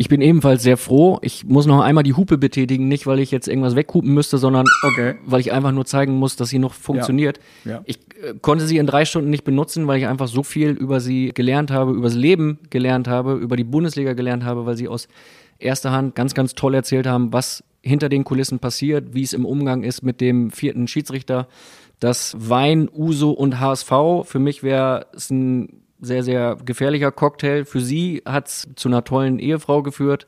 Ich 0.04 0.10
bin 0.10 0.20
ebenfalls 0.20 0.62
sehr 0.62 0.76
froh. 0.76 1.18
Ich 1.22 1.46
muss 1.46 1.66
noch 1.66 1.80
einmal 1.80 2.04
die 2.04 2.14
Hupe 2.14 2.38
betätigen, 2.38 2.90
nicht 2.90 3.08
weil 3.08 3.20
ich 3.20 3.32
jetzt 3.32 3.48
irgendwas 3.48 3.78
weghupen 3.78 4.14
müsste, 4.14 4.38
sondern 4.38 4.66
okay. 4.86 5.16
weil 5.26 5.40
ich 5.40 5.54
einfach 5.54 5.72
nur 5.72 5.86
zeigen 5.86 6.16
muss, 6.16 6.36
dass 6.36 6.50
sie 6.50 6.60
noch 6.60 6.74
funktioniert. 6.74 7.40
Ja. 7.64 7.72
Ja. 7.72 7.82
Ich 7.86 8.00
äh, 8.22 8.34
konnte 8.42 8.68
sie 8.68 8.80
in 8.80 8.86
drei 8.86 9.06
Stunden 9.06 9.30
nicht 9.30 9.46
benutzen, 9.46 9.88
weil 9.88 10.00
ich 10.00 10.08
einfach 10.08 10.28
so 10.28 10.44
viel 10.44 10.72
über 10.72 11.00
sie 11.00 11.32
gelernt 11.34 11.72
habe, 11.72 11.94
über 11.94 12.10
das 12.10 12.16
Leben 12.16 12.60
gelernt 12.70 13.08
habe, 13.08 13.36
über 13.36 13.56
die 13.56 13.64
Bundesliga 13.64 14.12
gelernt 14.12 14.44
habe, 14.44 14.66
weil 14.66 14.76
sie 14.76 14.90
aus 14.90 15.08
erster 15.58 15.92
Hand 15.92 16.16
ganz, 16.16 16.34
ganz 16.34 16.54
toll 16.54 16.74
erzählt 16.74 17.08
haben, 17.08 17.32
was 17.32 17.64
hinter 17.82 18.10
den 18.10 18.26
Kulissen 18.26 18.60
passiert, 18.60 19.14
wie 19.14 19.24
es 19.24 19.32
im 19.32 19.46
Umgang 19.46 19.84
ist 19.84 20.02
mit 20.02 20.20
dem 20.20 20.52
vierten 20.52 20.90
Schiedsrichter. 20.90 21.48
Das 22.02 22.36
Wein, 22.38 22.90
Uso 22.94 23.32
und 23.32 23.62
HSV, 23.62 23.94
für 24.26 24.40
mich 24.40 24.64
wäre 24.64 25.06
es 25.16 25.30
ein 25.30 25.83
sehr, 26.04 26.24
sehr 26.24 26.58
gefährlicher 26.64 27.12
Cocktail. 27.12 27.66
Für 27.66 27.82
sie 27.82 28.22
hat 28.26 28.48
es 28.48 28.68
zu 28.76 28.90
einer 28.90 29.04
tollen 29.04 29.40
Ehefrau 29.40 29.84
geführt. 29.84 30.26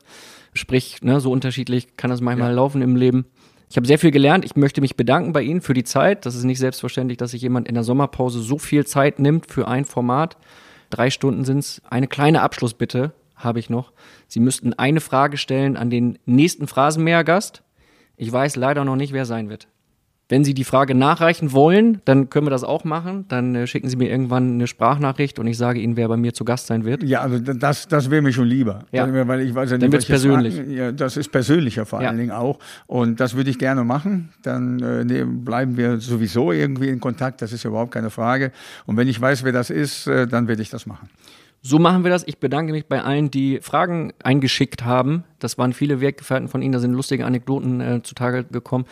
Sprich, 0.54 1.02
ne, 1.02 1.20
so 1.20 1.30
unterschiedlich 1.30 1.96
kann 1.96 2.10
das 2.10 2.20
manchmal 2.20 2.50
ja. 2.50 2.56
laufen 2.56 2.82
im 2.82 2.96
Leben. 2.96 3.26
Ich 3.68 3.76
habe 3.76 3.86
sehr 3.86 3.98
viel 3.98 4.10
gelernt. 4.10 4.44
Ich 4.44 4.56
möchte 4.56 4.80
mich 4.80 4.96
bedanken 4.96 5.32
bei 5.32 5.42
Ihnen 5.42 5.60
für 5.60 5.74
die 5.74 5.84
Zeit. 5.84 6.24
Das 6.24 6.34
ist 6.34 6.44
nicht 6.44 6.58
selbstverständlich, 6.58 7.18
dass 7.18 7.32
sich 7.32 7.42
jemand 7.42 7.68
in 7.68 7.74
der 7.74 7.84
Sommerpause 7.84 8.40
so 8.40 8.58
viel 8.58 8.86
Zeit 8.86 9.18
nimmt 9.18 9.50
für 9.50 9.68
ein 9.68 9.84
Format. 9.84 10.36
Drei 10.90 11.10
Stunden 11.10 11.44
sind 11.44 11.58
es. 11.58 11.82
Eine 11.90 12.06
kleine 12.06 12.42
Abschlussbitte 12.42 13.12
habe 13.34 13.58
ich 13.58 13.68
noch. 13.68 13.92
Sie 14.28 14.40
müssten 14.40 14.72
eine 14.72 15.00
Frage 15.00 15.36
stellen 15.36 15.76
an 15.76 15.90
den 15.90 16.18
nächsten 16.26 16.68
Phrasenmäher-Gast. 16.68 17.62
Ich 18.16 18.32
weiß 18.32 18.56
leider 18.56 18.84
noch 18.84 18.96
nicht, 18.96 19.12
wer 19.12 19.26
sein 19.26 19.48
wird. 19.48 19.68
Wenn 20.28 20.42
Sie 20.42 20.54
die 20.54 20.64
Frage 20.64 20.96
nachreichen 20.96 21.52
wollen, 21.52 22.00
dann 22.04 22.30
können 22.30 22.46
wir 22.46 22.50
das 22.50 22.64
auch 22.64 22.82
machen. 22.82 23.26
Dann 23.28 23.54
äh, 23.54 23.66
schicken 23.68 23.88
Sie 23.88 23.96
mir 23.96 24.10
irgendwann 24.10 24.54
eine 24.54 24.66
Sprachnachricht 24.66 25.38
und 25.38 25.46
ich 25.46 25.56
sage 25.56 25.78
Ihnen, 25.78 25.96
wer 25.96 26.08
bei 26.08 26.16
mir 26.16 26.34
zu 26.34 26.44
Gast 26.44 26.66
sein 26.66 26.84
wird. 26.84 27.04
Ja, 27.04 27.20
also 27.20 27.38
das, 27.38 27.86
das 27.86 28.10
wäre 28.10 28.22
mir 28.22 28.32
schon 28.32 28.48
lieber. 28.48 28.80
Ja. 28.90 29.06
Weil 29.28 29.42
ich 29.42 29.54
weiß 29.54 29.70
ja 29.70 29.76
nicht, 29.76 29.84
dann 29.84 29.92
wird's 29.92 30.06
persönlich. 30.06 30.56
Fragen, 30.56 30.70
ja, 30.72 30.90
das 30.90 31.16
ist 31.16 31.30
persönlicher 31.30 31.86
vor 31.86 32.02
ja. 32.02 32.08
allen 32.08 32.18
Dingen 32.18 32.32
auch. 32.32 32.58
Und 32.88 33.20
das 33.20 33.36
würde 33.36 33.50
ich 33.50 33.58
gerne 33.58 33.84
machen. 33.84 34.30
Dann 34.42 34.80
äh, 34.80 35.04
ne, 35.04 35.26
bleiben 35.26 35.76
wir 35.76 36.00
sowieso 36.00 36.50
irgendwie 36.50 36.88
in 36.88 36.98
Kontakt. 36.98 37.40
Das 37.40 37.52
ist 37.52 37.62
ja 37.62 37.70
überhaupt 37.70 37.92
keine 37.92 38.10
Frage. 38.10 38.50
Und 38.84 38.96
wenn 38.96 39.06
ich 39.06 39.20
weiß, 39.20 39.44
wer 39.44 39.52
das 39.52 39.70
ist, 39.70 40.08
äh, 40.08 40.26
dann 40.26 40.48
werde 40.48 40.60
ich 40.60 40.70
das 40.70 40.86
machen. 40.86 41.08
So 41.68 41.80
machen 41.80 42.04
wir 42.04 42.12
das. 42.12 42.22
Ich 42.28 42.38
bedanke 42.38 42.70
mich 42.70 42.86
bei 42.86 43.02
allen, 43.02 43.28
die 43.28 43.58
Fragen 43.60 44.12
eingeschickt 44.22 44.84
haben. 44.84 45.24
Das 45.40 45.58
waren 45.58 45.72
viele 45.72 46.00
Werkgefährten 46.00 46.46
von 46.46 46.62
Ihnen. 46.62 46.70
Da 46.70 46.78
sind 46.78 46.92
lustige 46.92 47.26
Anekdoten 47.26 47.80
äh, 47.80 48.02
zutage 48.04 48.44
gekommen. 48.44 48.84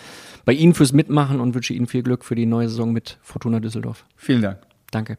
Bei 0.44 0.54
Ihnen 0.54 0.74
fürs 0.74 0.92
Mitmachen 0.92 1.38
und 1.38 1.54
wünsche 1.54 1.72
Ihnen 1.72 1.86
viel 1.86 2.02
Glück 2.02 2.24
für 2.24 2.34
die 2.34 2.46
neue 2.46 2.68
Saison 2.68 2.92
mit 2.92 3.18
Fortuna 3.22 3.60
Düsseldorf. 3.60 4.04
Vielen 4.16 4.42
Dank. 4.42 4.58
Danke. 4.90 5.18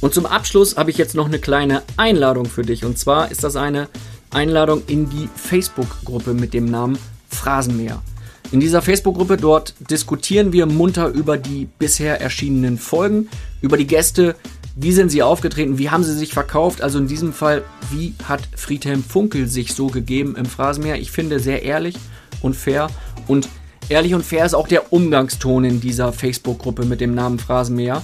Und 0.00 0.12
zum 0.12 0.26
Abschluss 0.26 0.76
habe 0.76 0.90
ich 0.90 0.98
jetzt 0.98 1.14
noch 1.14 1.26
eine 1.26 1.38
kleine 1.38 1.82
Einladung 1.96 2.46
für 2.46 2.62
dich. 2.62 2.84
Und 2.84 2.98
zwar 2.98 3.30
ist 3.30 3.44
das 3.44 3.54
eine 3.54 3.86
Einladung 4.32 4.82
in 4.88 5.08
die 5.08 5.28
Facebook-Gruppe 5.36 6.34
mit 6.34 6.52
dem 6.52 6.64
Namen 6.64 6.98
Phrasenmäher. 7.28 8.02
In 8.50 8.58
dieser 8.58 8.82
Facebook-Gruppe 8.82 9.36
dort 9.36 9.74
diskutieren 9.88 10.52
wir 10.52 10.66
munter 10.66 11.06
über 11.06 11.38
die 11.38 11.68
bisher 11.78 12.20
erschienenen 12.20 12.76
Folgen, 12.76 13.28
über 13.60 13.76
die 13.76 13.86
Gäste, 13.86 14.34
wie 14.74 14.92
sind 14.92 15.10
sie 15.10 15.22
aufgetreten, 15.22 15.78
wie 15.78 15.90
haben 15.90 16.04
sie 16.04 16.14
sich 16.14 16.32
verkauft. 16.32 16.82
Also 16.82 16.98
in 16.98 17.06
diesem 17.06 17.32
Fall, 17.32 17.62
wie 17.90 18.14
hat 18.24 18.40
Friedhelm 18.56 19.04
Funkel 19.04 19.46
sich 19.46 19.74
so 19.74 19.88
gegeben 19.88 20.34
im 20.36 20.46
Phrasenmeer? 20.46 20.96
Ich 20.96 21.10
finde 21.10 21.40
sehr 21.40 21.62
ehrlich 21.62 21.96
und 22.40 22.56
fair 22.56 22.88
und 23.26 23.48
ehrlich 23.88 24.14
und 24.14 24.24
fair 24.24 24.46
ist 24.46 24.54
auch 24.54 24.68
der 24.68 24.92
Umgangston 24.92 25.64
in 25.64 25.80
dieser 25.80 26.12
Facebook-Gruppe 26.12 26.84
mit 26.84 27.00
dem 27.00 27.14
Namen 27.14 27.38
Phrasenmeer. 27.38 28.02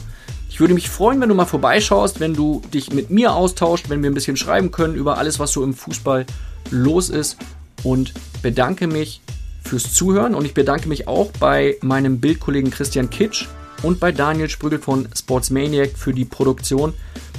Ich 0.51 0.61
würde 0.61 0.75
mich 0.75 0.91
freuen, 0.91 1.21
wenn 1.21 1.29
du 1.29 1.35
mal 1.35 1.47
vorbeischaust, 1.47 2.21
wenn 2.21 2.35
du 2.35 2.63
dich 2.73 2.93
mit 2.93 3.11
mir 3.11 3.33
austauscht, 3.33 3.89
wenn 3.89 4.03
wir 4.03 4.11
ein 4.11 4.15
bisschen 4.15 4.37
schreiben 4.37 4.71
können 4.71 4.95
über 4.95 5.19
alles, 5.19 5.39
was 5.39 5.53
so 5.53 5.63
im 5.63 5.75
Fußball 5.75 6.27
los 6.71 7.09
ist. 7.11 7.37
Und 7.85 8.13
bedanke 8.43 8.89
mich 8.89 9.21
fürs 9.63 9.95
Zuhören 9.95 10.35
und 10.35 10.45
ich 10.45 10.55
bedanke 10.55 10.89
mich 10.89 11.07
auch 11.07 11.31
bei 11.39 11.77
meinem 11.81 12.19
Bildkollegen 12.19 12.71
Christian 12.71 13.09
Kitsch 13.09 13.47
und 13.83 14.01
bei 14.01 14.13
Daniel 14.13 14.49
Sprügel 14.49 14.79
von 14.79 15.09
Sportsmaniac 15.17 15.97
für 15.97 16.13
die 16.13 16.25
Produktion. 16.25 16.95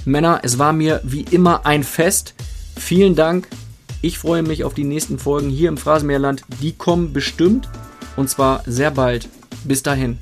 Männer, 0.06 0.40
es 0.44 0.58
war 0.60 0.74
mir 0.74 1.02
wie 1.04 1.22
immer 1.22 1.66
ein 1.66 1.84
Fest. 1.84 2.34
Vielen 2.76 3.16
Dank. 3.16 3.48
Ich 4.02 4.18
freue 4.18 4.44
mich 4.44 4.64
auf 4.64 4.74
die 4.74 4.86
nächsten 4.86 5.20
Folgen 5.20 5.50
hier 5.50 5.70
im 5.70 5.78
Phrasenmeerland. 5.78 6.44
Die 6.62 6.74
kommen 6.74 7.12
bestimmt 7.12 7.68
und 8.16 8.30
zwar 8.30 8.64
sehr 8.66 8.92
bald. 8.92 9.28
Bis 9.66 9.84
dahin. 9.84 10.18